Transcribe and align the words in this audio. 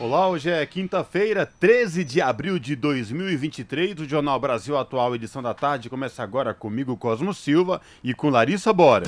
Olá, 0.00 0.26
hoje 0.30 0.48
é 0.48 0.64
quinta-feira, 0.64 1.44
13 1.44 2.02
de 2.04 2.22
abril 2.22 2.58
de 2.58 2.74
2023. 2.74 4.00
O 4.00 4.08
Jornal 4.08 4.40
Brasil 4.40 4.78
Atual, 4.78 5.14
edição 5.14 5.42
da 5.42 5.52
tarde, 5.52 5.90
começa 5.90 6.22
agora 6.22 6.54
comigo, 6.54 6.96
Cosmo 6.96 7.34
Silva, 7.34 7.82
e 8.02 8.14
com 8.14 8.30
Larissa 8.30 8.72
Bora. 8.72 9.06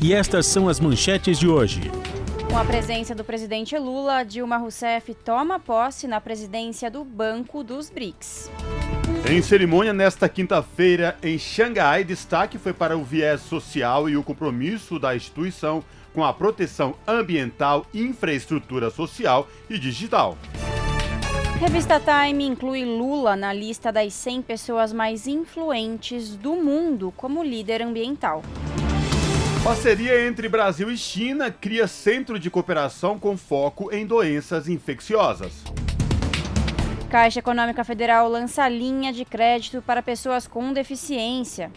E 0.00 0.14
estas 0.14 0.46
são 0.46 0.66
as 0.66 0.80
manchetes 0.80 1.38
de 1.38 1.46
hoje. 1.46 1.90
Com 2.48 2.56
a 2.56 2.64
presença 2.64 3.14
do 3.14 3.22
presidente 3.22 3.76
Lula, 3.76 4.24
Dilma 4.24 4.56
Rousseff 4.56 5.12
toma 5.12 5.60
posse 5.60 6.08
na 6.08 6.22
presidência 6.22 6.90
do 6.90 7.04
Banco 7.04 7.62
dos 7.62 7.90
BRICS. 7.90 8.50
Em 9.30 9.42
cerimônia 9.42 9.92
nesta 9.92 10.26
quinta-feira 10.26 11.18
em 11.22 11.38
Xangai, 11.38 12.02
destaque 12.02 12.56
foi 12.56 12.72
para 12.72 12.96
o 12.96 13.04
viés 13.04 13.42
social 13.42 14.08
e 14.08 14.16
o 14.16 14.22
compromisso 14.22 14.98
da 14.98 15.14
instituição 15.14 15.84
com 16.18 16.24
a 16.24 16.34
proteção 16.34 16.96
ambiental, 17.06 17.86
infraestrutura 17.94 18.90
social 18.90 19.46
e 19.70 19.78
digital. 19.78 20.36
Revista 21.60 22.00
Time 22.00 22.44
inclui 22.44 22.84
Lula 22.84 23.36
na 23.36 23.52
lista 23.52 23.92
das 23.92 24.14
100 24.14 24.42
pessoas 24.42 24.92
mais 24.92 25.28
influentes 25.28 26.34
do 26.34 26.56
mundo 26.56 27.14
como 27.16 27.44
líder 27.44 27.82
ambiental. 27.82 28.42
Parceria 29.62 30.26
entre 30.26 30.48
Brasil 30.48 30.90
e 30.90 30.96
China 30.96 31.52
cria 31.52 31.86
centro 31.86 32.36
de 32.36 32.50
cooperação 32.50 33.16
com 33.16 33.36
foco 33.36 33.94
em 33.94 34.04
doenças 34.04 34.68
infecciosas. 34.68 35.62
Caixa 37.08 37.38
Econômica 37.38 37.84
Federal 37.84 38.28
lança 38.28 38.68
linha 38.68 39.12
de 39.12 39.24
crédito 39.24 39.80
para 39.80 40.02
pessoas 40.02 40.48
com 40.48 40.72
deficiência. 40.72 41.70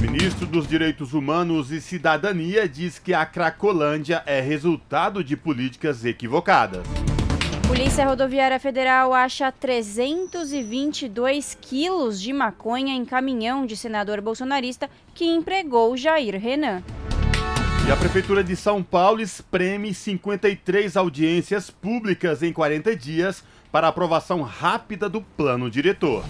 Ministro 0.00 0.46
dos 0.46 0.66
Direitos 0.66 1.14
Humanos 1.14 1.70
e 1.70 1.80
Cidadania 1.80 2.68
diz 2.68 2.98
que 2.98 3.14
a 3.14 3.24
Cracolândia 3.24 4.22
é 4.26 4.40
resultado 4.40 5.22
de 5.22 5.36
políticas 5.36 6.04
equivocadas. 6.04 6.84
Polícia 7.66 8.04
Rodoviária 8.04 8.60
Federal 8.60 9.14
acha 9.14 9.50
322 9.50 11.56
quilos 11.60 12.20
de 12.20 12.32
maconha 12.32 12.94
em 12.94 13.04
caminhão 13.04 13.64
de 13.64 13.76
senador 13.76 14.20
bolsonarista 14.20 14.90
que 15.14 15.24
empregou 15.24 15.96
Jair 15.96 16.38
Renan. 16.38 16.82
E 17.86 17.90
a 17.90 17.96
Prefeitura 17.96 18.44
de 18.44 18.54
São 18.54 18.82
Paulo 18.82 19.20
espreme 19.20 19.94
53 19.94 20.96
audiências 20.96 21.70
públicas 21.70 22.42
em 22.42 22.52
40 22.52 22.94
dias 22.94 23.42
para 23.72 23.88
aprovação 23.88 24.42
rápida 24.42 25.08
do 25.08 25.22
plano 25.22 25.70
diretor. 25.70 26.24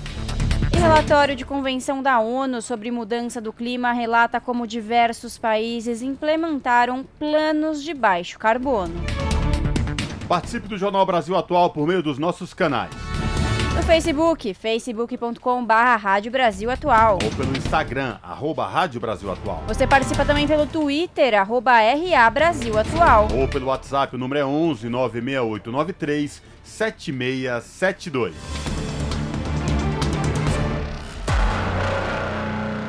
E 0.70 0.78
relatório 0.78 1.34
de 1.34 1.44
convenção 1.44 2.02
da 2.02 2.20
ONU 2.20 2.60
sobre 2.60 2.90
mudança 2.90 3.40
do 3.40 3.52
clima 3.52 3.92
relata 3.92 4.40
como 4.40 4.66
diversos 4.66 5.38
países 5.38 6.02
implementaram 6.02 7.04
planos 7.18 7.82
de 7.82 7.94
baixo 7.94 8.38
carbono. 8.38 8.94
Participe 10.28 10.68
do 10.68 10.78
Jornal 10.78 11.04
Brasil 11.04 11.36
Atual 11.36 11.70
por 11.70 11.86
meio 11.86 12.02
dos 12.02 12.18
nossos 12.18 12.54
canais. 12.54 12.92
No 13.74 13.82
Facebook, 13.82 14.52
facebook.com.br 14.52 15.72
Rádio 15.98 16.30
Brasil 16.30 16.70
Atual. 16.70 17.18
Ou 17.24 17.30
pelo 17.30 17.56
Instagram, 17.56 18.18
arroba 18.22 18.66
Rádio 18.66 19.00
Brasil 19.00 19.32
Atual. 19.32 19.64
Você 19.66 19.86
participa 19.86 20.26
também 20.26 20.46
pelo 20.46 20.66
Twitter, 20.66 21.34
arroba 21.34 21.72
RA 21.80 22.30
Brasil 22.30 22.78
Atual. 22.78 23.28
Ou 23.34 23.48
pelo 23.48 23.66
WhatsApp, 23.66 24.14
o 24.14 24.18
número 24.18 24.40
é 24.40 24.44
11 24.44 24.90
96893 24.90 26.42
7672. 26.62 28.81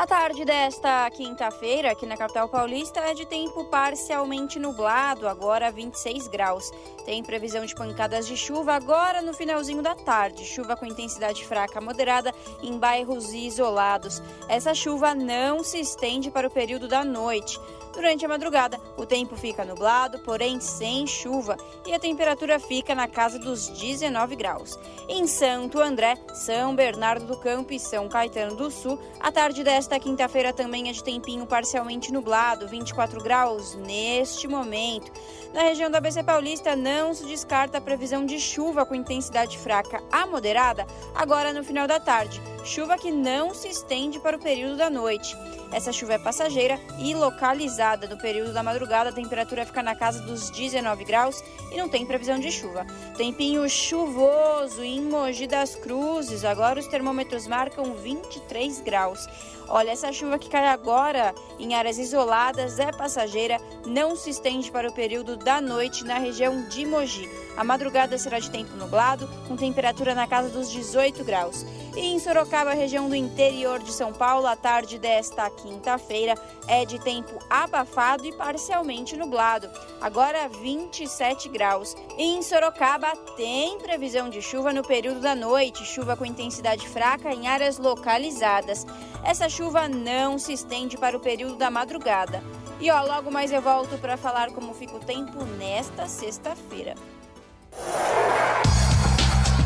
A 0.00 0.06
tarde 0.06 0.46
desta 0.46 1.10
quinta-feira, 1.10 1.90
aqui 1.90 2.06
na 2.06 2.16
capital 2.16 2.48
paulista, 2.48 3.00
é 3.00 3.12
de 3.12 3.26
tempo 3.26 3.66
parcialmente 3.66 4.58
nublado, 4.58 5.28
agora 5.28 5.70
26 5.70 6.26
graus. 6.26 6.70
Tem 7.04 7.22
previsão 7.22 7.66
de 7.66 7.74
pancadas 7.74 8.26
de 8.26 8.34
chuva 8.34 8.72
agora 8.72 9.20
no 9.20 9.34
finalzinho 9.34 9.82
da 9.82 9.94
tarde, 9.94 10.42
chuva 10.46 10.74
com 10.74 10.86
intensidade 10.86 11.44
fraca 11.44 11.82
moderada 11.82 12.32
em 12.62 12.78
bairros 12.78 13.34
isolados. 13.34 14.22
Essa 14.48 14.72
chuva 14.72 15.14
não 15.14 15.62
se 15.62 15.78
estende 15.78 16.30
para 16.30 16.48
o 16.48 16.50
período 16.50 16.88
da 16.88 17.04
noite. 17.04 17.60
Durante 17.92 18.24
a 18.24 18.28
madrugada, 18.28 18.80
o 18.96 19.04
tempo 19.04 19.36
fica 19.36 19.64
nublado, 19.64 20.20
porém 20.20 20.60
sem 20.60 21.06
chuva, 21.06 21.56
e 21.84 21.92
a 21.92 21.98
temperatura 21.98 22.58
fica 22.60 22.94
na 22.94 23.08
casa 23.08 23.38
dos 23.38 23.68
19 23.68 24.36
graus. 24.36 24.78
Em 25.08 25.26
Santo 25.26 25.80
André, 25.80 26.16
São 26.32 26.74
Bernardo 26.74 27.26
do 27.26 27.36
Campo 27.36 27.72
e 27.72 27.80
São 27.80 28.08
Caetano 28.08 28.54
do 28.54 28.70
Sul, 28.70 28.98
a 29.18 29.32
tarde 29.32 29.64
desta 29.64 29.89
quinta-feira 29.98 30.52
também 30.52 30.88
é 30.88 30.92
de 30.92 31.02
tempinho 31.02 31.46
parcialmente 31.46 32.12
nublado, 32.12 32.68
24 32.68 33.22
graus 33.22 33.74
neste 33.74 34.46
momento. 34.46 35.10
Na 35.52 35.62
região 35.62 35.90
da 35.90 36.00
BC 36.00 36.22
Paulista, 36.22 36.76
não 36.76 37.12
se 37.12 37.24
descarta 37.26 37.78
a 37.78 37.80
previsão 37.80 38.24
de 38.24 38.38
chuva 38.38 38.86
com 38.86 38.94
intensidade 38.94 39.58
fraca 39.58 40.02
a 40.12 40.26
moderada, 40.26 40.86
agora 41.14 41.52
no 41.52 41.64
final 41.64 41.88
da 41.88 41.98
tarde. 41.98 42.40
Chuva 42.64 42.98
que 42.98 43.10
não 43.10 43.52
se 43.54 43.68
estende 43.68 44.20
para 44.20 44.36
o 44.36 44.40
período 44.40 44.76
da 44.76 44.90
noite. 44.90 45.34
Essa 45.72 45.92
chuva 45.92 46.14
é 46.14 46.18
passageira 46.18 46.78
e 46.98 47.14
localizada. 47.14 48.08
No 48.08 48.18
período 48.18 48.52
da 48.52 48.62
madrugada, 48.62 49.10
a 49.10 49.12
temperatura 49.12 49.64
fica 49.64 49.82
na 49.82 49.94
casa 49.94 50.20
dos 50.22 50.50
19 50.50 51.04
graus 51.04 51.42
e 51.72 51.76
não 51.76 51.88
tem 51.88 52.04
previsão 52.04 52.38
de 52.38 52.50
chuva. 52.50 52.84
Tempinho 53.16 53.68
chuvoso 53.68 54.82
em 54.82 55.00
Mogi 55.00 55.46
das 55.46 55.76
Cruzes. 55.76 56.44
Agora 56.44 56.80
os 56.80 56.88
termômetros 56.88 57.46
marcam 57.46 57.94
23 57.94 58.80
graus. 58.80 59.28
Olha, 59.70 59.90
essa 59.92 60.12
chuva 60.12 60.36
que 60.36 60.50
cai 60.50 60.66
agora 60.66 61.32
em 61.56 61.74
áreas 61.74 61.96
isoladas 61.96 62.80
é 62.80 62.90
passageira, 62.90 63.60
não 63.86 64.16
se 64.16 64.30
estende 64.30 64.68
para 64.68 64.88
o 64.88 64.92
período 64.92 65.36
da 65.36 65.60
noite 65.60 66.04
na 66.04 66.18
região 66.18 66.68
de 66.68 66.84
Mogi. 66.84 67.30
A 67.56 67.62
madrugada 67.62 68.18
será 68.18 68.40
de 68.40 68.50
tempo 68.50 68.74
nublado, 68.76 69.28
com 69.46 69.56
temperatura 69.56 70.14
na 70.14 70.26
casa 70.26 70.48
dos 70.48 70.70
18 70.70 71.22
graus. 71.22 71.64
E 71.96 72.00
em 72.00 72.18
Sorocaba, 72.18 72.72
região 72.72 73.08
do 73.08 73.14
interior 73.14 73.80
de 73.80 73.92
São 73.92 74.12
Paulo, 74.12 74.46
a 74.46 74.56
tarde 74.56 74.98
desta 74.98 75.50
quinta-feira 75.50 76.34
é 76.66 76.84
de 76.84 76.98
tempo 76.98 77.38
abafado 77.50 78.24
e 78.24 78.32
parcialmente 78.32 79.16
nublado. 79.16 79.68
Agora 80.00 80.48
27 80.48 81.48
graus. 81.48 81.96
E 82.16 82.22
em 82.22 82.42
Sorocaba 82.42 83.14
tem 83.36 83.78
previsão 83.78 84.30
de 84.30 84.40
chuva 84.40 84.72
no 84.72 84.82
período 84.82 85.20
da 85.20 85.34
noite, 85.34 85.84
chuva 85.84 86.16
com 86.16 86.24
intensidade 86.24 86.88
fraca 86.88 87.32
em 87.34 87.46
áreas 87.46 87.76
localizadas. 87.76 88.86
Essa 89.22 89.48
chuva 89.48 89.59
não 89.88 90.38
se 90.38 90.52
estende 90.52 90.96
para 90.96 91.16
o 91.16 91.20
período 91.20 91.56
da 91.56 91.70
madrugada. 91.70 92.42
E 92.80 92.90
ó, 92.90 93.02
logo 93.02 93.30
mais 93.30 93.52
eu 93.52 93.60
volto 93.60 93.98
para 93.98 94.16
falar 94.16 94.50
como 94.50 94.72
fica 94.72 94.96
o 94.96 95.00
tempo 95.00 95.44
nesta 95.58 96.06
sexta-feira. 96.06 96.94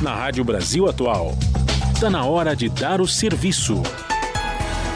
Na 0.02 0.14
Rádio 0.14 0.44
Brasil 0.44 0.88
Atual, 0.88 1.32
está 1.94 2.10
na 2.10 2.24
hora 2.24 2.56
de 2.56 2.68
dar 2.68 3.00
o 3.00 3.06
serviço. 3.06 3.82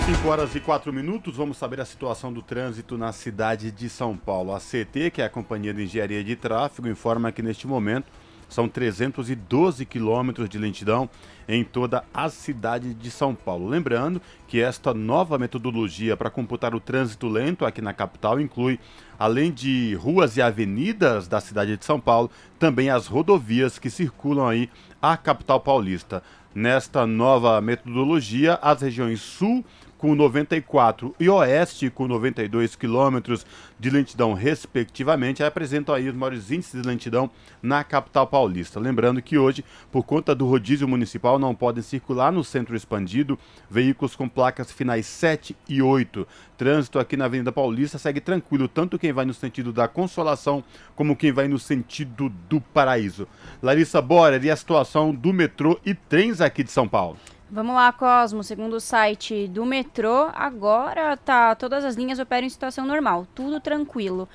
5 0.06 0.28
horas 0.28 0.54
e 0.54 0.60
4 0.60 0.92
minutos, 0.92 1.36
vamos 1.36 1.56
saber 1.58 1.80
a 1.80 1.84
situação 1.84 2.32
do 2.32 2.42
trânsito 2.42 2.98
na 2.98 3.12
cidade 3.12 3.70
de 3.70 3.88
São 3.88 4.16
Paulo. 4.16 4.54
A 4.54 4.58
CT, 4.58 5.10
que 5.12 5.22
é 5.22 5.26
a 5.26 5.30
Companhia 5.30 5.72
de 5.72 5.84
Engenharia 5.84 6.24
de 6.24 6.34
Tráfego, 6.34 6.88
informa 6.88 7.30
que 7.30 7.42
neste 7.42 7.66
momento 7.66 8.06
são 8.48 8.68
312 8.68 9.84
quilômetros 9.84 10.48
de 10.48 10.58
lentidão 10.58 11.08
em 11.48 11.64
toda 11.64 12.04
a 12.12 12.28
cidade 12.28 12.92
de 12.92 13.10
São 13.10 13.34
Paulo. 13.34 13.66
Lembrando 13.66 14.20
que 14.46 14.60
esta 14.60 14.92
nova 14.92 15.38
metodologia 15.38 16.16
para 16.16 16.30
computar 16.30 16.74
o 16.74 16.80
trânsito 16.80 17.26
lento 17.26 17.64
aqui 17.64 17.80
na 17.80 17.94
capital 17.94 18.38
inclui, 18.38 18.78
além 19.18 19.50
de 19.50 19.94
ruas 19.94 20.36
e 20.36 20.42
avenidas 20.42 21.26
da 21.26 21.40
cidade 21.40 21.76
de 21.76 21.84
São 21.84 21.98
Paulo, 21.98 22.30
também 22.58 22.90
as 22.90 23.06
rodovias 23.06 23.78
que 23.78 23.88
circulam 23.88 24.46
aí 24.46 24.68
a 25.00 25.16
capital 25.16 25.58
paulista. 25.58 26.22
Nesta 26.54 27.06
nova 27.06 27.60
metodologia, 27.60 28.58
as 28.60 28.82
regiões 28.82 29.20
sul, 29.20 29.64
com 29.98 30.14
94 30.14 31.14
e 31.18 31.28
Oeste 31.28 31.90
com 31.90 32.06
92 32.06 32.76
quilômetros 32.76 33.44
de 33.78 33.90
lentidão, 33.90 34.32
respectivamente, 34.32 35.42
apresentam 35.42 35.94
aí 35.94 36.08
os 36.08 36.14
maiores 36.14 36.50
índices 36.50 36.80
de 36.80 36.88
lentidão 36.88 37.28
na 37.60 37.82
capital 37.82 38.26
paulista. 38.26 38.78
Lembrando 38.78 39.20
que 39.20 39.36
hoje, 39.36 39.64
por 39.90 40.04
conta 40.04 40.34
do 40.34 40.46
rodízio 40.46 40.86
municipal, 40.86 41.38
não 41.38 41.54
podem 41.54 41.82
circular 41.82 42.32
no 42.32 42.44
centro 42.44 42.76
expandido 42.76 43.38
veículos 43.68 44.14
com 44.14 44.28
placas 44.28 44.70
finais 44.70 45.04
7 45.04 45.56
e 45.68 45.82
8. 45.82 46.26
Trânsito 46.56 46.98
aqui 46.98 47.16
na 47.16 47.26
Avenida 47.26 47.52
Paulista 47.52 47.98
segue 47.98 48.20
tranquilo, 48.20 48.68
tanto 48.68 48.98
quem 48.98 49.12
vai 49.12 49.24
no 49.24 49.34
sentido 49.34 49.72
da 49.72 49.88
Consolação 49.88 50.62
como 50.94 51.16
quem 51.16 51.32
vai 51.32 51.48
no 51.48 51.58
sentido 51.58 52.28
do 52.48 52.60
Paraíso. 52.60 53.26
Larissa 53.60 54.00
Bora, 54.00 54.38
e 54.38 54.50
a 54.50 54.56
situação 54.56 55.12
do 55.12 55.32
metrô 55.32 55.78
e 55.84 55.94
trens 55.94 56.40
aqui 56.40 56.62
de 56.62 56.70
São 56.70 56.86
Paulo? 56.86 57.16
Vamos 57.50 57.74
lá, 57.74 57.90
Cosmo. 57.92 58.44
Segundo 58.44 58.74
o 58.74 58.80
site 58.80 59.48
do 59.48 59.64
metrô, 59.64 60.28
agora 60.34 61.16
tá 61.16 61.54
todas 61.54 61.82
as 61.82 61.94
linhas 61.96 62.18
operam 62.18 62.46
em 62.46 62.50
situação 62.50 62.84
normal, 62.86 63.26
tudo 63.34 63.58
tranquilo. 63.58 64.28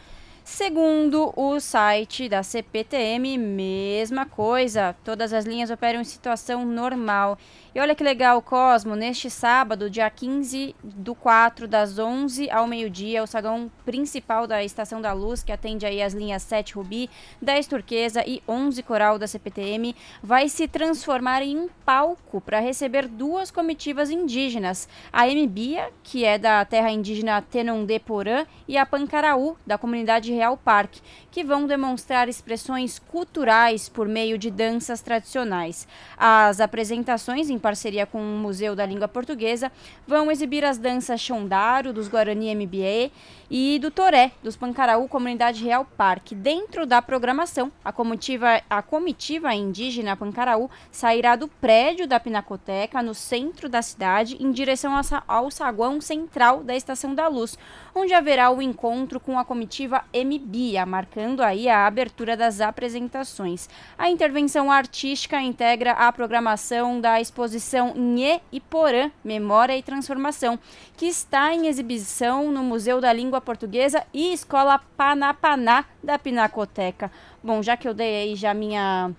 Segundo 0.45 1.33
o 1.37 1.57
site 1.57 2.27
da 2.27 2.43
CPTM, 2.43 3.37
mesma 3.37 4.25
coisa, 4.25 4.93
todas 5.01 5.31
as 5.31 5.45
linhas 5.45 5.71
operam 5.71 6.01
em 6.01 6.03
situação 6.03 6.65
normal. 6.65 7.37
E 7.73 7.79
olha 7.79 7.95
que 7.95 8.03
legal, 8.03 8.41
Cosmo, 8.41 8.93
neste 8.93 9.29
sábado, 9.29 9.89
dia 9.89 10.07
15 10.09 10.75
do 10.83 11.15
4, 11.15 11.65
das 11.65 11.97
11 11.97 12.51
ao 12.51 12.67
meio-dia, 12.67 13.23
o 13.23 13.25
saguão 13.27 13.71
principal 13.85 14.45
da 14.45 14.61
Estação 14.61 15.01
da 15.01 15.13
Luz, 15.13 15.41
que 15.41 15.51
atende 15.51 15.85
aí 15.85 16.01
as 16.01 16.13
linhas 16.13 16.43
7 16.43 16.75
Rubi, 16.75 17.09
10 17.41 17.65
Turquesa 17.65 18.21
e 18.27 18.43
11 18.47 18.83
Coral 18.83 19.17
da 19.17 19.25
CPTM, 19.25 19.95
vai 20.21 20.49
se 20.49 20.67
transformar 20.67 21.41
em 21.41 21.57
um 21.57 21.69
palco 21.85 22.41
para 22.41 22.59
receber 22.59 23.07
duas 23.07 23.49
comitivas 23.49 24.11
indígenas, 24.11 24.89
a 25.11 25.25
Mbia, 25.25 25.89
que 26.03 26.25
é 26.25 26.37
da 26.37 26.63
terra 26.65 26.91
indígena 26.91 27.41
Tenondê 27.41 27.97
Porã, 27.97 28.45
e 28.67 28.77
a 28.77 28.85
Pancaraú, 28.85 29.57
da 29.65 29.77
comunidade 29.77 30.32
Real 30.33 30.57
Parque, 30.57 31.01
que 31.31 31.43
vão 31.43 31.65
demonstrar 31.65 32.27
expressões 32.27 32.99
culturais 32.99 33.87
por 33.87 34.07
meio 34.07 34.37
de 34.37 34.51
danças 34.51 35.01
tradicionais. 35.01 35.87
As 36.17 36.59
apresentações, 36.59 37.49
em 37.49 37.57
parceria 37.57 38.05
com 38.05 38.19
o 38.19 38.37
Museu 38.37 38.75
da 38.75 38.85
Língua 38.85 39.07
Portuguesa, 39.07 39.71
vão 40.07 40.31
exibir 40.31 40.65
as 40.65 40.77
danças 40.77 41.21
Xondaro, 41.21 41.93
dos 41.93 42.07
Guarani 42.07 42.53
MBA, 42.55 43.11
e 43.49 43.77
do 43.79 43.91
Toré, 43.91 44.31
dos 44.41 44.55
Pancaraú 44.55 45.07
Comunidade 45.07 45.63
Real 45.63 45.85
Parque. 45.85 46.33
Dentro 46.33 46.85
da 46.85 47.01
programação, 47.01 47.71
a 47.85 47.91
comitiva, 47.91 48.61
a 48.69 48.81
comitiva 48.81 49.53
indígena 49.53 50.17
Pancaraú 50.17 50.69
sairá 50.91 51.35
do 51.35 51.47
prédio 51.47 52.07
da 52.07 52.19
Pinacoteca, 52.19 53.03
no 53.03 53.13
centro 53.13 53.69
da 53.69 53.81
cidade, 53.81 54.37
em 54.39 54.51
direção 54.51 54.99
ao 55.27 55.51
saguão 55.51 56.01
central 56.01 56.63
da 56.63 56.75
Estação 56.75 57.13
da 57.13 57.27
Luz, 57.27 57.57
onde 57.95 58.13
haverá 58.13 58.49
o 58.49 58.61
encontro 58.61 59.19
com 59.19 59.37
a 59.37 59.45
comitiva 59.45 60.03
MBIA, 60.13 60.85
marcando 60.85 61.41
aí 61.41 61.69
a 61.69 61.85
abertura 61.85 62.35
das 62.35 62.61
apresentações. 62.61 63.69
A 63.97 64.09
intervenção 64.09 64.71
artística 64.71 65.41
integra 65.41 65.91
a 65.91 66.11
programação 66.11 66.99
da 66.99 67.21
exposição 67.21 67.93
Nhê 67.95 68.41
e 68.51 68.59
Porã, 68.59 69.11
Memória 69.23 69.77
e 69.77 69.83
Transformação, 69.83 70.59
que 70.97 71.05
está 71.05 71.53
em 71.53 71.67
exibição 71.67 72.51
no 72.51 72.63
Museu 72.63 72.99
da 72.99 73.13
Língua 73.13 73.39
Portuguesa 73.39 74.05
e 74.13 74.33
Escola 74.33 74.79
Panapaná 74.97 75.85
da 76.03 76.17
Pinacoteca. 76.17 77.11
Bom, 77.43 77.61
já 77.61 77.77
que 77.77 77.87
eu 77.87 77.93
dei 77.93 78.23
aí 78.23 78.35
já 78.35 78.53
minha 78.53 79.11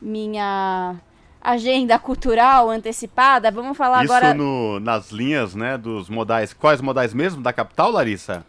minha 0.00 0.98
agenda 1.40 1.98
cultural 1.98 2.68
antecipada, 2.68 3.50
vamos 3.50 3.76
falar 3.76 4.04
Isso 4.04 4.12
agora. 4.12 4.34
Isso 4.34 4.80
nas 4.80 5.10
linhas, 5.10 5.54
né, 5.54 5.78
dos 5.78 6.08
modais. 6.08 6.52
Quais 6.52 6.80
modais 6.80 7.14
mesmo 7.14 7.42
da 7.42 7.52
capital, 7.52 7.90
Larissa? 7.90 8.44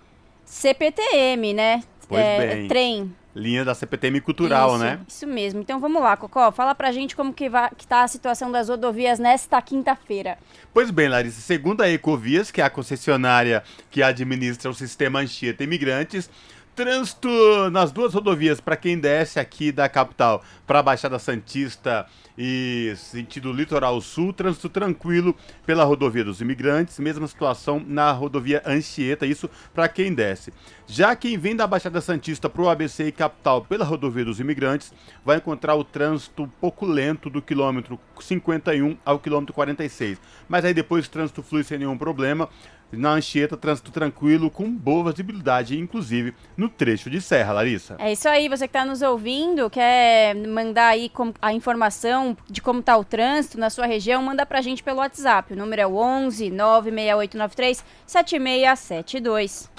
CPTM, 0.45 1.53
né? 1.53 1.83
Pois 2.07 2.21
é, 2.21 2.55
bem. 2.55 2.67
Trem. 2.67 3.15
Linha 3.33 3.63
da 3.63 3.73
CPTM 3.73 4.19
Cultural, 4.19 4.71
isso, 4.71 4.83
né? 4.83 4.99
Isso 5.07 5.27
mesmo. 5.27 5.61
Então 5.61 5.79
vamos 5.79 6.01
lá, 6.01 6.17
Cocó. 6.17 6.51
Fala 6.51 6.75
pra 6.75 6.91
gente 6.91 7.15
como 7.15 7.33
que, 7.33 7.49
vai, 7.49 7.69
que 7.77 7.87
tá 7.87 8.03
a 8.03 8.07
situação 8.07 8.51
das 8.51 8.67
rodovias 8.67 9.19
nesta 9.19 9.61
quinta-feira. 9.61 10.37
Pois 10.73 10.91
bem, 10.91 11.07
Larissa, 11.07 11.39
segundo 11.39 11.81
a 11.81 11.89
Ecovias, 11.89 12.51
que 12.51 12.59
é 12.59 12.65
a 12.65 12.69
concessionária 12.69 13.63
que 13.89 14.03
administra 14.03 14.69
o 14.69 14.73
sistema 14.73 15.19
Anchieta 15.19 15.63
Imigrantes, 15.63 16.29
trânsito 16.75 17.29
nas 17.71 17.91
duas 17.91 18.13
rodovias 18.13 18.59
para 18.59 18.77
quem 18.77 18.97
desce 18.97 19.39
aqui 19.39 19.71
da 19.71 19.89
capital 19.89 20.41
para 20.65 20.79
a 20.79 20.83
Baixada 20.83 21.19
Santista 21.19 22.05
e 22.37 22.93
sentido 22.95 23.51
litoral 23.51 23.99
sul, 23.99 24.31
trânsito 24.31 24.69
tranquilo 24.69 25.35
pela 25.65 25.83
rodovia 25.83 26.23
dos 26.23 26.39
imigrantes, 26.39 26.97
mesma 26.97 27.27
situação 27.27 27.83
na 27.85 28.11
rodovia 28.11 28.63
Anchieta, 28.65 29.25
isso 29.25 29.49
para 29.73 29.87
quem 29.89 30.13
desce. 30.13 30.53
Já 30.87 31.15
quem 31.15 31.37
vem 31.37 31.55
da 31.55 31.67
Baixada 31.67 31.99
Santista 32.01 32.49
para 32.49 32.61
o 32.61 32.69
ABC 32.69 33.07
e 33.07 33.11
capital 33.11 33.63
pela 33.63 33.85
rodovia 33.85 34.25
dos 34.25 34.39
imigrantes 34.39 34.93
vai 35.25 35.37
encontrar 35.37 35.75
o 35.75 35.83
trânsito 35.83 36.43
um 36.43 36.47
pouco 36.47 36.85
lento 36.85 37.29
do 37.29 37.41
quilômetro 37.41 37.99
51 38.19 38.97
ao 39.05 39.19
quilômetro 39.19 39.53
46. 39.53 40.19
Mas 40.47 40.63
aí 40.63 40.73
depois 40.73 41.05
o 41.05 41.11
trânsito 41.11 41.43
flui 41.43 41.63
sem 41.63 41.77
nenhum 41.77 41.97
problema. 41.97 42.49
Na 42.91 43.11
Anchieta, 43.11 43.55
trânsito 43.55 43.91
tranquilo, 43.91 44.49
com 44.49 44.69
boa 44.69 45.11
visibilidade, 45.11 45.77
inclusive 45.77 46.33
no 46.57 46.67
trecho 46.67 47.09
de 47.09 47.21
serra, 47.21 47.53
Larissa. 47.53 47.95
É 47.99 48.11
isso 48.11 48.27
aí, 48.27 48.49
você 48.49 48.67
que 48.67 48.77
está 48.77 48.85
nos 48.85 49.01
ouvindo, 49.01 49.69
quer 49.69 50.35
mandar 50.35 50.87
aí 50.87 51.11
a 51.41 51.53
informação 51.53 52.35
de 52.49 52.61
como 52.61 52.81
está 52.81 52.97
o 52.97 53.03
trânsito 53.03 53.57
na 53.57 53.69
sua 53.69 53.85
região, 53.85 54.21
manda 54.21 54.45
para 54.45 54.59
a 54.59 54.61
gente 54.61 54.83
pelo 54.83 54.99
WhatsApp. 54.99 55.53
O 55.53 55.57
número 55.57 55.81
é 55.81 55.87
o 55.87 55.95
11 55.95 56.49
96893 56.49 57.83
7672. 58.05 59.69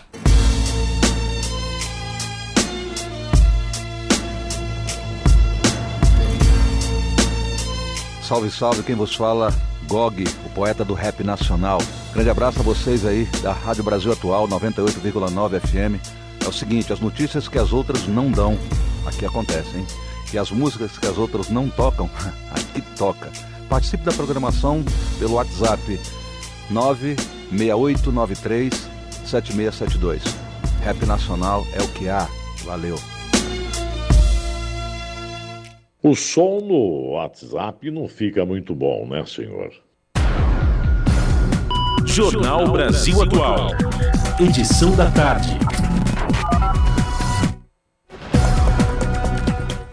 Salve, 8.23 8.51
salve, 8.51 8.83
quem 8.83 8.95
vos 8.95 9.15
fala, 9.15 9.53
Gog, 9.93 10.25
o 10.47 10.49
poeta 10.55 10.87
do 10.87 10.95
rap 10.95 11.23
nacional. 11.23 11.77
Grande 12.15 12.31
abraço 12.31 12.61
a 12.61 12.63
vocês 12.63 13.05
aí 13.05 13.27
da 13.43 13.53
Rádio 13.53 13.85
Brasil 13.85 14.11
Atual 14.11 14.49
98,9 14.49 15.61
FM. 15.61 16.01
É 16.43 16.49
o 16.49 16.53
seguinte, 16.53 16.95
as 16.95 17.01
notícias 17.01 17.47
que 17.47 17.59
as 17.59 17.75
outras 17.75 18.07
não 18.07 18.31
dão, 18.31 18.57
aqui 19.05 19.27
acontecem? 19.27 19.85
E 20.33 20.39
as 20.39 20.51
músicas 20.51 20.97
que 20.97 21.07
as 21.07 21.19
outras 21.19 21.51
não 21.51 21.69
tocam, 21.69 22.09
aqui 22.51 22.81
toca. 22.97 23.31
Participe 23.69 24.03
da 24.03 24.15
programação 24.15 24.83
pelo 25.19 25.35
WhatsApp 25.35 26.01
96893 26.71 28.89
7672. 29.27 30.23
Rap 30.83 31.05
Nacional 31.05 31.67
é 31.75 31.83
o 31.83 31.89
que 31.89 32.09
há. 32.09 32.27
Valeu. 32.65 32.97
O 36.03 36.15
som 36.15 36.61
no 36.61 37.11
WhatsApp 37.11 37.91
não 37.91 38.09
fica 38.09 38.47
muito 38.47 38.75
bom, 38.75 39.07
né, 39.07 39.23
senhor? 39.27 39.82
Jornal 42.13 42.71
Brasil 42.71 43.23
Atual. 43.23 43.69
Edição 44.39 44.95
da 44.95 45.11
tarde. 45.13 45.59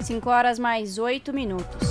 5 0.01 0.29
horas 0.29 0.59
mais 0.59 0.97
8 0.97 1.31
minutos. 1.31 1.89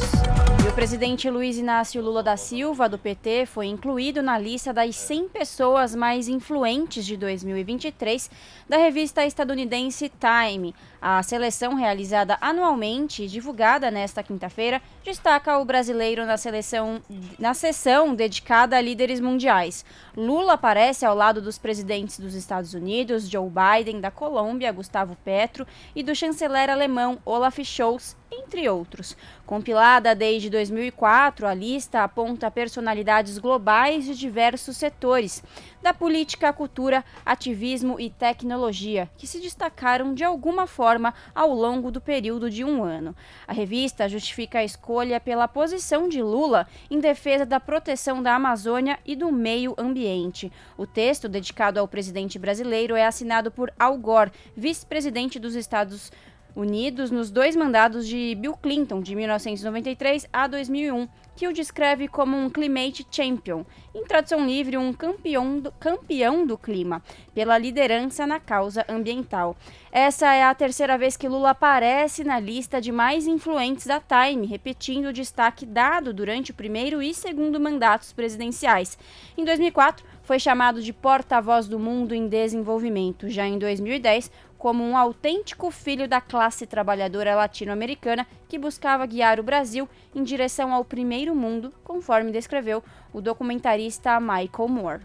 E 0.62 0.68
o 0.68 0.72
presidente 0.74 1.30
Luiz 1.30 1.56
Inácio 1.56 2.02
Lula 2.02 2.22
da 2.22 2.36
Silva, 2.36 2.90
do 2.90 2.98
PT, 2.98 3.46
foi 3.46 3.68
incluído 3.68 4.22
na 4.22 4.38
lista 4.38 4.70
das 4.70 4.96
100 4.96 5.30
pessoas 5.30 5.94
mais 5.94 6.28
influentes 6.28 7.06
de 7.06 7.16
2023 7.16 8.30
da 8.68 8.76
revista 8.76 9.24
estadunidense 9.24 10.12
Time. 10.20 10.74
A 11.00 11.22
seleção 11.22 11.74
realizada 11.74 12.36
anualmente 12.40 13.28
divulgada 13.28 13.88
nesta 13.88 14.20
quinta-feira 14.20 14.82
destaca 15.04 15.56
o 15.58 15.64
brasileiro 15.64 16.26
na, 16.26 16.36
seleção, 16.36 17.00
na 17.38 17.54
sessão 17.54 18.16
dedicada 18.16 18.76
a 18.76 18.80
líderes 18.80 19.20
mundiais. 19.20 19.84
Lula 20.16 20.54
aparece 20.54 21.06
ao 21.06 21.14
lado 21.14 21.40
dos 21.40 21.56
presidentes 21.56 22.18
dos 22.18 22.34
Estados 22.34 22.74
Unidos, 22.74 23.28
Joe 23.28 23.48
Biden, 23.48 24.00
da 24.00 24.10
Colômbia, 24.10 24.72
Gustavo 24.72 25.16
Petro, 25.24 25.64
e 25.94 26.02
do 26.02 26.16
chanceler 26.16 26.68
alemão 26.68 27.18
Olaf 27.24 27.58
Scholz, 27.64 28.16
entre 28.30 28.68
outros. 28.68 29.16
Compilada 29.46 30.14
desde 30.14 30.50
2004, 30.50 31.46
a 31.46 31.54
lista 31.54 32.02
aponta 32.02 32.50
personalidades 32.50 33.38
globais 33.38 34.04
de 34.04 34.14
diversos 34.14 34.76
setores, 34.76 35.42
da 35.82 35.94
política 35.94 36.52
cultura, 36.52 37.04
ativismo 37.24 37.98
e 38.00 38.10
tecnologia, 38.10 39.08
que 39.16 39.26
se 39.26 39.40
destacaram 39.40 40.14
de 40.14 40.24
alguma 40.24 40.66
forma 40.66 41.14
ao 41.34 41.52
longo 41.52 41.90
do 41.90 42.00
período 42.00 42.50
de 42.50 42.64
um 42.64 42.82
ano. 42.82 43.14
A 43.46 43.52
revista 43.52 44.08
justifica 44.08 44.58
a 44.58 44.64
escolha 44.64 45.20
pela 45.20 45.48
posição 45.48 46.08
de 46.08 46.22
Lula 46.22 46.66
em 46.90 47.00
defesa 47.00 47.46
da 47.46 47.60
proteção 47.60 48.22
da 48.22 48.34
Amazônia 48.34 48.98
e 49.04 49.14
do 49.14 49.30
meio 49.30 49.74
ambiente. 49.78 50.52
O 50.76 50.86
texto, 50.86 51.28
dedicado 51.28 51.78
ao 51.78 51.88
presidente 51.88 52.38
brasileiro, 52.38 52.96
é 52.96 53.06
assinado 53.06 53.50
por 53.50 53.72
Al 53.78 53.96
Gore, 53.98 54.32
vice-presidente 54.56 55.38
dos 55.38 55.54
Estados 55.54 56.10
unidos 56.58 57.10
nos 57.10 57.30
dois 57.30 57.54
mandados 57.54 58.06
de 58.06 58.34
Bill 58.34 58.56
Clinton, 58.56 59.00
de 59.00 59.14
1993 59.14 60.28
a 60.32 60.48
2001, 60.48 61.08
que 61.38 61.46
o 61.46 61.52
descreve 61.52 62.08
como 62.08 62.36
um 62.36 62.50
climate 62.50 63.06
champion, 63.08 63.64
em 63.94 64.02
tradução 64.02 64.44
livre, 64.44 64.76
um 64.76 64.92
campeão 64.92 65.60
do, 65.60 65.70
campeão 65.70 66.44
do 66.44 66.58
clima, 66.58 67.00
pela 67.32 67.56
liderança 67.56 68.26
na 68.26 68.40
causa 68.40 68.84
ambiental. 68.88 69.56
Essa 69.92 70.34
é 70.34 70.42
a 70.42 70.52
terceira 70.52 70.98
vez 70.98 71.16
que 71.16 71.28
Lula 71.28 71.50
aparece 71.50 72.24
na 72.24 72.40
lista 72.40 72.80
de 72.80 72.90
mais 72.90 73.28
influentes 73.28 73.86
da 73.86 74.00
Time, 74.00 74.48
repetindo 74.48 75.06
o 75.06 75.12
destaque 75.12 75.64
dado 75.64 76.12
durante 76.12 76.50
o 76.50 76.54
primeiro 76.54 77.00
e 77.00 77.14
segundo 77.14 77.60
mandatos 77.60 78.12
presidenciais. 78.12 78.98
Em 79.36 79.44
2004, 79.44 80.04
foi 80.24 80.40
chamado 80.40 80.82
de 80.82 80.92
porta-voz 80.92 81.68
do 81.68 81.78
mundo 81.78 82.16
em 82.16 82.26
desenvolvimento. 82.26 83.30
Já 83.30 83.46
em 83.46 83.58
2010, 83.58 84.30
como 84.58 84.82
um 84.82 84.96
autêntico 84.96 85.70
filho 85.70 86.08
da 86.08 86.20
classe 86.20 86.66
trabalhadora 86.66 87.36
latino-americana 87.36 88.26
que 88.48 88.58
buscava 88.58 89.06
guiar 89.06 89.38
o 89.38 89.42
Brasil 89.42 89.88
em 90.14 90.24
direção 90.24 90.74
ao 90.74 90.84
primeiro 90.84 91.34
mundo, 91.34 91.72
conforme 91.84 92.32
descreveu 92.32 92.82
o 93.12 93.20
documentarista 93.20 94.18
Michael 94.18 94.68
Moore. 94.68 95.02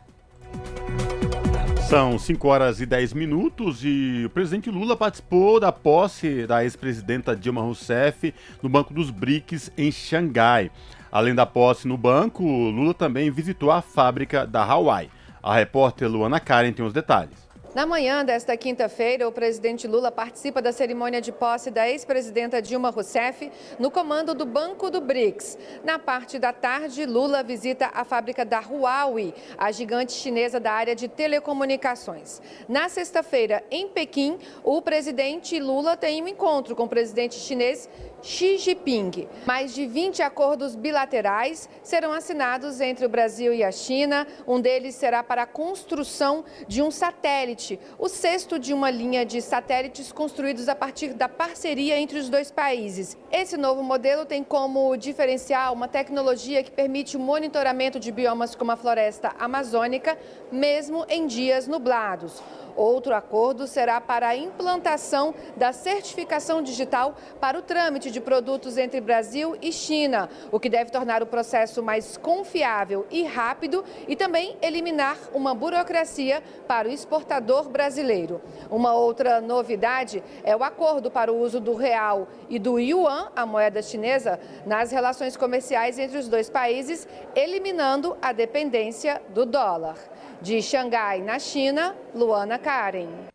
São 1.88 2.18
5 2.18 2.48
horas 2.48 2.82
e 2.82 2.86
10 2.88 3.14
minutos 3.14 3.82
e 3.84 4.24
o 4.26 4.30
presidente 4.30 4.72
Lula 4.72 4.98
participou 4.98 5.60
da 5.60 5.72
posse 5.72 6.48
da 6.48 6.64
ex-presidenta 6.64 7.36
Dilma 7.36 7.62
Rousseff 7.62 8.34
no 8.64 8.70
Banco 8.70 8.94
dos 8.94 9.12
BRICS 9.12 9.72
em 9.78 9.92
Xangai. 9.92 10.72
Além 11.12 11.36
da 11.36 11.46
posse 11.46 11.88
no 11.88 11.96
banco, 11.96 12.44
Lula 12.44 12.96
também 12.96 13.30
visitou 13.30 13.70
a 13.70 13.84
fábrica 13.84 14.48
da 14.48 14.64
Hawaii. 14.64 15.12
A 15.44 15.54
repórter 15.54 16.10
Luana 16.10 16.40
Karen 16.40 16.72
tem 16.72 16.84
os 16.84 16.94
detalhes. 16.94 17.48
Na 17.76 17.88
manhã 17.88 18.24
desta 18.24 18.56
quinta-feira, 18.56 19.28
o 19.28 19.32
presidente 19.32 19.88
Lula 19.88 20.12
participa 20.12 20.62
da 20.62 20.72
cerimônia 20.72 21.20
de 21.20 21.32
posse 21.32 21.72
da 21.72 21.90
ex-presidenta 21.90 22.62
Dilma 22.62 22.92
Rousseff 22.92 23.52
no 23.80 23.90
comando 23.90 24.36
do 24.36 24.46
Banco 24.46 24.92
do 24.92 25.02
BRICS. 25.02 25.58
Na 25.84 25.98
parte 25.98 26.38
da 26.38 26.54
tarde, 26.54 27.04
Lula 27.04 27.42
visita 27.42 27.90
a 27.92 28.04
fábrica 28.04 28.46
da 28.46 28.60
Huawei, 28.60 29.34
a 29.58 29.72
gigante 29.72 30.12
chinesa 30.12 30.60
da 30.60 30.72
área 30.72 30.96
de 30.96 31.08
telecomunicações. 31.08 32.40
Na 32.70 32.90
sexta-feira, 32.90 33.64
em 33.72 33.88
Pequim, 33.88 34.38
o 34.64 34.80
presidente 34.80 35.60
Lula 35.60 35.98
tem 35.98 36.22
um 36.22 36.28
encontro 36.28 36.76
com 36.76 36.84
o 36.84 36.88
presidente 36.88 37.34
chinês 37.34 37.90
Xi 38.24 38.58
Jinping. 38.58 39.28
Mais 39.46 39.76
de 39.76 39.86
20 39.86 40.22
acordos 40.22 40.78
bilaterais 40.78 41.68
serão 41.84 42.14
assinados 42.14 42.80
entre 42.80 43.06
o 43.06 43.10
Brasil 43.10 43.54
e 43.54 43.62
a 43.62 43.70
China. 43.70 44.26
Um 44.48 44.62
deles 44.62 44.96
será 44.96 45.22
para 45.22 45.42
a 45.42 45.46
construção 45.46 46.46
de 46.66 46.82
um 46.82 46.90
satélite, 46.90 47.78
o 48.00 48.08
sexto 48.08 48.58
de 48.58 48.74
uma 48.74 48.90
linha 48.90 49.26
de 49.26 49.42
satélites 49.42 50.10
construídos 50.10 50.70
a 50.70 50.76
partir 50.76 51.10
da 51.14 51.28
parceria 51.28 52.00
entre 52.00 52.18
os 52.18 52.30
dois 52.30 52.50
países. 52.50 53.18
Esse 53.30 53.58
novo 53.58 53.84
modelo 53.84 54.26
tem 54.26 54.42
como 54.42 54.96
diferencial 54.96 55.74
uma 55.74 55.90
tecnologia 55.90 56.64
que 56.64 56.72
permite 56.72 57.18
o 57.18 57.20
monitoramento 57.20 58.00
de 58.00 58.10
biomas 58.10 58.56
como 58.56 58.72
a 58.72 58.78
floresta 58.78 59.36
amazônica, 59.38 60.18
mesmo 60.50 61.06
em 61.10 61.28
dias 61.28 61.68
nublados. 61.68 62.42
Outro 62.76 63.14
acordo 63.14 63.68
será 63.68 64.02
para 64.02 64.30
a 64.30 64.38
implantação 64.38 65.36
da 65.56 65.74
certificação 65.74 66.62
digital 66.62 67.16
para 67.40 67.60
o 67.60 67.62
trâmite 67.62 68.13
de 68.14 68.22
produtos 68.22 68.78
entre 68.78 69.02
Brasil 69.02 69.58
e 69.62 69.72
China, 69.72 70.30
o 70.52 70.60
que 70.60 70.70
deve 70.70 70.92
tornar 70.92 71.24
o 71.24 71.26
processo 71.26 71.82
mais 71.82 72.16
confiável 72.16 73.06
e 73.10 73.24
rápido 73.24 73.84
e 74.08 74.16
também 74.16 74.56
eliminar 74.62 75.18
uma 75.34 75.56
burocracia 75.56 76.42
para 76.68 76.88
o 76.88 76.92
exportador 76.92 77.68
brasileiro. 77.68 78.40
Uma 78.70 78.94
outra 78.94 79.42
novidade 79.42 80.24
é 80.44 80.56
o 80.56 80.64
acordo 80.64 81.10
para 81.10 81.34
o 81.34 81.40
uso 81.40 81.60
do 81.60 81.74
real 81.74 82.28
e 82.48 82.60
do 82.60 82.80
yuan, 82.80 83.32
a 83.36 83.46
moeda 83.46 83.82
chinesa, 83.82 84.40
nas 84.66 84.92
relações 84.92 85.36
comerciais 85.36 85.98
entre 85.98 86.20
os 86.20 86.28
dois 86.28 86.50
países, 86.50 87.08
eliminando 87.36 88.16
a 88.22 88.32
dependência 88.32 89.22
do 89.30 89.46
dólar. 89.46 89.98
De 90.40 90.62
Xangai, 90.62 91.22
na 91.22 91.40
China, 91.40 91.96
Luana 92.14 92.60
Karen. 92.60 93.34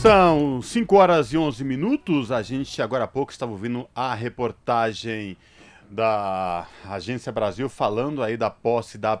São 0.00 0.62
5 0.62 0.94
horas 0.94 1.32
e 1.32 1.36
11 1.36 1.64
minutos. 1.64 2.30
A 2.30 2.40
gente 2.40 2.80
agora 2.80 3.02
há 3.02 3.08
pouco 3.08 3.32
estava 3.32 3.50
ouvindo 3.50 3.88
a 3.92 4.14
reportagem 4.14 5.36
da 5.90 6.68
Agência 6.88 7.32
Brasil 7.32 7.68
falando 7.68 8.22
aí 8.22 8.36
da 8.36 8.48
posse 8.48 8.96
da 8.96 9.20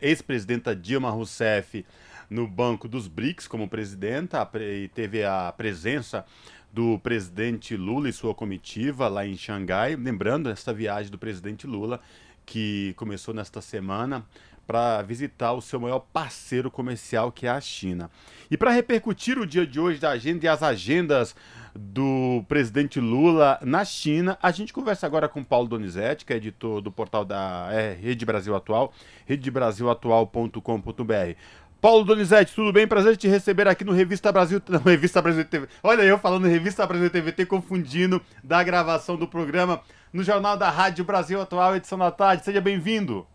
ex-presidenta 0.00 0.76
Dilma 0.76 1.10
Rousseff 1.10 1.84
no 2.30 2.46
Banco 2.46 2.86
dos 2.86 3.08
BRICS 3.08 3.48
como 3.48 3.68
presidenta 3.68 4.48
e 4.60 4.88
teve 4.94 5.24
a 5.24 5.52
presença 5.56 6.24
do 6.72 7.00
presidente 7.00 7.76
Lula 7.76 8.08
e 8.08 8.12
sua 8.12 8.32
comitiva 8.32 9.08
lá 9.08 9.26
em 9.26 9.36
Xangai. 9.36 9.96
Lembrando 9.96 10.48
esta 10.48 10.72
viagem 10.72 11.10
do 11.10 11.18
presidente 11.18 11.66
Lula 11.66 12.00
que 12.46 12.94
começou 12.94 13.34
nesta 13.34 13.60
semana 13.60 14.24
para 14.72 15.02
visitar 15.02 15.52
o 15.52 15.60
seu 15.60 15.78
maior 15.78 15.98
parceiro 15.98 16.70
comercial, 16.70 17.30
que 17.30 17.46
é 17.46 17.50
a 17.50 17.60
China. 17.60 18.10
E 18.50 18.56
para 18.56 18.70
repercutir 18.70 19.38
o 19.38 19.44
dia 19.44 19.66
de 19.66 19.78
hoje 19.78 20.00
da 20.00 20.08
agenda 20.08 20.46
e 20.46 20.48
as 20.48 20.62
agendas 20.62 21.36
do 21.74 22.42
presidente 22.48 22.98
Lula 22.98 23.58
na 23.60 23.84
China, 23.84 24.38
a 24.42 24.50
gente 24.50 24.72
conversa 24.72 25.06
agora 25.06 25.28
com 25.28 25.44
Paulo 25.44 25.68
Donizete, 25.68 26.24
que 26.24 26.32
é 26.32 26.36
editor 26.36 26.80
do 26.80 26.90
portal 26.90 27.22
da 27.22 27.68
é, 27.70 27.92
Rede 27.92 28.24
Brasil 28.24 28.56
Atual, 28.56 28.94
redebrasilatual.com.br. 29.26 31.36
Paulo 31.78 32.02
Donizete, 32.02 32.54
tudo 32.54 32.72
bem? 32.72 32.86
Prazer 32.86 33.18
te 33.18 33.28
receber 33.28 33.68
aqui 33.68 33.84
no 33.84 33.92
Revista 33.92 34.32
Brasil. 34.32 34.62
Não, 34.70 34.80
Revista 34.80 35.20
Brasil 35.20 35.44
TV. 35.44 35.68
Olha 35.82 36.00
eu 36.00 36.16
falando 36.16 36.46
Revista 36.46 36.86
Brasil 36.86 37.10
TVT, 37.10 37.44
confundindo 37.44 38.22
da 38.42 38.62
gravação 38.62 39.18
do 39.18 39.28
programa 39.28 39.82
no 40.14 40.22
Jornal 40.22 40.56
da 40.56 40.70
Rádio 40.70 41.04
Brasil 41.04 41.42
Atual, 41.42 41.76
edição 41.76 41.98
da 41.98 42.10
tarde. 42.10 42.42
Seja 42.42 42.62
bem-vindo. 42.62 43.26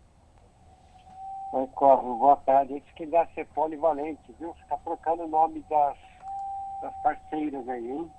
Oi, 1.50 1.66
Corvo, 1.68 2.16
boa 2.16 2.36
tarde. 2.36 2.76
Isso 2.76 2.94
que 2.94 3.06
dá 3.06 3.26
ser 3.34 3.46
polivalente, 3.46 4.20
viu? 4.38 4.52
Ficar 4.54 4.76
trocando 4.78 5.24
o 5.24 5.28
nome 5.28 5.64
das, 5.68 5.96
das 6.82 6.94
parceiras 7.02 7.68
aí, 7.68 7.90
hein? 7.90 8.10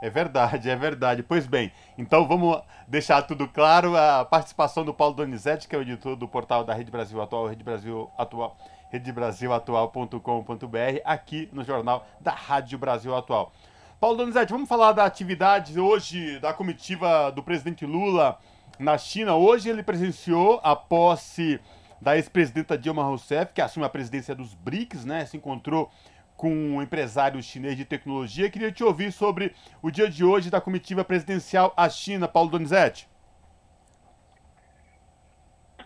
É 0.00 0.10
verdade, 0.10 0.68
é 0.68 0.74
verdade. 0.74 1.22
Pois 1.22 1.46
bem, 1.46 1.70
então 1.96 2.26
vamos 2.26 2.60
deixar 2.88 3.22
tudo 3.22 3.46
claro. 3.48 3.96
A 3.96 4.24
participação 4.24 4.84
do 4.84 4.92
Paulo 4.92 5.14
Donizete, 5.14 5.68
que 5.68 5.76
é 5.76 5.78
o 5.78 5.82
editor 5.82 6.16
do 6.16 6.26
portal 6.26 6.64
da 6.64 6.74
Rede 6.74 6.90
Brasil 6.90 7.22
Atual, 7.22 7.46
Rede 7.46 7.62
Brasil 7.62 8.10
Atual, 8.18 8.56
redebrasilatual.com.br, 8.90 11.00
aqui 11.04 11.48
no 11.52 11.62
jornal 11.62 12.04
da 12.20 12.32
Rádio 12.32 12.76
Brasil 12.76 13.14
Atual. 13.14 13.52
Paulo 14.00 14.16
Donizete, 14.16 14.52
vamos 14.52 14.68
falar 14.68 14.90
da 14.92 15.04
atividade 15.04 15.78
hoje 15.78 16.40
da 16.40 16.52
comitiva 16.52 17.30
do 17.30 17.40
presidente 17.42 17.86
Lula 17.86 18.36
na 18.78 18.98
China. 18.98 19.36
Hoje 19.36 19.70
ele 19.70 19.84
presenciou 19.84 20.60
a 20.62 20.74
posse 20.74 21.60
da 22.00 22.16
ex-presidenta 22.16 22.76
Dilma 22.76 23.04
Rousseff, 23.04 23.52
que 23.52 23.60
assume 23.60 23.86
a 23.86 23.88
presidência 23.88 24.34
dos 24.34 24.54
BRICS, 24.54 25.04
né? 25.04 25.24
Se 25.26 25.36
encontrou 25.36 25.90
com 26.36 26.50
um 26.50 26.82
empresário 26.82 27.42
chinês 27.42 27.76
de 27.76 27.84
tecnologia. 27.84 28.50
Queria 28.50 28.72
te 28.72 28.82
ouvir 28.82 29.12
sobre 29.12 29.54
o 29.82 29.90
dia 29.90 30.08
de 30.08 30.24
hoje 30.24 30.50
da 30.50 30.60
comitiva 30.60 31.04
presidencial 31.04 31.72
à 31.76 31.88
China, 31.88 32.28
Paulo 32.28 32.50
Donizete. 32.50 33.08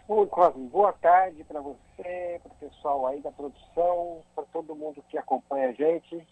Oi, 0.08 0.26
Cosme. 0.26 0.66
Boa 0.68 0.92
tarde 0.94 1.44
para 1.44 1.60
você, 1.60 2.40
para 2.42 2.52
o 2.52 2.56
pessoal 2.58 3.06
aí 3.06 3.20
da 3.20 3.30
produção, 3.30 4.22
para 4.34 4.44
todo 4.44 4.74
mundo 4.74 5.04
que 5.08 5.18
acompanha 5.18 5.68
a 5.68 5.72
gente. 5.72 6.26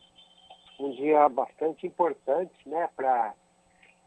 Um 0.81 0.93
dia 0.93 1.29
bastante 1.29 1.87
importante, 1.87 2.67
né, 2.67 2.89
para 2.97 3.35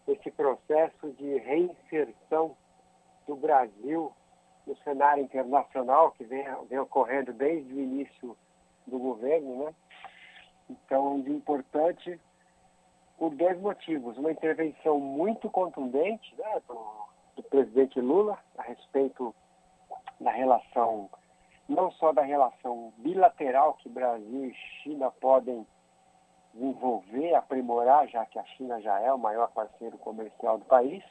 esse 0.08 0.32
processo 0.32 1.12
de 1.14 1.38
reinserção 1.38 2.56
do 3.28 3.36
Brasil 3.36 4.12
no 4.70 4.78
cenário 4.84 5.24
internacional 5.24 6.12
que 6.12 6.24
vem, 6.24 6.46
vem 6.70 6.78
ocorrendo 6.78 7.34
desde 7.34 7.74
o 7.74 7.80
início 7.80 8.38
do 8.86 9.00
governo, 9.00 9.66
né? 9.66 9.74
Então, 10.70 11.20
de 11.22 11.32
importante 11.32 12.22
por 13.18 13.32
dois 13.32 13.60
motivos. 13.60 14.16
Uma 14.18 14.32
intervenção 14.32 15.00
muito 15.00 15.50
contundente 15.50 16.36
né, 16.38 16.62
do, 16.68 16.78
do 17.36 17.44
presidente 17.44 18.00
Lula 18.00 18.38
a 18.58 18.62
respeito 18.62 19.34
da 20.22 20.30
relação, 20.32 21.10
não 21.68 21.92
só 21.94 22.14
da 22.14 22.22
relação 22.22 22.94
bilateral 22.98 23.74
que 23.74 23.90
Brasil 23.90 24.46
e 24.46 24.54
China 24.54 25.10
podem 25.10 25.66
desenvolver, 26.54 27.34
aprimorar, 27.34 28.08
já 28.08 28.24
que 28.28 28.38
a 28.38 28.46
China 28.46 28.80
já 28.82 29.00
é 29.00 29.12
o 29.12 29.18
maior 29.18 29.50
parceiro 29.52 29.98
comercial 29.98 30.60
do 30.60 30.66
país, 30.66 31.04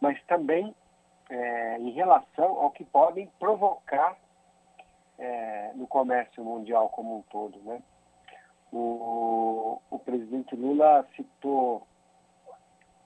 mas 0.00 0.22
também 0.24 0.74
é, 1.34 1.78
em 1.78 1.90
relação 1.90 2.60
ao 2.60 2.70
que 2.70 2.84
podem 2.84 3.26
provocar 3.38 4.16
é, 5.18 5.72
no 5.74 5.86
comércio 5.86 6.44
mundial 6.44 6.88
como 6.90 7.18
um 7.18 7.22
todo. 7.22 7.58
Né? 7.62 7.82
O, 8.72 9.80
o 9.90 9.98
presidente 9.98 10.54
Lula 10.54 11.06
citou 11.16 11.86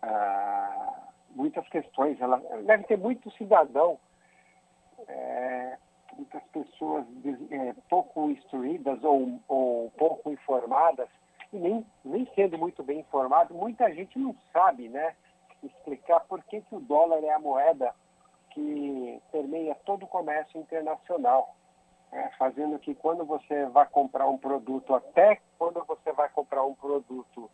ah, 0.03 1.09
muitas 1.31 1.67
questões, 1.69 2.21
ela, 2.21 2.39
deve 2.65 2.85
ter 2.85 2.99
muito 2.99 3.31
cidadão 3.33 3.99
é, 5.07 5.79
muitas 6.17 6.43
pessoas 6.45 7.07
pouco 7.89 8.31
instruídas 8.31 9.03
ou, 9.05 9.41
ou 9.47 9.91
pouco 9.93 10.31
informadas, 10.31 11.09
e 11.53 11.57
nem, 11.57 11.87
nem 12.05 12.29
sendo 12.35 12.59
muito 12.59 12.83
bem 12.83 13.01
informado, 13.01 13.55
muita 13.55 13.93
gente 13.95 14.19
não 14.19 14.35
sabe 14.53 14.89
né, 14.89 15.15
explicar 15.63 16.21
por 16.21 16.43
que, 16.45 16.61
que 16.61 16.75
o 16.75 16.81
dólar 16.81 17.23
é 17.23 17.33
a 17.33 17.39
moeda 17.39 17.95
que 18.59 19.23
permeia 19.31 19.77
todo 19.85 20.03
o 20.03 20.09
comércio 20.09 20.59
internacional. 20.61 21.55
É, 22.11 22.31
fazendo 22.39 22.79
que 22.79 22.95
quando 22.95 23.23
você 23.23 23.67
vai 23.67 23.87
comprar 23.87 24.27
um 24.27 24.39
produto, 24.39 24.95
até 24.95 25.39
quando 25.59 25.85
você 25.85 26.11
vai 26.13 26.27
comprar 26.31 26.65
um 26.65 26.75
produto 26.75 27.51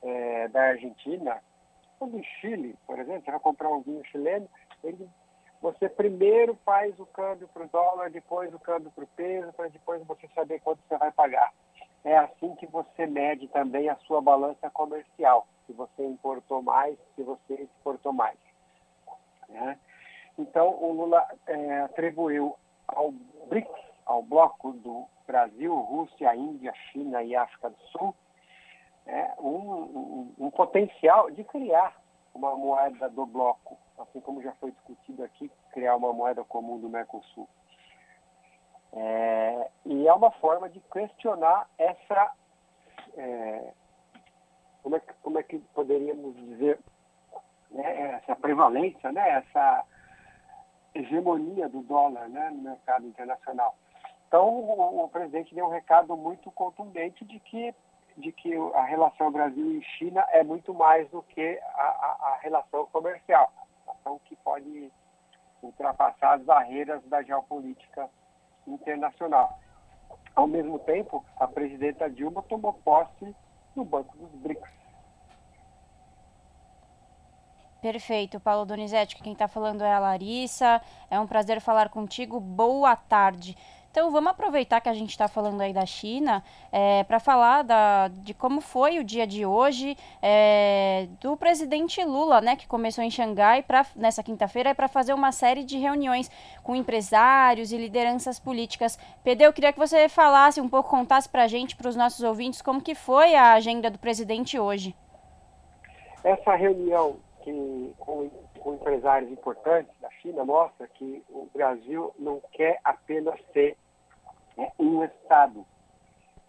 é, 0.00 0.46
da 0.46 0.62
Argentina, 0.62 1.42
ou 1.98 2.06
do 2.06 2.22
Chile, 2.22 2.76
por 2.86 3.00
exemplo, 3.00 3.24
você 3.24 3.30
vai 3.32 3.40
comprar 3.40 3.68
um 3.68 3.80
vinho 3.80 4.04
chileno, 4.04 4.48
ele 4.84 5.10
você 5.60 5.90
primeiro 5.90 6.56
faz 6.64 6.98
o 6.98 7.04
câmbio 7.04 7.46
para 7.48 7.64
o 7.64 7.68
dólar, 7.68 8.10
depois 8.10 8.54
o 8.54 8.58
câmbio 8.58 8.90
para 8.92 9.04
o 9.04 9.08
peso, 9.08 9.52
para 9.52 9.68
depois 9.68 10.02
você 10.06 10.26
saber 10.28 10.60
quanto 10.60 10.80
você 10.88 10.96
vai 10.96 11.12
pagar. 11.12 11.52
É 12.02 12.16
assim 12.16 12.54
que 12.54 12.66
você 12.66 13.06
mede 13.06 13.46
também 13.48 13.90
a 13.90 13.96
sua 14.06 14.22
balança 14.22 14.70
comercial, 14.70 15.46
se 15.66 15.72
você 15.74 16.06
importou 16.06 16.62
mais, 16.62 16.96
se 17.14 17.22
você 17.22 17.54
exportou 17.54 18.12
mais. 18.12 18.38
Né? 19.50 19.78
Então, 20.40 20.68
o 20.82 20.92
Lula 20.92 21.26
é, 21.46 21.80
atribuiu 21.80 22.56
ao 22.88 23.12
BRICS, 23.48 23.70
ao 24.06 24.22
bloco 24.22 24.72
do 24.72 25.06
Brasil, 25.26 25.74
Rússia, 25.76 26.34
Índia, 26.34 26.72
China 26.90 27.22
e 27.22 27.36
África 27.36 27.68
do 27.68 27.78
Sul, 27.92 28.14
é, 29.06 29.34
um, 29.38 29.48
um, 29.48 30.34
um 30.38 30.50
potencial 30.50 31.30
de 31.30 31.44
criar 31.44 31.94
uma 32.34 32.56
moeda 32.56 33.10
do 33.10 33.26
bloco, 33.26 33.76
assim 33.98 34.20
como 34.20 34.42
já 34.42 34.52
foi 34.52 34.70
discutido 34.72 35.22
aqui, 35.22 35.50
criar 35.72 35.96
uma 35.96 36.12
moeda 36.12 36.42
comum 36.44 36.78
do 36.78 36.88
Mercosul. 36.88 37.48
É, 38.92 39.70
e 39.84 40.08
é 40.08 40.12
uma 40.12 40.30
forma 40.32 40.70
de 40.70 40.80
questionar 40.92 41.68
essa, 41.76 42.32
é, 43.16 43.72
como, 44.82 44.96
é 44.96 45.00
que, 45.00 45.12
como 45.22 45.38
é 45.38 45.42
que 45.42 45.58
poderíamos 45.74 46.34
dizer, 46.36 46.78
né, 47.70 48.20
essa 48.22 48.34
prevalência, 48.34 49.12
né, 49.12 49.28
essa 49.28 49.84
hegemonia 50.94 51.68
do 51.68 51.82
dólar 51.82 52.28
né, 52.28 52.50
no 52.50 52.62
mercado 52.62 53.06
internacional. 53.06 53.76
Então, 54.28 54.48
o, 54.48 55.04
o 55.04 55.08
presidente 55.08 55.54
deu 55.54 55.66
um 55.66 55.70
recado 55.70 56.16
muito 56.16 56.50
contundente 56.50 57.24
de 57.24 57.38
que 57.40 57.74
de 58.16 58.32
que 58.32 58.54
a 58.74 58.82
relação 58.84 59.30
Brasil 59.30 59.72
e 59.72 59.82
China 59.82 60.24
é 60.30 60.42
muito 60.42 60.74
mais 60.74 61.08
do 61.10 61.22
que 61.22 61.58
a, 61.74 61.82
a, 61.82 62.32
a 62.32 62.38
relação 62.42 62.84
comercial, 62.86 63.50
a 63.56 63.92
relação 63.92 64.20
que 64.24 64.36
pode 64.36 64.92
ultrapassar 65.62 66.34
as 66.34 66.42
barreiras 66.42 67.02
da 67.04 67.22
geopolítica 67.22 68.08
internacional. 68.66 69.58
Ao 70.34 70.46
mesmo 70.46 70.78
tempo, 70.80 71.24
a 71.38 71.46
presidenta 71.46 72.08
Dilma 72.10 72.42
tomou 72.42 72.72
posse 72.72 73.34
no 73.74 73.84
Banco 73.84 74.16
dos 74.16 74.30
BRICS. 74.40 74.79
Perfeito, 77.80 78.38
Paulo 78.38 78.66
Donizete, 78.66 79.16
quem 79.16 79.32
está 79.32 79.48
falando 79.48 79.82
é 79.82 79.92
a 79.92 79.98
Larissa. 79.98 80.82
É 81.10 81.18
um 81.18 81.26
prazer 81.26 81.60
falar 81.62 81.88
contigo. 81.88 82.38
Boa 82.38 82.94
tarde. 82.94 83.56
Então 83.90 84.10
vamos 84.12 84.30
aproveitar 84.30 84.80
que 84.80 84.88
a 84.88 84.94
gente 84.94 85.10
está 85.10 85.26
falando 85.26 85.60
aí 85.62 85.72
da 85.72 85.84
China 85.84 86.44
é, 86.70 87.02
para 87.02 87.18
falar 87.18 87.62
da, 87.62 88.06
de 88.08 88.32
como 88.32 88.60
foi 88.60 89.00
o 89.00 89.04
dia 89.04 89.26
de 89.26 89.44
hoje 89.44 89.96
é, 90.22 91.08
do 91.20 91.36
presidente 91.36 92.04
Lula, 92.04 92.40
né, 92.40 92.54
que 92.54 92.68
começou 92.68 93.02
em 93.02 93.10
Xangai 93.10 93.64
pra, 93.64 93.84
nessa 93.96 94.22
quinta-feira 94.22 94.76
para 94.76 94.86
fazer 94.86 95.12
uma 95.12 95.32
série 95.32 95.64
de 95.64 95.76
reuniões 95.76 96.30
com 96.62 96.76
empresários 96.76 97.72
e 97.72 97.76
lideranças 97.76 98.38
políticas. 98.38 98.96
Pedro, 99.24 99.46
eu 99.46 99.52
queria 99.52 99.72
que 99.72 99.78
você 99.78 100.08
falasse 100.08 100.60
um 100.60 100.68
pouco, 100.68 100.88
contasse 100.88 101.28
para 101.28 101.42
a 101.42 101.48
gente, 101.48 101.74
para 101.74 101.88
os 101.88 101.96
nossos 101.96 102.22
ouvintes, 102.22 102.62
como 102.62 102.80
que 102.80 102.94
foi 102.94 103.34
a 103.34 103.54
agenda 103.54 103.90
do 103.90 103.98
presidente 103.98 104.56
hoje. 104.56 104.94
Essa 106.22 106.54
reunião 106.54 107.16
que, 107.42 107.94
com, 107.98 108.28
com 108.60 108.74
empresários 108.74 109.30
importantes 109.30 109.92
da 110.00 110.10
China 110.10 110.44
mostra 110.44 110.86
que 110.88 111.24
o 111.28 111.48
Brasil 111.52 112.14
não 112.18 112.40
quer 112.52 112.80
apenas 112.84 113.38
ser 113.52 113.76
né, 114.56 114.70
um 114.78 115.02
Estado 115.04 115.64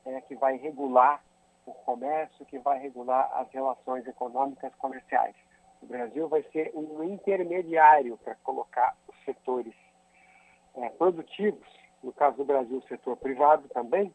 é, 0.06 0.22
que 0.22 0.36
vai 0.36 0.58
regular 0.58 1.24
o 1.66 1.74
comércio, 1.74 2.46
que 2.46 2.58
vai 2.60 2.80
regular 2.80 3.32
as 3.36 3.50
relações 3.52 4.06
econômicas 4.08 4.74
comerciais. 4.76 5.36
O 5.82 5.86
Brasil 5.86 6.28
vai 6.28 6.44
ser 6.52 6.72
um 6.76 7.04
intermediário 7.04 8.18
para 8.18 8.36
colocar 8.36 8.96
os 9.08 9.16
setores 9.26 9.74
é, 10.76 10.90
produtivos, 10.90 11.68
no 12.04 12.14
caso 12.14 12.38
do 12.38 12.46
Brasil, 12.46 12.78
o 12.78 12.88
setor 12.88 13.18
privado 13.18 13.68
também, 13.70 14.14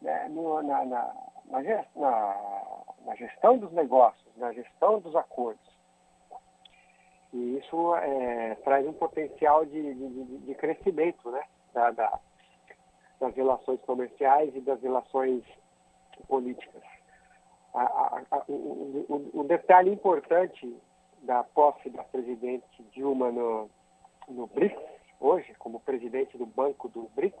né, 0.00 0.28
no, 0.28 0.62
na, 0.62 0.84
na, 0.84 1.14
na, 1.46 2.36
na 3.04 3.14
gestão 3.16 3.58
dos 3.58 3.72
negócios, 3.72 4.36
na 4.36 4.52
gestão 4.52 5.00
dos 5.00 5.14
acordos. 5.14 5.71
E 7.32 7.58
isso 7.58 7.96
é, 7.96 8.54
traz 8.56 8.86
um 8.86 8.92
potencial 8.92 9.64
de, 9.64 9.94
de, 9.94 10.38
de 10.38 10.54
crescimento 10.54 11.30
né, 11.30 11.42
da, 11.72 11.90
da, 11.90 12.20
das 13.20 13.34
relações 13.34 13.80
comerciais 13.82 14.54
e 14.54 14.60
das 14.60 14.80
relações 14.82 15.42
políticas. 16.28 16.82
A, 17.74 17.82
a, 17.82 18.22
a, 18.30 18.44
o, 18.48 19.06
o, 19.08 19.40
o, 19.40 19.44
detalhe 19.44 19.90
importante 19.90 20.76
da 21.22 21.42
posse 21.42 21.88
da 21.88 22.04
presidente 22.04 22.82
Dilma 22.92 23.32
no, 23.32 23.70
no 24.28 24.46
BRICS, 24.48 24.78
hoje, 25.18 25.54
como 25.54 25.80
presidente 25.80 26.36
do 26.36 26.44
Banco 26.44 26.88
do 26.88 27.08
BRICS, 27.14 27.40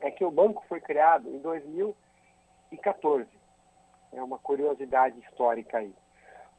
é 0.00 0.10
que 0.10 0.24
o 0.24 0.30
banco 0.30 0.62
foi 0.68 0.80
criado 0.80 1.30
em 1.30 1.38
2014. 1.38 3.26
É 4.12 4.22
uma 4.22 4.38
curiosidade 4.38 5.18
histórica 5.20 5.78
aí. 5.78 5.94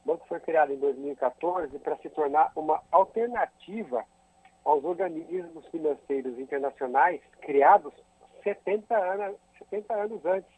O 0.06 0.10
banco 0.10 0.28
foi 0.28 0.40
criado 0.40 0.72
em 0.72 0.78
2014 0.78 1.80
para 1.80 1.98
se 1.98 2.10
tornar 2.10 2.52
uma 2.56 2.80
alternativa 2.92 4.06
aos 4.64 4.84
organismos 4.84 5.66
financeiros 5.68 6.38
internacionais 6.38 7.22
criados 7.42 7.92
70 8.44 8.96
anos, 8.96 9.38
70 9.58 9.94
anos 9.94 10.26
antes. 10.26 10.56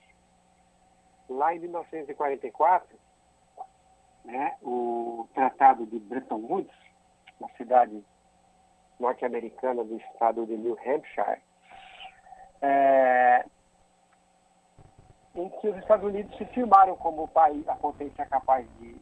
Lá 1.29 1.55
em 1.55 1.59
1944, 1.59 2.97
né, 4.25 4.57
o 4.61 5.27
Tratado 5.33 5.85
de 5.85 5.97
Bretton 5.99 6.39
Woods, 6.39 6.75
na 7.39 7.47
cidade 7.49 8.03
norte-americana 8.99 9.83
do 9.83 9.95
estado 9.97 10.45
de 10.45 10.57
New 10.57 10.77
Hampshire, 10.85 11.41
é, 12.61 13.45
em 15.35 15.49
que 15.49 15.69
os 15.69 15.77
Estados 15.77 16.05
Unidos 16.05 16.35
se 16.37 16.45
firmaram 16.45 16.95
como 16.97 17.23
o 17.23 17.27
país, 17.27 17.67
a 17.67 17.75
potência 17.75 18.25
capaz 18.25 18.67
de, 18.79 18.95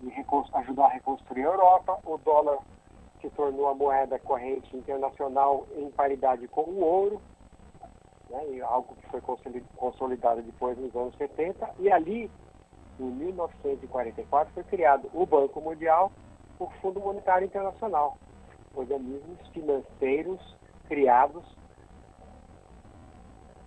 de 0.00 0.12
ajudar 0.54 0.86
a 0.86 0.88
reconstruir 0.88 1.42
a 1.42 1.50
Europa. 1.50 1.98
O 2.04 2.16
dólar 2.18 2.58
se 3.20 3.28
tornou 3.30 3.68
a 3.68 3.74
moeda 3.74 4.18
corrente 4.18 4.74
internacional 4.76 5.66
em 5.76 5.90
paridade 5.90 6.48
com 6.48 6.62
o 6.62 6.80
ouro, 6.80 7.20
né, 8.30 8.60
algo 8.62 8.94
que 8.96 9.06
foi 9.08 9.20
consolidado 9.76 10.42
depois 10.42 10.78
nos 10.78 10.94
anos 10.94 11.14
70. 11.16 11.68
E 11.78 11.90
ali, 11.90 12.30
em 12.98 13.04
1944, 13.04 14.52
foi 14.54 14.64
criado 14.64 15.10
o 15.12 15.26
Banco 15.26 15.60
Mundial, 15.60 16.10
o 16.58 16.66
Fundo 16.80 17.00
Monetário 17.00 17.46
Internacional, 17.46 18.16
organismos 18.74 19.46
financeiros 19.48 20.56
criados 20.86 21.44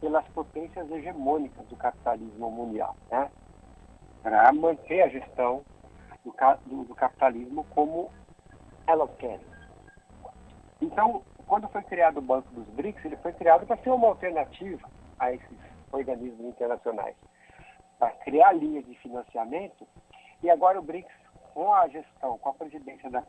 pelas 0.01 0.27
potências 0.29 0.89
hegemônicas 0.91 1.65
do 1.67 1.75
capitalismo 1.75 2.51
mundial, 2.51 2.95
né, 3.09 3.29
para 4.21 4.51
manter 4.51 5.01
a 5.01 5.07
gestão 5.09 5.63
do, 6.23 6.33
do, 6.65 6.83
do 6.85 6.95
capitalismo 6.95 7.65
como 7.71 8.11
elas 8.87 9.09
querem. 9.17 9.45
Então, 10.81 11.23
quando 11.47 11.67
foi 11.69 11.81
criado 11.83 12.17
o 12.17 12.21
Banco 12.21 12.51
dos 12.53 12.67
BRICS, 12.69 13.05
ele 13.05 13.17
foi 13.17 13.33
criado 13.33 13.65
para 13.65 13.77
ser 13.77 13.89
uma 13.89 14.07
alternativa 14.07 14.89
a 15.19 15.31
esses 15.31 15.57
organismos 15.91 16.45
internacionais, 16.45 17.15
para 17.99 18.11
criar 18.11 18.53
linhas 18.53 18.85
de 18.85 18.95
financiamento. 18.95 19.87
E 20.41 20.49
agora 20.49 20.79
o 20.79 20.83
BRICS, 20.83 21.13
com 21.53 21.73
a 21.73 21.87
gestão, 21.87 22.37
com 22.37 22.49
a 22.49 22.53
presidência 22.53 23.09
da, 23.09 23.23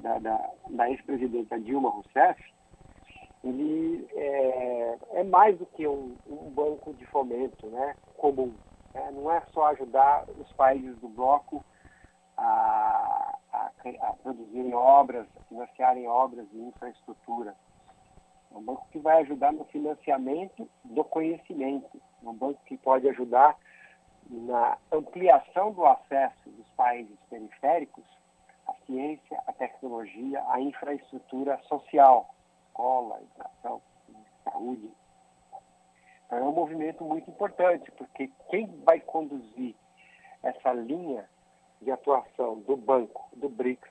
da, 0.00 0.18
da, 0.18 0.50
da 0.68 0.90
ex-presidenta 0.90 1.58
Dilma 1.58 1.90
Rousseff, 1.90 2.40
ele 3.42 4.06
é, 4.14 4.98
é 5.12 5.24
mais 5.24 5.56
do 5.58 5.64
que 5.66 5.86
um, 5.86 6.14
um, 6.26 6.50
banco 6.50 6.92
de 6.94 7.06
fomento 7.06 7.66
né, 7.68 7.96
comum. 8.18 8.52
Né? 8.94 9.10
Não 9.12 9.32
é 9.32 9.40
só 9.52 9.68
ajudar 9.68 10.26
os 10.38 10.52
países 10.52 10.96
do 10.98 11.08
bloco 11.08 11.64
a, 12.40 13.38
a, 13.52 13.70
a 14.00 14.12
produzirem 14.14 14.74
obras, 14.74 15.26
a 15.36 15.44
financiarem 15.44 16.08
obras 16.08 16.48
de 16.50 16.58
infraestrutura. 16.58 17.54
É 18.50 18.56
um 18.56 18.62
banco 18.62 18.86
que 18.90 18.98
vai 18.98 19.20
ajudar 19.22 19.52
no 19.52 19.64
financiamento 19.66 20.68
do 20.84 21.04
conhecimento. 21.04 22.00
É 22.24 22.28
um 22.28 22.34
banco 22.34 22.60
que 22.64 22.76
pode 22.78 23.08
ajudar 23.08 23.56
na 24.28 24.78
ampliação 24.90 25.72
do 25.72 25.84
acesso 25.84 26.50
dos 26.50 26.68
países 26.70 27.18
periféricos 27.28 28.04
à 28.66 28.74
ciência, 28.86 29.42
à 29.46 29.52
tecnologia, 29.52 30.42
à 30.48 30.60
infraestrutura 30.60 31.60
social. 31.64 32.34
escola, 32.68 33.20
educação, 33.20 33.82
saúde. 34.44 34.90
Então, 36.26 36.38
é 36.38 36.42
um 36.42 36.52
movimento 36.52 37.04
muito 37.04 37.28
importante, 37.28 37.90
porque 37.92 38.30
quem 38.48 38.66
vai 38.84 39.00
conduzir 39.00 39.74
essa 40.42 40.72
linha 40.72 41.28
de 41.80 41.90
atuação 41.90 42.60
do 42.60 42.76
banco, 42.76 43.28
do 43.36 43.48
BRICS, 43.48 43.90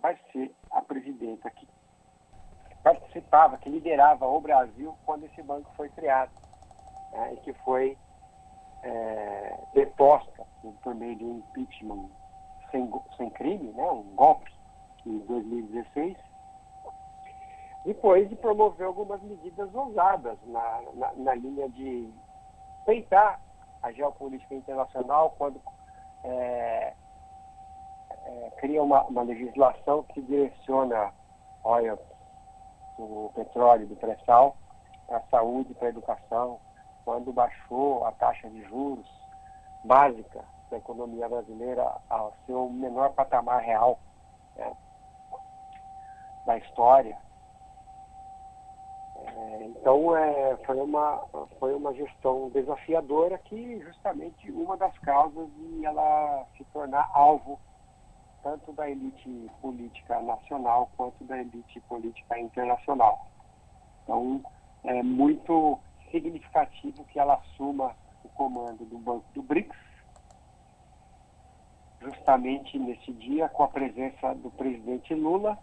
vai 0.00 0.18
ser 0.32 0.54
a 0.70 0.80
presidenta 0.80 1.50
que 1.50 1.66
participava, 2.82 3.58
que 3.58 3.68
liderava 3.68 4.26
o 4.26 4.40
Brasil 4.40 4.96
quando 5.04 5.24
esse 5.26 5.42
banco 5.42 5.70
foi 5.76 5.88
criado 5.90 6.32
né, 7.12 7.34
e 7.34 7.36
que 7.38 7.52
foi 7.64 7.96
é, 8.82 9.58
deposta 9.74 10.44
por 10.82 10.94
meio 10.94 11.16
de 11.16 11.24
um 11.24 11.38
impeachment 11.38 12.08
sem, 12.70 12.90
sem 13.16 13.30
crime, 13.30 13.72
né, 13.72 13.90
um 13.90 14.14
golpe, 14.14 14.50
em 15.04 15.18
2016, 15.18 16.16
depois 17.84 18.28
de 18.28 18.36
promover 18.36 18.86
algumas 18.86 19.20
medidas 19.22 19.74
ousadas 19.74 20.38
na, 20.46 20.82
na, 20.94 21.12
na 21.12 21.34
linha 21.34 21.68
de 21.70 22.12
tentar 22.86 23.40
a 23.82 23.90
geopolítica 23.90 24.54
internacional 24.54 25.34
quando 25.36 25.60
é, 26.24 26.94
é, 28.24 28.50
cria 28.58 28.82
uma, 28.82 29.02
uma, 29.04 29.22
legislação 29.22 30.02
que 30.04 30.22
direciona 30.22 31.12
óleo 31.64 31.98
do 32.96 33.30
petróleo, 33.34 33.86
do 33.86 33.96
pré-sal, 33.96 34.56
para 35.06 35.18
a 35.18 35.26
saúde, 35.28 35.74
para 35.74 35.88
a 35.88 35.90
educação, 35.90 36.60
quando 37.04 37.32
baixou 37.32 38.04
a 38.06 38.12
taxa 38.12 38.48
de 38.48 38.62
juros 38.64 39.06
básica 39.84 40.44
da 40.70 40.78
economia 40.78 41.28
brasileira 41.28 41.96
ao 42.08 42.32
seu 42.46 42.68
menor 42.70 43.12
patamar 43.12 43.60
real 43.62 43.98
né, 44.56 44.72
da 46.46 46.56
história. 46.58 47.16
É, 49.42 49.64
então 49.64 50.16
é, 50.16 50.56
foi, 50.64 50.76
uma, 50.76 51.26
foi 51.58 51.74
uma 51.74 51.92
gestão 51.94 52.48
desafiadora 52.50 53.36
que 53.38 53.80
justamente 53.80 54.50
uma 54.52 54.76
das 54.76 54.96
causas 54.98 55.48
de 55.54 55.84
ela 55.84 56.46
se 56.56 56.64
tornar 56.66 57.10
alvo 57.12 57.58
tanto 58.42 58.72
da 58.72 58.88
elite 58.88 59.50
política 59.60 60.20
nacional 60.20 60.90
quanto 60.96 61.24
da 61.24 61.38
elite 61.38 61.80
política 61.88 62.38
internacional. 62.38 63.26
Então 64.02 64.40
é 64.84 65.02
muito 65.02 65.78
significativo 66.10 67.04
que 67.04 67.18
ela 67.18 67.34
assuma 67.34 67.96
o 68.24 68.28
comando 68.30 68.84
do 68.84 68.98
Banco 68.98 69.24
do 69.34 69.42
BRICS, 69.42 69.76
justamente 72.00 72.78
nesse 72.78 73.12
dia, 73.12 73.48
com 73.48 73.62
a 73.62 73.68
presença 73.68 74.34
do 74.34 74.50
presidente 74.50 75.14
Lula, 75.14 75.58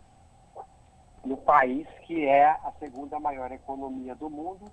no 1.25 1.37
país 1.37 1.87
que 2.05 2.25
é 2.25 2.45
a 2.45 2.71
segunda 2.79 3.19
maior 3.19 3.51
economia 3.51 4.15
do 4.15 4.29
mundo 4.29 4.65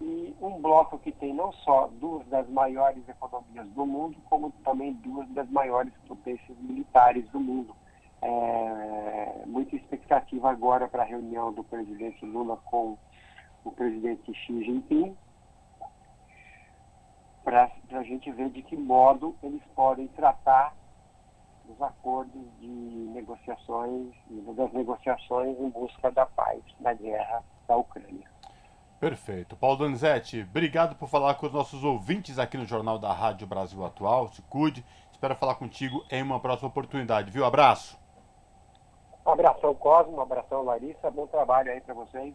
e 0.00 0.34
um 0.40 0.60
bloco 0.60 0.98
que 0.98 1.12
tem 1.12 1.32
não 1.32 1.52
só 1.52 1.88
duas 2.00 2.26
das 2.26 2.48
maiores 2.48 3.08
economias 3.08 3.66
do 3.68 3.86
mundo, 3.86 4.16
como 4.28 4.50
também 4.64 4.92
duas 4.94 5.28
das 5.30 5.48
maiores 5.50 5.92
potências 6.06 6.56
militares 6.58 7.28
do 7.30 7.40
mundo. 7.40 7.74
É, 8.20 9.42
muita 9.46 9.76
expectativa 9.76 10.50
agora 10.50 10.88
para 10.88 11.02
a 11.02 11.06
reunião 11.06 11.52
do 11.52 11.62
presidente 11.62 12.24
Lula 12.24 12.56
com 12.64 12.96
o 13.64 13.70
presidente 13.70 14.32
Xi 14.34 14.64
Jinping, 14.64 15.16
para 17.42 17.70
a 17.92 18.02
gente 18.02 18.30
ver 18.32 18.50
de 18.50 18.62
que 18.62 18.76
modo 18.76 19.36
eles 19.42 19.62
podem 19.74 20.08
tratar 20.08 20.74
dos 21.66 21.80
acordos 21.80 22.42
de 22.60 22.66
negociações, 22.66 24.14
das 24.56 24.72
negociações 24.72 25.58
em 25.58 25.70
busca 25.70 26.10
da 26.10 26.26
paz 26.26 26.62
na 26.80 26.92
guerra 26.92 27.42
da 27.66 27.76
Ucrânia. 27.76 28.28
Perfeito. 29.00 29.56
Paulo 29.56 29.76
Donizete, 29.76 30.46
obrigado 30.48 30.96
por 30.96 31.08
falar 31.08 31.34
com 31.34 31.46
os 31.46 31.52
nossos 31.52 31.84
ouvintes 31.84 32.38
aqui 32.38 32.56
no 32.56 32.64
Jornal 32.64 32.98
da 32.98 33.12
Rádio 33.12 33.46
Brasil 33.46 33.84
Atual. 33.84 34.28
Se 34.28 34.40
cuide. 34.42 34.84
Espero 35.12 35.34
falar 35.34 35.56
contigo 35.56 36.04
em 36.10 36.22
uma 36.22 36.40
próxima 36.40 36.68
oportunidade, 36.68 37.30
viu? 37.30 37.44
Abraço. 37.44 37.98
Um 39.26 39.30
abração, 39.30 39.74
Cosmo. 39.74 40.16
Um 40.16 40.20
abração, 40.20 40.62
Larissa. 40.62 41.10
Bom 41.10 41.26
trabalho 41.26 41.72
aí 41.72 41.80
para 41.80 41.94
vocês. 41.94 42.34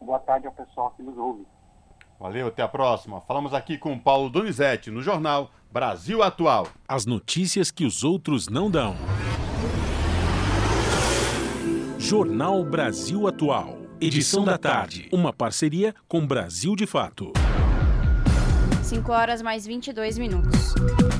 Boa 0.00 0.18
tarde 0.18 0.46
ao 0.46 0.52
pessoal 0.52 0.90
que 0.96 1.02
nos 1.02 1.16
ouve. 1.16 1.46
Valeu, 2.18 2.48
até 2.48 2.62
a 2.62 2.68
próxima. 2.68 3.20
Falamos 3.20 3.52
aqui 3.52 3.76
com 3.76 3.98
Paulo 3.98 4.30
Donizete 4.30 4.90
no 4.90 5.02
Jornal 5.02 5.50
Brasil 5.76 6.22
Atual. 6.22 6.68
As 6.88 7.04
notícias 7.04 7.70
que 7.70 7.84
os 7.84 8.02
outros 8.02 8.48
não 8.48 8.70
dão. 8.70 8.96
Jornal 11.98 12.64
Brasil 12.64 13.28
Atual. 13.28 13.76
Edição 14.00 14.42
da 14.42 14.56
tarde. 14.56 15.06
Uma 15.12 15.34
parceria 15.34 15.94
com 16.08 16.26
Brasil 16.26 16.74
de 16.74 16.86
Fato. 16.86 17.30
5 18.86 19.10
horas 19.10 19.42
mais 19.42 19.66
22 19.66 20.16
minutos. 20.16 20.72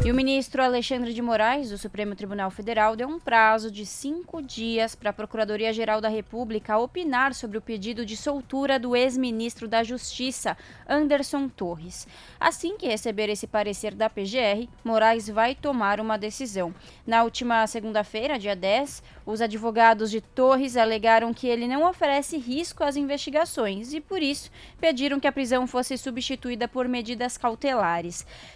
E 0.04 0.12
o 0.12 0.14
ministro 0.14 0.62
Alexandre 0.62 1.12
de 1.12 1.20
Moraes, 1.20 1.70
do 1.70 1.76
Supremo 1.76 2.14
Tribunal 2.14 2.48
Federal, 2.48 2.94
deu 2.94 3.08
um 3.08 3.18
prazo 3.18 3.72
de 3.72 3.84
cinco 3.84 4.40
dias 4.40 4.94
para 4.94 5.10
a 5.10 5.12
Procuradoria-Geral 5.12 6.00
da 6.00 6.08
República 6.08 6.78
opinar 6.78 7.34
sobre 7.34 7.58
o 7.58 7.60
pedido 7.60 8.06
de 8.06 8.16
soltura 8.16 8.78
do 8.78 8.94
ex-ministro 8.94 9.66
da 9.66 9.82
Justiça, 9.82 10.56
Anderson 10.88 11.48
Torres. 11.48 12.06
Assim 12.38 12.76
que 12.76 12.86
receber 12.86 13.28
esse 13.28 13.48
parecer 13.48 13.96
da 13.96 14.08
PGR, 14.08 14.68
Moraes 14.84 15.28
vai 15.28 15.56
tomar 15.56 15.98
uma 15.98 16.16
decisão. 16.16 16.72
Na 17.04 17.24
última 17.24 17.66
segunda-feira, 17.66 18.38
dia 18.38 18.54
10, 18.54 19.02
os 19.26 19.40
advogados 19.40 20.08
de 20.12 20.20
Torres 20.20 20.76
alegaram 20.76 21.34
que 21.34 21.48
ele 21.48 21.66
não 21.66 21.84
oferece 21.84 22.36
risco 22.38 22.84
às 22.84 22.94
investigações 22.94 23.92
e, 23.92 24.00
por 24.00 24.22
isso, 24.22 24.52
pediram 24.80 25.18
que 25.18 25.26
a 25.26 25.32
prisão 25.32 25.66
fosse 25.66 25.98
substituída 25.98 26.68
por 26.68 26.86
medidas 26.86 27.36
cautelares. 27.36 27.55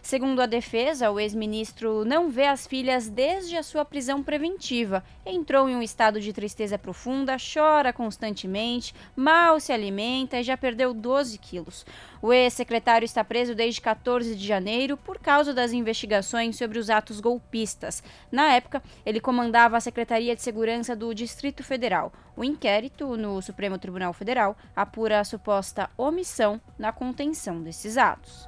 Segundo 0.02 0.40
a 0.40 0.46
defesa, 0.46 1.10
o 1.10 1.18
ex-ministro 1.18 2.04
não 2.04 2.30
vê 2.30 2.46
as 2.46 2.66
filhas 2.66 3.08
desde 3.08 3.56
a 3.56 3.62
sua 3.62 3.84
prisão 3.84 4.22
preventiva. 4.22 5.02
Entrou 5.24 5.68
em 5.68 5.76
um 5.76 5.82
estado 5.82 6.20
de 6.20 6.32
tristeza 6.32 6.78
profunda, 6.78 7.36
chora 7.38 7.92
constantemente, 7.92 8.94
mal 9.16 9.58
se 9.58 9.72
alimenta 9.72 10.38
e 10.38 10.42
já 10.42 10.56
perdeu 10.56 10.92
12 10.94 11.38
quilos. 11.38 11.84
O 12.22 12.32
ex-secretário 12.32 13.04
está 13.04 13.24
preso 13.24 13.54
desde 13.54 13.80
14 13.80 14.36
de 14.36 14.46
janeiro 14.46 14.96
por 14.96 15.18
causa 15.18 15.54
das 15.54 15.72
investigações 15.72 16.56
sobre 16.56 16.78
os 16.78 16.90
atos 16.90 17.18
golpistas. 17.18 18.02
Na 18.30 18.52
época, 18.52 18.82
ele 19.06 19.20
comandava 19.20 19.76
a 19.76 19.80
Secretaria 19.80 20.36
de 20.36 20.42
Segurança 20.42 20.94
do 20.94 21.14
Distrito 21.14 21.64
Federal. 21.64 22.12
O 22.36 22.44
inquérito 22.44 23.16
no 23.16 23.40
Supremo 23.40 23.78
Tribunal 23.78 24.12
Federal 24.12 24.56
apura 24.74 25.20
a 25.20 25.24
suposta 25.24 25.90
omissão 25.96 26.60
na 26.78 26.92
contenção 26.92 27.62
desses 27.62 27.96
atos. 27.96 28.46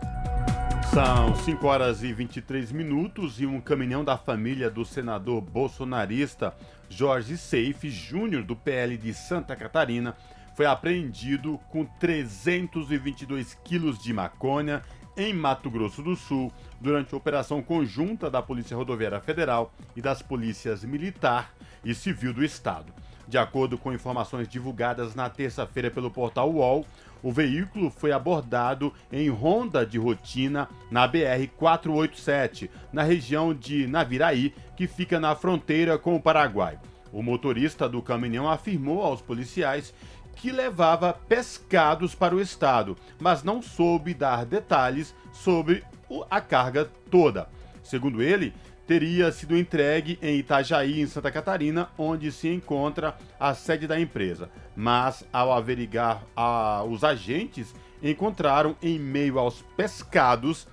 São 0.92 1.34
5 1.34 1.66
horas 1.66 2.02
e 2.02 2.12
23 2.12 2.70
minutos 2.70 3.40
e 3.40 3.46
um 3.46 3.62
caminhão 3.62 4.04
da 4.04 4.18
família 4.18 4.68
do 4.68 4.84
senador 4.84 5.40
bolsonarista 5.40 6.54
Jorge 6.90 7.38
Seife 7.38 7.88
Júnior, 7.88 8.42
do 8.42 8.54
PL 8.54 8.98
de 8.98 9.14
Santa 9.14 9.56
Catarina, 9.56 10.14
foi 10.54 10.66
apreendido 10.66 11.58
com 11.70 11.86
322 11.98 13.54
quilos 13.64 14.02
de 14.02 14.12
maconha 14.12 14.82
em 15.16 15.32
Mato 15.32 15.70
Grosso 15.70 16.02
do 16.02 16.14
Sul 16.14 16.52
durante 16.78 17.14
a 17.14 17.16
operação 17.16 17.62
conjunta 17.62 18.30
da 18.30 18.42
Polícia 18.42 18.76
Rodoviária 18.76 19.18
Federal 19.18 19.72
e 19.96 20.02
das 20.02 20.20
polícias 20.20 20.84
militar 20.84 21.54
e 21.82 21.94
civil 21.94 22.34
do 22.34 22.44
estado. 22.44 22.92
De 23.26 23.38
acordo 23.38 23.78
com 23.78 23.94
informações 23.94 24.46
divulgadas 24.46 25.14
na 25.14 25.30
terça-feira 25.30 25.90
pelo 25.90 26.10
portal 26.10 26.52
UOL, 26.52 26.84
o 27.22 27.30
veículo 27.30 27.90
foi 27.90 28.12
abordado 28.12 28.92
em 29.10 29.28
ronda 29.28 29.86
de 29.86 29.98
rotina 29.98 30.68
na 30.90 31.06
BR 31.06 31.46
487, 31.56 32.70
na 32.92 33.02
região 33.02 33.54
de 33.54 33.86
Naviraí, 33.86 34.52
que 34.76 34.86
fica 34.86 35.20
na 35.20 35.34
fronteira 35.34 35.96
com 35.98 36.16
o 36.16 36.20
Paraguai. 36.20 36.78
O 37.12 37.22
motorista 37.22 37.88
do 37.88 38.02
caminhão 38.02 38.50
afirmou 38.50 39.02
aos 39.02 39.20
policiais 39.20 39.94
que 40.34 40.50
levava 40.50 41.12
pescados 41.12 42.14
para 42.14 42.34
o 42.34 42.40
estado, 42.40 42.96
mas 43.20 43.42
não 43.42 43.62
soube 43.62 44.14
dar 44.14 44.44
detalhes 44.44 45.14
sobre 45.32 45.84
a 46.30 46.40
carga 46.40 46.90
toda. 47.10 47.48
Segundo 47.82 48.22
ele, 48.22 48.54
teria 48.86 49.30
sido 49.32 49.56
entregue 49.56 50.18
em 50.20 50.36
Itajaí, 50.38 51.00
em 51.00 51.06
Santa 51.06 51.30
Catarina, 51.30 51.88
onde 51.96 52.30
se 52.32 52.48
encontra 52.48 53.16
a 53.38 53.54
sede 53.54 53.86
da 53.86 53.98
empresa. 53.98 54.50
Mas, 54.74 55.24
ao 55.32 55.52
averiguar 55.52 56.22
a, 56.36 56.84
os 56.84 57.04
agentes, 57.04 57.74
encontraram 58.02 58.76
em 58.82 58.98
meio 58.98 59.38
aos 59.38 59.62
pescados 59.76 60.66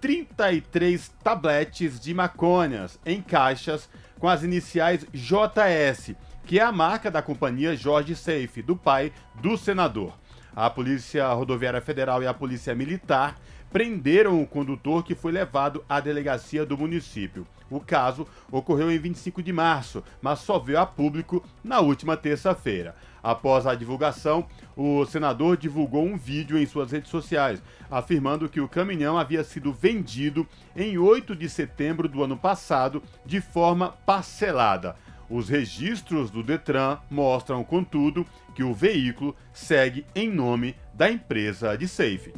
33 0.00 1.08
tabletes 1.22 1.98
de 1.98 2.12
maconhas 2.12 2.98
em 3.06 3.22
caixas 3.22 3.88
com 4.18 4.28
as 4.28 4.42
iniciais 4.42 5.06
JS 5.12 6.14
que 6.46 6.58
é 6.58 6.62
a 6.62 6.72
marca 6.72 7.10
da 7.10 7.22
companhia 7.22 7.74
Jorge 7.74 8.14
Safe, 8.14 8.62
do 8.62 8.76
pai 8.76 9.12
do 9.40 9.56
senador. 9.56 10.14
A 10.54 10.70
Polícia 10.70 11.26
Rodoviária 11.32 11.80
Federal 11.80 12.22
e 12.22 12.26
a 12.26 12.34
Polícia 12.34 12.74
Militar 12.74 13.36
prenderam 13.74 14.40
o 14.40 14.46
condutor 14.46 15.02
que 15.02 15.16
foi 15.16 15.32
levado 15.32 15.84
à 15.88 15.98
delegacia 15.98 16.64
do 16.64 16.78
município. 16.78 17.44
O 17.68 17.80
caso 17.80 18.24
ocorreu 18.48 18.88
em 18.88 19.00
25 19.00 19.42
de 19.42 19.52
março, 19.52 20.00
mas 20.22 20.38
só 20.38 20.60
veio 20.60 20.78
a 20.78 20.86
público 20.86 21.42
na 21.64 21.80
última 21.80 22.16
terça-feira. 22.16 22.94
Após 23.20 23.66
a 23.66 23.74
divulgação, 23.74 24.46
o 24.76 25.04
senador 25.06 25.56
divulgou 25.56 26.04
um 26.04 26.16
vídeo 26.16 26.56
em 26.56 26.64
suas 26.66 26.92
redes 26.92 27.10
sociais, 27.10 27.60
afirmando 27.90 28.48
que 28.48 28.60
o 28.60 28.68
caminhão 28.68 29.18
havia 29.18 29.42
sido 29.42 29.72
vendido 29.72 30.46
em 30.76 30.96
8 30.96 31.34
de 31.34 31.48
setembro 31.48 32.06
do 32.06 32.22
ano 32.22 32.36
passado 32.36 33.02
de 33.26 33.40
forma 33.40 33.88
parcelada. 34.06 34.94
Os 35.28 35.48
registros 35.48 36.30
do 36.30 36.44
Detran 36.44 36.98
mostram, 37.10 37.64
contudo, 37.64 38.24
que 38.54 38.62
o 38.62 38.72
veículo 38.72 39.34
segue 39.52 40.06
em 40.14 40.30
nome 40.30 40.76
da 40.94 41.10
empresa 41.10 41.76
de 41.76 41.88
Safe. 41.88 42.32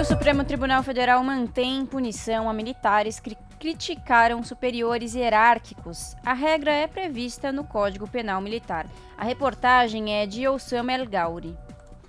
O 0.00 0.04
Supremo 0.04 0.42
Tribunal 0.44 0.82
Federal 0.82 1.22
mantém 1.22 1.84
punição 1.84 2.48
a 2.48 2.54
militares 2.54 3.20
que 3.20 3.36
criticaram 3.58 4.42
superiores 4.42 5.14
hierárquicos. 5.14 6.16
A 6.24 6.32
regra 6.32 6.72
é 6.72 6.86
prevista 6.86 7.52
no 7.52 7.64
Código 7.64 8.08
Penal 8.08 8.40
Militar. 8.40 8.90
A 9.14 9.24
reportagem 9.24 10.14
é 10.14 10.24
de 10.24 10.48
Osama 10.48 10.94
El 10.94 11.04
Gauri. 11.04 11.54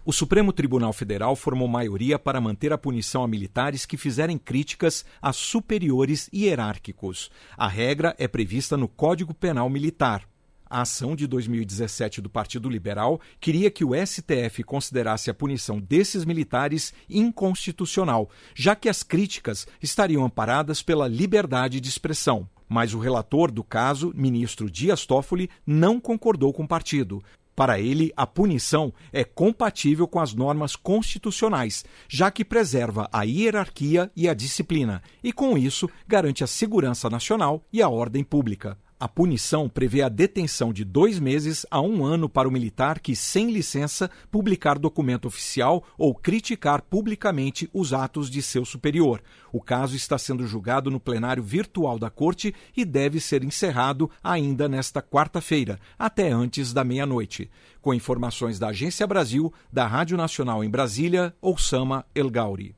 O 0.05 0.13
Supremo 0.13 0.53
Tribunal 0.53 0.93
Federal 0.93 1.35
formou 1.35 1.67
maioria 1.67 2.17
para 2.17 2.39
manter 2.39 2.71
a 2.71 2.77
punição 2.77 3.25
a 3.25 3.27
militares 3.27 3.85
que 3.85 3.97
fizerem 3.97 4.37
críticas 4.37 5.03
a 5.21 5.33
superiores 5.33 6.29
hierárquicos. 6.33 7.29
A 7.57 7.67
regra 7.67 8.15
é 8.17 8.25
prevista 8.25 8.77
no 8.77 8.87
Código 8.87 9.33
Penal 9.33 9.69
Militar. 9.69 10.30
A 10.71 10.83
ação 10.83 11.17
de 11.17 11.27
2017 11.27 12.21
do 12.21 12.29
Partido 12.29 12.69
Liberal 12.69 13.19
queria 13.41 13.69
que 13.69 13.83
o 13.83 13.91
STF 13.93 14.63
considerasse 14.63 15.29
a 15.29 15.33
punição 15.33 15.81
desses 15.81 16.23
militares 16.23 16.93
inconstitucional, 17.09 18.29
já 18.55 18.73
que 18.73 18.87
as 18.87 19.03
críticas 19.03 19.67
estariam 19.81 20.23
amparadas 20.23 20.81
pela 20.81 21.09
liberdade 21.09 21.81
de 21.81 21.89
expressão. 21.89 22.47
Mas 22.69 22.93
o 22.93 22.99
relator 22.99 23.51
do 23.51 23.65
caso, 23.65 24.13
ministro 24.15 24.71
Dias 24.71 25.05
Toffoli, 25.05 25.49
não 25.67 25.99
concordou 25.99 26.53
com 26.53 26.63
o 26.63 26.67
partido. 26.67 27.21
Para 27.53 27.77
ele, 27.77 28.13
a 28.15 28.25
punição 28.25 28.93
é 29.11 29.25
compatível 29.25 30.07
com 30.07 30.21
as 30.21 30.33
normas 30.33 30.77
constitucionais, 30.77 31.83
já 32.07 32.31
que 32.31 32.45
preserva 32.45 33.09
a 33.11 33.23
hierarquia 33.23 34.09
e 34.15 34.29
a 34.29 34.33
disciplina, 34.33 35.03
e 35.21 35.33
com 35.33 35.57
isso 35.57 35.89
garante 36.07 36.45
a 36.45 36.47
segurança 36.47 37.09
nacional 37.09 37.61
e 37.73 37.81
a 37.81 37.89
ordem 37.89 38.23
pública. 38.23 38.77
A 39.01 39.07
punição 39.07 39.67
prevê 39.67 40.03
a 40.03 40.09
detenção 40.09 40.71
de 40.71 40.85
dois 40.85 41.17
meses 41.17 41.65
a 41.71 41.81
um 41.81 42.05
ano 42.05 42.29
para 42.29 42.47
o 42.47 42.51
militar 42.51 42.99
que, 42.99 43.15
sem 43.15 43.49
licença, 43.49 44.11
publicar 44.29 44.77
documento 44.77 45.27
oficial 45.27 45.83
ou 45.97 46.13
criticar 46.13 46.83
publicamente 46.83 47.67
os 47.73 47.93
atos 47.93 48.29
de 48.29 48.43
seu 48.43 48.63
superior. 48.63 49.23
O 49.51 49.59
caso 49.59 49.95
está 49.95 50.19
sendo 50.19 50.45
julgado 50.45 50.91
no 50.91 50.99
plenário 50.99 51.41
virtual 51.41 51.97
da 51.97 52.11
Corte 52.11 52.53
e 52.77 52.85
deve 52.85 53.19
ser 53.19 53.43
encerrado 53.43 54.07
ainda 54.23 54.69
nesta 54.69 55.01
quarta-feira, 55.01 55.79
até 55.97 56.31
antes 56.31 56.71
da 56.71 56.83
meia-noite. 56.83 57.49
Com 57.81 57.95
informações 57.95 58.59
da 58.59 58.67
Agência 58.67 59.07
Brasil, 59.07 59.51
da 59.73 59.87
Rádio 59.87 60.15
Nacional 60.15 60.63
em 60.63 60.69
Brasília, 60.69 61.33
Oussama 61.41 62.05
El 62.13 62.29
Gauri. 62.29 62.75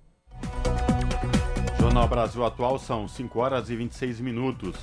Jornal 1.83 2.07
Brasil 2.07 2.45
Atual 2.45 2.79
são 2.79 3.09
5 3.09 3.37
horas 3.37 3.69
e 3.69 3.75
26 3.75 4.21
minutos. 4.21 4.77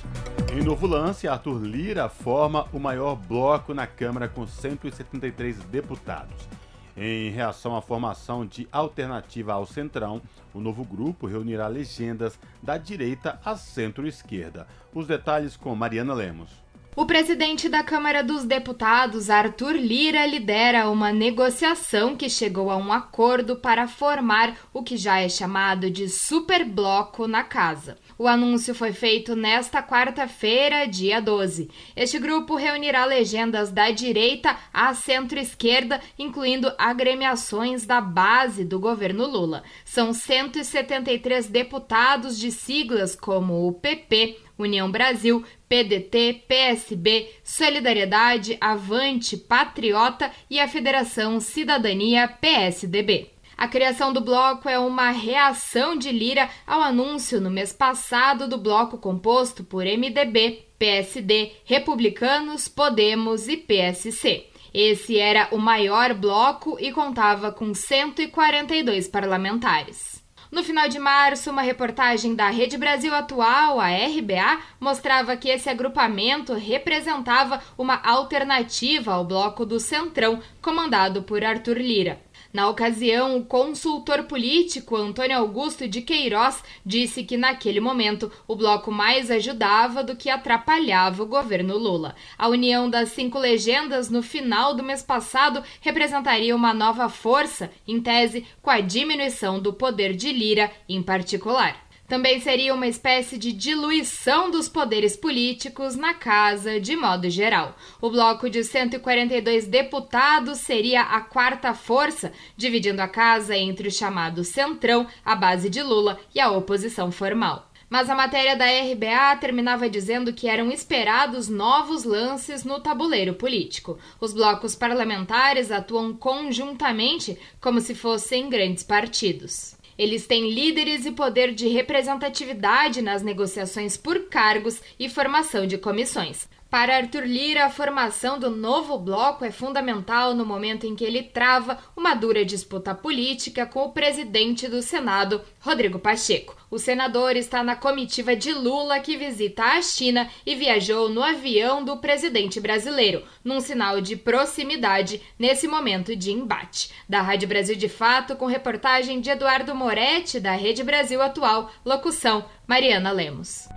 Em 0.53 0.63
novo 0.63 0.85
lance, 0.85 1.27
Arthur 1.27 1.59
Lira 1.63 2.07
forma 2.07 2.67
o 2.71 2.79
maior 2.79 3.15
bloco 3.15 3.73
na 3.73 3.87
Câmara 3.87 4.29
com 4.29 4.45
173 4.45 5.57
deputados. 5.63 6.47
Em 6.95 7.31
reação 7.31 7.75
à 7.75 7.81
formação 7.81 8.45
de 8.45 8.67
alternativa 8.71 9.53
ao 9.53 9.65
Centrão, 9.65 10.21
o 10.53 10.59
novo 10.59 10.85
grupo 10.85 11.25
reunirá 11.25 11.65
legendas 11.65 12.37
da 12.61 12.77
direita 12.77 13.39
à 13.43 13.57
centro-esquerda. 13.57 14.67
Os 14.93 15.07
detalhes 15.07 15.57
com 15.57 15.75
Mariana 15.75 16.13
Lemos. 16.13 16.60
O 16.93 17.05
presidente 17.05 17.69
da 17.69 17.81
Câmara 17.81 18.21
dos 18.21 18.43
Deputados, 18.43 19.29
Arthur 19.29 19.75
Lira, 19.77 20.25
lidera 20.25 20.89
uma 20.89 21.13
negociação 21.13 22.17
que 22.17 22.29
chegou 22.29 22.69
a 22.69 22.75
um 22.75 22.91
acordo 22.91 23.55
para 23.55 23.87
formar 23.87 24.57
o 24.73 24.83
que 24.83 24.97
já 24.97 25.17
é 25.17 25.29
chamado 25.29 25.89
de 25.89 26.09
superbloco 26.09 27.27
na 27.27 27.43
casa. 27.43 27.97
O 28.21 28.27
anúncio 28.27 28.75
foi 28.75 28.93
feito 28.93 29.35
nesta 29.35 29.81
quarta-feira, 29.81 30.85
dia 30.85 31.19
12. 31.19 31.71
Este 31.95 32.19
grupo 32.19 32.55
reunirá 32.55 33.03
legendas 33.03 33.71
da 33.71 33.89
direita 33.89 34.55
à 34.71 34.93
centro-esquerda, 34.93 35.99
incluindo 36.19 36.71
agremiações 36.77 37.83
da 37.83 37.99
base 37.99 38.63
do 38.63 38.79
governo 38.79 39.25
Lula. 39.25 39.63
São 39.83 40.13
173 40.13 41.47
deputados 41.47 42.37
de 42.37 42.51
siglas 42.51 43.15
como 43.15 43.67
o 43.67 43.73
PP, 43.73 44.37
União 44.55 44.91
Brasil, 44.91 45.43
PDT, 45.67 46.43
PSB, 46.47 47.27
Solidariedade, 47.43 48.55
Avante, 48.61 49.35
Patriota 49.35 50.31
e 50.47 50.59
a 50.59 50.67
Federação 50.67 51.39
Cidadania 51.39 52.27
PSDB. 52.27 53.30
A 53.61 53.67
criação 53.67 54.11
do 54.11 54.21
bloco 54.21 54.67
é 54.67 54.79
uma 54.79 55.11
reação 55.11 55.95
de 55.95 56.11
Lira 56.11 56.49
ao 56.65 56.81
anúncio 56.81 57.39
no 57.39 57.51
mês 57.51 57.71
passado 57.71 58.47
do 58.47 58.57
bloco 58.57 58.97
composto 58.97 59.63
por 59.63 59.85
MDB, 59.85 60.65
PSD, 60.79 61.51
Republicanos, 61.63 62.67
Podemos 62.67 63.47
e 63.47 63.55
PSC. 63.55 64.47
Esse 64.73 65.19
era 65.19 65.47
o 65.51 65.59
maior 65.59 66.15
bloco 66.15 66.75
e 66.79 66.91
contava 66.91 67.51
com 67.51 67.71
142 67.71 69.07
parlamentares. 69.07 70.23
No 70.51 70.63
final 70.63 70.89
de 70.89 70.97
março, 70.97 71.51
uma 71.51 71.61
reportagem 71.61 72.33
da 72.33 72.49
Rede 72.49 72.79
Brasil 72.79 73.13
Atual, 73.13 73.79
a 73.79 73.89
RBA, 73.89 74.59
mostrava 74.79 75.37
que 75.37 75.47
esse 75.47 75.69
agrupamento 75.69 76.55
representava 76.55 77.61
uma 77.77 78.01
alternativa 78.03 79.13
ao 79.13 79.23
bloco 79.23 79.67
do 79.67 79.79
Centrão, 79.79 80.41
comandado 80.63 81.21
por 81.21 81.43
Arthur 81.43 81.77
Lira. 81.77 82.19
Na 82.53 82.67
ocasião, 82.67 83.37
o 83.37 83.45
consultor 83.45 84.23
político 84.23 84.97
Antônio 84.97 85.37
Augusto 85.37 85.87
de 85.87 86.01
Queiroz 86.01 86.61
disse 86.85 87.23
que 87.23 87.37
naquele 87.37 87.79
momento 87.79 88.29
o 88.45 88.55
bloco 88.55 88.91
mais 88.91 89.31
ajudava 89.31 90.03
do 90.03 90.17
que 90.17 90.29
atrapalhava 90.29 91.23
o 91.23 91.27
governo 91.27 91.77
Lula. 91.77 92.13
A 92.37 92.49
união 92.49 92.89
das 92.89 93.09
cinco 93.09 93.39
legendas 93.39 94.09
no 94.09 94.21
final 94.21 94.75
do 94.75 94.83
mês 94.83 95.01
passado 95.01 95.63
representaria 95.79 96.53
uma 96.53 96.73
nova 96.73 97.07
força, 97.07 97.71
em 97.87 98.01
tese, 98.01 98.45
com 98.61 98.69
a 98.69 98.81
diminuição 98.81 99.57
do 99.57 99.71
poder 99.71 100.13
de 100.13 100.33
Lira 100.33 100.69
em 100.89 101.01
particular. 101.01 101.90
Também 102.11 102.41
seria 102.41 102.73
uma 102.75 102.87
espécie 102.87 103.37
de 103.37 103.53
diluição 103.53 104.51
dos 104.51 104.67
poderes 104.67 105.15
políticos 105.15 105.95
na 105.95 106.13
casa, 106.13 106.77
de 106.77 106.93
modo 106.93 107.29
geral. 107.29 107.73
O 108.01 108.09
bloco 108.09 108.49
de 108.49 108.65
142 108.65 109.65
deputados 109.65 110.59
seria 110.59 111.03
a 111.03 111.21
quarta 111.21 111.73
força, 111.73 112.33
dividindo 112.57 113.01
a 113.01 113.07
casa 113.07 113.55
entre 113.55 113.87
o 113.87 113.91
chamado 113.91 114.43
Centrão, 114.43 115.07
a 115.23 115.37
base 115.37 115.69
de 115.69 115.81
Lula, 115.81 116.19
e 116.35 116.41
a 116.41 116.51
oposição 116.51 117.13
formal. 117.13 117.71
Mas 117.89 118.09
a 118.09 118.15
matéria 118.15 118.57
da 118.57 118.65
RBA 118.65 119.37
terminava 119.39 119.89
dizendo 119.89 120.33
que 120.33 120.49
eram 120.49 120.69
esperados 120.69 121.47
novos 121.47 122.03
lances 122.03 122.65
no 122.65 122.81
tabuleiro 122.81 123.35
político. 123.35 123.97
Os 124.19 124.33
blocos 124.33 124.75
parlamentares 124.75 125.71
atuam 125.71 126.13
conjuntamente 126.13 127.39
como 127.61 127.79
se 127.79 127.95
fossem 127.95 128.49
grandes 128.49 128.83
partidos. 128.83 129.79
Eles 130.01 130.25
têm 130.25 130.49
líderes 130.49 131.05
e 131.05 131.11
poder 131.11 131.53
de 131.53 131.67
representatividade 131.67 133.03
nas 133.03 133.21
negociações 133.21 133.95
por 133.95 134.29
cargos 134.29 134.81
e 134.97 135.07
formação 135.07 135.67
de 135.67 135.77
comissões. 135.77 136.49
Para 136.71 136.95
Arthur 136.95 137.25
Lira, 137.25 137.65
a 137.65 137.69
formação 137.69 138.39
do 138.39 138.49
novo 138.49 138.97
bloco 138.97 139.43
é 139.43 139.51
fundamental 139.51 140.33
no 140.33 140.45
momento 140.45 140.87
em 140.87 140.95
que 140.95 141.03
ele 141.03 141.21
trava 141.21 141.77
uma 141.97 142.13
dura 142.13 142.45
disputa 142.45 142.95
política 142.95 143.65
com 143.65 143.81
o 143.83 143.91
presidente 143.91 144.69
do 144.69 144.81
Senado, 144.81 145.41
Rodrigo 145.59 145.99
Pacheco. 145.99 146.55
O 146.71 146.79
senador 146.79 147.35
está 147.35 147.61
na 147.61 147.75
comitiva 147.75 148.37
de 148.37 148.53
Lula 148.53 149.01
que 149.01 149.17
visita 149.17 149.65
a 149.65 149.81
China 149.81 150.29
e 150.45 150.55
viajou 150.55 151.09
no 151.09 151.21
avião 151.21 151.83
do 151.83 151.97
presidente 151.97 152.57
brasileiro, 152.61 153.25
num 153.43 153.59
sinal 153.59 153.99
de 153.99 154.15
proximidade 154.15 155.21
nesse 155.37 155.67
momento 155.67 156.15
de 156.15 156.31
embate. 156.31 156.89
Da 157.07 157.21
Rádio 157.21 157.49
Brasil 157.49 157.75
de 157.75 157.89
Fato, 157.89 158.37
com 158.37 158.45
reportagem 158.45 159.19
de 159.19 159.29
Eduardo 159.29 159.75
Moretti, 159.75 160.39
da 160.39 160.53
Rede 160.53 160.85
Brasil 160.85 161.21
Atual, 161.21 161.69
locução 161.83 162.45
Mariana 162.65 163.11
Lemos. 163.11 163.67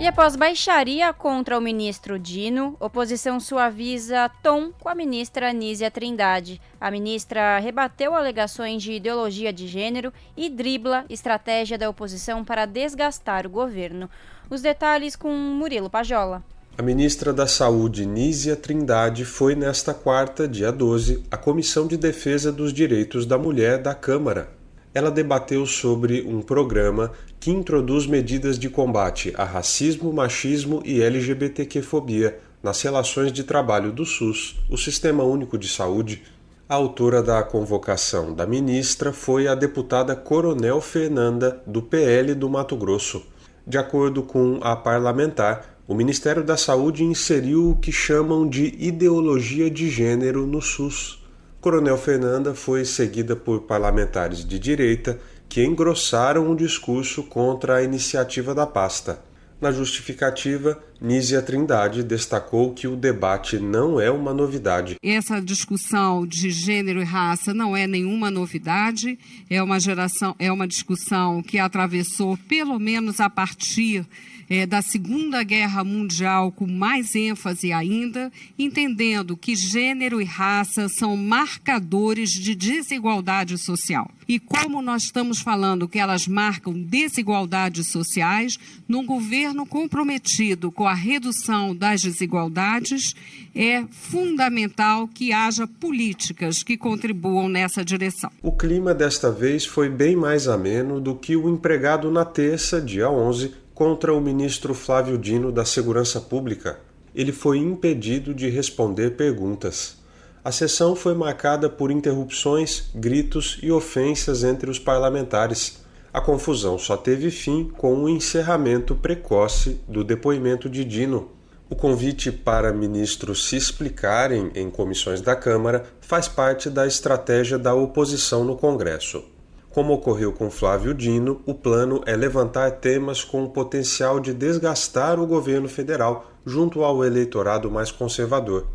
E 0.00 0.06
após 0.06 0.34
baixaria 0.34 1.12
contra 1.12 1.58
o 1.58 1.60
ministro 1.60 2.18
Dino, 2.18 2.74
oposição 2.80 3.38
suaviza 3.38 4.30
tom 4.42 4.72
com 4.80 4.88
a 4.88 4.94
ministra 4.94 5.52
Nízia 5.52 5.90
Trindade. 5.90 6.58
A 6.80 6.90
ministra 6.90 7.58
rebateu 7.58 8.14
alegações 8.14 8.82
de 8.82 8.92
ideologia 8.92 9.52
de 9.52 9.68
gênero 9.68 10.10
e 10.34 10.48
dribla 10.48 11.04
estratégia 11.10 11.76
da 11.76 11.90
oposição 11.90 12.42
para 12.42 12.64
desgastar 12.64 13.46
o 13.46 13.50
governo. 13.50 14.08
Os 14.48 14.62
detalhes 14.62 15.14
com 15.14 15.28
Murilo 15.36 15.90
Pajola. 15.90 16.42
A 16.78 16.82
ministra 16.82 17.30
da 17.30 17.46
Saúde, 17.46 18.06
Nízia 18.06 18.56
Trindade, 18.56 19.26
foi 19.26 19.54
nesta 19.54 19.92
quarta, 19.92 20.48
dia 20.48 20.72
12, 20.72 21.24
à 21.30 21.36
Comissão 21.36 21.86
de 21.86 21.98
Defesa 21.98 22.50
dos 22.50 22.72
Direitos 22.72 23.26
da 23.26 23.36
Mulher 23.36 23.76
da 23.76 23.94
Câmara 23.94 24.60
ela 24.92 25.10
debateu 25.10 25.66
sobre 25.66 26.22
um 26.22 26.42
programa 26.42 27.12
que 27.40 27.50
introduz 27.50 28.06
medidas 28.06 28.58
de 28.58 28.68
combate 28.68 29.32
a 29.34 29.44
racismo, 29.44 30.12
machismo 30.12 30.82
e 30.84 31.00
LGBTQ-fobia 31.00 32.38
nas 32.62 32.82
relações 32.82 33.32
de 33.32 33.42
trabalho 33.42 33.90
do 33.90 34.04
SUS, 34.04 34.60
o 34.68 34.76
Sistema 34.76 35.24
Único 35.24 35.56
de 35.56 35.66
Saúde. 35.66 36.22
A 36.68 36.74
autora 36.74 37.22
da 37.22 37.42
convocação 37.42 38.34
da 38.34 38.46
ministra 38.46 39.10
foi 39.10 39.48
a 39.48 39.54
deputada 39.54 40.14
Coronel 40.14 40.82
Fernanda, 40.82 41.62
do 41.66 41.80
PL 41.80 42.34
do 42.34 42.50
Mato 42.50 42.76
Grosso. 42.76 43.24
De 43.66 43.78
acordo 43.78 44.22
com 44.22 44.58
a 44.60 44.76
parlamentar, 44.76 45.80
o 45.88 45.94
Ministério 45.94 46.44
da 46.44 46.58
Saúde 46.58 47.02
inseriu 47.02 47.70
o 47.70 47.76
que 47.76 47.90
chamam 47.90 48.46
de 48.46 48.66
ideologia 48.78 49.70
de 49.70 49.88
gênero 49.88 50.46
no 50.46 50.60
SUS. 50.60 51.24
Coronel 51.58 51.96
Fernanda 51.96 52.54
foi 52.54 52.84
seguida 52.84 53.34
por 53.34 53.62
parlamentares 53.62 54.44
de 54.44 54.58
direita 54.58 55.18
que 55.50 55.64
engrossaram 55.64 56.48
o 56.48 56.54
discurso 56.54 57.24
contra 57.24 57.78
a 57.78 57.82
iniciativa 57.82 58.54
da 58.54 58.68
pasta. 58.68 59.20
Na 59.60 59.72
justificativa, 59.72 60.82
Nízia 60.98 61.42
Trindade 61.42 62.02
destacou 62.04 62.72
que 62.72 62.86
o 62.86 62.96
debate 62.96 63.58
não 63.58 64.00
é 64.00 64.10
uma 64.10 64.32
novidade. 64.32 64.94
Essa 65.02 65.40
discussão 65.40 66.24
de 66.24 66.50
gênero 66.50 67.00
e 67.00 67.04
raça 67.04 67.52
não 67.52 67.76
é 67.76 67.86
nenhuma 67.86 68.30
novidade, 68.30 69.18
é 69.50 69.60
uma 69.60 69.80
geração, 69.80 70.36
é 70.38 70.50
uma 70.50 70.68
discussão 70.68 71.42
que 71.42 71.58
atravessou 71.58 72.38
pelo 72.48 72.78
menos 72.78 73.18
a 73.18 73.28
partir 73.28 74.06
é, 74.50 74.66
da 74.66 74.82
Segunda 74.82 75.44
Guerra 75.44 75.84
Mundial 75.84 76.50
com 76.50 76.66
mais 76.66 77.14
ênfase 77.14 77.72
ainda, 77.72 78.32
entendendo 78.58 79.36
que 79.36 79.54
gênero 79.54 80.20
e 80.20 80.24
raça 80.24 80.88
são 80.88 81.16
marcadores 81.16 82.30
de 82.30 82.56
desigualdade 82.56 83.56
social. 83.56 84.10
E 84.26 84.40
como 84.40 84.82
nós 84.82 85.04
estamos 85.04 85.40
falando 85.40 85.88
que 85.88 85.98
elas 85.98 86.26
marcam 86.26 86.72
desigualdades 86.72 87.88
sociais, 87.88 88.58
num 88.88 89.06
governo 89.06 89.64
comprometido 89.64 90.72
com 90.72 90.86
a 90.86 90.94
redução 90.94 91.74
das 91.74 92.02
desigualdades, 92.02 93.14
é 93.54 93.84
fundamental 93.90 95.08
que 95.08 95.32
haja 95.32 95.66
políticas 95.66 96.62
que 96.62 96.76
contribuam 96.76 97.48
nessa 97.48 97.84
direção. 97.84 98.30
O 98.42 98.52
clima 98.52 98.92
desta 98.94 99.30
vez 99.30 99.64
foi 99.64 99.88
bem 99.88 100.16
mais 100.16 100.48
ameno 100.48 101.00
do 101.00 101.14
que 101.14 101.36
o 101.36 101.48
empregado 101.48 102.10
na 102.10 102.24
terça, 102.24 102.80
dia 102.80 103.10
11, 103.10 103.52
contra 103.80 104.12
o 104.12 104.20
ministro 104.20 104.74
Flávio 104.74 105.16
Dino 105.16 105.50
da 105.50 105.64
Segurança 105.64 106.20
Pública. 106.20 106.80
Ele 107.14 107.32
foi 107.32 107.56
impedido 107.56 108.34
de 108.34 108.46
responder 108.50 109.12
perguntas. 109.12 109.96
A 110.44 110.52
sessão 110.52 110.94
foi 110.94 111.14
marcada 111.14 111.70
por 111.70 111.90
interrupções, 111.90 112.90
gritos 112.94 113.58
e 113.62 113.72
ofensas 113.72 114.44
entre 114.44 114.70
os 114.70 114.78
parlamentares. 114.78 115.82
A 116.12 116.20
confusão 116.20 116.78
só 116.78 116.94
teve 116.94 117.30
fim 117.30 117.72
com 117.74 118.04
o 118.04 118.08
encerramento 118.10 118.94
precoce 118.94 119.80
do 119.88 120.04
depoimento 120.04 120.68
de 120.68 120.84
Dino. 120.84 121.30
O 121.70 121.74
convite 121.74 122.30
para 122.30 122.74
ministros 122.74 123.48
se 123.48 123.56
explicarem 123.56 124.50
em 124.54 124.68
comissões 124.68 125.22
da 125.22 125.34
Câmara 125.34 125.86
faz 126.02 126.28
parte 126.28 126.68
da 126.68 126.86
estratégia 126.86 127.58
da 127.58 127.74
oposição 127.74 128.44
no 128.44 128.58
Congresso. 128.58 129.24
Como 129.70 129.92
ocorreu 129.92 130.32
com 130.32 130.50
Flávio 130.50 130.92
Dino, 130.92 131.40
o 131.46 131.54
plano 131.54 132.02
é 132.04 132.16
levantar 132.16 132.72
temas 132.72 133.22
com 133.22 133.44
o 133.44 133.50
potencial 133.50 134.18
de 134.18 134.34
desgastar 134.34 135.20
o 135.20 135.26
governo 135.28 135.68
federal 135.68 136.28
junto 136.44 136.82
ao 136.82 137.04
eleitorado 137.04 137.70
mais 137.70 137.92
conservador. 137.92 138.66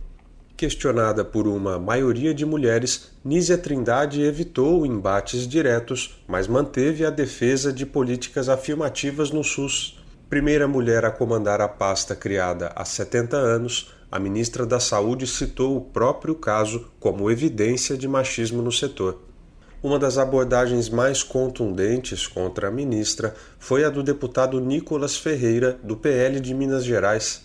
Questionada 0.55 1.25
por 1.25 1.47
uma 1.47 1.77
maioria 1.77 2.33
de 2.33 2.45
mulheres, 2.45 3.11
Nízia 3.25 3.57
Trindade 3.57 4.21
evitou 4.21 4.85
embates 4.85 5.45
diretos, 5.45 6.23
mas 6.25 6.47
manteve 6.47 7.05
a 7.05 7.09
defesa 7.09 7.73
de 7.73 7.85
políticas 7.85 8.47
afirmativas 8.47 9.31
no 9.31 9.43
SUS. 9.43 10.01
Primeira 10.29 10.65
mulher 10.65 11.03
a 11.03 11.11
comandar 11.11 11.59
a 11.59 11.67
pasta 11.67 12.15
criada 12.15 12.71
há 12.73 12.85
70 12.85 13.35
anos, 13.35 13.93
a 14.09 14.17
ministra 14.17 14.65
da 14.65 14.79
Saúde 14.79 15.27
citou 15.27 15.75
o 15.75 15.81
próprio 15.81 16.35
caso 16.35 16.87
como 17.01 17.29
evidência 17.29 17.97
de 17.97 18.07
machismo 18.07 18.61
no 18.61 18.71
setor. 18.71 19.24
Uma 19.85 19.99
das 19.99 20.17
abordagens 20.17 20.89
mais 20.89 21.21
contundentes 21.21 22.25
contra 22.25 22.69
a 22.69 22.71
ministra 22.71 23.35
foi 23.59 23.83
a 23.83 23.89
do 23.91 24.01
deputado 24.01 24.59
Nicolas 24.59 25.15
Ferreira, 25.15 25.79
do 25.83 25.95
PL 25.95 26.39
de 26.39 26.55
Minas 26.55 26.83
Gerais. 26.83 27.43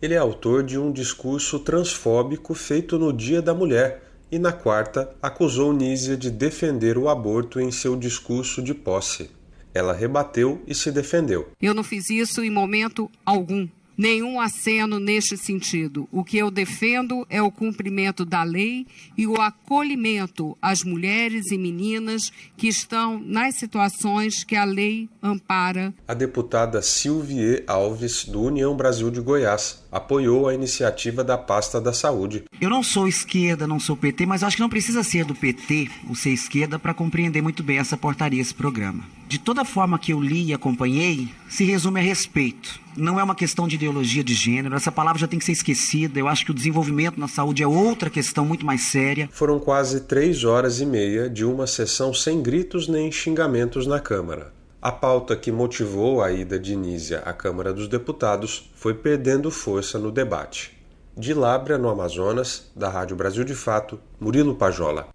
Ele 0.00 0.14
é 0.14 0.16
autor 0.16 0.62
de 0.62 0.78
um 0.78 0.90
discurso 0.90 1.58
transfóbico 1.58 2.54
feito 2.54 2.98
no 2.98 3.12
Dia 3.12 3.42
da 3.42 3.52
Mulher 3.52 4.04
e, 4.30 4.38
na 4.38 4.52
quarta, 4.52 5.14
acusou 5.20 5.70
Nízia 5.74 6.16
de 6.16 6.30
defender 6.30 6.96
o 6.96 7.10
aborto 7.10 7.60
em 7.60 7.70
seu 7.70 7.94
discurso 7.94 8.62
de 8.62 8.72
posse. 8.72 9.28
Ela 9.74 9.92
rebateu 9.92 10.62
e 10.66 10.74
se 10.74 10.90
defendeu. 10.90 11.50
Eu 11.60 11.74
não 11.74 11.84
fiz 11.84 12.08
isso 12.08 12.42
em 12.42 12.50
momento 12.50 13.10
algum 13.22 13.68
nenhum 14.02 14.40
aceno 14.40 14.98
neste 14.98 15.36
sentido. 15.36 16.08
O 16.10 16.24
que 16.24 16.36
eu 16.36 16.50
defendo 16.50 17.24
é 17.30 17.40
o 17.40 17.52
cumprimento 17.52 18.24
da 18.24 18.42
lei 18.42 18.84
e 19.16 19.28
o 19.28 19.40
acolhimento 19.40 20.58
às 20.60 20.82
mulheres 20.82 21.52
e 21.52 21.56
meninas 21.56 22.32
que 22.56 22.66
estão 22.66 23.20
nas 23.24 23.54
situações 23.54 24.42
que 24.42 24.56
a 24.56 24.64
lei 24.64 25.08
ampara. 25.22 25.94
A 26.08 26.14
deputada 26.14 26.82
Silvie 26.82 27.62
Alves, 27.64 28.24
do 28.24 28.42
União 28.42 28.76
Brasil 28.76 29.08
de 29.08 29.20
Goiás, 29.20 29.81
apoiou 29.92 30.48
a 30.48 30.54
iniciativa 30.54 31.22
da 31.22 31.36
pasta 31.36 31.78
da 31.78 31.92
saúde. 31.92 32.44
Eu 32.58 32.70
não 32.70 32.82
sou 32.82 33.06
esquerda, 33.06 33.66
não 33.66 33.78
sou 33.78 33.94
PT, 33.94 34.24
mas 34.24 34.42
acho 34.42 34.56
que 34.56 34.62
não 34.62 34.70
precisa 34.70 35.02
ser 35.02 35.26
do 35.26 35.34
PT 35.34 35.90
ou 36.08 36.14
ser 36.14 36.30
esquerda 36.30 36.78
para 36.78 36.94
compreender 36.94 37.42
muito 37.42 37.62
bem 37.62 37.76
essa 37.76 37.96
portaria, 37.96 38.40
esse 38.40 38.54
programa. 38.54 39.04
De 39.28 39.38
toda 39.38 39.64
forma 39.64 39.98
que 39.98 40.12
eu 40.12 40.20
li 40.20 40.46
e 40.46 40.54
acompanhei, 40.54 41.28
se 41.48 41.64
resume 41.64 42.00
a 42.00 42.02
respeito. 42.02 42.80
Não 42.96 43.20
é 43.20 43.22
uma 43.22 43.34
questão 43.34 43.68
de 43.68 43.76
ideologia 43.76 44.24
de 44.24 44.34
gênero, 44.34 44.74
essa 44.74 44.92
palavra 44.92 45.20
já 45.20 45.28
tem 45.28 45.38
que 45.38 45.44
ser 45.44 45.52
esquecida. 45.52 46.18
Eu 46.18 46.28
acho 46.28 46.44
que 46.44 46.50
o 46.50 46.54
desenvolvimento 46.54 47.20
na 47.20 47.28
saúde 47.28 47.62
é 47.62 47.66
outra 47.66 48.10
questão 48.10 48.44
muito 48.44 48.64
mais 48.64 48.82
séria. 48.82 49.28
Foram 49.32 49.58
quase 49.58 50.00
três 50.02 50.44
horas 50.44 50.80
e 50.80 50.86
meia 50.86 51.28
de 51.28 51.44
uma 51.44 51.66
sessão 51.66 52.12
sem 52.12 52.42
gritos 52.42 52.88
nem 52.88 53.10
xingamentos 53.10 53.86
na 53.86 54.00
Câmara. 54.00 54.52
A 54.84 54.90
pauta 54.90 55.36
que 55.36 55.52
motivou 55.52 56.20
a 56.20 56.32
ida 56.32 56.58
de 56.58 56.74
Nízia 56.74 57.20
à 57.20 57.32
Câmara 57.32 57.72
dos 57.72 57.86
Deputados 57.86 58.68
foi 58.74 58.92
perdendo 58.92 59.48
força 59.48 59.96
no 59.96 60.10
debate. 60.10 60.76
De 61.16 61.32
Lábrea, 61.32 61.78
no 61.78 61.88
Amazonas, 61.88 62.68
da 62.74 62.88
Rádio 62.88 63.14
Brasil 63.14 63.44
de 63.44 63.54
Fato, 63.54 64.00
Murilo 64.18 64.56
Pajola. 64.56 65.06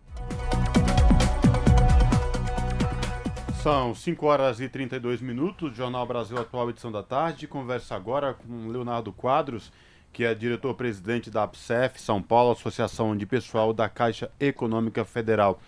São 3.62 3.93
5 3.93 4.25
horas 4.25 4.62
e 4.62 4.69
32 4.69 5.19
minutos, 5.19 5.75
Jornal 5.75 6.08
Brasil 6.08 6.38
Atual, 6.38 6.69
edição 6.69 6.89
da 6.89 7.03
tarde. 7.03 7.45
Conversa 7.45 7.93
agora 7.93 8.36
com 8.36 8.69
Leonardo 8.69 9.12
Quadros, 9.12 9.69
que 10.13 10.23
é 10.23 10.34
diretor-presidente 10.34 11.30
da 11.30 11.43
APSEF 11.43 11.99
São 11.99 12.21
Paulo, 12.21 12.53
Associação 12.53 13.17
de 13.17 13.25
Pessoal 13.25 13.73
da 13.73 13.89
Caixa 13.89 14.32
Econômica 14.39 15.03
Federal. 15.03 15.60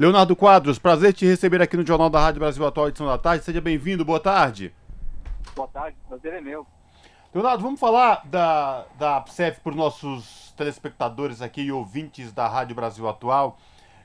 Leonardo 0.00 0.34
Quadros, 0.34 0.78
prazer 0.78 1.12
te 1.12 1.26
receber 1.26 1.60
aqui 1.60 1.76
no 1.76 1.86
Jornal 1.86 2.08
da 2.08 2.18
Rádio 2.18 2.40
Brasil 2.40 2.66
Atual, 2.66 2.88
edição 2.88 3.06
da 3.06 3.18
tarde. 3.18 3.44
Seja 3.44 3.60
bem-vindo, 3.60 4.02
boa 4.02 4.18
tarde. 4.18 4.74
Boa 5.54 5.68
tarde, 5.68 5.94
prazer 6.08 6.32
é 6.32 6.40
meu. 6.40 6.66
Leonardo, 7.34 7.62
vamos 7.62 7.78
falar 7.78 8.26
da, 8.26 8.86
da 8.98 9.18
APSEF 9.18 9.60
para 9.60 9.68
os 9.68 9.76
nossos 9.76 10.54
telespectadores 10.56 11.42
aqui 11.42 11.60
e 11.60 11.70
ouvintes 11.70 12.32
da 12.32 12.48
Rádio 12.48 12.74
Brasil 12.74 13.06
Atual. 13.06 13.58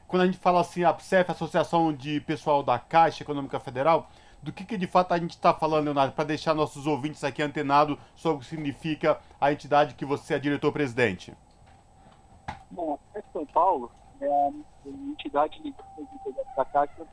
Quando 0.05 0.23
a 0.23 0.25
gente 0.25 0.37
fala 0.37 0.59
assim, 0.59 0.83
a 0.83 0.89
APSEF, 0.89 1.31
Associação 1.31 1.93
de 1.93 2.19
Pessoal 2.19 2.61
da 2.61 2.77
Caixa 2.77 3.23
Econômica 3.23 3.57
Federal, 3.57 4.09
do 4.43 4.51
que, 4.51 4.65
que 4.65 4.77
de 4.77 4.87
fato 4.87 5.13
a 5.13 5.17
gente 5.17 5.31
está 5.31 5.53
falando, 5.53 5.85
Leonardo, 5.85 6.11
para 6.11 6.25
deixar 6.25 6.53
nossos 6.53 6.85
ouvintes 6.85 7.23
aqui 7.23 7.41
antenados 7.41 7.97
sobre 8.17 8.35
o 8.35 8.39
que 8.41 8.47
significa 8.47 9.17
a 9.39 9.49
entidade 9.49 9.95
que 9.95 10.03
você 10.03 10.33
é 10.33 10.39
diretor-presidente? 10.39 11.33
Bom, 12.69 12.91
a 12.91 12.95
APSEF 12.95 13.31
São 13.31 13.45
Paulo 13.45 13.89
é 14.19 14.27
a 14.27 14.74
entidade 14.89 15.61
da 16.55 16.65
Caixa 16.65 17.07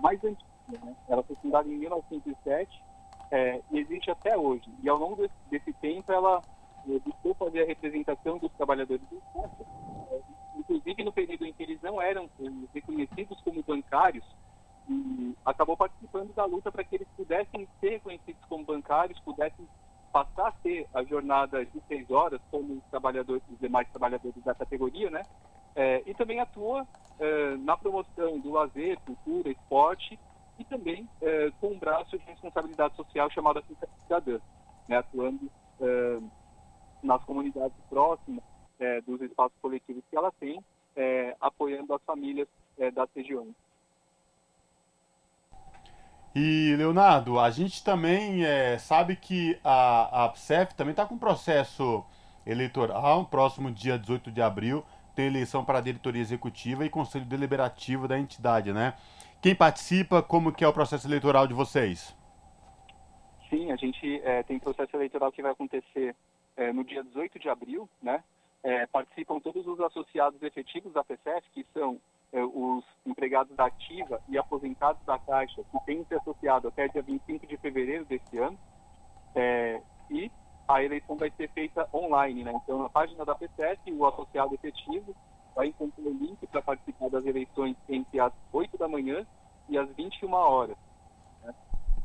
mais 0.00 0.22
antiga. 0.24 0.44
Né? 0.68 0.96
Ela 1.08 1.22
foi 1.22 1.36
fundada 1.36 1.68
em 1.68 1.78
1907 1.78 2.82
é, 3.30 3.60
e 3.70 3.78
existe 3.78 4.10
até 4.10 4.36
hoje. 4.36 4.64
E 4.82 4.88
ao 4.88 4.98
longo 4.98 5.16
desse, 5.16 5.34
desse 5.50 5.72
tempo, 5.74 6.12
ela 6.12 6.42
é, 6.88 6.98
buscou 7.00 7.34
fazer 7.34 7.62
a 7.62 7.66
representação 7.66 8.38
dos 8.38 8.52
trabalhadores 8.52 9.06
do 9.08 9.20
Caixa. 9.32 9.64
É, 10.10 10.20
inclusive, 10.56 11.04
no 11.04 11.12
período 11.12 11.44
em 11.44 11.52
que 11.52 11.62
eles 11.62 11.80
não 11.82 12.00
eram 12.00 12.24
é, 12.40 12.44
reconhecidos 12.72 13.40
como 13.42 13.62
bancários, 13.62 14.24
e 14.88 15.34
acabou 15.44 15.76
participando 15.76 16.34
da 16.34 16.44
luta 16.44 16.70
para 16.70 16.84
que 16.84 16.96
eles 16.96 17.08
pudessem 17.16 17.66
ser 17.80 17.90
reconhecidos 17.90 18.44
como 18.48 18.64
bancários, 18.64 19.18
pudessem 19.20 19.66
passar 20.12 20.48
a 20.48 20.52
ter 20.52 20.86
a 20.94 21.02
jornada 21.02 21.64
de 21.64 21.80
seis 21.88 22.08
horas, 22.10 22.40
como 22.50 22.74
os 22.74 22.84
trabalhadores, 22.84 23.42
os 23.50 23.58
demais 23.58 23.88
trabalhadores 23.88 24.44
da 24.44 24.54
categoria, 24.54 25.10
né? 25.10 25.22
É, 25.76 26.02
e 26.06 26.14
também 26.14 26.40
atua 26.40 26.86
é, 27.18 27.56
na 27.56 27.76
promoção 27.76 28.38
do 28.38 28.52
lazer, 28.52 28.98
cultura, 29.00 29.50
esporte 29.50 30.18
e 30.58 30.64
também 30.64 31.08
é, 31.20 31.50
com 31.60 31.68
um 31.68 31.78
braço 31.78 32.16
de 32.16 32.24
responsabilidade 32.24 32.94
social 32.96 33.30
chamado 33.30 33.62
Cidadã, 34.02 34.38
né, 34.88 34.98
atuando 34.98 35.50
é, 35.80 36.18
nas 37.02 37.22
comunidades 37.24 37.76
próximas 37.88 38.42
é, 38.78 39.00
dos 39.00 39.20
espaços 39.20 39.56
coletivos 39.60 40.02
que 40.08 40.16
ela 40.16 40.32
tem, 40.38 40.62
é, 40.96 41.36
apoiando 41.40 41.92
as 41.94 42.02
famílias 42.02 42.48
das 42.92 43.08
regiões. 43.14 43.54
E, 46.34 46.74
Leonardo, 46.76 47.38
a 47.38 47.48
gente 47.50 47.84
também 47.84 48.44
é, 48.44 48.76
sabe 48.78 49.14
que 49.14 49.56
a, 49.62 50.24
a 50.24 50.28
PSEF 50.30 50.74
também 50.74 50.90
está 50.90 51.06
com 51.06 51.14
um 51.14 51.18
processo 51.18 52.04
eleitoral, 52.44 53.26
próximo 53.26 53.70
dia 53.70 53.96
18 53.96 54.32
de 54.32 54.42
abril, 54.42 54.84
tem 55.14 55.26
eleição 55.26 55.64
para 55.64 55.78
a 55.78 55.82
diretoria 55.82 56.20
executiva 56.20 56.84
e 56.84 56.90
conselho 56.90 57.24
deliberativo 57.24 58.08
da 58.08 58.18
entidade, 58.18 58.72
né? 58.72 58.94
Quem 59.40 59.54
participa, 59.54 60.22
como 60.22 60.52
que 60.52 60.64
é 60.64 60.68
o 60.68 60.72
processo 60.72 61.06
eleitoral 61.06 61.46
de 61.46 61.54
vocês? 61.54 62.16
Sim, 63.50 63.70
a 63.70 63.76
gente 63.76 64.20
é, 64.24 64.42
tem 64.42 64.58
processo 64.58 64.96
eleitoral 64.96 65.30
que 65.30 65.42
vai 65.42 65.52
acontecer 65.52 66.16
é, 66.56 66.72
no 66.72 66.82
dia 66.82 67.04
18 67.04 67.38
de 67.38 67.48
abril, 67.48 67.88
né? 68.02 68.22
É, 68.62 68.86
participam 68.86 69.38
todos 69.38 69.66
os 69.66 69.78
associados 69.80 70.42
efetivos 70.42 70.92
da 70.94 71.04
PSEF, 71.04 71.46
que 71.52 71.66
são 71.74 72.00
é, 72.32 72.42
os 72.42 72.82
empregados 73.04 73.54
da 73.54 73.66
ativa 73.66 74.20
e 74.28 74.38
aposentados 74.38 75.04
da 75.04 75.18
Caixa, 75.18 75.62
que 75.70 75.84
têm 75.84 76.04
se 76.04 76.14
associado 76.14 76.68
até 76.68 76.88
dia 76.88 77.02
25 77.02 77.46
de 77.46 77.56
fevereiro 77.58 78.04
deste 78.06 78.38
ano. 78.38 78.58
É, 79.34 79.80
e 80.10 80.30
a 80.66 80.82
eleição 80.82 81.16
vai 81.16 81.30
ser 81.30 81.48
feita 81.50 81.88
online, 81.92 82.44
né? 82.44 82.52
Então, 82.62 82.82
na 82.82 82.88
página 82.88 83.24
da 83.24 83.34
PSEF, 83.34 83.80
o 83.92 84.06
associado 84.06 84.54
efetivo 84.54 85.14
vai 85.54 85.68
encontrar 85.68 86.04
o 86.04 86.12
link 86.12 86.46
para 86.46 86.62
participar 86.62 87.10
das 87.10 87.24
eleições 87.26 87.76
entre 87.88 88.18
as 88.18 88.32
8 88.52 88.76
da 88.76 88.88
manhã 88.88 89.26
e 89.68 89.78
as 89.78 89.88
21 89.94 90.32
horas. 90.32 90.76
Né? 91.42 91.54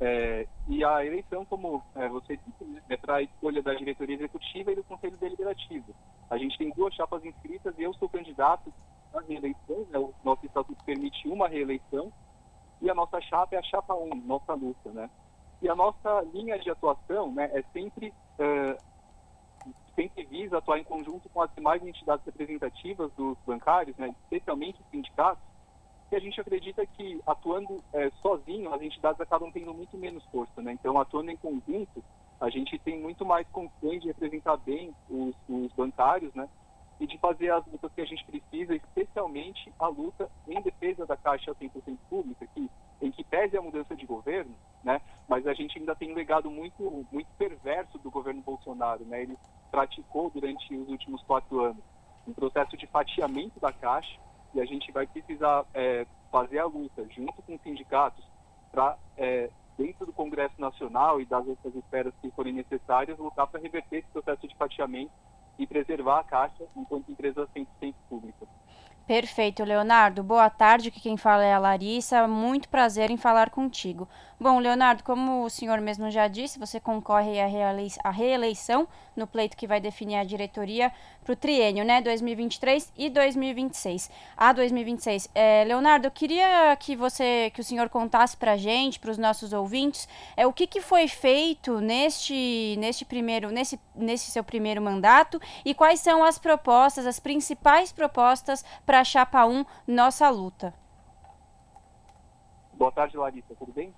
É, 0.02 0.48
e 0.68 0.84
a 0.84 1.06
eleição, 1.06 1.46
como 1.46 1.82
é, 1.96 2.08
você 2.10 2.38
disse, 2.38 2.64
né, 2.64 2.82
é 2.90 2.98
para 2.98 3.16
a 3.16 3.22
escolha 3.22 3.64
da 3.64 3.74
diretoria 3.74 4.16
executiva 4.16 4.72
e 4.72 4.76
do 4.76 4.84
conselho 4.84 5.18
deliberativo. 5.18 5.96
A 6.30 6.38
gente 6.38 6.58
tem 6.58 6.70
duas 6.72 6.94
chapas 6.94 7.24
inscritas 7.26 7.74
e 7.78 7.84
eu 7.84 7.94
sou 7.96 8.08
candidato 8.08 8.72
a 9.14 9.22
reeleição, 9.22 9.88
né? 9.90 9.98
o 9.98 10.14
nosso 10.24 10.46
estatuto 10.46 10.84
permite 10.84 11.28
uma 11.28 11.48
reeleição, 11.48 12.12
e 12.82 12.90
a 12.90 12.94
nossa 12.94 13.20
chapa 13.22 13.56
é 13.56 13.60
a 13.60 13.64
chapa 13.64 13.94
1, 13.94 14.16
nossa 14.26 14.54
luta, 14.54 14.92
né? 14.92 15.10
E 15.62 15.70
a 15.70 15.76
nossa 15.76 16.22
linha 16.34 16.58
de 16.58 16.70
atuação 16.70 17.32
né, 17.32 17.50
é 17.54 17.62
sempre, 17.74 18.14
uh, 18.40 19.72
sempre 19.96 20.24
visa 20.26 20.58
atuar 20.58 20.80
em 20.80 20.84
conjunto 20.84 21.28
com 21.30 21.42
as 21.42 21.54
demais 21.54 21.86
entidades 21.86 22.26
representativas 22.26 23.12
dos 23.14 23.38
bancários, 23.46 23.96
né, 23.98 24.16
especialmente 24.24 24.82
os 24.82 24.88
sindicatos, 24.90 25.44
que 26.10 26.16
a 26.16 26.20
gente 26.20 26.42
acredita 26.42 26.86
que 26.86 27.22
atuando 27.26 27.84
é, 27.94 28.10
sozinho 28.22 28.74
as 28.74 28.82
entidades 28.82 29.22
acabam 29.22 29.52
tendo 29.52 29.74
muito 29.74 29.96
menos 29.96 30.26
força, 30.26 30.60
né? 30.60 30.72
Então, 30.72 31.00
atuando 31.00 31.30
em 31.30 31.38
conjunto, 31.38 32.04
a 32.42 32.50
gente 32.50 32.80
tem 32.80 33.00
muito 33.00 33.24
mais 33.24 33.48
condições 33.50 34.02
de 34.02 34.08
representar 34.08 34.58
bem 34.58 34.92
os, 35.08 35.36
os 35.48 35.72
bancários, 35.74 36.34
né? 36.34 36.50
E 37.00 37.08
de 37.08 37.18
fazer 37.18 37.50
as 37.52 37.66
lutas 37.66 37.92
que 37.94 38.02
a 38.02 38.06
gente 38.06 38.26
precisa, 38.26 38.76
especialmente 38.76 39.72
a 39.80 39.88
luta 39.88 40.30
em 40.48 40.62
defesa 40.62 41.06
da 41.06 41.16
Caixa 41.16 41.56
100% 41.56 41.98
pública, 42.10 42.46
que, 42.54 42.70
em 43.02 43.12
que 43.12 43.24
pese 43.24 43.58
a 43.58 43.62
mudança 43.62 43.96
de 43.96 44.06
governo, 44.06 44.54
né, 44.84 45.02
mas 45.28 45.48
a 45.48 45.54
gente 45.54 45.80
ainda 45.80 45.96
tem 45.96 46.12
um 46.12 46.16
legado 46.16 46.52
muito, 46.52 47.06
muito 47.12 47.28
perverso 47.38 47.98
do 48.00 48.12
governo 48.12 48.42
Bolsonaro. 48.42 49.06
Né, 49.06 49.24
ele 49.24 49.38
praticou 49.72 50.30
durante 50.30 50.76
os 50.76 50.90
últimos 50.90 51.24
quatro 51.24 51.64
anos 51.64 51.84
um 52.28 52.34
processo 52.34 52.76
de 52.76 52.86
fatiamento 52.88 53.60
da 53.60 53.72
Caixa 53.72 54.20
e 54.54 54.60
a 54.60 54.66
gente 54.66 54.92
vai 54.92 55.08
precisar 55.08 55.66
é, 55.74 56.06
fazer 56.32 56.60
a 56.60 56.66
luta 56.66 57.08
junto 57.10 57.42
com 57.42 57.56
os 57.56 57.62
sindicatos 57.62 58.24
para, 58.72 58.98
é, 59.18 59.50
dentro 59.78 60.06
do 60.06 60.14
Congresso 60.14 60.60
Nacional 60.60 61.22
e 61.22 61.26
das 61.26 61.48
outras 61.48 61.74
esferas 61.76 62.14
que 62.22 62.30
forem 62.32 62.54
necessárias, 62.54 63.18
lutar 63.18 63.48
para 63.48 63.62
reverter 63.62 64.00
esse 64.00 64.08
processo 64.10 64.48
de 64.48 64.56
fatiamento 64.56 65.12
e 65.60 65.68
preservar 65.68 66.20
a 66.20 66.24
Caixa 66.24 66.64
enquanto 66.76 67.12
empresa 67.12 67.48
100% 67.56 67.94
pública. 68.10 68.48
Perfeito, 69.06 69.64
Leonardo. 69.64 70.24
Boa 70.24 70.50
tarde, 70.50 70.92
que 70.92 71.02
quem 71.02 71.18
fala 71.18 71.44
é 71.44 71.52
a 71.54 71.60
Larissa. 71.60 72.28
Muito 72.28 72.70
prazer 72.70 73.12
em 73.12 73.18
falar 73.18 73.50
contigo. 73.50 74.08
Bom, 74.42 74.58
Leonardo, 74.60 75.04
como 75.04 75.44
o 75.44 75.50
senhor 75.50 75.82
mesmo 75.82 76.10
já 76.10 76.30
disse, 76.30 76.58
você 76.58 76.80
concorre 76.80 77.42
à 77.42 78.10
reeleição 78.10 78.88
no 79.14 79.28
pleito 79.28 79.58
que 79.58 79.68
vai 79.68 79.82
definir 79.82 80.16
a 80.16 80.24
diretoria 80.24 80.94
para 81.26 81.34
o 81.34 81.36
triênio, 81.36 81.84
né, 81.84 82.00
2023 82.00 82.90
e 82.98 83.10
2026. 83.10 84.10
A 84.38 84.54
2026. 84.54 85.30
É, 85.36 85.66
Leonardo, 85.66 86.08
eu 86.08 86.12
queria 86.12 86.74
que 86.78 86.96
você, 86.96 87.52
que 87.54 87.60
o 87.60 87.64
senhor 87.66 87.90
contasse 87.90 88.38
para 88.38 88.54
a 88.54 88.58
gente, 88.58 88.98
para 88.98 89.12
os 89.12 89.18
nossos 89.18 89.52
ouvintes, 89.52 90.08
é 90.38 90.48
o 90.48 90.54
que, 90.54 90.66
que 90.66 90.80
foi 90.80 91.10
feito 91.10 91.82
neste, 91.82 92.78
neste 92.80 93.04
primeiro, 93.04 93.50
nesse, 93.52 93.78
nesse 93.94 94.32
seu 94.32 94.42
primeiro 94.44 94.82
mandato 94.82 95.38
e 95.66 95.74
quais 95.74 96.00
são 96.00 96.24
as 96.24 96.40
propostas, 96.40 97.06
as 97.06 97.20
principais 97.20 97.92
propostas 97.92 98.64
para 98.86 99.02
a 99.02 99.04
chapa 99.04 99.46
1 99.46 99.66
nossa 99.86 100.30
luta. 100.30 100.74
Boa 102.74 102.94
tarde, 102.94 103.18
Larissa. 103.18 103.54
Tudo 103.54 103.74
bem? 103.74 103.94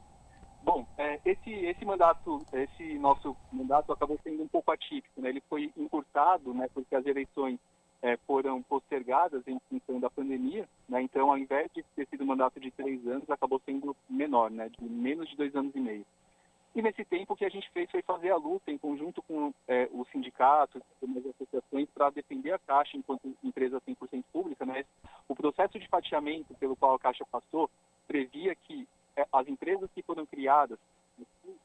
Bom, 0.63 0.85
é, 0.97 1.19
esse, 1.25 1.49
esse 1.51 1.83
mandato, 1.83 2.45
esse 2.53 2.99
nosso 2.99 3.35
mandato 3.51 3.91
acabou 3.91 4.19
sendo 4.23 4.43
um 4.43 4.47
pouco 4.47 4.71
atípico, 4.71 5.19
né? 5.19 5.29
Ele 5.29 5.41
foi 5.49 5.71
encurtado, 5.75 6.53
né? 6.53 6.69
Porque 6.71 6.95
as 6.95 7.05
eleições 7.05 7.59
é, 8.01 8.15
foram 8.27 8.61
postergadas 8.61 9.41
em 9.47 9.59
função 9.69 9.99
da 9.99 10.09
pandemia, 10.09 10.67
né? 10.87 11.01
Então, 11.01 11.31
ao 11.31 11.37
invés 11.37 11.69
de 11.73 11.83
ter 11.95 12.07
sido 12.07 12.23
um 12.23 12.27
mandato 12.27 12.59
de 12.59 12.69
três 12.71 13.05
anos, 13.07 13.29
acabou 13.29 13.59
sendo 13.65 13.95
menor, 14.07 14.51
né? 14.51 14.69
De 14.69 14.83
menos 14.83 15.27
de 15.29 15.35
dois 15.35 15.55
anos 15.55 15.75
e 15.75 15.79
meio. 15.79 16.05
E 16.73 16.81
nesse 16.81 17.03
tempo 17.03 17.33
o 17.33 17.35
que 17.35 17.43
a 17.43 17.49
gente 17.49 17.69
fez 17.71 17.89
foi 17.91 18.01
fazer 18.01 18.29
a 18.29 18.37
luta 18.37 18.71
em 18.71 18.77
conjunto 18.77 19.21
com 19.23 19.53
é, 19.67 19.89
os 19.91 20.07
sindicatos, 20.09 20.81
com 20.99 21.19
as 21.19 21.25
associações, 21.25 21.89
para 21.93 22.11
defender 22.11 22.53
a 22.53 22.59
Caixa 22.59 22.95
enquanto 22.95 23.35
empresa 23.43 23.81
100% 23.81 24.23
pública. 24.31 24.65
Né? 24.65 24.85
O 25.27 25.35
processo 25.35 25.77
de 25.77 25.87
fatiamento 25.89 26.53
pelo 26.53 26.75
qual 26.77 26.95
a 26.95 26.99
Caixa 26.99 27.25
passou 27.29 27.69
previa 28.07 28.55
que 28.55 28.87
as 29.31 29.47
empresas 29.47 29.89
que 29.93 30.01
foram 30.01 30.25
criadas 30.25 30.79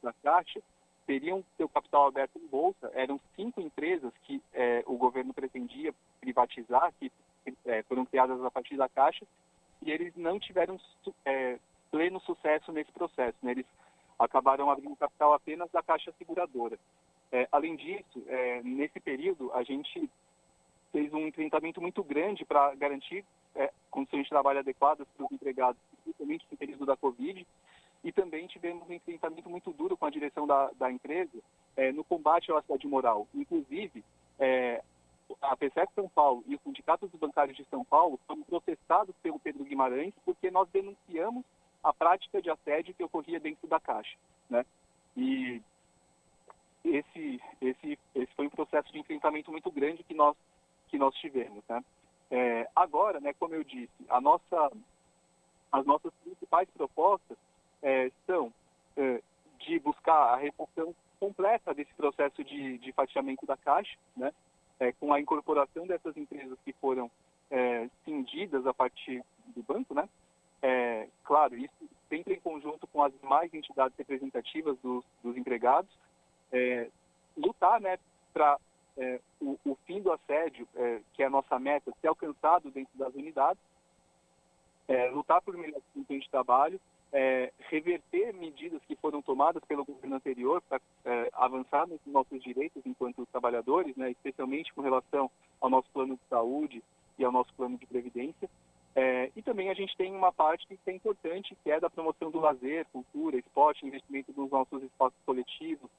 na 0.01 0.13
Caixa 0.13 0.61
teriam 1.05 1.43
seu 1.55 1.69
capital 1.69 2.07
aberto 2.07 2.37
em 2.37 2.47
bolsa. 2.47 2.91
Eram 2.93 3.19
cinco 3.35 3.61
empresas 3.61 4.11
que 4.23 4.41
é, 4.53 4.83
o 4.85 4.97
governo 4.97 5.33
pretendia 5.33 5.93
privatizar, 6.19 6.93
que 6.99 7.11
é, 7.65 7.81
foram 7.83 8.05
criadas 8.05 8.43
a 8.43 8.51
partir 8.51 8.75
da 8.75 8.89
Caixa, 8.89 9.25
e 9.81 9.91
eles 9.91 10.13
não 10.15 10.39
tiveram 10.39 10.79
é, 11.25 11.57
pleno 11.89 12.19
sucesso 12.21 12.71
nesse 12.71 12.91
processo. 12.91 13.37
Né? 13.41 13.51
Eles 13.51 13.65
acabaram 14.19 14.69
abrindo 14.69 14.95
capital 14.95 15.33
apenas 15.33 15.71
da 15.71 15.81
Caixa 15.81 16.13
Seguradora. 16.17 16.77
É, 17.31 17.47
além 17.51 17.75
disso, 17.75 18.23
é, 18.27 18.61
nesse 18.63 18.99
período, 18.99 19.51
a 19.53 19.63
gente 19.63 20.09
fez 20.91 21.13
um 21.13 21.27
enfrentamento 21.27 21.81
muito 21.81 22.03
grande 22.03 22.45
para 22.45 22.73
garantir 22.75 23.23
é, 23.57 23.71
condições 23.91 24.23
de 24.23 24.29
trabalho 24.29 24.59
adequadas 24.59 25.07
para 25.15 25.25
os 25.25 25.31
empregados, 25.31 25.81
principalmente 26.03 26.45
no 26.49 26.57
período 26.57 26.85
da 26.85 26.95
Covid, 26.95 27.45
e 28.03 28.11
também 28.11 28.47
tivemos 28.47 28.87
um 28.87 28.93
enfrentamento 28.93 29.49
muito 29.49 29.71
duro 29.73 29.97
com 29.97 30.05
a 30.05 30.09
direção 30.09 30.47
da, 30.47 30.69
da 30.77 30.91
empresa 30.91 31.37
é, 31.75 31.91
no 31.91 32.03
combate 32.03 32.51
ao 32.51 32.57
assédio 32.57 32.89
moral. 32.89 33.27
Inclusive, 33.33 34.03
é, 34.39 34.81
a 35.41 35.57
PSEC 35.57 35.91
São 35.93 36.07
Paulo 36.07 36.43
e 36.47 36.55
os 36.55 36.61
sindicatos 36.61 37.09
bancários 37.11 37.57
de 37.57 37.65
São 37.65 37.83
Paulo 37.83 38.19
foram 38.25 38.43
processados 38.43 39.15
pelo 39.21 39.39
Pedro 39.39 39.65
Guimarães 39.65 40.13
porque 40.23 40.49
nós 40.49 40.69
denunciamos 40.69 41.43
a 41.83 41.93
prática 41.93 42.41
de 42.41 42.49
assédio 42.49 42.93
que 42.93 43.03
ocorria 43.03 43.39
dentro 43.39 43.67
da 43.67 43.79
Caixa. 43.79 44.17
Né? 44.49 44.65
E 45.15 45.61
esse, 46.83 47.41
esse, 47.61 47.99
esse 48.15 48.33
foi 48.35 48.47
um 48.47 48.51
processo 48.51 48.91
de 48.91 48.99
enfrentamento 48.99 49.51
muito 49.51 49.69
grande 49.71 50.03
que 50.03 50.13
nós, 50.13 50.35
que 50.87 50.97
nós 50.97 51.13
tivemos. 51.15 51.63
Né? 51.67 51.83
É, 52.29 52.67
agora, 52.75 53.19
né, 53.19 53.33
como 53.39 53.55
eu 53.55 53.63
disse, 53.63 53.91
nossa, 54.21 54.71
as 55.71 55.85
nossas 55.85 56.11
principais 56.23 56.69
propostas 56.71 57.37
é, 57.81 58.11
são 58.25 58.51
é, 58.97 59.21
de 59.59 59.79
buscar 59.79 60.33
a 60.33 60.35
redução 60.35 60.93
completa 61.19 61.73
desse 61.73 61.93
processo 61.93 62.43
de, 62.43 62.77
de 62.77 62.91
fatiamento 62.91 63.45
da 63.45 63.55
Caixa, 63.57 63.97
né, 64.15 64.33
é, 64.79 64.91
com 64.93 65.13
a 65.13 65.19
incorporação 65.19 65.87
dessas 65.87 66.15
empresas 66.17 66.57
que 66.63 66.73
foram 66.73 67.09
é, 67.49 67.89
cindidas 68.03 68.67
a 68.67 68.73
partir 68.73 69.23
do 69.55 69.63
banco, 69.63 69.93
né, 69.93 70.07
é, 70.61 71.07
claro, 71.23 71.55
isso 71.55 71.89
sempre 72.09 72.33
em 72.33 72.39
conjunto 72.39 72.87
com 72.87 73.03
as 73.03 73.13
demais 73.19 73.53
entidades 73.53 73.97
representativas 73.97 74.77
dos, 74.79 75.03
dos 75.23 75.37
empregados, 75.37 75.89
é, 76.51 76.89
lutar 77.37 77.79
né, 77.79 77.97
para 78.33 78.57
é, 78.97 79.19
o, 79.39 79.57
o, 79.65 79.75
fim 79.85 80.01
do 80.01 80.11
assédio, 80.11 80.67
é, 80.75 80.99
que 81.13 81.23
é 81.23 81.27
a 81.27 81.29
nossa 81.29 81.59
meta, 81.59 81.93
ser 82.01 82.07
alcançado 82.07 82.71
dentro 82.71 82.97
das 82.97 83.13
unidades, 83.13 83.61
é, 84.87 85.09
lutar 85.09 85.41
por 85.41 85.55
melhor 85.55 85.81
condições 85.93 86.23
de 86.23 86.29
trabalho, 86.29 86.79
é, 87.11 87.53
reverter 87.69 88.33
medidas 88.33 88.81
que 88.85 88.95
foram 88.95 89.21
tomadas 89.21 89.63
pelo 89.65 89.85
governo 89.85 90.15
anterior 90.15 90.61
para 90.67 90.81
é, 91.05 91.29
avançar 91.33 91.87
nos 91.87 91.99
nossos 92.05 92.41
direitos 92.41 92.81
enquanto 92.85 93.25
trabalhadores, 93.27 93.95
né, 93.95 94.11
especialmente 94.11 94.73
com 94.73 94.81
relação 94.81 95.29
ao 95.61 95.69
nosso 95.69 95.89
plano 95.91 96.15
de 96.15 96.21
saúde 96.29 96.83
e 97.17 97.23
ao 97.23 97.31
nosso 97.31 97.53
plano 97.53 97.77
de 97.77 97.85
previdência. 97.85 98.49
É, 98.95 99.31
e 99.35 99.41
também 99.43 99.69
a 99.69 99.75
gente 99.75 99.95
tem 99.95 100.11
uma 100.13 100.31
parte 100.31 100.65
que 100.67 100.77
é 100.87 100.91
importante, 100.91 101.55
que 101.63 101.69
é 101.69 101.79
da 101.79 101.89
promoção 101.89 102.31
do 102.31 102.39
lazer, 102.39 102.85
cultura, 102.91 103.37
esporte, 103.37 103.85
investimento 103.85 104.33
nos 104.35 104.49
nossos 104.49 104.81
espaços 104.81 105.17
coletivos, 105.23 105.89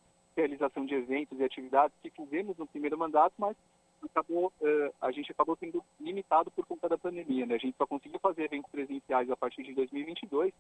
realização 0.41 0.87
de 0.87 0.95
eventos 0.95 1.39
e 1.39 1.45
atividades 1.45 1.97
que 2.03 2.11
fizemos 2.11 2.57
no 2.57 2.67
primeiro 2.67 2.97
mandato, 2.97 3.35
mas 3.39 3.57
acabou, 4.05 4.53
uh, 4.61 4.95
a 5.01 5.11
gente 5.11 5.33
acabou 5.33 5.57
sendo 5.57 5.83
limitado 6.01 6.51
por 6.51 6.65
conta 6.65 6.89
da 6.89 6.97
pandemia. 6.97 7.47
Né? 7.47 7.57
A 7.57 7.59
gente 7.59 7.77
só 7.77 7.87
conseguiu 7.87 8.21
fazer 8.21 8.45
eventos 8.45 8.71
presenciais 8.71 9.31
a 9.31 9.37
partir 9.37 9.65
de 9.65 9.75
2022 9.75 10.53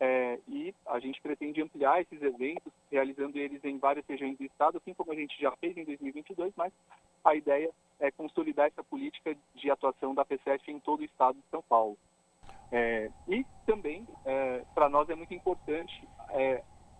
é, 0.00 0.38
e 0.48 0.74
a 0.86 0.98
gente 0.98 1.20
pretende 1.20 1.62
ampliar 1.62 2.00
esses 2.00 2.20
eventos, 2.22 2.72
realizando 2.90 3.38
eles 3.38 3.62
em 3.64 3.78
várias 3.78 4.04
regiões 4.06 4.36
do 4.36 4.44
estado, 4.44 4.78
assim 4.78 4.94
como 4.94 5.12
a 5.12 5.14
gente 5.14 5.38
já 5.40 5.52
fez 5.56 5.76
em 5.76 5.84
2022, 5.84 6.52
mas 6.56 6.72
a 7.22 7.34
ideia 7.34 7.70
é 8.00 8.10
consolidar 8.10 8.66
essa 8.66 8.82
política 8.82 9.36
de 9.54 9.70
atuação 9.70 10.14
da 10.14 10.24
PCF 10.24 10.70
em 10.72 10.80
todo 10.80 11.00
o 11.00 11.04
estado 11.04 11.36
de 11.36 11.44
São 11.50 11.62
Paulo. 11.62 11.98
É, 12.72 13.10
e 13.28 13.44
também, 13.66 14.06
é, 14.24 14.64
para 14.74 14.88
nós 14.88 15.08
é 15.10 15.14
muito 15.14 15.34
importante 15.34 16.02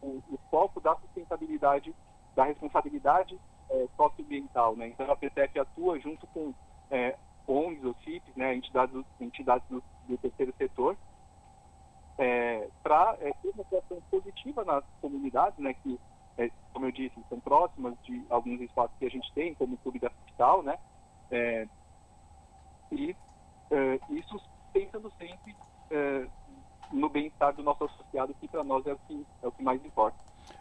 o, 0.02 0.22
o, 0.30 0.38
foco 0.50 0.80
da 0.80 0.94
sustentabilidade, 0.96 1.94
da 2.40 2.46
responsabilidade 2.46 3.38
é, 3.68 3.86
socioambiental. 3.98 4.74
Né? 4.74 4.88
Então, 4.88 5.10
a 5.10 5.16
PCF 5.16 5.58
atua 5.58 6.00
junto 6.00 6.26
com 6.28 6.54
é, 6.90 7.14
ONGs 7.46 7.84
ou 7.84 7.94
CIPs, 8.02 8.34
né, 8.34 8.54
entidades, 8.54 9.04
entidades 9.20 9.68
do, 9.68 9.82
do 10.08 10.16
terceiro 10.16 10.54
setor, 10.56 10.96
é, 12.16 12.66
para 12.82 13.18
é, 13.20 13.30
ter 13.42 13.50
uma 13.50 13.62
atuação 13.62 14.00
positiva 14.10 14.64
nas 14.64 14.82
comunidades, 15.02 15.58
né, 15.58 15.74
que, 15.74 16.00
é, 16.38 16.50
como 16.72 16.86
eu 16.86 16.92
disse, 16.92 17.22
são 17.28 17.38
próximas 17.40 17.94
de 18.04 18.24
alguns 18.30 18.58
espaços 18.62 18.96
que 18.98 19.04
a 19.04 19.10
gente 19.10 19.30
tem, 19.34 19.54
como 19.54 19.74
o 19.74 19.78
Clube 19.78 19.98
da 19.98 20.08
Hospital, 20.08 20.62
né, 20.62 20.78
é, 21.30 21.68
e 22.90 23.14
é, 23.70 24.00
isso 24.08 24.40
pensando 24.72 25.12
sempre 25.18 25.54
é, 25.90 26.26
no 26.90 27.10
bem-estar 27.10 27.54
do 27.54 27.62
nosso 27.62 27.84
associado, 27.84 28.34
que 28.40 28.48
para 28.48 28.64
nós 28.64 28.86
é 28.86 28.94
o 28.94 28.98
que, 29.06 29.26
é 29.42 29.46
o 29.46 29.52
que 29.52 29.62
mais 29.62 29.84
importa. 29.84 30.18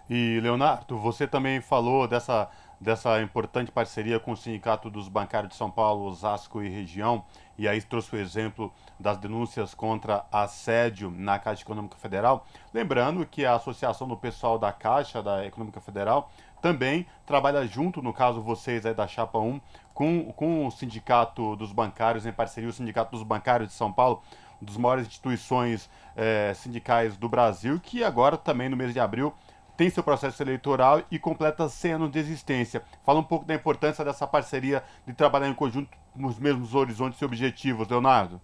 E, 0.10 0.40
Leonardo, 0.42 0.98
você 0.98 1.28
também 1.28 1.62
falou 1.62 2.08
dessa 2.08 2.50
dessa 2.80 3.22
importante 3.22 3.72
parceria 3.72 4.20
com 4.20 4.32
o 4.32 4.38
Sindicato 4.38 4.90
dos 4.90 5.10
Bancários 5.10 5.52
de 5.52 5.58
São 5.58 5.70
Paulo, 5.70 6.06
Osasco 6.06 6.62
e 6.62 6.70
região, 6.70 7.26
e 7.58 7.68
aí 7.68 7.82
trouxe 7.82 8.16
o 8.16 8.18
exemplo 8.18 8.72
das 8.98 9.18
denúncias 9.18 9.74
contra 9.74 10.26
assédio 10.32 11.12
na 11.12 11.38
Caixa 11.38 11.64
Econômica 11.64 11.98
Federal. 11.98 12.48
Lembrando 12.74 13.26
que 13.26 13.46
a 13.46 13.56
Associação 13.56 14.08
do 14.08 14.16
Pessoal 14.16 14.58
da 14.58 14.72
Caixa, 14.72 15.22
da 15.22 15.46
Econômica 15.46 15.82
Federal, 15.82 16.32
também 16.62 17.06
trabalha 17.26 17.66
junto, 17.68 18.02
no 18.02 18.14
caso 18.14 18.42
vocês 18.42 18.86
aí 18.86 18.94
da 18.94 19.08
Chapa 19.08 19.40
1, 19.40 19.60
com, 19.94 20.32
com 20.32 20.66
o 20.66 20.72
Sindicato 20.72 21.58
dos 21.58 21.74
Bancários, 21.74 22.26
em 22.26 22.32
parceria, 22.32 22.70
o 22.70 22.74
Sindicato 22.74 23.12
dos 23.12 23.24
Bancários 23.24 23.70
de 23.70 23.76
São 23.76 23.92
Paulo, 23.92 24.22
uma 24.62 24.68
das 24.68 24.78
maiores 24.78 25.08
instituições 25.08 25.90
eh, 26.16 26.54
sindicais 26.56 27.18
do 27.18 27.30
Brasil, 27.30 27.80
que 27.82 28.04
agora 28.04 28.38
também 28.38 28.68
no 28.70 28.78
mês 28.78 28.94
de 28.94 29.00
abril 29.00 29.34
tem 29.80 29.90
seu 29.90 30.04
processo 30.04 30.44
eleitoral 30.44 31.04
e 31.10 31.18
completa 31.18 31.70
100 31.70 31.94
anos 31.94 32.12
de 32.12 32.20
existência. 32.20 32.84
Fala 33.02 33.22
um 33.22 33.24
pouco 33.24 33.46
da 33.46 33.56
importância 33.56 34.04
dessa 34.04 34.28
parceria 34.28 34.84
de 35.08 35.14
trabalhar 35.14 35.48
em 35.48 35.54
conjunto 35.54 35.98
nos 36.14 36.38
mesmos 36.38 36.76
horizontes 36.76 37.22
e 37.22 37.24
objetivos, 37.24 37.88
Leonardo. 37.88 38.42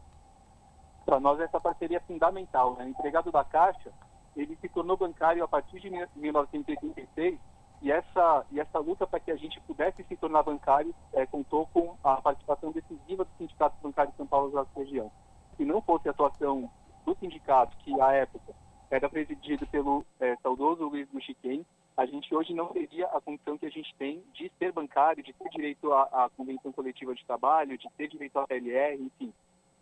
Para 1.06 1.20
nós 1.20 1.38
essa 1.42 1.60
parceria 1.60 1.98
é 1.98 2.00
fundamental. 2.00 2.78
Né? 2.78 2.86
O 2.86 2.88
empregado 2.88 3.34
da 3.34 3.44
Caixa, 3.44 3.92
ele 4.34 4.58
se 4.62 4.70
tornou 4.70 4.96
bancário 4.96 5.44
a 5.44 5.48
partir 5.48 5.82
de 5.82 5.90
1986 5.90 7.38
e 7.82 7.92
essa, 7.92 8.46
e 8.50 8.58
essa 8.58 8.80
luta 8.80 9.06
para 9.06 9.20
que 9.20 9.30
a 9.30 9.36
gente 9.36 9.60
pudesse 9.68 10.06
se 10.06 10.16
tornar 10.16 10.42
bancário 10.42 10.96
é, 11.12 11.26
contou 11.26 11.68
com 11.74 11.98
a 12.02 12.16
participação 12.22 12.72
decisiva 12.72 13.26
do 13.26 13.32
Sindicato 13.38 13.76
Bancário 13.84 14.12
de 14.12 14.18
São 14.18 14.26
Paulo 14.26 14.54
da 14.54 14.66
região. 14.74 15.12
Se 15.58 15.66
não 15.66 15.82
fosse 15.82 16.08
a 16.08 16.12
atuação 16.12 16.72
do 17.06 17.14
sindicato, 17.20 17.76
que 17.80 18.00
à 18.00 18.14
época 18.14 18.54
era 18.96 19.10
presidido 19.10 19.68
pelo 19.68 20.06
é, 20.22 20.38
saudoso 20.38 20.88
Luiz 20.88 21.12
Muxiquem, 21.12 21.66
a 21.98 22.06
gente 22.06 22.34
hoje 22.34 22.54
não 22.54 22.68
teria 22.68 23.08
a 23.08 23.20
condição 23.20 23.58
que 23.58 23.66
a 23.66 23.70
gente 23.70 23.93
tem 23.96 24.24
de 24.34 24.50
ser 24.58 24.72
bancário, 24.72 25.22
de 25.22 25.34
ter 25.34 25.50
direito 25.50 25.91
à, 25.91 26.04
à 26.04 26.30
convenção 26.30 26.72
coletiva 26.72 27.14
de 27.14 27.26
trabalho, 27.26 27.78
de 27.78 27.89
ter 27.98 28.08
direito 28.08 28.39
à 28.39 28.48
PLR, 28.48 29.02
enfim, 29.02 29.34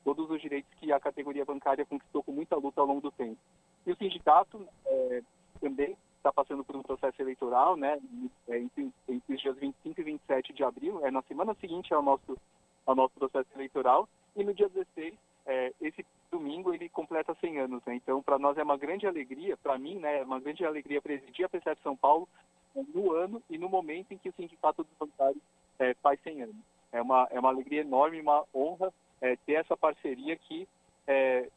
todos 0.03 0.29
os 0.29 0.41
direitos 0.41 0.71
que 0.79 0.91
a 0.91 0.99
categoria 0.99 1.45
bancária 1.45 1.85
conquistou 1.85 2.23
com 2.23 2.31
muita 2.31 2.55
luta 2.55 2.81
ao 2.81 2.87
longo 2.87 3.01
do 3.01 3.11
tempo. 3.11 3.37
E 3.85 3.91
o 3.91 3.95
sindicato 3.95 4.67
é, 4.85 5.21
também 5.61 5.95
está 6.17 6.31
passando 6.31 6.63
por 6.63 6.75
um 6.75 6.81
processo 6.81 7.21
eleitoral, 7.21 7.77
né, 7.77 7.99
é, 8.47 8.57
entre, 8.57 8.91
entre, 9.07 9.35
os 9.35 9.41
dias 9.41 9.55
25 9.57 10.01
e 10.01 10.03
27 10.03 10.53
de 10.53 10.63
abril, 10.63 11.05
é 11.05 11.11
na 11.11 11.21
semana 11.23 11.53
seguinte 11.61 11.93
ao 11.93 12.01
nosso, 12.01 12.35
ao 12.83 12.95
nosso 12.95 13.13
processo 13.13 13.49
eleitoral, 13.53 14.09
e 14.35 14.43
no 14.43 14.55
dia 14.55 14.69
16 14.69 15.13
é, 15.45 15.73
esse 15.81 16.05
domingo 16.31 16.73
ele 16.73 16.89
completa 16.89 17.35
100 17.39 17.59
anos, 17.59 17.83
né? 17.85 17.95
Então, 17.95 18.21
para 18.23 18.39
nós 18.39 18.57
é 18.57 18.63
uma 18.63 18.77
grande 18.77 19.05
alegria, 19.05 19.57
para 19.57 19.77
mim, 19.77 19.99
né, 19.99 20.19
é 20.19 20.23
uma 20.23 20.39
grande 20.39 20.65
alegria 20.65 21.01
presidir 21.01 21.45
a 21.45 21.49
PCF 21.49 21.81
São 21.81 21.95
Paulo 21.95 22.27
no 22.93 23.11
ano 23.11 23.41
e 23.49 23.57
no 23.57 23.69
momento 23.69 24.13
em 24.13 24.17
que 24.17 24.29
o 24.29 24.33
Sindicato 24.33 24.83
dos 24.83 24.93
Bancários 24.97 25.43
é, 25.79 25.93
faz 25.95 26.19
100 26.21 26.43
anos. 26.43 26.55
É 26.91 27.01
uma, 27.01 27.27
é 27.31 27.39
uma 27.39 27.49
alegria 27.49 27.81
enorme, 27.81 28.21
uma 28.21 28.43
honra 28.53 28.93
é, 29.21 29.35
ter 29.45 29.53
essa 29.53 29.75
parceria 29.77 30.33
aqui 30.33 30.67
é, 31.07 31.49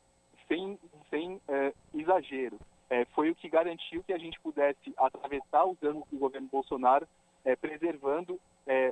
sem, 0.48 0.78
sem 1.10 1.40
é, 1.48 1.72
exagero. 1.94 2.58
É, 2.88 3.04
foi 3.06 3.30
o 3.30 3.34
que 3.34 3.48
garantiu 3.48 4.02
que 4.04 4.12
a 4.12 4.18
gente 4.18 4.38
pudesse 4.40 4.94
atravessar 4.96 5.64
os 5.64 5.82
anos 5.82 6.04
do 6.10 6.18
governo 6.18 6.48
Bolsonaro, 6.50 7.06
é, 7.44 7.54
preservando 7.56 8.40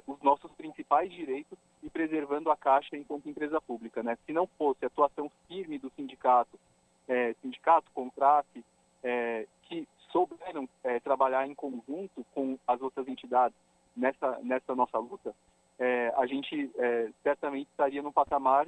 os 0.07 0.23
nossos 0.23 0.53
principais 0.53 1.13
direitos 1.13 1.59
e 1.85 1.91
preservando 1.91 2.51
a 2.51 2.57
Caixa 2.57 2.97
enquanto 2.97 3.29
empresa 3.29 3.61
pública. 3.61 4.03
Né? 4.03 4.17
Se 4.25 4.33
não 4.33 4.47
fosse 4.59 4.85
a 4.85 4.87
atuação 4.87 5.31
firme 5.47 5.79
do 5.79 5.93
sindicato, 5.95 6.59
é, 7.07 7.35
sindicato, 7.43 7.91
contrato, 7.93 8.65
é, 9.03 9.47
que 9.65 9.87
souberam 10.11 10.67
é, 10.83 10.99
trabalhar 11.01 11.47
em 11.47 11.55
conjunto 11.55 12.25
com 12.35 12.59
as 12.67 12.81
outras 12.81 13.07
entidades 13.07 13.57
nessa, 13.95 14.39
nessa 14.43 14.75
nossa 14.75 14.99
luta, 14.99 15.35
é, 15.79 16.13
a 16.17 16.25
gente 16.25 16.71
é, 16.79 17.11
certamente 17.23 17.69
estaria 17.69 18.03
num 18.03 18.13
patamar 18.13 18.67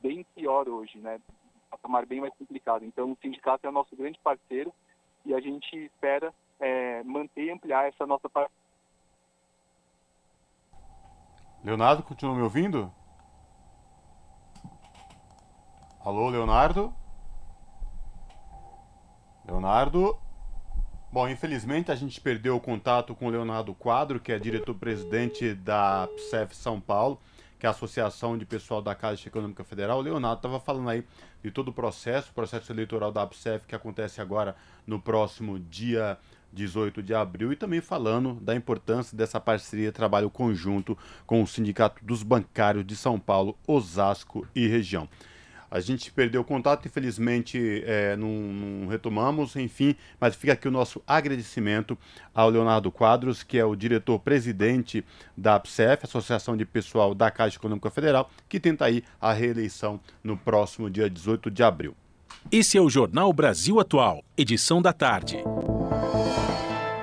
bem 0.00 0.24
pior 0.34 0.66
hoje, 0.66 0.98
né? 0.98 1.20
um 1.66 1.70
patamar 1.70 2.06
bem 2.06 2.22
mais 2.22 2.32
complicado. 2.34 2.84
Então, 2.84 3.12
o 3.12 3.18
sindicato 3.20 3.66
é 3.66 3.68
o 3.68 3.72
nosso 3.72 3.94
grande 3.94 4.18
parceiro 4.20 4.72
e 5.26 5.34
a 5.34 5.40
gente 5.40 5.76
espera 5.76 6.32
manter 7.04 7.44
e 7.44 7.50
ampliar 7.50 7.88
essa 7.88 8.06
nossa 8.06 8.28
parceria 8.28 8.63
Leonardo, 11.64 12.02
continua 12.02 12.34
me 12.34 12.42
ouvindo? 12.42 12.92
Alô, 16.04 16.28
Leonardo? 16.28 16.92
Leonardo? 19.46 20.14
Bom, 21.10 21.26
infelizmente 21.26 21.90
a 21.90 21.94
gente 21.94 22.20
perdeu 22.20 22.54
o 22.54 22.60
contato 22.60 23.14
com 23.14 23.28
o 23.28 23.30
Leonardo 23.30 23.74
Quadro, 23.74 24.20
que 24.20 24.30
é 24.30 24.38
diretor-presidente 24.38 25.54
da 25.54 26.06
PSEF 26.14 26.54
São 26.54 26.78
Paulo, 26.78 27.18
que 27.58 27.64
é 27.64 27.68
a 27.68 27.70
Associação 27.70 28.36
de 28.36 28.44
Pessoal 28.44 28.82
da 28.82 28.94
Caixa 28.94 29.28
Econômica 29.28 29.64
Federal. 29.64 30.00
O 30.00 30.02
Leonardo 30.02 30.40
estava 30.40 30.60
falando 30.60 30.90
aí 30.90 31.02
de 31.42 31.50
todo 31.50 31.68
o 31.68 31.72
processo, 31.72 32.30
o 32.30 32.34
processo 32.34 32.70
eleitoral 32.70 33.10
da 33.10 33.26
PSEF 33.26 33.66
que 33.66 33.74
acontece 33.74 34.20
agora 34.20 34.54
no 34.86 35.00
próximo 35.00 35.58
dia 35.58 36.18
18 36.54 37.02
de 37.02 37.12
abril, 37.12 37.52
e 37.52 37.56
também 37.56 37.80
falando 37.80 38.34
da 38.40 38.54
importância 38.54 39.16
dessa 39.16 39.40
parceria 39.40 39.92
trabalho 39.92 40.30
conjunto 40.30 40.96
com 41.26 41.42
o 41.42 41.46
Sindicato 41.46 42.04
dos 42.04 42.22
Bancários 42.22 42.86
de 42.86 42.96
São 42.96 43.18
Paulo, 43.18 43.56
Osasco 43.66 44.46
e 44.54 44.66
região. 44.66 45.08
A 45.74 45.80
gente 45.80 46.12
perdeu 46.12 46.42
o 46.42 46.44
contato, 46.44 46.86
infelizmente 46.86 47.82
é, 47.84 48.14
não, 48.14 48.28
não, 48.28 48.86
retomamos, 48.86 49.56
enfim, 49.56 49.96
mas 50.20 50.36
fica 50.36 50.52
aqui 50.52 50.68
o 50.68 50.70
nosso 50.70 51.02
agradecimento 51.04 51.98
ao 52.32 52.48
Leonardo 52.48 52.92
Quadros, 52.92 53.42
que 53.42 53.58
é 53.58 53.64
o 53.64 53.74
diretor-presidente 53.74 55.04
da 55.36 55.56
APSEF, 55.56 56.04
Associação 56.04 56.56
de 56.56 56.64
Pessoal 56.64 57.12
da 57.12 57.28
Caixa 57.28 57.56
Econômica 57.56 57.90
Federal, 57.90 58.30
que 58.48 58.60
tenta 58.60 58.84
aí 58.84 59.02
a 59.20 59.32
reeleição 59.32 59.98
no 60.22 60.36
próximo 60.36 60.88
dia 60.88 61.10
18 61.10 61.50
de 61.50 61.64
abril. 61.64 61.96
Esse 62.52 62.78
é 62.78 62.80
o 62.80 62.88
Jornal 62.88 63.32
Brasil 63.32 63.80
Atual, 63.80 64.22
edição 64.36 64.80
da 64.80 64.92
tarde. 64.92 65.42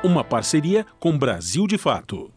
Uma 0.04 0.24
parceria 0.24 0.84
com 1.00 1.16
Brasil 1.16 1.68
de 1.68 1.78
Fato. 1.78 2.32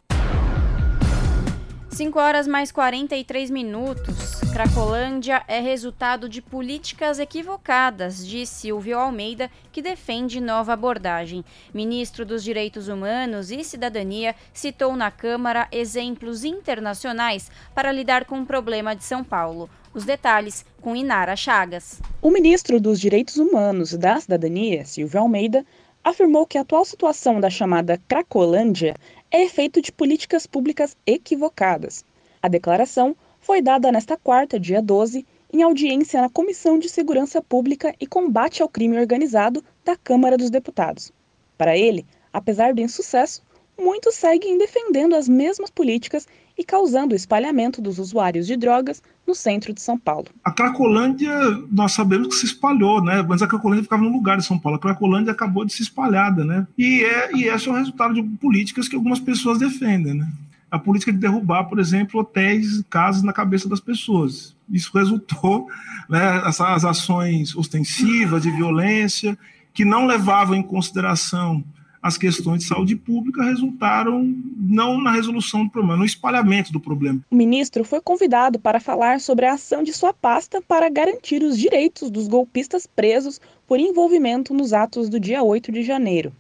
5 1.89 2.19
horas 2.19 2.47
mais 2.47 2.71
43 2.71 3.51
minutos. 3.51 4.43
Cracolândia 4.53 5.43
é 5.49 5.61
resultado 5.61 6.29
de 6.29 6.43
políticas 6.43 7.19
equivocadas, 7.19 8.27
disse 8.27 8.53
Silvio 8.53 8.99
Almeida, 8.99 9.51
que 9.73 9.81
defende 9.81 10.43
nova 10.43 10.75
abordagem. 10.75 11.43
Ministro 11.73 12.27
dos 12.27 12.45
Direitos 12.45 12.89
Humanos 12.89 13.51
e 13.51 13.65
Cidadania 13.65 14.35
citou 14.53 14.95
na 14.95 15.11
Câmara 15.11 15.67
exemplos 15.73 16.45
internacionais 16.45 17.51
para 17.75 17.91
lidar 17.91 18.27
com 18.27 18.41
o 18.41 18.47
problema 18.47 18.95
de 18.95 19.05
São 19.05 19.25
Paulo. 19.25 19.71
Os 19.95 20.05
detalhes 20.05 20.67
com 20.83 20.95
Inara 20.95 21.35
Chagas. 21.35 22.03
O 22.21 22.31
ministro 22.31 22.79
dos 22.79 23.01
Direitos 23.01 23.37
Humanos 23.37 23.93
e 23.93 23.99
da 23.99 24.21
Cidadania, 24.21 24.85
Silvio 24.85 25.21
Almeida, 25.21 25.65
afirmou 26.05 26.47
que 26.47 26.59
a 26.59 26.61
atual 26.61 26.85
situação 26.85 27.41
da 27.41 27.49
chamada 27.49 27.99
Cracolândia 28.07 28.95
é 29.31 29.43
efeito 29.43 29.81
de 29.81 29.91
políticas 29.91 30.47
públicas 30.47 30.95
equivocadas. 31.07 32.05
A 32.43 32.47
declaração 32.47 33.17
foi 33.41 33.63
dada 33.63 33.91
nesta 33.91 34.17
quarta, 34.17 34.61
dia 34.61 34.83
12, 34.83 35.27
em 35.51 35.63
audiência 35.63 36.21
na 36.21 36.29
Comissão 36.29 36.79
de 36.79 36.89
Segurança 36.91 37.41
Pública 37.41 37.95
e 37.99 38.07
Combate 38.07 38.63
ao 38.63 38.69
Crime 38.69 38.99
Organizado 38.99 39.65
da 39.83 39.97
Câmara 39.97 40.37
dos 40.37 40.51
Deputados. 40.51 41.11
Para 41.57 41.77
ele, 41.77 42.05
apesar 42.33 42.75
do 42.75 42.83
insucesso, 42.83 43.43
muitos 43.79 44.15
seguem 44.15 44.59
defendendo 44.59 45.15
as 45.15 45.29
mesmas 45.29 45.71
políticas 45.71 46.27
e 46.57 46.65
causando 46.65 47.13
o 47.13 47.17
espalhamento 47.17 47.83
dos 47.83 47.99
usuários 47.99 48.47
de 48.47 48.57
drogas 48.57 49.03
no 49.27 49.35
centro 49.35 49.73
de 49.73 49.81
São 49.81 49.99
Paulo. 49.99 50.27
A 50.45 50.53
Cracolândia, 50.53 51.33
nós 51.71 51.93
sabemos 51.93 52.29
que 52.29 52.35
se 52.35 52.47
espalhou, 52.47 53.03
né? 53.03 53.23
Mas 53.23 53.43
a 53.43 53.47
Cracolândia 53.47 53.83
ficava 53.83 54.03
no 54.03 54.13
lugar 54.13 54.37
de 54.37 54.45
São 54.45 54.59
Paulo. 54.59 54.77
A 54.77 54.81
Cracolândia 54.81 55.33
acabou 55.33 55.65
de 55.65 55.73
se 55.73 55.83
espalhada, 55.83 56.45
né? 56.45 56.67
E, 56.79 57.03
é, 57.03 57.35
e 57.35 57.45
esse 57.45 57.69
é 57.69 57.73
o 57.73 57.75
resultado 57.75 58.15
de 58.15 58.23
políticas 58.23 58.89
que 58.89 58.97
algumas 58.97 59.19
pessoas 59.19 59.59
defendem, 59.59 60.15
né? 60.15 60.31
A 60.71 60.79
política 60.79 61.13
de 61.13 61.19
derrubar, 61.19 61.65
por 61.65 61.79
exemplo, 61.79 62.21
hotéis, 62.21 62.83
casas 62.91 63.23
na 63.23 63.33
cabeça 63.33 63.69
das 63.69 63.81
pessoas. 63.81 64.55
Isso 64.71 64.91
resultou, 64.97 65.69
né? 66.09 66.43
Essas 66.47 66.85
ações 66.85 67.57
ostensivas 67.57 68.43
de 68.43 68.51
violência 68.51 69.37
que 69.73 69.85
não 69.85 70.07
levavam 70.07 70.55
em 70.55 70.63
consideração 70.63 71.65
as 72.05 72.19
questões 72.19 72.59
de 72.59 72.69
saúde 72.69 72.97
pública 72.97 73.43
resultaram 73.45 74.31
não 74.59 75.01
na 75.01 75.11
resolução 75.11 75.65
do 75.65 75.71
problema, 75.71 75.97
no 75.97 76.05
espalhamento 76.05 76.71
do 76.71 76.79
problema. 76.79 77.25
O 77.31 77.35
ministro 77.35 77.83
foi 77.83 77.99
convidado 77.99 78.59
para 78.59 78.79
falar 78.79 79.21
sobre 79.21 79.47
a 79.47 79.55
ação 79.55 79.83
de 79.83 79.91
sua 79.91 80.13
pasta 80.13 80.61
para 80.61 80.91
garantir 80.91 81.43
os 81.43 81.59
direitos 81.59 82.11
dos 82.11 82.29
golpistas 82.29 82.87
presos 82.87 83.41
por 83.67 83.81
envolvimento 83.81 84.53
nos 84.53 84.75
atos 84.75 85.09
do 85.09 85.19
dia 85.19 85.43
8 85.43 85.73
de 85.73 85.83
janeiro. 85.83 86.31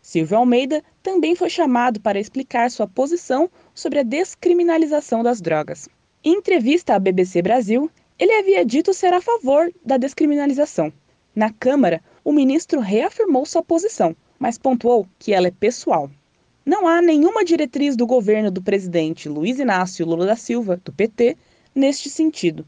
Silvio 0.00 0.38
Almeida 0.38 0.84
também 1.02 1.34
foi 1.34 1.50
chamado 1.50 1.98
para 1.98 2.20
explicar 2.20 2.70
sua 2.70 2.86
posição 2.86 3.50
sobre 3.74 3.98
a 3.98 4.04
descriminalização 4.04 5.24
das 5.24 5.40
drogas. 5.40 5.88
Em 6.22 6.34
entrevista 6.34 6.94
à 6.94 6.98
BBC 7.00 7.42
Brasil, 7.42 7.90
ele 8.20 8.34
havia 8.34 8.64
dito 8.64 8.94
ser 8.94 9.12
a 9.12 9.20
favor 9.20 9.68
da 9.84 9.96
descriminalização. 9.96 10.92
Na 11.34 11.52
Câmara, 11.52 12.00
o 12.22 12.32
ministro 12.32 12.78
reafirmou 12.78 13.44
sua 13.44 13.64
posição 13.64 14.14
mas 14.38 14.58
pontuou 14.58 15.06
que 15.18 15.32
ela 15.32 15.48
é 15.48 15.50
pessoal. 15.50 16.10
Não 16.64 16.86
há 16.86 17.00
nenhuma 17.00 17.44
diretriz 17.44 17.96
do 17.96 18.06
governo 18.06 18.50
do 18.50 18.62
presidente 18.62 19.28
Luiz 19.28 19.58
Inácio 19.58 20.06
Lula 20.06 20.26
da 20.26 20.36
Silva, 20.36 20.80
do 20.84 20.92
PT, 20.92 21.36
neste 21.74 22.10
sentido. 22.10 22.66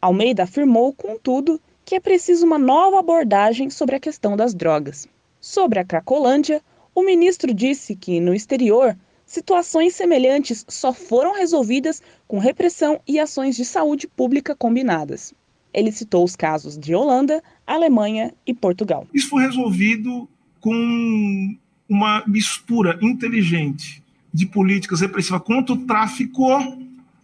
Almeida 0.00 0.42
afirmou, 0.42 0.92
contudo, 0.92 1.60
que 1.84 1.94
é 1.94 2.00
preciso 2.00 2.44
uma 2.44 2.58
nova 2.58 2.98
abordagem 2.98 3.70
sobre 3.70 3.96
a 3.96 4.00
questão 4.00 4.36
das 4.36 4.54
drogas. 4.54 5.08
Sobre 5.40 5.78
a 5.78 5.84
Cracolândia, 5.84 6.60
o 6.94 7.02
ministro 7.02 7.54
disse 7.54 7.96
que, 7.96 8.20
no 8.20 8.34
exterior, 8.34 8.96
situações 9.24 9.94
semelhantes 9.94 10.64
só 10.68 10.92
foram 10.92 11.34
resolvidas 11.34 12.02
com 12.26 12.38
repressão 12.38 13.00
e 13.06 13.18
ações 13.18 13.56
de 13.56 13.64
saúde 13.64 14.06
pública 14.06 14.54
combinadas. 14.54 15.32
Ele 15.72 15.92
citou 15.92 16.24
os 16.24 16.36
casos 16.36 16.76
de 16.76 16.94
Holanda, 16.94 17.42
Alemanha 17.66 18.34
e 18.46 18.52
Portugal. 18.52 19.06
Isso 19.14 19.30
foi 19.30 19.42
resolvido 19.44 20.28
com 20.60 21.56
uma 21.88 22.22
mistura 22.26 22.98
inteligente 23.00 24.02
de 24.32 24.46
políticas 24.46 25.00
repressivas 25.00 25.42
contra 25.42 25.74
o 25.74 25.86
tráfico, 25.86 26.46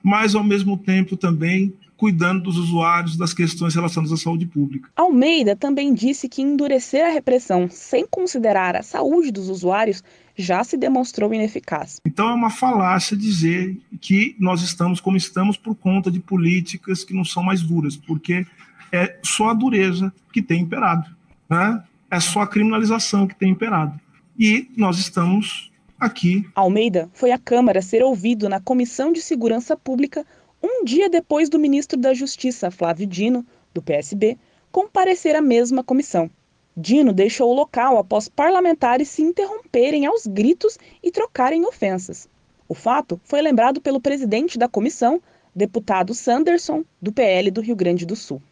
mas 0.02 0.34
ao 0.34 0.42
mesmo 0.42 0.76
tempo 0.76 1.16
também 1.16 1.72
cuidando 1.96 2.42
dos 2.42 2.56
usuários 2.58 3.16
das 3.16 3.32
questões 3.32 3.74
relacionadas 3.74 4.12
à 4.12 4.22
saúde 4.22 4.46
pública. 4.46 4.90
Almeida 4.96 5.54
também 5.54 5.94
disse 5.94 6.28
que 6.28 6.42
endurecer 6.42 7.04
a 7.04 7.10
repressão 7.10 7.68
sem 7.70 8.06
considerar 8.06 8.76
a 8.76 8.82
saúde 8.82 9.30
dos 9.30 9.48
usuários 9.48 10.02
já 10.36 10.64
se 10.64 10.76
demonstrou 10.76 11.32
ineficaz. 11.32 12.00
Então 12.04 12.28
é 12.28 12.34
uma 12.34 12.50
falácia 12.50 13.16
dizer 13.16 13.78
que 14.00 14.34
nós 14.38 14.62
estamos 14.62 15.00
como 15.00 15.16
estamos 15.16 15.56
por 15.56 15.74
conta 15.76 16.10
de 16.10 16.18
políticas 16.18 17.04
que 17.04 17.14
não 17.14 17.24
são 17.24 17.42
mais 17.42 17.62
duras, 17.62 17.96
porque 17.96 18.44
é 18.92 19.16
só 19.22 19.50
a 19.50 19.54
dureza 19.54 20.12
que 20.32 20.42
tem 20.42 20.62
imperado. 20.62 21.08
Né? 21.48 21.82
É 22.10 22.20
só 22.20 22.40
a 22.40 22.46
criminalização 22.46 23.26
que 23.26 23.34
tem 23.34 23.50
imperado. 23.50 23.98
E 24.38 24.68
nós 24.76 24.98
estamos 24.98 25.70
aqui. 25.98 26.48
Almeida 26.54 27.08
foi 27.12 27.30
à 27.30 27.38
Câmara 27.38 27.80
ser 27.80 28.02
ouvido 28.02 28.48
na 28.48 28.60
Comissão 28.60 29.12
de 29.12 29.22
Segurança 29.22 29.76
Pública 29.76 30.26
um 30.62 30.84
dia 30.84 31.10
depois 31.10 31.48
do 31.48 31.58
ministro 31.58 31.98
da 31.98 32.14
Justiça, 32.14 32.70
Flávio 32.70 33.06
Dino, 33.06 33.44
do 33.74 33.82
PSB, 33.82 34.38
comparecer 34.72 35.36
à 35.36 35.40
mesma 35.42 35.84
comissão. 35.84 36.30
Dino 36.76 37.12
deixou 37.12 37.50
o 37.50 37.54
local 37.54 37.98
após 37.98 38.28
parlamentares 38.28 39.08
se 39.08 39.22
interromperem 39.22 40.06
aos 40.06 40.26
gritos 40.26 40.78
e 41.02 41.10
trocarem 41.10 41.66
ofensas. 41.66 42.28
O 42.66 42.74
fato 42.74 43.20
foi 43.22 43.42
lembrado 43.42 43.80
pelo 43.80 44.00
presidente 44.00 44.58
da 44.58 44.68
comissão, 44.68 45.20
deputado 45.54 46.14
Sanderson, 46.14 46.82
do 47.00 47.12
PL 47.12 47.50
do 47.50 47.60
Rio 47.60 47.76
Grande 47.76 48.06
do 48.06 48.16
Sul. 48.16 48.42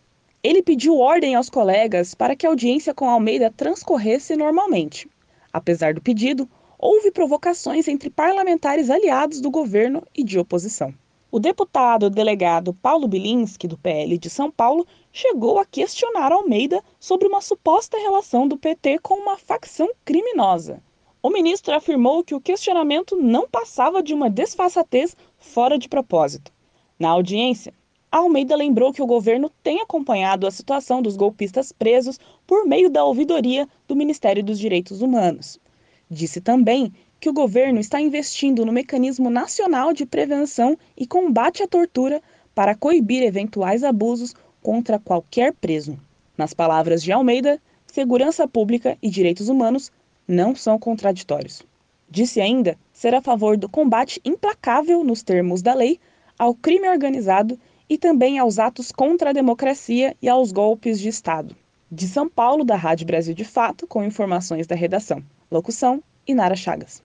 Ele 0.45 0.61
pediu 0.61 0.99
ordem 0.99 1.36
aos 1.36 1.49
colegas 1.49 2.16
para 2.16 2.34
que 2.34 2.45
a 2.45 2.49
audiência 2.49 2.93
com 2.93 3.09
Almeida 3.09 3.49
transcorresse 3.49 4.34
normalmente. 4.34 5.09
Apesar 5.53 5.95
do 5.95 6.03
pedido, 6.03 6.51
houve 6.76 7.12
provocações 7.12 7.86
entre 7.86 8.11
parlamentares 8.11 8.90
aliados 8.90 9.40
do 9.40 9.53
governo 9.53 10.03
e 10.12 10.24
de 10.24 10.40
oposição. 10.40 10.93
O 11.30 11.38
deputado 11.38 12.11
delegado 12.11 12.74
Paulo 12.74 13.07
Bilinski, 13.07 13.68
do 13.68 13.78
PL 13.78 14.18
de 14.18 14.28
São 14.28 14.51
Paulo, 14.51 14.84
chegou 15.12 15.61
a 15.61 15.64
questionar 15.64 16.32
Almeida 16.32 16.82
sobre 16.99 17.28
uma 17.28 17.40
suposta 17.40 17.97
relação 17.97 18.49
do 18.49 18.59
PT 18.59 18.99
com 18.99 19.14
uma 19.14 19.38
facção 19.38 19.88
criminosa. 20.05 20.82
O 21.22 21.30
ministro 21.30 21.72
afirmou 21.72 22.24
que 22.24 22.34
o 22.34 22.40
questionamento 22.40 23.14
não 23.14 23.49
passava 23.49 24.03
de 24.03 24.12
uma 24.12 24.28
desfaçatez 24.28 25.16
fora 25.38 25.78
de 25.78 25.88
propósito. 25.88 26.53
Na 26.99 27.11
audiência, 27.11 27.72
Almeida 28.13 28.55
lembrou 28.55 28.93
que 28.93 29.01
o 29.01 29.07
governo 29.07 29.51
tem 29.63 29.81
acompanhado 29.81 30.47
a 30.47 30.51
situação 30.51 31.01
dos 31.01 31.17
golpistas 31.17 31.73
presos 31.73 32.21
por 32.47 32.67
meio 32.67 32.91
da 32.91 33.03
ouvidoria 33.03 33.67
do 33.89 33.97
Ministério 33.97 34.45
dos 34.45 34.59
Direitos 34.59 35.01
Humanos. 35.01 35.59
Disse 36.11 36.39
também 36.39 36.93
que 37.19 37.31
o 37.31 37.33
governo 37.33 37.81
está 37.81 37.99
investindo 37.99 38.67
no 38.67 38.73
mecanismo 38.73 39.31
nacional 39.31 39.95
de 39.95 40.05
prevenção 40.05 40.77
e 40.95 41.07
combate 41.07 41.63
à 41.63 41.67
tortura 41.67 42.21
para 42.55 42.75
coibir 42.75 43.23
eventuais 43.23 43.83
abusos 43.83 44.35
contra 44.63 44.99
qualquer 44.99 45.55
preso. 45.55 45.99
Nas 46.37 46.53
palavras 46.53 47.03
de 47.03 47.13
Almeida, 47.13 47.59
segurança 47.87 48.47
pública 48.47 48.99
e 49.03 49.09
direitos 49.09 49.49
humanos 49.49 49.91
não 50.29 50.55
são 50.55 50.79
contraditórios. 50.79 51.63
Disse 52.11 52.43
ainda 52.43 52.77
ser 52.93 53.15
a 53.15 53.23
favor 53.23 53.57
do 53.57 53.71
combate 53.71 54.21
implacável, 54.23 55.03
nos 55.03 55.23
termos 55.23 55.63
da 55.63 55.73
lei, 55.73 55.99
ao 56.39 56.55
crime 56.55 56.87
organizado 56.91 57.59
e 57.93 57.99
também 57.99 58.38
aos 58.38 58.59
atos 58.59 58.90
contra 58.90 59.28
a 59.28 59.32
democracia 59.34 60.16
e 60.22 60.26
aos 60.26 60.51
golpes 60.51 60.99
de 60.99 61.11
Estado. 61.11 61.55
De 61.90 62.09
São 62.09 62.26
Paulo, 62.26 62.64
da 62.64 62.74
Rádio 62.74 63.07
Brasil 63.07 63.34
de 63.34 63.45
Fato, 63.45 63.86
com 63.86 64.03
informações 64.03 64.66
da 64.66 64.74
redação. 64.74 65.22
Locução: 65.51 66.03
Inara 66.26 66.57
Chagas. 66.57 67.03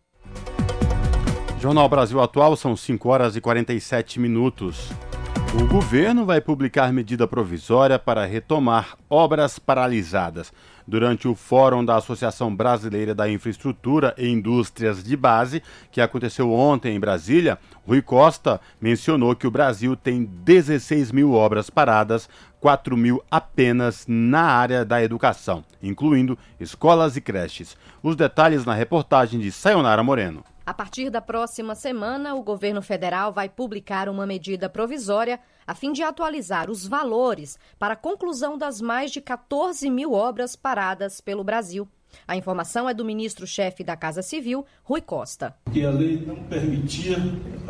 Jornal 1.59 1.89
Brasil 1.89 2.21
Atual, 2.21 2.55
são 2.55 2.73
5 2.73 3.09
horas 3.09 3.35
e 3.35 3.41
47 3.41 4.17
minutos. 4.17 4.89
O 5.37 5.67
governo 5.67 6.25
vai 6.25 6.41
publicar 6.41 6.91
medida 6.91 7.27
provisória 7.27 7.99
para 7.99 8.25
retomar 8.25 8.97
obras 9.07 9.59
paralisadas. 9.59 10.51
Durante 10.87 11.27
o 11.27 11.35
Fórum 11.35 11.85
da 11.85 11.95
Associação 11.95 12.55
Brasileira 12.55 13.13
da 13.13 13.29
Infraestrutura 13.29 14.15
e 14.17 14.27
Indústrias 14.27 15.03
de 15.03 15.15
Base, 15.15 15.61
que 15.91 16.01
aconteceu 16.01 16.51
ontem 16.51 16.95
em 16.95 16.99
Brasília, 16.99 17.59
Rui 17.85 18.01
Costa 18.01 18.59
mencionou 18.81 19.35
que 19.35 19.45
o 19.45 19.51
Brasil 19.51 19.95
tem 19.95 20.23
16 20.23 21.11
mil 21.11 21.33
obras 21.33 21.69
paradas, 21.69 22.27
4 22.59 22.97
mil 22.97 23.23
apenas 23.29 24.05
na 24.07 24.41
área 24.41 24.83
da 24.83 25.03
educação, 25.03 25.63
incluindo 25.83 26.35
escolas 26.59 27.15
e 27.15 27.21
creches. 27.21 27.77
Os 28.01 28.15
detalhes 28.15 28.65
na 28.65 28.73
reportagem 28.73 29.39
de 29.39 29.51
Sayonara 29.51 30.01
Moreno. 30.01 30.43
A 30.67 30.73
partir 30.73 31.09
da 31.09 31.21
próxima 31.21 31.75
semana, 31.75 32.35
o 32.35 32.43
governo 32.43 32.81
federal 32.81 33.31
vai 33.31 33.47
publicar 33.47 34.09
uma 34.09 34.27
medida 34.27 34.67
provisória 34.67 35.39
a 35.65 35.73
fim 35.73 35.93
de 35.93 36.03
atualizar 36.03 36.69
os 36.69 36.85
valores 36.85 37.57
para 37.79 37.93
a 37.93 37.95
conclusão 37.95 38.57
das 38.57 38.81
mais 38.81 39.09
de 39.09 39.21
14 39.21 39.89
mil 39.89 40.11
obras 40.11 40.57
paradas 40.57 41.21
pelo 41.21 41.41
Brasil. 41.41 41.87
A 42.27 42.35
informação 42.35 42.89
é 42.89 42.93
do 42.93 43.05
ministro-chefe 43.05 43.81
da 43.81 43.95
Casa 43.95 44.21
Civil, 44.21 44.65
Rui 44.83 44.99
Costa. 44.99 45.55
Que 45.71 45.85
a 45.85 45.89
lei 45.89 46.21
não 46.27 46.35
permitia 46.35 47.15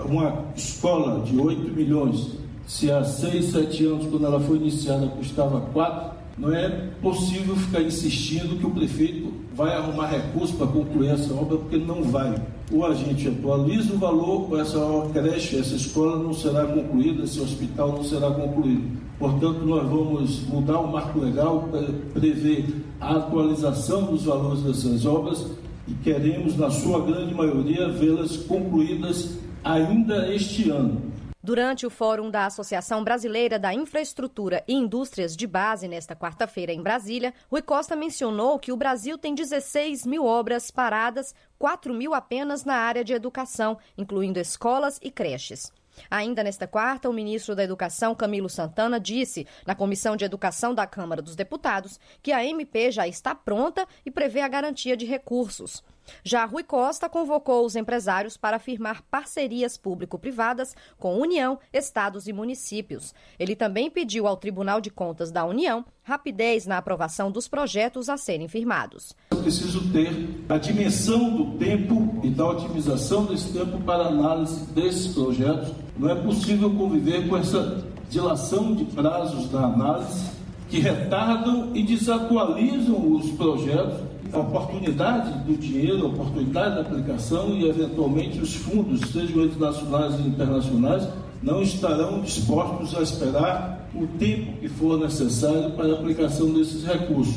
uma 0.03 0.51
escola 0.55 1.23
de 1.23 1.37
8 1.37 1.71
milhões, 1.75 2.39
se 2.65 2.91
há 2.91 3.03
6, 3.03 3.45
7 3.45 3.85
anos, 3.85 4.07
quando 4.07 4.25
ela 4.25 4.39
foi 4.39 4.57
iniciada, 4.57 5.07
custava 5.09 5.61
4, 5.71 6.17
não 6.35 6.51
é 6.51 6.89
possível 6.99 7.55
ficar 7.57 7.83
insistindo 7.83 8.57
que 8.57 8.65
o 8.65 8.71
prefeito 8.71 9.45
vai 9.57 9.73
arrumar 9.73 10.07
recurso 10.07 10.53
para 10.55 10.67
concluir 10.67 11.09
essa 11.09 11.33
obra, 11.33 11.57
porque 11.57 11.77
não 11.77 12.03
vai 12.03 12.35
ou 12.71 12.85
a 12.85 12.93
gente 12.93 13.27
atualiza 13.27 13.93
o 13.93 13.97
valor, 13.97 14.51
ou 14.51 14.59
essa 14.59 14.77
creche, 15.13 15.57
essa 15.57 15.75
escola 15.75 16.21
não 16.21 16.33
será 16.33 16.65
concluída, 16.65 17.23
esse 17.23 17.39
hospital 17.39 17.93
não 17.93 18.03
será 18.03 18.29
concluído. 18.29 18.97
Portanto, 19.17 19.65
nós 19.65 19.89
vamos 19.89 20.41
mudar 20.47 20.79
o 20.79 20.91
marco 20.91 21.19
legal 21.19 21.67
para 21.71 21.87
prever 22.13 22.65
a 22.99 23.15
atualização 23.15 24.03
dos 24.03 24.25
valores 24.25 24.61
dessas 24.63 25.05
obras 25.05 25.47
e 25.87 25.93
queremos, 26.03 26.57
na 26.57 26.69
sua 26.69 26.99
grande 26.99 27.33
maioria, 27.33 27.87
vê-las 27.87 28.35
concluídas 28.35 29.37
ainda 29.63 30.33
este 30.33 30.69
ano. 30.69 31.01
Durante 31.47 31.85
o 31.85 31.89
Fórum 31.89 32.29
da 32.29 32.45
Associação 32.45 33.05
Brasileira 33.05 33.57
da 33.57 33.73
Infraestrutura 33.73 34.65
e 34.67 34.73
Indústrias 34.73 35.33
de 35.33 35.47
Base, 35.47 35.87
nesta 35.87 36.13
quarta-feira 36.13 36.73
em 36.73 36.83
Brasília, 36.83 37.33
Rui 37.49 37.61
Costa 37.61 37.95
mencionou 37.95 38.59
que 38.59 38.73
o 38.73 38.75
Brasil 38.75 39.17
tem 39.17 39.33
16 39.33 40.05
mil 40.05 40.25
obras 40.25 40.69
paradas, 40.69 41.33
4 41.57 41.93
mil 41.93 42.13
apenas 42.13 42.65
na 42.65 42.75
área 42.75 43.01
de 43.01 43.13
educação, 43.13 43.77
incluindo 43.97 44.41
escolas 44.41 44.99
e 45.01 45.09
creches. 45.09 45.71
Ainda 46.11 46.43
nesta 46.43 46.67
quarta, 46.67 47.09
o 47.09 47.13
ministro 47.13 47.55
da 47.55 47.63
Educação, 47.63 48.13
Camilo 48.13 48.49
Santana, 48.49 48.99
disse 48.99 49.47
na 49.65 49.73
Comissão 49.73 50.17
de 50.17 50.25
Educação 50.25 50.75
da 50.75 50.85
Câmara 50.85 51.21
dos 51.21 51.37
Deputados 51.37 51.97
que 52.21 52.33
a 52.33 52.45
MP 52.45 52.91
já 52.91 53.07
está 53.07 53.33
pronta 53.33 53.87
e 54.05 54.11
prevê 54.11 54.41
a 54.41 54.49
garantia 54.49 54.97
de 54.97 55.05
recursos. 55.05 55.81
Já 56.23 56.45
Rui 56.45 56.63
Costa 56.63 57.09
convocou 57.09 57.65
os 57.65 57.75
empresários 57.75 58.37
para 58.37 58.59
firmar 58.59 59.03
parcerias 59.09 59.77
público-privadas 59.77 60.75
com 60.97 61.19
União, 61.19 61.59
estados 61.71 62.27
e 62.27 62.33
municípios. 62.33 63.13
Ele 63.39 63.55
também 63.55 63.89
pediu 63.89 64.27
ao 64.27 64.37
Tribunal 64.37 64.81
de 64.81 64.89
Contas 64.89 65.31
da 65.31 65.45
União 65.45 65.85
rapidez 66.07 66.65
na 66.65 66.77
aprovação 66.77 67.29
dos 67.29 67.49
projetos 67.49 68.07
a 68.07 68.15
serem 68.15 68.47
firmados. 68.47 69.13
Eu 69.31 69.41
preciso 69.41 69.91
ter 69.91 70.09
a 70.47 70.57
dimensão 70.57 71.35
do 71.35 71.57
tempo 71.57 72.21
e 72.23 72.29
da 72.29 72.47
otimização 72.47 73.25
desse 73.25 73.51
tempo 73.51 73.81
para 73.81 74.05
análise 74.05 74.65
desses 74.71 75.13
projetos. 75.13 75.73
Não 75.97 76.09
é 76.09 76.15
possível 76.15 76.73
conviver 76.73 77.27
com 77.27 77.35
essa 77.35 77.85
dilação 78.09 78.73
de 78.73 78.85
prazos 78.85 79.49
da 79.49 79.65
análise 79.65 80.31
que 80.69 80.79
retardam 80.79 81.71
e 81.75 81.83
desatualizam 81.83 83.13
os 83.13 83.31
projetos 83.31 83.99
a 84.33 84.39
oportunidade 84.39 85.39
do 85.39 85.57
dinheiro, 85.57 86.05
a 86.05 86.09
oportunidade 86.09 86.75
da 86.75 86.81
aplicação 86.81 87.49
e, 87.49 87.67
eventualmente, 87.67 88.39
os 88.39 88.55
fundos, 88.55 89.01
sejam 89.11 89.41
eles 89.41 89.57
nacionais 89.57 90.19
e 90.19 90.27
internacionais, 90.27 91.07
não 91.41 91.61
estarão 91.61 92.21
dispostos 92.21 92.95
a 92.95 93.01
esperar 93.01 93.89
o 93.93 94.07
tempo 94.17 94.59
que 94.59 94.67
for 94.67 94.99
necessário 94.99 95.71
para 95.71 95.87
a 95.87 95.93
aplicação 95.93 96.53
desses 96.53 96.83
recursos. 96.83 97.35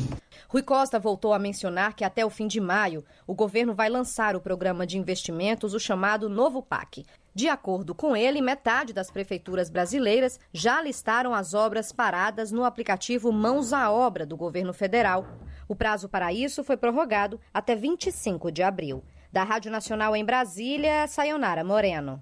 Rui 0.51 0.63
Costa 0.63 0.99
voltou 0.99 1.33
a 1.33 1.39
mencionar 1.39 1.95
que 1.95 2.03
até 2.03 2.25
o 2.25 2.29
fim 2.29 2.45
de 2.45 2.59
maio 2.59 3.05
o 3.25 3.33
governo 3.33 3.73
vai 3.73 3.89
lançar 3.89 4.35
o 4.35 4.41
programa 4.41 4.85
de 4.85 4.97
investimentos, 4.97 5.73
o 5.73 5.79
chamado 5.79 6.27
Novo 6.27 6.61
PAC. 6.61 7.05
De 7.33 7.47
acordo 7.47 7.95
com 7.95 8.17
ele, 8.17 8.41
metade 8.41 8.91
das 8.91 9.09
prefeituras 9.09 9.69
brasileiras 9.69 10.37
já 10.51 10.81
listaram 10.81 11.33
as 11.33 11.53
obras 11.53 11.93
paradas 11.93 12.51
no 12.51 12.65
aplicativo 12.65 13.31
Mãos 13.31 13.71
à 13.71 13.89
Obra 13.89 14.25
do 14.25 14.35
governo 14.35 14.73
federal. 14.73 15.25
O 15.71 15.75
prazo 15.75 16.09
para 16.09 16.33
isso 16.33 16.65
foi 16.65 16.75
prorrogado 16.75 17.39
até 17.53 17.77
25 17.77 18.51
de 18.51 18.61
abril. 18.61 19.01
Da 19.31 19.45
Rádio 19.45 19.71
Nacional 19.71 20.13
em 20.13 20.25
Brasília, 20.25 21.07
Sayonara 21.07 21.63
Moreno. 21.63 22.21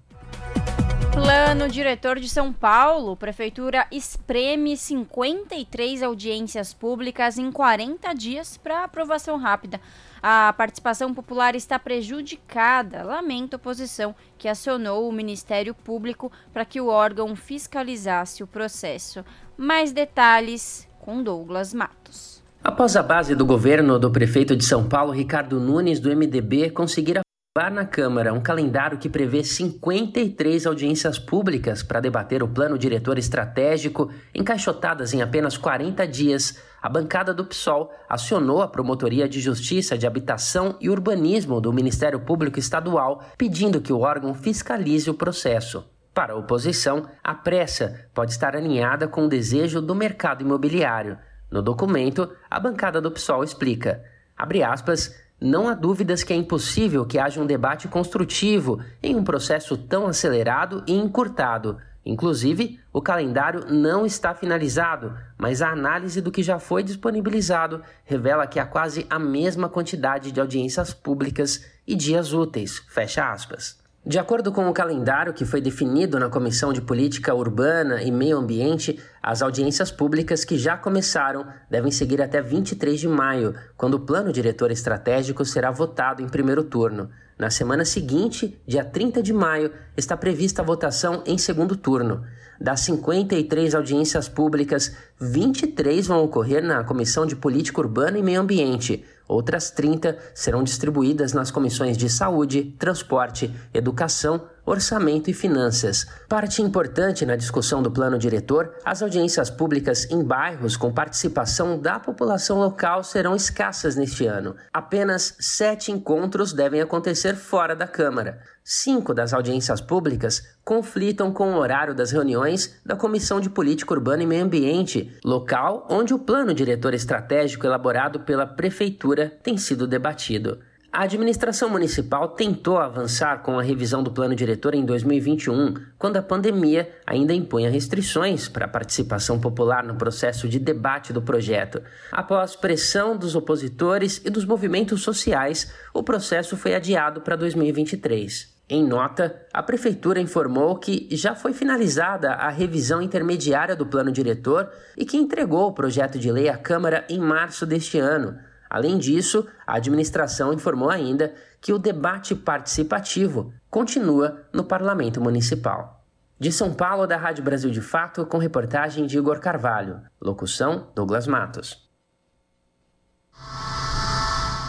Plano 1.12 1.68
diretor 1.68 2.20
de 2.20 2.28
São 2.28 2.52
Paulo, 2.52 3.16
prefeitura 3.16 3.88
espreme 3.90 4.76
53 4.76 6.00
audiências 6.00 6.72
públicas 6.72 7.38
em 7.38 7.50
40 7.50 8.12
dias 8.12 8.56
para 8.56 8.84
aprovação 8.84 9.36
rápida. 9.36 9.80
A 10.22 10.54
participação 10.56 11.12
popular 11.12 11.56
está 11.56 11.76
prejudicada, 11.76 13.02
lamenta 13.02 13.56
a 13.56 13.58
oposição 13.58 14.14
que 14.38 14.46
acionou 14.46 15.08
o 15.08 15.12
Ministério 15.12 15.74
Público 15.74 16.30
para 16.52 16.64
que 16.64 16.80
o 16.80 16.86
órgão 16.86 17.34
fiscalizasse 17.34 18.44
o 18.44 18.46
processo. 18.46 19.24
Mais 19.56 19.90
detalhes 19.90 20.88
com 21.00 21.20
Douglas 21.20 21.74
Matos. 21.74 22.29
Após 22.62 22.94
a 22.94 23.02
base 23.02 23.34
do 23.34 23.46
governo 23.46 23.98
do 23.98 24.10
prefeito 24.10 24.54
de 24.54 24.66
São 24.66 24.86
Paulo, 24.86 25.12
Ricardo 25.12 25.58
Nunes, 25.58 25.98
do 25.98 26.14
MDB, 26.14 26.68
conseguir 26.68 27.18
aprovar 27.18 27.72
na 27.72 27.86
Câmara 27.86 28.34
um 28.34 28.40
calendário 28.40 28.98
que 28.98 29.08
prevê 29.08 29.42
53 29.42 30.66
audiências 30.66 31.18
públicas 31.18 31.82
para 31.82 32.00
debater 32.00 32.42
o 32.42 32.48
plano 32.48 32.76
diretor 32.76 33.16
estratégico, 33.16 34.10
encaixotadas 34.34 35.14
em 35.14 35.22
apenas 35.22 35.56
40 35.56 36.06
dias, 36.06 36.62
a 36.82 36.88
bancada 36.90 37.32
do 37.32 37.46
PSOL 37.46 37.90
acionou 38.06 38.60
a 38.60 38.68
Promotoria 38.68 39.26
de 39.26 39.40
Justiça 39.40 39.96
de 39.96 40.06
Habitação 40.06 40.76
e 40.82 40.90
Urbanismo 40.90 41.62
do 41.62 41.72
Ministério 41.72 42.20
Público 42.20 42.58
Estadual, 42.58 43.22
pedindo 43.38 43.80
que 43.80 43.92
o 43.92 44.00
órgão 44.00 44.34
fiscalize 44.34 45.08
o 45.08 45.14
processo. 45.14 45.82
Para 46.12 46.34
a 46.34 46.36
oposição, 46.36 47.06
a 47.24 47.34
pressa 47.34 48.06
pode 48.12 48.32
estar 48.32 48.54
alinhada 48.54 49.08
com 49.08 49.24
o 49.24 49.28
desejo 49.28 49.80
do 49.80 49.94
mercado 49.94 50.42
imobiliário. 50.42 51.16
No 51.50 51.60
documento, 51.60 52.30
a 52.48 52.60
bancada 52.60 53.00
do 53.00 53.10
PSOL 53.10 53.42
explica, 53.42 54.02
abre 54.36 54.62
aspas, 54.62 55.14
não 55.40 55.68
há 55.68 55.74
dúvidas 55.74 56.22
que 56.22 56.32
é 56.32 56.36
impossível 56.36 57.06
que 57.06 57.18
haja 57.18 57.40
um 57.40 57.46
debate 57.46 57.88
construtivo 57.88 58.80
em 59.02 59.16
um 59.16 59.24
processo 59.24 59.76
tão 59.76 60.06
acelerado 60.06 60.84
e 60.86 60.92
encurtado. 60.92 61.78
Inclusive, 62.04 62.78
o 62.92 63.00
calendário 63.00 63.66
não 63.68 64.06
está 64.06 64.34
finalizado, 64.34 65.16
mas 65.38 65.60
a 65.60 65.70
análise 65.70 66.20
do 66.20 66.30
que 66.30 66.42
já 66.42 66.58
foi 66.58 66.82
disponibilizado 66.82 67.82
revela 68.04 68.46
que 68.46 68.58
há 68.58 68.66
quase 68.66 69.06
a 69.08 69.18
mesma 69.18 69.68
quantidade 69.68 70.30
de 70.30 70.40
audiências 70.40 70.92
públicas 70.92 71.64
e 71.86 71.94
dias 71.94 72.32
úteis. 72.32 72.78
Fecha 72.88 73.30
aspas. 73.32 73.79
De 74.04 74.18
acordo 74.18 74.50
com 74.50 74.66
o 74.66 74.72
calendário 74.72 75.34
que 75.34 75.44
foi 75.44 75.60
definido 75.60 76.18
na 76.18 76.30
Comissão 76.30 76.72
de 76.72 76.80
Política 76.80 77.34
Urbana 77.34 78.02
e 78.02 78.10
Meio 78.10 78.38
Ambiente, 78.38 78.98
as 79.22 79.42
audiências 79.42 79.90
públicas 79.90 80.42
que 80.42 80.56
já 80.56 80.74
começaram 80.74 81.46
devem 81.68 81.90
seguir 81.92 82.22
até 82.22 82.40
23 82.40 82.98
de 82.98 83.06
maio, 83.06 83.54
quando 83.76 83.94
o 83.94 84.00
plano 84.00 84.32
diretor 84.32 84.70
estratégico 84.70 85.44
será 85.44 85.70
votado 85.70 86.22
em 86.22 86.28
primeiro 86.30 86.64
turno. 86.64 87.10
Na 87.38 87.50
semana 87.50 87.84
seguinte, 87.84 88.58
dia 88.66 88.82
30 88.82 89.22
de 89.22 89.34
maio, 89.34 89.70
está 89.94 90.16
prevista 90.16 90.62
a 90.62 90.64
votação 90.64 91.22
em 91.26 91.36
segundo 91.36 91.76
turno. 91.76 92.24
Das 92.58 92.80
53 92.80 93.74
audiências 93.74 94.30
públicas, 94.30 94.96
23 95.20 96.06
vão 96.06 96.24
ocorrer 96.24 96.62
na 96.62 96.82
Comissão 96.84 97.26
de 97.26 97.36
Política 97.36 97.80
Urbana 97.80 98.18
e 98.18 98.22
Meio 98.22 98.40
Ambiente. 98.40 99.04
Outras 99.30 99.70
30 99.70 100.18
serão 100.34 100.64
distribuídas 100.64 101.32
nas 101.32 101.52
comissões 101.52 101.96
de 101.96 102.10
Saúde, 102.10 102.74
Transporte, 102.80 103.54
Educação, 103.72 104.44
Orçamento 104.70 105.28
e 105.28 105.34
Finanças. 105.34 106.06
Parte 106.28 106.62
importante 106.62 107.26
na 107.26 107.34
discussão 107.34 107.82
do 107.82 107.90
plano 107.90 108.16
diretor, 108.16 108.72
as 108.84 109.02
audiências 109.02 109.50
públicas 109.50 110.08
em 110.08 110.22
bairros 110.22 110.76
com 110.76 110.92
participação 110.92 111.76
da 111.76 111.98
população 111.98 112.56
local 112.56 113.02
serão 113.02 113.34
escassas 113.34 113.96
neste 113.96 114.26
ano. 114.26 114.54
Apenas 114.72 115.34
sete 115.40 115.90
encontros 115.90 116.52
devem 116.52 116.80
acontecer 116.80 117.34
fora 117.34 117.74
da 117.74 117.88
Câmara. 117.88 118.38
Cinco 118.62 119.12
das 119.12 119.32
audiências 119.32 119.80
públicas 119.80 120.40
conflitam 120.64 121.32
com 121.32 121.54
o 121.54 121.58
horário 121.58 121.92
das 121.92 122.12
reuniões 122.12 122.80
da 122.86 122.94
Comissão 122.94 123.40
de 123.40 123.50
Política 123.50 123.92
Urbana 123.92 124.22
e 124.22 124.26
Meio 124.26 124.44
Ambiente, 124.44 125.18
local 125.24 125.84
onde 125.90 126.14
o 126.14 126.18
plano 126.20 126.54
diretor 126.54 126.94
estratégico 126.94 127.66
elaborado 127.66 128.20
pela 128.20 128.46
Prefeitura 128.46 129.36
tem 129.42 129.58
sido 129.58 129.84
debatido. 129.84 130.60
A 130.92 131.04
administração 131.04 131.68
municipal 131.68 132.30
tentou 132.30 132.76
avançar 132.76 133.42
com 133.44 133.56
a 133.56 133.62
revisão 133.62 134.02
do 134.02 134.10
plano 134.10 134.34
diretor 134.34 134.74
em 134.74 134.84
2021, 134.84 135.74
quando 135.96 136.16
a 136.16 136.22
pandemia 136.22 136.90
ainda 137.06 137.32
impunha 137.32 137.70
restrições 137.70 138.48
para 138.48 138.64
a 138.64 138.68
participação 138.68 139.38
popular 139.38 139.84
no 139.84 139.94
processo 139.94 140.48
de 140.48 140.58
debate 140.58 141.12
do 141.12 141.22
projeto. 141.22 141.80
Após 142.10 142.56
pressão 142.56 143.16
dos 143.16 143.36
opositores 143.36 144.20
e 144.24 144.30
dos 144.30 144.44
movimentos 144.44 145.00
sociais, 145.02 145.72
o 145.94 146.02
processo 146.02 146.56
foi 146.56 146.74
adiado 146.74 147.20
para 147.20 147.36
2023. 147.36 148.52
Em 148.68 148.84
nota, 148.84 149.46
a 149.52 149.62
Prefeitura 149.62 150.20
informou 150.20 150.76
que 150.76 151.06
já 151.12 151.36
foi 151.36 151.52
finalizada 151.52 152.32
a 152.32 152.48
revisão 152.48 153.00
intermediária 153.00 153.76
do 153.76 153.86
plano 153.86 154.10
diretor 154.10 154.68
e 154.96 155.04
que 155.04 155.16
entregou 155.16 155.68
o 155.68 155.72
projeto 155.72 156.18
de 156.18 156.32
lei 156.32 156.48
à 156.48 156.56
Câmara 156.56 157.04
em 157.08 157.20
março 157.20 157.64
deste 157.64 157.96
ano 157.98 158.49
Além 158.70 158.98
disso, 158.98 159.44
a 159.66 159.74
administração 159.74 160.52
informou 160.52 160.88
ainda 160.88 161.34
que 161.60 161.72
o 161.72 161.78
debate 161.78 162.36
participativo 162.36 163.52
continua 163.68 164.46
no 164.54 164.62
Parlamento 164.62 165.20
Municipal. 165.20 166.04
De 166.38 166.52
São 166.52 166.72
Paulo, 166.72 167.06
da 167.06 167.16
Rádio 167.16 167.42
Brasil 167.42 167.70
de 167.70 167.80
Fato, 167.80 168.24
com 168.24 168.38
reportagem 168.38 169.06
de 169.06 169.18
Igor 169.18 169.40
Carvalho. 169.40 170.00
Locução: 170.20 170.86
Douglas 170.94 171.26
Matos. 171.26 171.90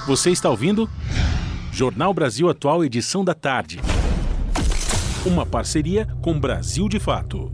Você 0.08 0.32
está 0.32 0.50
ouvindo? 0.50 0.90
Jornal 1.72 2.14
Brasil 2.14 2.50
Atual, 2.50 2.84
edição 2.84 3.24
da 3.24 3.36
tarde. 3.36 3.80
Uma 5.26 5.46
parceria 5.46 6.08
com 6.22 6.38
Brasil 6.38 6.90
de 6.90 7.00
Fato. 7.00 7.54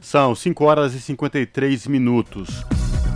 São 0.00 0.34
5 0.34 0.64
horas 0.64 0.94
e 0.94 1.00
53 1.00 1.86
minutos. 1.86 2.64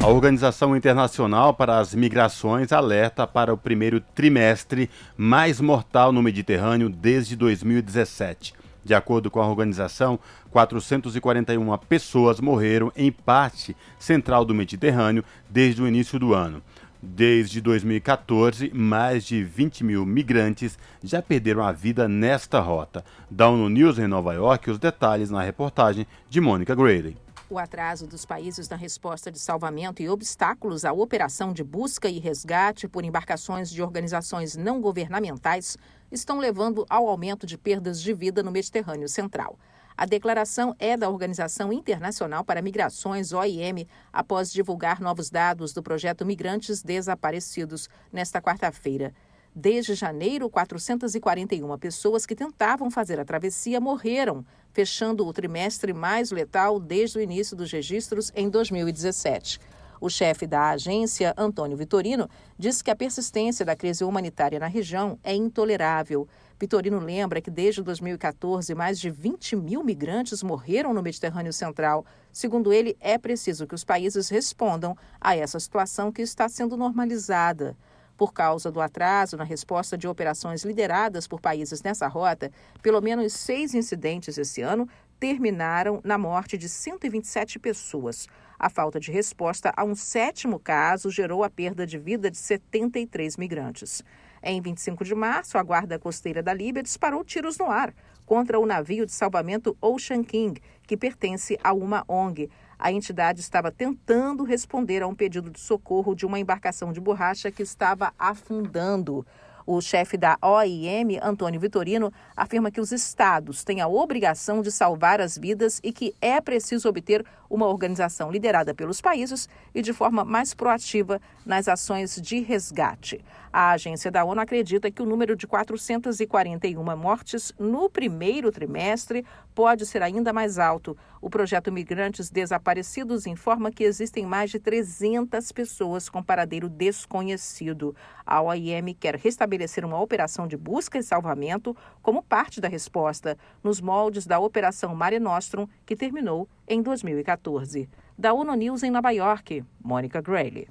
A 0.05 0.09
Organização 0.09 0.76
Internacional 0.76 1.55
para 1.55 1.78
as 1.78 1.94
Migrações 1.94 2.72
alerta 2.72 3.26
para 3.26 3.55
o 3.55 3.57
primeiro 3.57 4.02
trimestre 4.02 4.90
mais 5.16 5.62
mortal 5.62 6.12
no 6.12 6.22
Mediterrâneo 6.22 6.90
desde 6.90 7.34
2017. 7.34 8.52
De 8.84 8.92
acordo 8.92 9.30
com 9.30 9.40
a 9.40 9.48
organização, 9.48 10.18
441 10.50 11.78
pessoas 11.88 12.38
morreram 12.38 12.92
em 12.94 13.11
parte 13.11 13.74
central 13.98 14.44
do 14.44 14.55
Mediterrâneo 14.55 15.24
desde 15.48 15.80
o 15.80 15.88
início 15.88 16.18
do 16.18 16.34
ano. 16.34 16.62
Desde 17.02 17.62
2014, 17.62 18.70
mais 18.74 19.24
de 19.24 19.42
20 19.42 19.84
mil 19.84 20.05
migrantes 20.05 20.78
já 21.02 21.22
perderam 21.22 21.62
a 21.62 21.72
vida 21.72 22.07
nesta 22.07 22.61
rota. 22.61 23.02
Da 23.30 23.48
ONU 23.48 23.70
News 23.70 23.98
em 23.98 24.07
Nova 24.07 24.34
York, 24.34 24.70
os 24.70 24.78
detalhes 24.78 25.30
na 25.30 25.40
reportagem 25.40 26.07
de 26.28 26.42
Mônica 26.42 26.74
Grady. 26.74 27.24
O 27.55 27.59
atraso 27.61 28.09
dos 28.09 28.26
países 28.26 28.68
na 28.68 28.74
resposta 28.74 29.30
de 29.30 29.38
salvamento 29.38 30.02
e 30.02 30.09
obstáculos 30.09 30.84
à 30.84 30.92
operação 30.92 31.52
de 31.52 31.62
busca 31.62 32.09
e 32.09 32.18
resgate 32.18 32.88
por 32.88 33.05
embarcações 33.05 33.70
de 33.70 33.80
organizações 33.80 34.57
não 34.57 34.80
governamentais 34.80 35.78
estão 36.11 36.40
levando 36.40 36.84
ao 36.90 37.07
aumento 37.07 37.46
de 37.46 37.57
perdas 37.57 38.02
de 38.02 38.12
vida 38.12 38.42
no 38.42 38.50
Mediterrâneo 38.50 39.09
Central. 39.09 39.57
A 39.96 40.05
declaração 40.05 40.74
é 40.80 40.96
da 40.96 41.09
Organização 41.09 41.72
Internacional 41.72 42.44
para 42.44 42.61
Migrações, 42.61 43.32
OIM, 43.32 43.86
após 44.12 44.52
divulgar 44.52 45.00
novos 45.00 45.30
dados 45.30 45.72
do 45.72 45.80
projeto 45.80 46.26
Migrantes 46.26 46.82
Desaparecidos 46.82 47.88
nesta 48.12 48.42
quarta-feira. 48.42 49.14
Desde 49.57 49.94
janeiro, 49.94 50.50
441 50.50 51.78
pessoas 51.78 52.26
que 52.26 52.34
tentavam 52.34 52.90
fazer 52.90 53.20
a 53.20 53.24
travessia 53.24 53.80
morreram, 53.80 54.44
fechando 54.72 55.24
o 55.24 55.32
trimestre 55.32 55.92
mais 55.92 56.32
letal 56.32 56.80
desde 56.80 57.18
o 57.18 57.20
início 57.20 57.57
dos 57.57 57.70
registros 57.70 58.32
em 58.34 58.50
2017. 58.50 59.61
O 60.00 60.11
chefe 60.11 60.44
da 60.44 60.70
agência, 60.70 61.32
Antônio 61.36 61.76
Vitorino, 61.76 62.28
disse 62.59 62.82
que 62.82 62.90
a 62.90 62.96
persistência 62.96 63.64
da 63.64 63.76
crise 63.76 64.02
humanitária 64.02 64.59
na 64.59 64.66
região 64.66 65.20
é 65.22 65.32
intolerável. 65.32 66.26
Vitorino 66.59 66.98
lembra 66.98 67.40
que 67.40 67.50
desde 67.50 67.80
2014, 67.80 68.74
mais 68.74 68.98
de 68.98 69.09
20 69.09 69.55
mil 69.55 69.84
migrantes 69.84 70.42
morreram 70.42 70.92
no 70.92 71.00
Mediterrâneo 71.00 71.52
Central. 71.52 72.05
Segundo 72.32 72.72
ele, 72.72 72.96
é 72.98 73.16
preciso 73.16 73.68
que 73.68 73.74
os 73.74 73.84
países 73.84 74.28
respondam 74.28 74.96
a 75.20 75.36
essa 75.36 75.61
situação 75.61 76.11
que 76.11 76.22
está 76.22 76.48
sendo 76.48 76.76
normalizada. 76.76 77.76
Por 78.16 78.32
causa 78.32 78.70
do 78.70 78.80
atraso 78.80 79.36
na 79.36 79.44
resposta 79.44 79.98
de 79.98 80.06
operações 80.06 80.64
lideradas 80.64 81.26
por 81.26 81.40
países 81.40 81.82
nessa 81.82 82.06
rota, 82.06 82.50
pelo 82.82 83.00
menos 83.00 83.32
seis 83.32 83.74
incidentes 83.74 84.38
esse 84.38 84.62
ano 84.62 84.88
terminaram 85.18 86.00
na 86.04 86.18
morte 86.18 86.58
de 86.58 86.68
127 86.68 87.58
pessoas. 87.58 88.26
A 88.58 88.70
falta 88.70 89.00
de 89.00 89.10
resposta 89.10 89.72
a 89.76 89.84
um 89.84 89.94
sétimo 89.94 90.58
caso 90.58 91.10
gerou 91.10 91.42
a 91.42 91.50
perda 91.50 91.86
de 91.86 91.98
vida 91.98 92.30
de 92.30 92.36
73 92.36 93.36
migrantes. 93.36 94.02
Em 94.42 94.60
25 94.60 95.04
de 95.04 95.14
março, 95.14 95.56
a 95.56 95.62
Guarda 95.62 95.98
Costeira 95.98 96.42
da 96.42 96.52
Líbia 96.52 96.82
disparou 96.82 97.24
tiros 97.24 97.58
no 97.58 97.70
ar 97.70 97.94
contra 98.26 98.58
o 98.58 98.66
navio 98.66 99.06
de 99.06 99.12
salvamento 99.12 99.76
Ocean 99.80 100.22
King, 100.22 100.60
que 100.86 100.96
pertence 100.96 101.58
a 101.62 101.72
uma 101.72 102.04
ONG. 102.08 102.50
A 102.85 102.93
entidade 102.93 103.41
estava 103.41 103.70
tentando 103.70 104.45
responder 104.45 105.03
a 105.03 105.07
um 105.07 105.14
pedido 105.14 105.49
de 105.49 105.59
socorro 105.59 106.14
de 106.14 106.26
uma 106.26 106.39
embarcação 106.39 106.93
de 106.93 107.01
borracha 107.01 107.51
que 107.51 107.62
estava 107.62 108.12
afundando. 108.18 109.26
O 109.66 109.80
chefe 109.80 110.18
da 110.18 110.37
OIM, 110.43 111.18
Antônio 111.22 111.59
Vitorino, 111.59 112.12
afirma 112.37 112.70
que 112.70 112.82
os 112.82 112.93
estados 112.93 113.64
têm 113.64 113.80
a 113.80 113.89
obrigação 113.89 114.61
de 114.61 114.70
salvar 114.70 115.18
as 115.18 115.39
vidas 115.39 115.80
e 115.82 115.95
que 115.95 116.14
é 116.20 116.39
preciso 116.43 116.87
obter 116.87 117.24
uma 117.49 117.66
organização 117.66 118.30
liderada 118.30 118.74
pelos 118.74 119.01
países 119.01 119.49
e 119.74 119.82
de 119.82 119.92
forma 119.92 120.24
mais 120.24 120.55
proativa 120.55 121.20
nas 121.45 121.68
ações 121.68 122.20
de 122.20 122.40
resgate. 122.40 123.24
A 123.53 123.70
agência 123.70 124.11
da 124.11 124.24
ONU 124.24 124.40
acredita 124.40 124.90
que 124.90 125.01
o 125.01 125.07
número 125.07 125.36
de 125.36 125.47
441 125.47 126.97
mortes 126.97 127.53
no 127.57 127.88
primeiro 127.88 128.51
trimestre 128.51 129.24
pode 129.55 129.86
ser 129.86 130.03
ainda 130.03 130.32
mais 130.32 130.59
alto. 130.59 130.97
O 131.20 131.30
projeto 131.30 131.70
Migrantes 131.70 132.30
Desaparecidos 132.30 133.26
informa 133.26 133.70
que 133.70 133.84
existem 133.84 134.26
mais 134.26 134.51
de 134.51 134.59
300 134.59 135.53
pessoas 135.53 136.09
com 136.09 136.20
paradeiro 136.20 136.68
desconhecido. 136.68 137.95
A 138.26 138.42
OIM 138.42 138.92
quer 138.99 139.14
restabelecer 139.14 139.84
uma 139.84 140.01
operação 140.01 140.49
de 140.49 140.57
busca 140.57 140.99
e 140.99 141.03
salvamento 141.03 141.76
como 142.03 142.22
parte 142.22 142.61
da 142.61 142.68
resposta, 142.68 143.38
nos 143.62 143.80
moldes 143.80 144.26
da 144.26 144.40
Operação 144.40 144.95
Mare 144.97 145.20
Nostrum, 145.20 145.68
que 145.86 145.95
terminou 145.95 146.49
em 146.68 146.82
2014. 146.82 147.88
Da 148.18 148.32
ONU 148.32 148.54
News 148.54 148.82
em 148.82 148.90
Nova 148.90 149.10
York, 149.10 149.64
Mônica 149.82 150.20
Grayle. 150.20 150.68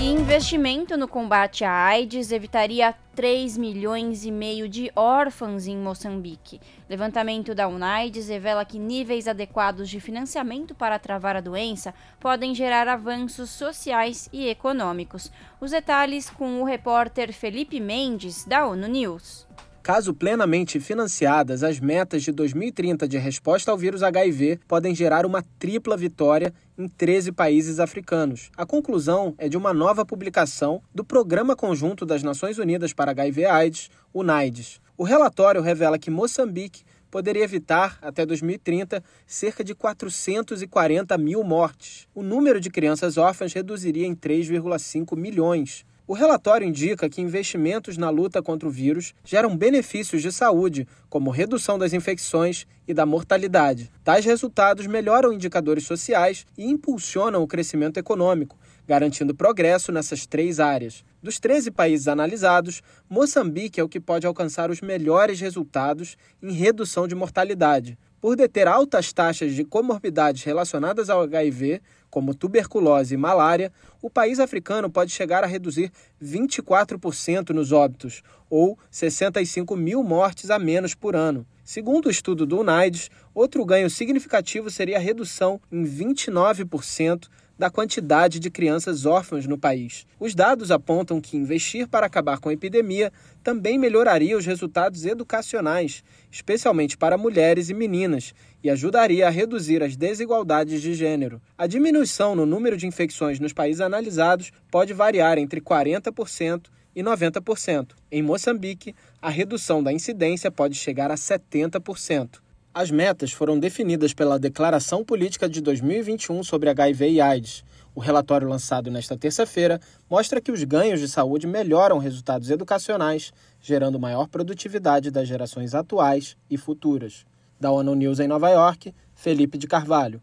E 0.00 0.06
investimento 0.06 0.96
no 0.96 1.06
combate 1.06 1.62
à 1.62 1.70
AIDS 1.70 2.32
evitaria 2.32 2.94
3 3.14 3.58
milhões 3.58 4.24
e 4.24 4.30
meio 4.30 4.66
de 4.66 4.90
órfãos 4.96 5.66
em 5.66 5.76
Moçambique. 5.76 6.58
Levantamento 6.88 7.54
da 7.54 7.68
UNAIDS 7.68 8.30
revela 8.30 8.64
que 8.64 8.78
níveis 8.78 9.28
adequados 9.28 9.90
de 9.90 10.00
financiamento 10.00 10.74
para 10.74 10.98
travar 10.98 11.36
a 11.36 11.42
doença 11.42 11.92
podem 12.18 12.54
gerar 12.54 12.88
avanços 12.88 13.50
sociais 13.50 14.26
e 14.32 14.48
econômicos. 14.48 15.30
Os 15.60 15.72
detalhes 15.72 16.30
com 16.30 16.62
o 16.62 16.64
repórter 16.64 17.30
Felipe 17.30 17.78
Mendes, 17.78 18.46
da 18.46 18.66
ONU 18.66 18.86
News. 18.86 19.46
Caso 19.82 20.12
plenamente 20.12 20.78
financiadas, 20.78 21.62
as 21.62 21.80
metas 21.80 22.22
de 22.22 22.30
2030 22.32 23.08
de 23.08 23.16
resposta 23.16 23.70
ao 23.70 23.78
vírus 23.78 24.02
HIV 24.02 24.60
podem 24.68 24.94
gerar 24.94 25.24
uma 25.24 25.42
tripla 25.58 25.96
vitória 25.96 26.52
em 26.76 26.86
13 26.86 27.32
países 27.32 27.80
africanos. 27.80 28.50
A 28.56 28.66
conclusão 28.66 29.34
é 29.38 29.48
de 29.48 29.56
uma 29.56 29.72
nova 29.72 30.04
publicação 30.04 30.82
do 30.94 31.02
Programa 31.02 31.56
Conjunto 31.56 32.04
das 32.04 32.22
Nações 32.22 32.58
Unidas 32.58 32.92
para 32.92 33.12
HIV/AIDS, 33.12 33.88
UNAIDS. 34.12 34.80
O 34.98 35.02
relatório 35.02 35.62
revela 35.62 35.98
que 35.98 36.10
Moçambique 36.10 36.84
poderia 37.10 37.42
evitar, 37.42 37.98
até 38.02 38.26
2030, 38.26 39.02
cerca 39.26 39.64
de 39.64 39.74
440 39.74 41.16
mil 41.16 41.42
mortes. 41.42 42.06
O 42.14 42.22
número 42.22 42.60
de 42.60 42.68
crianças 42.68 43.16
órfãs 43.16 43.54
reduziria 43.54 44.06
em 44.06 44.14
3,5 44.14 45.16
milhões. 45.16 45.84
O 46.10 46.12
relatório 46.12 46.66
indica 46.66 47.08
que 47.08 47.20
investimentos 47.20 47.96
na 47.96 48.10
luta 48.10 48.42
contra 48.42 48.68
o 48.68 48.72
vírus 48.72 49.14
geram 49.24 49.56
benefícios 49.56 50.20
de 50.20 50.32
saúde, 50.32 50.84
como 51.08 51.30
redução 51.30 51.78
das 51.78 51.92
infecções 51.92 52.66
e 52.88 52.92
da 52.92 53.06
mortalidade. 53.06 53.92
Tais 54.02 54.24
resultados 54.24 54.88
melhoram 54.88 55.32
indicadores 55.32 55.84
sociais 55.84 56.44
e 56.58 56.64
impulsionam 56.68 57.44
o 57.44 57.46
crescimento 57.46 57.96
econômico, 57.96 58.58
garantindo 58.88 59.36
progresso 59.36 59.92
nessas 59.92 60.26
três 60.26 60.58
áreas. 60.58 61.04
Dos 61.22 61.38
13 61.38 61.70
países 61.70 62.08
analisados, 62.08 62.82
Moçambique 63.08 63.78
é 63.78 63.84
o 63.84 63.88
que 63.88 64.00
pode 64.00 64.26
alcançar 64.26 64.68
os 64.68 64.80
melhores 64.80 65.40
resultados 65.40 66.16
em 66.42 66.50
redução 66.50 67.06
de 67.06 67.14
mortalidade. 67.14 67.96
Por 68.20 68.34
deter 68.34 68.66
altas 68.66 69.12
taxas 69.12 69.54
de 69.54 69.64
comorbidades 69.64 70.42
relacionadas 70.42 71.08
ao 71.08 71.22
HIV, 71.22 71.80
como 72.10 72.34
tuberculose 72.34 73.14
e 73.14 73.16
malária, 73.16 73.72
o 74.02 74.10
país 74.10 74.40
africano 74.40 74.90
pode 74.90 75.12
chegar 75.12 75.44
a 75.44 75.46
reduzir 75.46 75.92
24% 76.22 77.50
nos 77.50 77.72
óbitos, 77.72 78.22
ou 78.48 78.78
65 78.90 79.76
mil 79.76 80.02
mortes 80.02 80.50
a 80.50 80.58
menos 80.58 80.94
por 80.94 81.14
ano. 81.14 81.46
Segundo 81.64 82.06
o 82.06 82.10
estudo 82.10 82.44
do 82.44 82.58
UNAIDS, 82.58 83.10
outro 83.32 83.64
ganho 83.64 83.88
significativo 83.88 84.70
seria 84.70 84.96
a 84.96 85.00
redução 85.00 85.60
em 85.70 85.84
29% 85.84 87.28
da 87.60 87.68
quantidade 87.68 88.40
de 88.40 88.50
crianças 88.50 89.04
órfãs 89.04 89.46
no 89.46 89.58
país. 89.58 90.06
Os 90.18 90.34
dados 90.34 90.70
apontam 90.70 91.20
que 91.20 91.36
investir 91.36 91.86
para 91.86 92.06
acabar 92.06 92.38
com 92.38 92.48
a 92.48 92.54
epidemia 92.54 93.12
também 93.44 93.78
melhoraria 93.78 94.34
os 94.34 94.46
resultados 94.46 95.04
educacionais, 95.04 96.02
especialmente 96.32 96.96
para 96.96 97.18
mulheres 97.18 97.68
e 97.68 97.74
meninas, 97.74 98.34
e 98.64 98.70
ajudaria 98.70 99.26
a 99.26 99.30
reduzir 99.30 99.82
as 99.82 99.94
desigualdades 99.94 100.80
de 100.80 100.94
gênero. 100.94 101.38
A 101.58 101.66
diminuição 101.66 102.34
no 102.34 102.46
número 102.46 102.78
de 102.78 102.86
infecções 102.86 103.38
nos 103.38 103.52
países 103.52 103.82
analisados 103.82 104.50
pode 104.70 104.94
variar 104.94 105.36
entre 105.36 105.60
40% 105.60 106.62
e 106.96 107.02
90%. 107.02 107.90
Em 108.10 108.22
Moçambique, 108.22 108.94
a 109.20 109.28
redução 109.28 109.82
da 109.82 109.92
incidência 109.92 110.50
pode 110.50 110.76
chegar 110.76 111.10
a 111.10 111.14
70%. 111.14 112.40
As 112.80 112.90
metas 112.90 113.30
foram 113.30 113.58
definidas 113.58 114.14
pela 114.14 114.38
Declaração 114.38 115.04
Política 115.04 115.46
de 115.46 115.60
2021 115.60 116.42
sobre 116.42 116.70
HIV 116.70 117.10
e 117.10 117.20
AIDS. 117.20 117.62
O 117.94 118.00
relatório 118.00 118.48
lançado 118.48 118.90
nesta 118.90 119.18
terça-feira 119.18 119.78
mostra 120.08 120.40
que 120.40 120.50
os 120.50 120.64
ganhos 120.64 120.98
de 120.98 121.06
saúde 121.06 121.46
melhoram 121.46 121.98
resultados 121.98 122.48
educacionais, 122.48 123.34
gerando 123.60 124.00
maior 124.00 124.28
produtividade 124.28 125.10
das 125.10 125.28
gerações 125.28 125.74
atuais 125.74 126.38
e 126.50 126.56
futuras. 126.56 127.26
Da 127.60 127.70
ONU 127.70 127.94
News 127.94 128.18
em 128.18 128.26
Nova 128.26 128.48
York, 128.48 128.94
Felipe 129.14 129.58
de 129.58 129.66
Carvalho. 129.66 130.22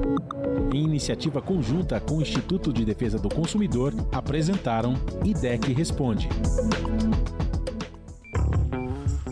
Em 0.73 0.83
iniciativa 0.83 1.41
conjunta 1.41 1.99
com 1.99 2.17
o 2.17 2.21
Instituto 2.21 2.71
de 2.71 2.85
Defesa 2.85 3.17
do 3.17 3.29
Consumidor, 3.29 3.93
apresentaram 4.11 4.93
IDEC 5.23 5.73
Responde. 5.73 6.29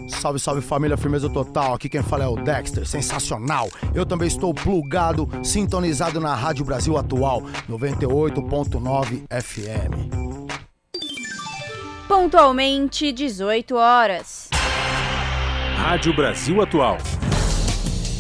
Salve, 0.10 0.38
salve 0.38 0.62
família, 0.62 0.98
firmeza 0.98 1.30
total. 1.30 1.74
Aqui 1.74 1.88
quem 1.88 2.04
fala 2.04 2.26
é 2.26 2.28
o 2.28 2.36
Dexter, 2.36 2.86
sensacional. 2.86 3.70
Eu 3.96 4.06
também 4.06 4.28
estou 4.28 4.54
plugado, 4.54 5.30
sintonizado 5.42 6.20
na 6.20 6.36
Rádio 6.36 6.66
Brasil 6.66 6.98
Atual, 6.98 7.44
98.9 7.70 9.24
FM. 9.30 10.30
Pontualmente 12.06 13.14
18 13.14 13.76
horas. 13.76 14.50
Rádio 15.78 16.14
Brasil 16.14 16.62
Atual. 16.62 16.98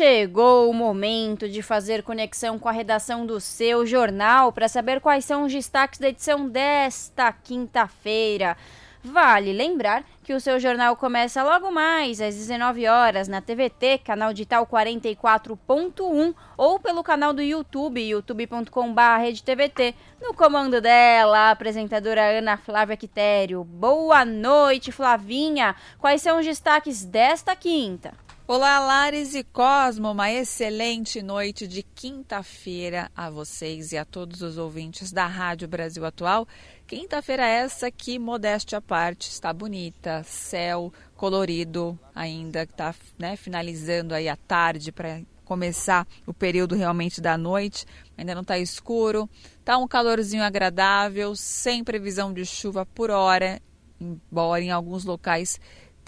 chegou 0.00 0.70
o 0.70 0.72
momento 0.72 1.46
de 1.46 1.60
fazer 1.60 2.02
conexão 2.02 2.58
com 2.58 2.70
a 2.70 2.72
redação 2.72 3.26
do 3.26 3.38
seu 3.38 3.84
jornal 3.84 4.50
para 4.50 4.66
saber 4.66 4.98
quais 4.98 5.26
são 5.26 5.44
os 5.44 5.52
destaques 5.52 6.00
da 6.00 6.08
edição 6.08 6.48
desta 6.48 7.30
quinta-feira. 7.30 8.56
Vale 9.04 9.52
lembrar 9.52 10.02
que 10.24 10.32
o 10.32 10.40
seu 10.40 10.58
jornal 10.58 10.96
começa 10.96 11.42
logo 11.42 11.70
mais 11.70 12.18
às 12.18 12.34
19 12.34 12.88
horas 12.88 13.28
na 13.28 13.42
TVT, 13.42 13.98
canal 13.98 14.32
digital 14.32 14.66
44.1 14.66 16.34
ou 16.56 16.80
pelo 16.80 17.02
canal 17.02 17.34
do 17.34 17.42
YouTube, 17.42 18.00
youtube.com/redtvt. 18.00 19.94
No 20.18 20.32
comando 20.32 20.80
dela, 20.80 21.40
a 21.40 21.50
apresentadora 21.50 22.38
Ana 22.38 22.56
Flávia 22.56 22.96
Quitério. 22.96 23.64
Boa 23.64 24.24
noite, 24.24 24.92
Flavinha. 24.92 25.76
Quais 25.98 26.22
são 26.22 26.38
os 26.38 26.46
destaques 26.46 27.04
desta 27.04 27.54
quinta? 27.54 28.14
Olá, 28.52 28.80
Lares 28.80 29.36
e 29.36 29.44
Cosmo, 29.44 30.10
uma 30.10 30.28
excelente 30.28 31.22
noite 31.22 31.68
de 31.68 31.84
quinta-feira 31.84 33.08
a 33.14 33.30
vocês 33.30 33.92
e 33.92 33.96
a 33.96 34.04
todos 34.04 34.42
os 34.42 34.58
ouvintes 34.58 35.12
da 35.12 35.24
Rádio 35.24 35.68
Brasil 35.68 36.04
Atual. 36.04 36.48
Quinta-feira 36.84 37.46
essa 37.46 37.92
que, 37.92 38.18
modéstia 38.18 38.78
à 38.78 38.82
parte, 38.82 39.30
está 39.30 39.52
bonita, 39.52 40.24
céu 40.24 40.92
colorido 41.14 41.96
ainda, 42.12 42.64
está 42.64 42.92
né, 43.16 43.36
finalizando 43.36 44.16
aí 44.16 44.28
a 44.28 44.34
tarde 44.34 44.90
para 44.90 45.22
começar 45.44 46.04
o 46.26 46.34
período 46.34 46.74
realmente 46.74 47.20
da 47.20 47.38
noite. 47.38 47.86
Ainda 48.18 48.34
não 48.34 48.42
está 48.42 48.58
escuro, 48.58 49.30
está 49.60 49.78
um 49.78 49.86
calorzinho 49.86 50.42
agradável, 50.42 51.36
sem 51.36 51.84
previsão 51.84 52.34
de 52.34 52.44
chuva 52.44 52.84
por 52.84 53.12
hora, 53.12 53.62
embora 54.00 54.60
em 54.60 54.72
alguns 54.72 55.04
locais 55.04 55.60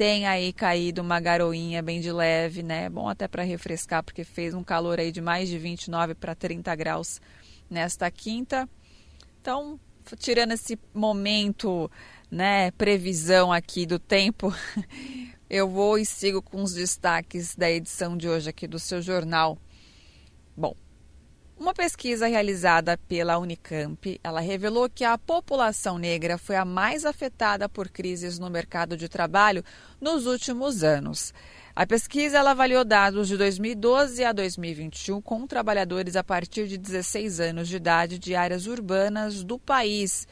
tem 0.03 0.27
aí 0.27 0.53
caído 0.53 1.01
uma 1.01 1.21
garoinha 1.21 1.81
bem 1.81 2.01
de 2.01 2.11
leve, 2.11 2.61
né? 2.61 2.91
Bom 2.91 3.09
até 3.09 3.29
para 3.29 3.45
refrescar, 3.45 4.03
porque 4.03 4.25
fez 4.25 4.53
um 4.53 4.65
calor 4.65 4.99
aí 4.99 5.13
de 5.13 5.21
mais 5.21 5.49
de 5.49 5.57
29 5.57 6.17
para 6.17 6.35
30 6.35 6.75
graus 6.75 7.21
nesta 7.71 8.11
quinta. 8.11 8.69
Então, 9.41 9.79
tirando 10.19 10.55
esse 10.55 10.77
momento, 10.93 11.89
né, 12.29 12.73
previsão 12.73 13.53
aqui 13.53 13.87
do 13.87 13.97
tempo, 13.97 14.53
eu 15.49 15.69
vou 15.69 15.97
e 15.97 16.05
sigo 16.05 16.43
com 16.43 16.65
os 16.65 16.75
destaques 16.75 17.55
da 17.55 17.71
edição 17.71 18.17
de 18.17 18.29
hoje 18.29 18.51
aqui 18.51 18.67
do 18.67 18.81
seu 18.81 19.01
jornal. 19.01 19.57
Bom, 20.57 20.75
uma 21.63 21.73
pesquisa 21.73 22.27
realizada 22.27 22.99
pela 23.07 23.39
Unicamp, 23.39 24.21
ela 24.25 24.41
revelou 24.41 24.91
que 24.91 25.05
a 25.05 25.17
população 25.17 25.97
negra 25.97 26.37
foi 26.37 26.57
a 26.57 26.65
mais 26.65 27.05
afetada 27.05 27.69
por 27.69 27.89
crises 27.89 28.37
no 28.37 28.51
mercado 28.51 28.97
de 28.97 29.09
trabalho 29.09 29.63
nos 30.01 30.27
últimos 30.27 30.83
anos. 30.83 31.33
A 31.75 31.87
pesquisa 31.87 32.39
ela 32.39 32.51
avaliou 32.51 32.85
dados 32.85 33.29
de 33.29 33.37
2012 33.37 34.25
a 34.25 34.33
2021 34.33 35.23
com 35.23 35.47
trabalhadores 35.47 36.17
a 36.17 36.25
partir 36.25 36.67
de 36.67 36.77
16 36.77 37.39
anos 37.39 37.69
de 37.69 37.77
idade 37.77 38.19
de 38.19 38.35
áreas 38.35 38.67
urbanas 38.67 39.45
do 39.45 39.57
país. 39.57 40.27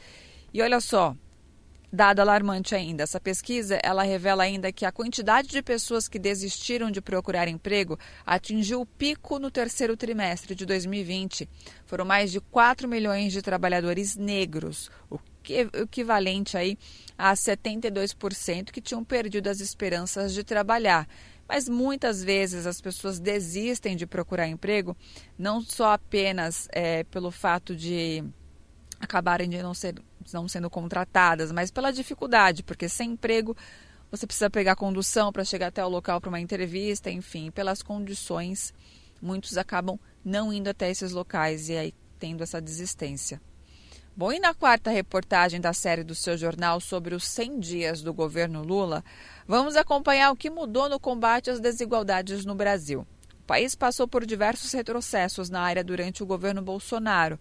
E 0.53 0.61
olha 0.61 0.81
só, 0.81 1.15
Dado 1.93 2.21
alarmante 2.21 2.73
ainda, 2.73 3.03
essa 3.03 3.19
pesquisa 3.19 3.77
ela 3.83 4.03
revela 4.03 4.43
ainda 4.43 4.71
que 4.71 4.85
a 4.85 4.93
quantidade 4.93 5.49
de 5.49 5.61
pessoas 5.61 6.07
que 6.07 6.17
desistiram 6.17 6.89
de 6.89 7.01
procurar 7.01 7.49
emprego 7.49 7.99
atingiu 8.25 8.79
o 8.79 8.85
pico 8.85 9.37
no 9.37 9.51
terceiro 9.51 9.97
trimestre 9.97 10.55
de 10.55 10.65
2020. 10.65 11.49
Foram 11.85 12.05
mais 12.05 12.31
de 12.31 12.39
4 12.39 12.87
milhões 12.87 13.33
de 13.33 13.41
trabalhadores 13.41 14.15
negros, 14.15 14.89
o 15.09 15.19
equivalente 15.49 16.55
aí 16.55 16.77
a 17.17 17.33
72% 17.33 18.71
que 18.71 18.79
tinham 18.79 19.03
perdido 19.03 19.49
as 19.49 19.59
esperanças 19.59 20.33
de 20.33 20.45
trabalhar. 20.45 21.05
Mas 21.45 21.67
muitas 21.67 22.23
vezes 22.23 22.65
as 22.65 22.79
pessoas 22.79 23.19
desistem 23.19 23.97
de 23.97 24.07
procurar 24.07 24.47
emprego, 24.47 24.95
não 25.37 25.59
só 25.59 25.91
apenas 25.91 26.69
é, 26.71 27.03
pelo 27.03 27.31
fato 27.31 27.75
de 27.75 28.23
acabarem 29.01 29.49
de 29.49 29.61
não 29.61 29.73
ser 29.73 29.95
não 30.31 30.47
sendo 30.47 30.69
contratadas, 30.69 31.51
mas 31.51 31.71
pela 31.71 31.91
dificuldade, 31.91 32.63
porque 32.63 32.87
sem 32.87 33.11
emprego 33.11 33.55
você 34.11 34.27
precisa 34.27 34.49
pegar 34.49 34.75
condução 34.75 35.31
para 35.31 35.43
chegar 35.43 35.67
até 35.67 35.83
o 35.83 35.89
local 35.89 36.19
para 36.19 36.29
uma 36.29 36.39
entrevista, 36.39 37.09
enfim, 37.09 37.49
pelas 37.49 37.81
condições, 37.81 38.73
muitos 39.21 39.57
acabam 39.57 39.99
não 40.23 40.51
indo 40.51 40.69
até 40.69 40.89
esses 40.91 41.11
locais 41.11 41.69
e 41.69 41.77
aí 41.77 41.93
tendo 42.19 42.43
essa 42.43 42.61
desistência. 42.61 43.41
Bom, 44.15 44.31
e 44.31 44.39
na 44.39 44.53
quarta 44.53 44.91
reportagem 44.91 45.61
da 45.61 45.71
série 45.71 46.03
do 46.03 46.13
seu 46.13 46.37
jornal 46.37 46.81
sobre 46.81 47.15
os 47.15 47.25
100 47.25 47.59
dias 47.59 48.01
do 48.01 48.13
governo 48.13 48.61
Lula, 48.61 49.03
vamos 49.47 49.77
acompanhar 49.77 50.31
o 50.31 50.35
que 50.35 50.49
mudou 50.49 50.89
no 50.89 50.99
combate 50.99 51.49
às 51.49 51.61
desigualdades 51.61 52.45
no 52.45 52.53
Brasil. 52.53 53.07
O 53.39 53.43
país 53.47 53.73
passou 53.73 54.07
por 54.07 54.25
diversos 54.25 54.71
retrocessos 54.73 55.49
na 55.49 55.61
área 55.61 55.83
durante 55.83 56.21
o 56.21 56.25
governo 56.25 56.61
Bolsonaro 56.61 57.39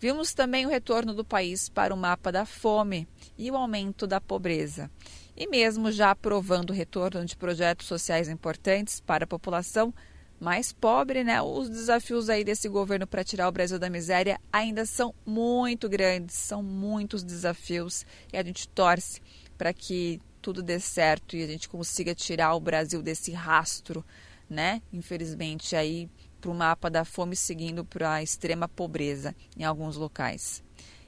Vimos 0.00 0.32
também 0.32 0.64
o 0.64 0.68
retorno 0.68 1.12
do 1.12 1.24
país 1.24 1.68
para 1.68 1.92
o 1.92 1.96
mapa 1.96 2.30
da 2.30 2.46
fome 2.46 3.08
e 3.36 3.50
o 3.50 3.56
aumento 3.56 4.06
da 4.06 4.20
pobreza. 4.20 4.88
E 5.36 5.46
mesmo 5.48 5.90
já 5.90 6.12
aprovando 6.12 6.70
o 6.70 6.74
retorno 6.74 7.24
de 7.24 7.36
projetos 7.36 7.86
sociais 7.86 8.28
importantes 8.28 9.00
para 9.00 9.24
a 9.24 9.26
população 9.26 9.92
mais 10.38 10.72
pobre, 10.72 11.24
né? 11.24 11.42
Os 11.42 11.68
desafios 11.68 12.30
aí 12.30 12.44
desse 12.44 12.68
governo 12.68 13.08
para 13.08 13.24
tirar 13.24 13.48
o 13.48 13.52
Brasil 13.52 13.78
da 13.78 13.90
miséria 13.90 14.40
ainda 14.52 14.86
são 14.86 15.12
muito 15.26 15.88
grandes, 15.88 16.36
são 16.36 16.62
muitos 16.62 17.24
desafios 17.24 18.06
e 18.32 18.36
a 18.36 18.42
gente 18.44 18.68
torce 18.68 19.20
para 19.56 19.72
que 19.72 20.20
tudo 20.40 20.62
dê 20.62 20.78
certo 20.78 21.36
e 21.36 21.42
a 21.42 21.46
gente 21.46 21.68
consiga 21.68 22.14
tirar 22.14 22.54
o 22.54 22.60
Brasil 22.60 23.02
desse 23.02 23.32
rastro, 23.32 24.04
né? 24.48 24.80
Infelizmente 24.92 25.74
aí 25.74 26.08
para 26.40 26.50
o 26.50 26.54
mapa 26.54 26.88
da 26.88 27.04
fome, 27.04 27.36
seguindo 27.36 27.84
para 27.84 28.14
a 28.14 28.22
extrema 28.22 28.68
pobreza 28.68 29.34
em 29.56 29.64
alguns 29.64 29.96
locais. 29.96 30.62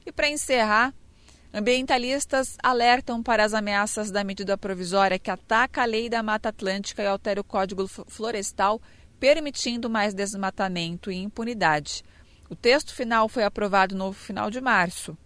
E 0.04 0.12
para 0.12 0.28
encerrar, 0.28 0.94
Ambientalistas 1.52 2.56
alertam 2.62 3.20
para 3.20 3.44
as 3.44 3.54
ameaças 3.54 4.08
da 4.08 4.22
medida 4.22 4.56
provisória 4.56 5.18
que 5.18 5.32
ataca 5.32 5.82
a 5.82 5.84
lei 5.84 6.08
da 6.08 6.22
Mata 6.22 6.50
Atlântica 6.50 7.02
e 7.02 7.06
altera 7.06 7.40
o 7.40 7.44
Código 7.44 7.88
Florestal, 7.88 8.80
permitindo 9.18 9.90
mais 9.90 10.14
desmatamento 10.14 11.10
e 11.10 11.16
impunidade. 11.16 12.04
O 12.48 12.54
texto 12.54 12.94
final 12.94 13.28
foi 13.28 13.42
aprovado 13.42 13.96
no 13.96 14.12
final 14.12 14.48
de 14.48 14.60
março 14.60 15.18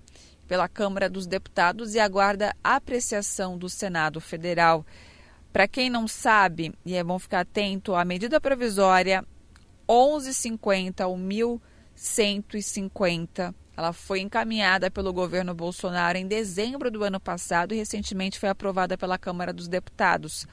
pela 0.49 0.67
Câmara 0.67 1.11
dos 1.11 1.27
Deputados 1.27 1.95
e 1.95 2.01
aguarda 2.01 2.57
apreciação 2.65 3.59
do 3.59 3.69
Senado 3.69 4.19
Federal. 4.19 4.85
Para 5.53 5.69
quem 5.69 5.91
não 5.91 6.09
sabe, 6.09 6.73
e 6.87 6.95
é 6.95 7.05
bom 7.05 7.19
ficar 7.19 7.41
atento, 7.41 7.95
a 7.95 8.05
medida 8.05 8.41
provisória 8.41 9.23
1150 9.89 11.07
ou 11.07 11.16
1150 11.16 13.55
ela 13.76 13.93
foi 13.93 14.20
encaminhada 14.20 14.91
pelo 14.91 15.12
governo 15.12 15.53
Bolsonaro 15.53 16.16
em 16.16 16.26
dezembro 16.26 16.91
do 16.91 17.03
ano 17.03 17.18
passado 17.18 17.74
e 17.74 17.76
recentemente 17.76 18.39
foi 18.39 18.49
aprovada 18.49 18.97
pela 18.97 19.18
Câmara 19.18 19.53
dos 19.53 19.66
Deputados. 19.66 20.47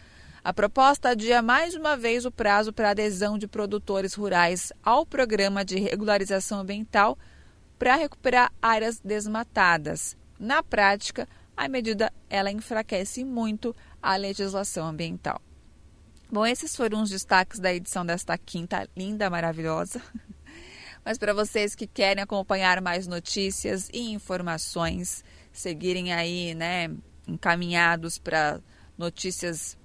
A 0.43 0.51
proposta 0.51 1.09
adia 1.09 1.39
mais 1.39 1.75
uma 1.75 1.95
vez 1.95 2.25
o 2.25 2.31
prazo 2.31 2.73
para 2.73 2.89
adesão 2.89 3.37
de 3.37 3.47
produtores 3.47 4.15
rurais 4.15 4.73
ao 4.83 5.05
programa 5.05 5.63
de 5.63 5.77
regularização 5.77 6.61
ambiental 6.61 7.15
para 7.77 7.95
recuperar 7.95 8.51
áreas 8.59 8.99
desmatadas. 8.99 10.17
Na 10.39 10.63
prática, 10.63 11.29
a 11.55 11.67
medida 11.67 12.11
ela 12.27 12.51
enfraquece 12.51 13.23
muito 13.23 13.75
a 14.01 14.15
legislação 14.15 14.87
ambiental. 14.87 15.39
Bom, 16.31 16.45
esses 16.45 16.73
foram 16.73 17.01
os 17.01 17.09
destaques 17.09 17.59
da 17.59 17.73
edição 17.73 18.05
desta 18.05 18.37
quinta 18.37 18.87
linda, 18.95 19.29
maravilhosa. 19.29 20.01
Mas 21.03 21.17
para 21.17 21.33
vocês 21.33 21.75
que 21.75 21.85
querem 21.85 22.23
acompanhar 22.23 22.79
mais 22.79 23.05
notícias 23.05 23.89
e 23.91 24.13
informações, 24.13 25.25
seguirem 25.51 26.13
aí, 26.13 26.55
né, 26.55 26.89
encaminhados 27.27 28.17
para 28.17 28.61
notícias 28.97 29.77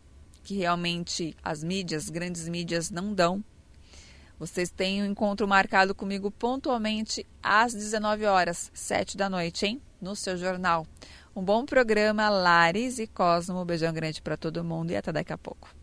que 0.44 0.54
realmente 0.54 1.36
as 1.42 1.64
mídias, 1.64 2.08
grandes 2.08 2.48
mídias 2.48 2.90
não 2.92 3.12
dão. 3.12 3.42
Vocês 4.38 4.70
têm 4.70 5.02
um 5.02 5.06
encontro 5.06 5.48
marcado 5.48 5.96
comigo 5.96 6.30
pontualmente 6.30 7.26
às 7.42 7.74
19 7.74 8.24
horas, 8.24 8.70
7 8.72 9.16
da 9.16 9.28
noite, 9.28 9.66
hein? 9.66 9.82
No 10.00 10.14
seu 10.14 10.36
jornal. 10.36 10.86
Um 11.34 11.42
bom 11.42 11.64
programa, 11.64 12.28
Lares 12.28 13.00
e 13.00 13.08
Cosmo. 13.08 13.64
Beijão 13.64 13.92
grande 13.92 14.22
para 14.22 14.36
todo 14.36 14.62
mundo 14.62 14.92
e 14.92 14.96
até 14.96 15.10
daqui 15.10 15.32
a 15.32 15.38
pouco. 15.38 15.75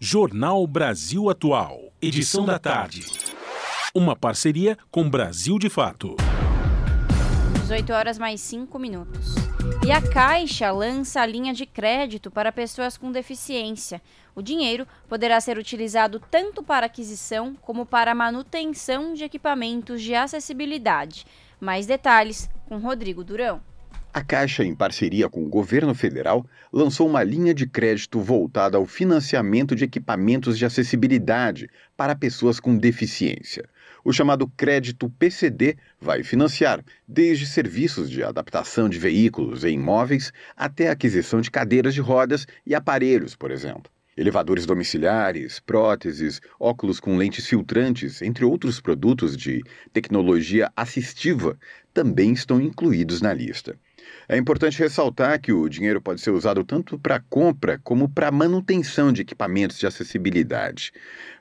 Jornal 0.00 0.66
Brasil 0.66 1.30
Atual, 1.30 1.92
edição 2.02 2.44
da 2.44 2.58
tarde. 2.58 3.06
Uma 3.94 4.14
parceria 4.16 4.76
com 4.90 5.08
Brasil 5.08 5.58
de 5.58 5.70
Fato. 5.70 6.16
18 7.60 7.92
horas 7.92 8.18
mais 8.18 8.40
5 8.40 8.76
minutos. 8.78 9.34
E 9.86 9.92
a 9.92 10.02
Caixa 10.02 10.70
lança 10.72 11.20
a 11.20 11.26
linha 11.26 11.54
de 11.54 11.64
crédito 11.64 12.30
para 12.30 12.52
pessoas 12.52 12.98
com 12.98 13.10
deficiência. 13.10 14.02
O 14.34 14.42
dinheiro 14.42 14.86
poderá 15.08 15.40
ser 15.40 15.56
utilizado 15.56 16.20
tanto 16.30 16.62
para 16.62 16.86
aquisição 16.86 17.54
como 17.62 17.86
para 17.86 18.14
manutenção 18.14 19.14
de 19.14 19.24
equipamentos 19.24 20.02
de 20.02 20.14
acessibilidade. 20.14 21.24
Mais 21.60 21.86
detalhes 21.86 22.50
com 22.66 22.78
Rodrigo 22.78 23.24
Durão. 23.24 23.62
A 24.14 24.22
Caixa, 24.22 24.62
em 24.62 24.76
parceria 24.76 25.28
com 25.28 25.44
o 25.44 25.48
governo 25.48 25.92
federal, 25.92 26.46
lançou 26.72 27.08
uma 27.08 27.24
linha 27.24 27.52
de 27.52 27.66
crédito 27.66 28.20
voltada 28.20 28.76
ao 28.76 28.86
financiamento 28.86 29.74
de 29.74 29.82
equipamentos 29.82 30.56
de 30.56 30.64
acessibilidade 30.64 31.68
para 31.96 32.14
pessoas 32.14 32.60
com 32.60 32.78
deficiência. 32.78 33.68
O 34.04 34.12
chamado 34.12 34.46
crédito 34.56 35.10
PCD 35.18 35.76
vai 36.00 36.22
financiar 36.22 36.80
desde 37.08 37.44
serviços 37.44 38.08
de 38.08 38.22
adaptação 38.22 38.88
de 38.88 39.00
veículos 39.00 39.64
e 39.64 39.70
imóveis 39.70 40.32
até 40.56 40.88
a 40.88 40.92
aquisição 40.92 41.40
de 41.40 41.50
cadeiras 41.50 41.92
de 41.92 42.00
rodas 42.00 42.46
e 42.64 42.72
aparelhos, 42.72 43.34
por 43.34 43.50
exemplo. 43.50 43.90
Elevadores 44.16 44.64
domiciliares, 44.64 45.58
próteses, 45.58 46.40
óculos 46.60 47.00
com 47.00 47.16
lentes 47.16 47.48
filtrantes, 47.48 48.22
entre 48.22 48.44
outros 48.44 48.80
produtos 48.80 49.36
de 49.36 49.60
tecnologia 49.92 50.70
assistiva, 50.76 51.58
também 51.92 52.32
estão 52.32 52.60
incluídos 52.60 53.20
na 53.20 53.34
lista. 53.34 53.76
É 54.28 54.36
importante 54.38 54.78
ressaltar 54.78 55.38
que 55.40 55.52
o 55.52 55.68
dinheiro 55.68 56.00
pode 56.00 56.20
ser 56.20 56.30
usado 56.30 56.64
tanto 56.64 56.98
para 56.98 57.20
compra 57.20 57.78
como 57.84 58.08
para 58.08 58.30
manutenção 58.30 59.12
de 59.12 59.22
equipamentos 59.22 59.78
de 59.78 59.86
acessibilidade. 59.86 60.92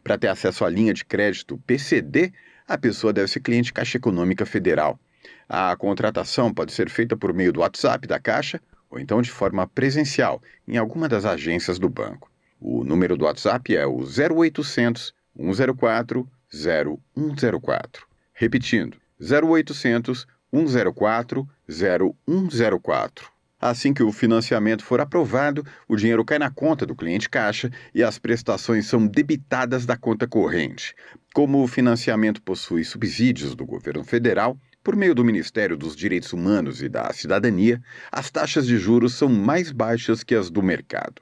Para 0.04 0.18
ter 0.18 0.28
acesso 0.28 0.66
à 0.66 0.70
linha 0.70 0.94
de 0.94 1.06
crédito 1.06 1.58
PCD, 1.66 2.34
a 2.68 2.78
pessoa 2.78 3.14
deve 3.14 3.30
ser 3.30 3.40
cliente 3.40 3.72
Caixa 3.72 3.98
Econômica 3.98 4.46
Federal. 4.46 5.00
A 5.48 5.76
contratação 5.78 6.54
pode 6.54 6.74
ser 6.74 6.90
feita 6.90 7.16
por 7.16 7.34
meio 7.34 7.54
do 7.54 7.62
WhatsApp 7.62 8.06
da 8.06 8.20
Caixa 8.20 8.60
ou 8.90 9.00
então 9.00 9.22
de 9.22 9.32
forma 9.32 9.66
presencial 9.66 10.42
em 10.68 10.78
alguma 10.78 11.08
das 11.08 11.26
agências 11.26 11.80
do 11.80 11.90
banco. 11.90 12.30
O 12.60 12.84
número 12.84 13.18
do 13.18 13.26
WhatsApp 13.26 13.76
é 13.76 13.86
o 13.86 14.04
0800 14.04 15.14
104 15.36 16.30
0104. 16.54 18.08
Repetindo, 18.34 18.98
0800 19.20 20.28
104 20.54 21.50
0104. 21.74 23.34
Assim 23.60 23.94
que 23.94 24.04
o 24.04 24.12
financiamento 24.12 24.84
for 24.84 25.00
aprovado, 25.00 25.66
o 25.88 25.96
dinheiro 25.96 26.26
cai 26.26 26.38
na 26.38 26.52
conta 26.52 26.86
do 26.86 26.96
cliente 26.96 27.30
caixa 27.30 27.72
e 27.96 28.04
as 28.04 28.20
prestações 28.20 28.86
são 28.88 29.08
debitadas 29.08 29.86
da 29.86 29.96
conta 29.96 30.28
corrente. 30.28 30.94
Como 31.34 31.64
o 31.64 31.68
financiamento 31.68 32.42
possui 32.42 32.84
subsídios 32.84 33.56
do 33.56 33.66
governo 33.66 34.04
federal, 34.04 34.58
por 34.84 34.98
meio 34.98 35.16
do 35.16 35.24
Ministério 35.24 35.78
dos 35.78 35.96
Direitos 35.96 36.34
Humanos 36.34 36.82
e 36.82 36.90
da 36.90 37.12
Cidadania, 37.14 37.82
as 38.12 38.30
taxas 38.30 38.68
de 38.68 38.78
juros 38.78 39.14
são 39.14 39.30
mais 39.30 39.72
baixas 39.72 40.24
que 40.24 40.36
as 40.36 40.50
do 40.50 40.62
mercado. 40.62 41.22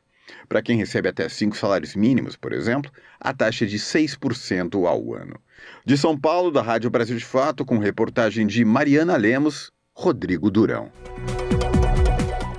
Para 0.50 0.64
quem 0.64 0.78
recebe 0.78 1.10
até 1.10 1.30
cinco 1.30 1.56
salários 1.56 1.96
mínimos, 1.96 2.36
por 2.36 2.54
exemplo, 2.54 2.92
a 3.20 3.34
taxa 3.34 3.66
é 3.66 3.68
de 3.68 3.78
6% 3.78 4.88
ao 4.88 5.14
ano. 5.14 5.40
De 5.86 5.96
São 5.96 6.18
Paulo, 6.18 6.52
da 6.52 6.62
Rádio 6.62 6.90
Brasil 6.90 7.18
de 7.18 7.26
Fato, 7.26 7.64
com 7.64 7.78
reportagem 7.78 8.48
de 8.48 8.66
Mariana 8.66 9.16
Lemos, 9.16 9.72
Rodrigo 10.02 10.50
Durão. 10.50 10.92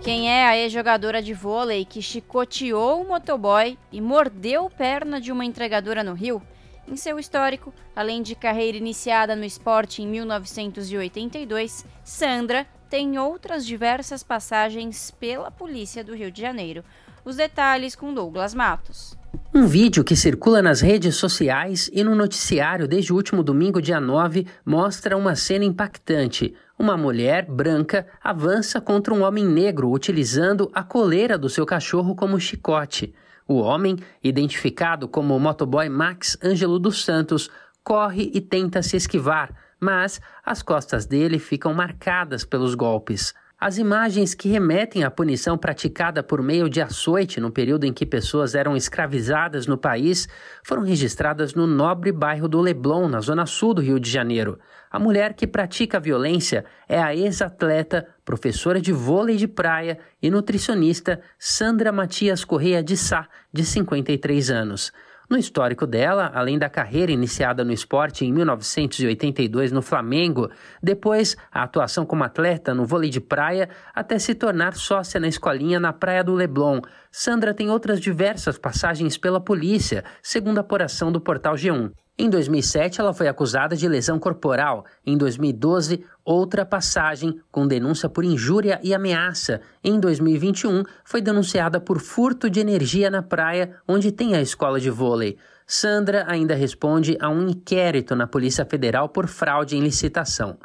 Quem 0.01 0.31
é 0.31 0.47
a 0.47 0.57
ex-jogadora 0.57 1.21
de 1.21 1.35
vôlei 1.35 1.85
que 1.85 2.01
chicoteou 2.01 3.03
o 3.03 3.09
motoboy 3.09 3.77
e 3.91 4.01
mordeu 4.01 4.71
perna 4.71 5.21
de 5.21 5.33
uma 5.33 5.45
entregadora 5.45 6.05
no 6.05 6.15
Rio? 6.15 6.41
Em 6.87 6.97
seu 6.97 7.19
histórico, 7.19 7.75
além 7.97 8.23
de 8.23 8.37
carreira 8.37 8.79
iniciada 8.79 9.35
no 9.35 9.45
esporte 9.45 10.03
em 10.03 10.07
1982, 10.07 11.85
Sandra 12.05 12.65
tem 12.89 13.19
outras 13.19 13.67
diversas 13.67 14.23
passagens 14.23 15.11
pela 15.11 15.51
Polícia 15.51 16.05
do 16.05 16.15
Rio 16.15 16.31
de 16.31 16.41
Janeiro. 16.41 16.85
Os 17.25 17.35
detalhes 17.35 17.97
com 17.97 18.15
Douglas 18.15 18.55
Matos. 18.55 19.19
Um 19.55 19.67
vídeo 19.67 20.03
que 20.03 20.17
circula 20.17 20.63
nas 20.63 20.81
redes 20.81 21.17
sociais 21.17 21.91
e 21.93 22.03
no 22.03 22.15
noticiário 22.15 22.89
desde 22.89 23.13
o 23.13 23.17
último 23.17 23.43
domingo, 23.43 23.81
dia 23.81 24.01
9, 24.01 24.47
mostra 24.65 25.17
uma 25.17 25.35
cena 25.37 25.65
impactante. 25.65 26.55
Uma 26.79 26.97
mulher 26.97 27.47
branca 27.47 28.07
avança 28.23 28.81
contra 28.81 29.13
um 29.13 29.23
homem 29.23 29.45
negro 29.45 29.91
utilizando 29.91 30.71
a 30.75 30.83
coleira 30.83 31.39
do 31.39 31.49
seu 31.49 31.65
cachorro 31.65 32.15
como 32.15 32.41
chicote. 32.41 33.15
O 33.47 33.57
homem, 33.57 33.99
identificado 34.23 35.07
como 35.07 35.37
o 35.37 35.41
motoboy 35.41 35.89
Max 35.89 36.39
Ângelo 36.43 36.79
dos 36.79 37.05
Santos, 37.05 37.51
corre 37.85 38.31
e 38.35 38.41
tenta 38.41 38.83
se 38.83 38.97
esquivar, 38.97 39.55
mas 39.79 40.21
as 40.45 40.63
costas 40.63 41.07
dele 41.07 41.39
ficam 41.39 41.75
marcadas 41.75 42.45
pelos 42.45 42.75
golpes. 42.75 43.35
As 43.65 43.79
imagens 43.79 44.35
que 44.35 44.49
remetem 44.49 45.05
à 45.05 45.11
punição 45.11 45.57
praticada 45.57 46.21
por 46.21 46.43
meio 46.43 46.69
de 46.69 46.83
açoite 46.83 47.41
no 47.41 47.49
período 47.49 47.85
em 47.85 47.93
que 47.93 48.05
pessoas 48.05 48.57
eram 48.57 48.77
escravizadas 48.77 49.69
no 49.69 49.79
país 49.79 50.29
foram 50.65 50.83
registradas 50.83 51.55
no 51.55 51.65
nobre 51.65 52.11
bairro 52.11 52.49
do 52.49 52.61
Leblon, 52.61 53.07
na 53.07 53.21
zona 53.21 53.47
sul 53.47 53.73
do 53.73 53.81
Rio 53.81 54.01
de 54.01 54.11
Janeiro. 54.11 54.59
A 54.91 54.99
mulher 54.99 55.35
que 55.35 55.47
pratica 55.47 55.99
a 55.99 56.01
violência 56.01 56.65
é 56.89 57.01
a 57.01 57.15
ex-atleta, 57.15 58.05
professora 58.25 58.81
de 58.81 58.93
vôlei 58.93 59.37
de 59.37 59.47
praia 59.47 59.97
e 60.21 60.29
nutricionista 60.29 61.21
Sandra 61.39 61.93
Matias 61.93 62.45
Correia 62.45 62.83
de 62.83 62.97
Sá, 62.97 63.29
de 63.53 63.65
53 63.65 64.51
anos. 64.51 64.93
No 65.33 65.39
histórico 65.39 65.87
dela, 65.87 66.31
além 66.35 66.59
da 66.59 66.69
carreira 66.69 67.11
iniciada 67.11 67.65
no 67.65 67.73
esporte 67.73 68.23
em 68.23 68.31
1982 68.31 69.73
no 69.73 69.81
Flamengo, 69.81 70.51
depois 70.83 71.39
a 71.51 71.63
atuação 71.63 72.05
como 72.05 72.23
atleta 72.23 72.75
no 72.75 72.85
vôlei 72.85 73.09
de 73.09 73.19
praia, 73.19 73.71
até 73.95 74.19
se 74.19 74.35
tornar 74.35 74.75
sócia 74.75 75.19
na 75.19 75.27
escolinha 75.27 75.81
na 75.81 75.91
Praia 75.91 76.23
do 76.23 76.35
Leblon, 76.35 76.83
Sandra 77.11 77.55
tem 77.55 77.71
outras 77.71 77.99
diversas 77.99 78.59
passagens 78.59 79.17
pela 79.17 79.41
polícia, 79.41 80.05
segundo 80.23 80.59
a 80.59 80.61
apuração 80.61 81.11
do 81.11 81.19
portal 81.19 81.55
G1. 81.55 81.93
Em 82.23 82.31
2007, 82.31 83.01
ela 83.01 83.13
foi 83.13 83.27
acusada 83.27 83.75
de 83.75 83.89
lesão 83.89 84.17
corporal. 84.17 84.85
Em 85.05 85.19
2012, 85.19 86.05
outra 86.25 86.65
passagem 86.65 87.41
com 87.51 87.67
denúncia 87.67 88.09
por 88.09 88.25
injúria 88.25 88.79
e 88.81 88.95
ameaça. 88.95 89.61
Em 89.83 89.99
2021, 89.99 90.85
foi 91.05 91.21
denunciada 91.21 91.81
por 91.81 91.99
furto 91.99 92.49
de 92.49 92.61
energia 92.61 93.11
na 93.11 93.25
praia 93.25 93.75
onde 93.89 94.13
tem 94.13 94.37
a 94.37 94.41
escola 94.41 94.79
de 94.79 94.89
vôlei. 94.89 95.37
Sandra 95.67 96.25
ainda 96.29 96.55
responde 96.55 97.19
a 97.21 97.29
um 97.29 97.49
inquérito 97.49 98.15
na 98.15 98.29
Polícia 98.29 98.65
Federal 98.65 99.09
por 99.09 99.27
fraude 99.27 99.77
em 99.77 99.81
licitação. 99.81 100.59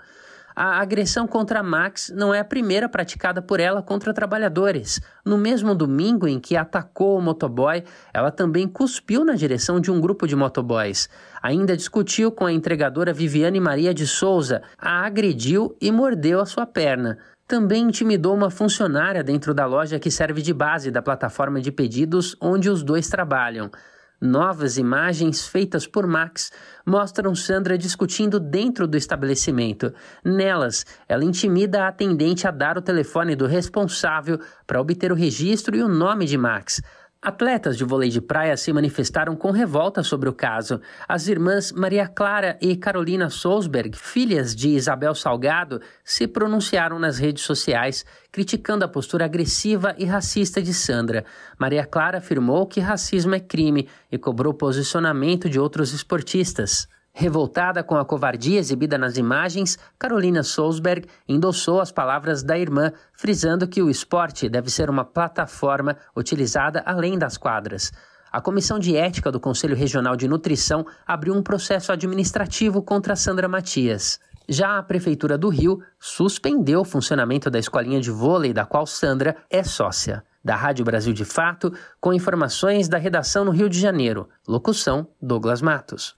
A 0.59 0.81
agressão 0.81 1.27
contra 1.27 1.61
Max 1.61 2.11
não 2.15 2.34
é 2.34 2.39
a 2.39 2.43
primeira 2.43 2.89
praticada 2.89 3.43
por 3.43 3.59
ela 3.59 3.84
contra 3.84 4.11
trabalhadores. 4.11 4.99
No 5.23 5.38
mesmo 5.38 5.75
domingo 5.75 6.27
em 6.27 6.39
que 6.39 6.57
atacou 6.57 7.15
o 7.15 7.21
motoboy, 7.21 7.84
ela 8.11 8.31
também 8.31 8.67
cuspiu 8.67 9.23
na 9.23 9.35
direção 9.35 9.79
de 9.79 9.91
um 9.91 10.01
grupo 10.01 10.25
de 10.25 10.35
motoboys. 10.35 11.07
Ainda 11.43 11.77
discutiu 11.77 12.31
com 12.31 12.43
a 12.43 12.51
entregadora 12.51 13.13
Viviane 13.13 13.59
Maria 13.59 13.93
de 13.93 14.07
Souza, 14.07 14.63
a 14.79 15.05
agrediu 15.05 15.77
e 15.79 15.91
mordeu 15.91 16.41
a 16.41 16.45
sua 16.47 16.65
perna 16.65 17.19
também 17.47 17.84
intimidou 17.84 18.35
uma 18.35 18.49
funcionária 18.49 19.23
dentro 19.23 19.53
da 19.53 19.65
loja 19.65 19.97
que 19.97 20.11
serve 20.11 20.41
de 20.41 20.53
base 20.53 20.91
da 20.91 21.01
plataforma 21.01 21.61
de 21.61 21.71
pedidos 21.71 22.35
onde 22.41 22.69
os 22.69 22.84
dois 22.84 23.07
trabalham. 23.07 23.71
Novas 24.19 24.80
imagens 24.80 25.48
feitas 25.48 25.85
por 25.85 26.07
Max 26.07 26.52
mostram 26.84 27.35
Sandra 27.35 27.77
discutindo 27.77 28.39
dentro 28.39 28.88
do 28.88 28.98
estabelecimento. 28.98 29.94
Nelas, 30.26 30.88
ela 31.07 31.23
intimida 31.23 31.84
a 31.84 31.89
atendente 31.89 32.48
a 32.48 32.52
dar 32.52 32.80
o 32.80 32.81
telefone 32.81 33.35
do 33.35 33.45
responsável 33.45 34.39
para 34.65 34.81
obter 34.81 35.11
o 35.11 35.15
registro 35.15 35.76
e 35.76 35.84
o 35.84 35.88
nome 35.88 36.26
de 36.26 36.35
Max. 36.35 36.81
Atletas 37.19 37.76
de 37.76 37.84
vôlei 37.84 38.10
de 38.10 38.22
praia 38.22 38.56
se 38.56 38.72
manifestaram 38.72 39.35
com 39.35 39.49
revolta 39.49 40.03
sobre 40.03 40.30
o 40.30 40.34
caso. 40.34 40.80
As 41.07 41.27
irmãs 41.27 41.72
Maria 41.72 42.07
Clara 42.07 42.57
e 42.61 42.76
Carolina 42.76 43.27
Solsberg, 43.30 43.98
filhas 43.98 44.56
de 44.56 44.69
Isabel 44.69 45.15
Salgado, 45.15 45.81
se 46.03 46.27
pronunciaram 46.27 46.99
nas 46.99 47.18
redes 47.18 47.44
sociais, 47.44 48.06
criticando 48.31 48.85
a 48.85 48.88
postura 48.88 49.26
agressiva 49.26 49.95
e 49.98 50.06
racista 50.06 50.61
de 50.61 50.73
Sandra. 50.73 51.26
Maria 51.57 51.85
Clara 51.88 52.19
afirmou 52.19 52.68
que 52.68 52.80
racismo 52.80 53.34
é 53.34 53.39
crime 53.39 53.89
e 54.11 54.18
cobrou 54.18 54.53
posicionamento 54.53 55.49
de 55.49 55.60
outros 55.60 55.94
esportistas. 55.94 56.88
Revoltada 57.19 57.81
com 57.81 57.95
a 57.95 58.06
covardia 58.06 58.60
exibida 58.60 58.95
nas 58.95 59.18
imagens, 59.18 59.76
Carolina 59.98 60.44
Solsberg 60.44 61.07
endossou 61.27 61.81
as 61.81 61.91
palavras 61.91 62.44
da 62.44 62.56
irmã, 62.56 62.91
frisando 63.11 63.68
que 63.68 63.81
o 63.81 63.89
esporte 63.89 64.48
deve 64.48 64.69
ser 64.69 64.88
uma 64.88 65.03
plataforma 65.03 65.98
utilizada 66.15 66.84
além 66.85 67.18
das 67.18 67.35
quadras. 67.35 67.91
A 68.31 68.39
Comissão 68.39 68.77
de 68.77 68.95
Ética 68.95 69.31
do 69.31 69.39
Conselho 69.39 69.76
Regional 69.76 70.15
de 70.15 70.27
Nutrição 70.27 70.85
abriu 71.07 71.34
um 71.34 71.41
processo 71.41 71.91
administrativo 71.91 72.84
contra 72.84 73.15
Sandra 73.15 73.48
Matias. 73.48 74.19
Já 74.48 74.77
a 74.77 74.84
Prefeitura 74.84 75.39
do 75.39 75.49
Rio 75.49 75.81
suspendeu 75.99 76.81
o 76.81 76.85
funcionamento 76.85 77.49
da 77.49 77.57
escolinha 77.57 77.99
de 77.99 78.11
vôlei 78.11 78.53
da 78.53 78.64
qual 78.64 78.85
Sandra 78.85 79.35
é 79.49 79.64
sócia. 79.64 80.23
Da 80.45 80.56
Rádio 80.56 80.85
Brasil 80.85 81.14
de 81.14 81.26
Fato, 81.26 81.73
com 81.99 82.14
informações 82.14 82.88
da 82.88 82.99
redação 82.99 83.44
no 83.44 83.49
Rio 83.49 83.68
de 83.68 83.80
Janeiro. 83.80 84.30
Locução: 84.48 85.07
Douglas 85.19 85.64
Matos. 85.64 86.15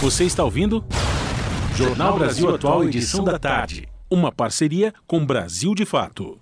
Você 0.00 0.22
está 0.22 0.44
ouvindo? 0.44 0.84
Jornal 1.74 2.16
Brasil 2.16 2.54
Atual, 2.54 2.84
edição 2.84 3.24
da 3.24 3.36
tarde. 3.36 3.88
Uma 4.08 4.30
parceria 4.30 4.94
com 5.08 5.26
Brasil 5.26 5.74
de 5.74 5.84
Fato. 5.84 6.38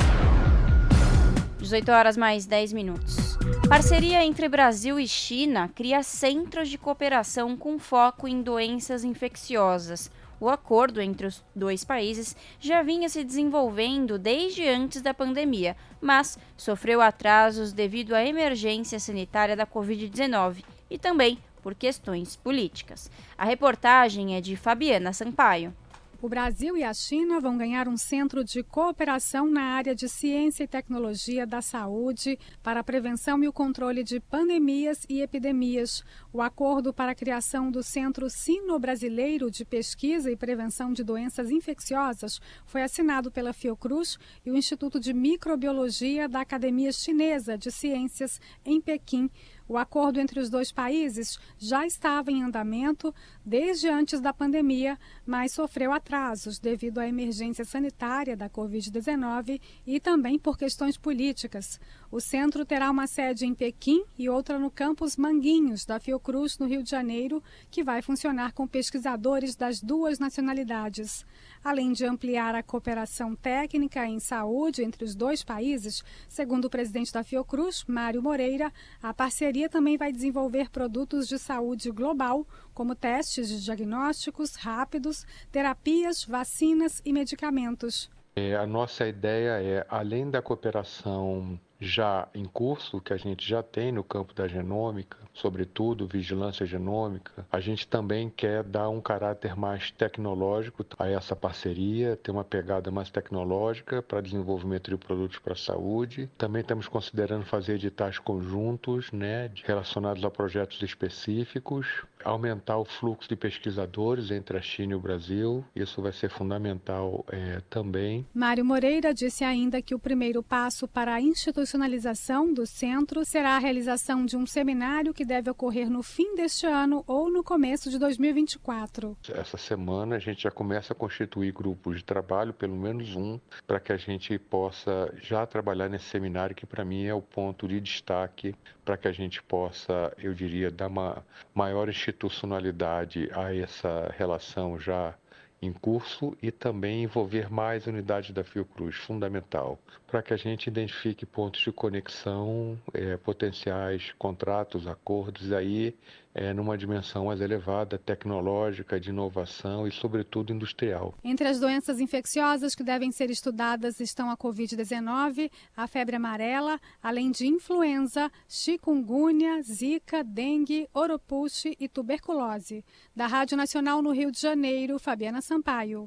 18 1.59 1.91
horas 1.91 2.19
mais 2.19 2.45
10 2.45 2.75
minutos. 2.75 3.39
Parceria 3.67 4.23
entre 4.23 4.47
Brasil 4.47 5.01
e 5.01 5.09
China 5.09 5.71
cria 5.75 6.03
centros 6.03 6.69
de 6.69 6.77
cooperação 6.77 7.57
com 7.57 7.79
foco 7.79 8.29
em 8.29 8.43
doenças 8.43 9.05
infecciosas. 9.05 10.11
O 10.39 10.51
acordo 10.51 11.01
entre 11.01 11.27
os 11.27 11.43
dois 11.55 11.83
países 11.83 12.37
já 12.61 12.83
vinha 12.83 13.09
se 13.09 13.25
desenvolvendo 13.25 14.19
desde 14.19 14.69
antes 14.69 15.01
da 15.01 15.15
pandemia, 15.15 15.75
mas 15.99 16.39
sofreu 16.59 17.01
atrasos 17.01 17.73
devido 17.73 18.15
à 18.15 18.23
emergência 18.23 19.01
sanitária 19.01 19.57
da 19.57 19.67
Covid-19 19.67 20.63
e 20.91 20.99
também 20.99 21.39
por 21.67 21.75
questões 21.75 22.37
políticas. 22.37 23.11
A 23.37 23.45
reportagem 23.45 24.37
é 24.37 24.41
de 24.41 24.55
Fabiana 24.55 25.13
Sampaio. 25.13 25.75
O 26.23 26.29
Brasil 26.29 26.77
e 26.77 26.85
a 26.85 26.95
China 26.95 27.41
vão 27.41 27.59
ganhar 27.59 27.89
um 27.89 27.97
centro 27.97 28.45
de 28.45 28.63
cooperação 28.63 29.51
na 29.51 29.63
área 29.63 29.95
de 29.95 30.09
ciência 30.09 30.63
e 30.63 30.69
tecnologia 30.69 31.45
da 31.45 31.61
saúde 31.61 32.39
para 32.63 32.81
a 32.81 32.85
prevenção 32.85 33.43
e 33.43 33.49
o 33.49 33.53
controle 33.53 34.05
de 34.05 34.21
pandemias 34.21 35.05
e 35.09 35.21
epidemias. 35.21 36.05
O 36.33 36.41
acordo 36.41 36.93
para 36.93 37.13
a 37.13 37.15
criação 37.17 37.71
do 37.71 37.83
Centro 37.83 38.31
Sino-Brasileiro 38.31 39.51
de 39.51 39.65
Pesquisa 39.65 40.31
e 40.31 40.37
Prevenção 40.37 40.93
de 40.93 41.03
Doenças 41.03 41.51
Infecciosas 41.51 42.41
foi 42.65 42.83
assinado 42.83 43.31
pela 43.31 43.53
Fiocruz 43.53 44.19
e 44.45 44.53
o 44.53 44.57
Instituto 44.57 45.01
de 45.01 45.13
Microbiologia 45.13 46.29
da 46.29 46.41
Academia 46.43 46.93
Chinesa 46.93 47.59
de 47.59 47.73
Ciências 47.73 48.41
em 48.65 48.81
Pequim. 48.81 49.29
O 49.69 49.77
acordo 49.77 50.21
entre 50.21 50.39
os 50.39 50.49
dois 50.49 50.71
países 50.71 51.39
já 51.59 51.85
estava 51.87 52.31
em 52.31 52.43
andamento 52.43 53.15
desde 53.45 53.89
antes 53.89 54.21
da 54.21 54.33
pandemia, 54.33 54.99
mas 55.27 55.53
sofreu 55.53 55.93
atrasos 55.93 56.59
devido 56.59 56.99
à 56.99 57.09
emergência 57.09 57.65
sanitária 57.65 58.37
da 58.37 58.49
Covid-19 58.49 59.61
e 59.87 59.99
também 59.99 60.39
por 60.39 60.57
questões 60.57 60.97
políticas. 60.97 61.81
O 62.11 62.21
centro 62.21 62.65
terá 62.65 62.91
uma 62.91 63.07
sede 63.07 63.45
em 63.45 63.55
Pequim 63.55 64.05
e 64.17 64.29
outra 64.29 64.59
no 64.59 64.71
campus 64.71 65.17
Manguinhos, 65.17 65.85
da 65.85 65.99
Fiocruz, 65.99 66.57
no 66.59 66.67
Rio 66.67 66.83
de 66.83 66.91
Janeiro, 66.91 67.43
que 67.71 67.83
vai 67.83 68.01
funcionar 68.01 68.53
com 68.53 68.67
pesquisadores 68.67 69.57
das 69.57 69.81
duas 69.81 70.19
nacionalidades. 70.19 71.27
Além 71.65 71.93
de 71.93 72.07
ampliar 72.07 72.55
a 72.55 72.63
cooperação 72.63 73.35
técnica 73.35 74.07
em 74.07 74.21
saúde 74.21 74.85
entre 74.85 75.05
os 75.05 75.15
dois 75.15 75.43
países, 75.43 76.05
segundo 76.29 76.67
o 76.67 76.71
presidente 76.71 77.13
da 77.13 77.25
Fiocruz, 77.25 77.85
Mário 77.89 78.23
Moreira, 78.23 78.73
a 79.03 79.13
parceria 79.13 79.69
também 79.69 79.97
vai 79.97 80.13
desenvolver 80.13 80.71
produtos 80.71 81.27
de 81.27 81.39
saúde 81.39 81.91
global, 81.91 82.47
como 82.77 82.95
testes 82.95 83.49
de 83.49 83.65
diagnósticos 83.65 84.55
rápidos, 84.55 85.27
terapias, 85.51 86.27
vacinas 86.27 87.01
e 87.07 87.11
medicamentos. 87.11 88.11
É, 88.37 88.55
a 88.55 88.67
nossa 88.67 89.09
ideia 89.09 89.63
é, 89.63 89.87
além 89.89 90.31
da 90.31 90.43
cooperação 90.43 91.59
já 91.81 92.29
em 92.35 92.45
curso, 92.45 93.01
que 93.01 93.13
a 93.13 93.17
gente 93.17 93.47
já 93.47 93.63
tem 93.63 93.93
no 93.93 94.03
campo 94.03 94.35
da 94.35 94.49
genômica, 94.49 95.19
sobretudo 95.35 96.07
vigilância 96.07 96.65
genômica, 96.65 97.47
a 97.53 97.61
gente 97.61 97.87
também 97.87 98.31
quer 98.31 98.63
dar 98.63 98.89
um 98.89 99.01
caráter 99.01 99.57
mais 99.57 99.91
tecnológico 99.91 100.85
a 100.99 101.09
essa 101.09 101.37
parceria, 101.37 102.17
ter 102.17 102.31
uma 102.31 102.45
pegada 102.45 102.91
mais 102.91 103.11
tecnológica 103.11 104.03
para 104.03 104.21
desenvolvimento 104.21 104.91
de 104.91 104.97
produtos 104.97 105.39
para 105.39 105.53
a 105.53 105.57
saúde. 105.57 106.31
Também 106.39 106.63
estamos 106.63 106.89
considerando 106.89 107.45
fazer 107.45 107.75
editais 107.75 108.19
conjuntos, 108.19 109.13
né, 109.13 109.51
relacionados 109.65 110.25
a 110.25 110.31
projetos 110.31 110.83
específicos, 110.83 111.87
aumentar 112.25 112.79
o 112.79 112.85
fluxo 112.85 113.29
de 113.29 113.37
pesquisadores 113.37 114.31
entre 114.31 114.57
a 114.57 114.63
China 114.63 114.93
e 114.93 114.97
o 114.97 115.01
Brasil. 115.01 115.65
Isso 115.75 116.03
vai 116.03 116.13
ser 116.13 116.29
fundamental 116.29 117.25
é, 117.31 117.61
também. 117.71 118.27
Mário 118.35 118.65
Moreira 118.65 119.15
disse 119.15 119.45
ainda 119.45 119.81
que 119.81 119.95
o 119.95 119.99
primeiro 119.99 120.43
passo 120.43 120.89
para 120.89 121.15
a 121.15 121.21
institucionalização 121.67 122.55
do 122.55 122.65
centro 122.65 123.25
será 123.25 123.57
a 123.57 123.59
realização 123.59 124.25
de 124.25 124.37
um 124.37 124.47
seminário 124.47 125.13
que 125.13 125.25
deve 125.25 125.51
ocorrer 125.51 125.91
no 125.91 126.01
fim 126.01 126.37
deste 126.37 126.65
ano 126.65 127.03
ou 127.09 127.29
no 127.29 127.43
começo 127.43 127.91
de 127.91 127.99
2024. 127.99 129.17
Essa 129.29 129.57
semana 129.57 130.15
a 130.15 130.19
gente 130.21 130.45
já 130.45 130.51
começa 130.51 130.93
a 130.93 130.97
constituir 130.97 131.53
grupos 131.53 131.97
de 131.97 132.05
trabalho, 132.05 132.55
pelo 132.55 132.77
menos 132.77 133.17
um, 133.17 133.41
para 133.67 133.81
que 133.81 133.93
a 133.93 133.97
gente 133.97 134.39
possa 134.39 135.13
já 135.21 135.45
trabalhar 135.45 135.89
nesse 135.89 136.05
seminário, 136.05 136.55
que 136.55 136.65
para 136.65 136.85
mim 136.85 137.05
é 137.05 137.15
o 137.15 137.21
ponto 137.21 137.67
de 137.67 137.81
destaque 137.81 138.55
para 138.85 138.97
que 138.97 139.09
a 139.09 139.13
gente 139.13 139.43
possa, 139.43 140.13
eu 140.23 140.33
diria, 140.33 140.71
dar 140.71 140.87
uma 140.87 141.25
maior 141.53 141.89
institucionalidade 141.89 143.29
a 143.35 143.53
essa 143.53 144.15
relação 144.17 144.79
já 144.79 145.15
em 145.61 145.73
curso 145.73 146.37
e 146.43 146.51
também 146.51 147.03
envolver 147.05 147.51
mais 147.51 147.87
unidades 147.87 148.31
da 148.31 148.45
Fiocruz, 148.45 148.97
fundamental, 148.97 149.79
para 150.07 150.23
que 150.23 150.35
a 150.35 150.37
gente 150.37 150.67
identifique 150.67 151.25
pontos 151.25 151.61
de 151.63 151.73
conexão, 151.73 152.79
é, 152.93 153.17
potenciais 153.17 154.13
contratos, 154.19 154.87
acordos, 154.87 155.53
aí 155.53 155.97
é, 156.37 156.53
numa 156.53 156.77
dimensão 156.77 157.25
mais 157.25 157.41
elevada, 157.41 157.97
tecnológica, 157.97 159.01
de 159.01 159.09
inovação 159.09 159.89
e, 159.89 159.91
sobretudo, 159.91 160.53
industrial. 160.53 161.15
Entre 161.25 161.49
as 161.49 161.59
doenças 161.59 161.99
infecciosas 161.99 162.75
que 162.75 162.85
devem 162.85 163.11
ser 163.11 163.31
estudadas 163.31 164.01
estão 164.01 164.31
a 164.31 164.37
Covid-19, 164.37 165.51
a 165.75 165.87
febre 165.87 166.17
amarela, 166.17 166.79
além 167.03 167.31
de 167.31 167.47
influenza, 167.47 168.31
chikungunya, 168.47 169.63
zika, 169.63 170.23
dengue, 170.23 170.87
oropulse 170.93 171.75
e 171.81 171.89
tuberculose. 171.89 172.85
Da 173.15 173.27
Rádio 173.27 173.57
Nacional 173.57 174.03
no 174.03 174.13
Rio 174.13 174.31
de 174.31 174.39
Janeiro, 174.39 174.99
Fabiana 174.99 175.41
Sampaio. 175.41 176.07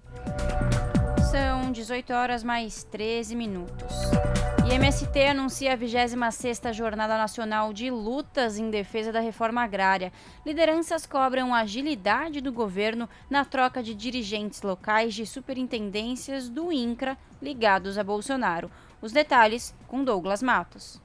São 1.32 1.72
18 1.72 2.14
horas 2.14 2.44
mais 2.44 2.84
13 2.84 3.36
minutos. 3.36 3.96
E 4.70 4.74
MST 4.74 5.26
anuncia 5.26 5.74
a 5.74 5.78
26ª 5.78 6.72
Jornada 6.74 7.18
Nacional 7.18 7.74
de 7.74 7.90
Lutas 7.90 8.60
em 8.60 8.70
Defesa 8.70 9.12
da 9.12 9.20
Reforma 9.20 9.64
Agrária. 9.64 10.14
Lideranças 10.46 11.08
cobram 11.08 11.56
agilidade 11.56 12.40
do 12.40 12.54
governo 12.54 13.10
na 13.32 13.44
troca 13.44 13.82
de 13.82 13.96
dirigentes 13.96 14.62
locais 14.62 15.16
de 15.16 15.26
superintendências 15.26 16.50
do 16.50 16.72
INCRA 16.72 17.18
ligados 17.41 17.98
a 17.98 18.04
Bolsonaro. 18.04 18.70
Os 19.02 19.12
detalhes 19.12 19.74
com 19.88 20.04
Douglas 20.04 20.44
Matos. 20.44 21.02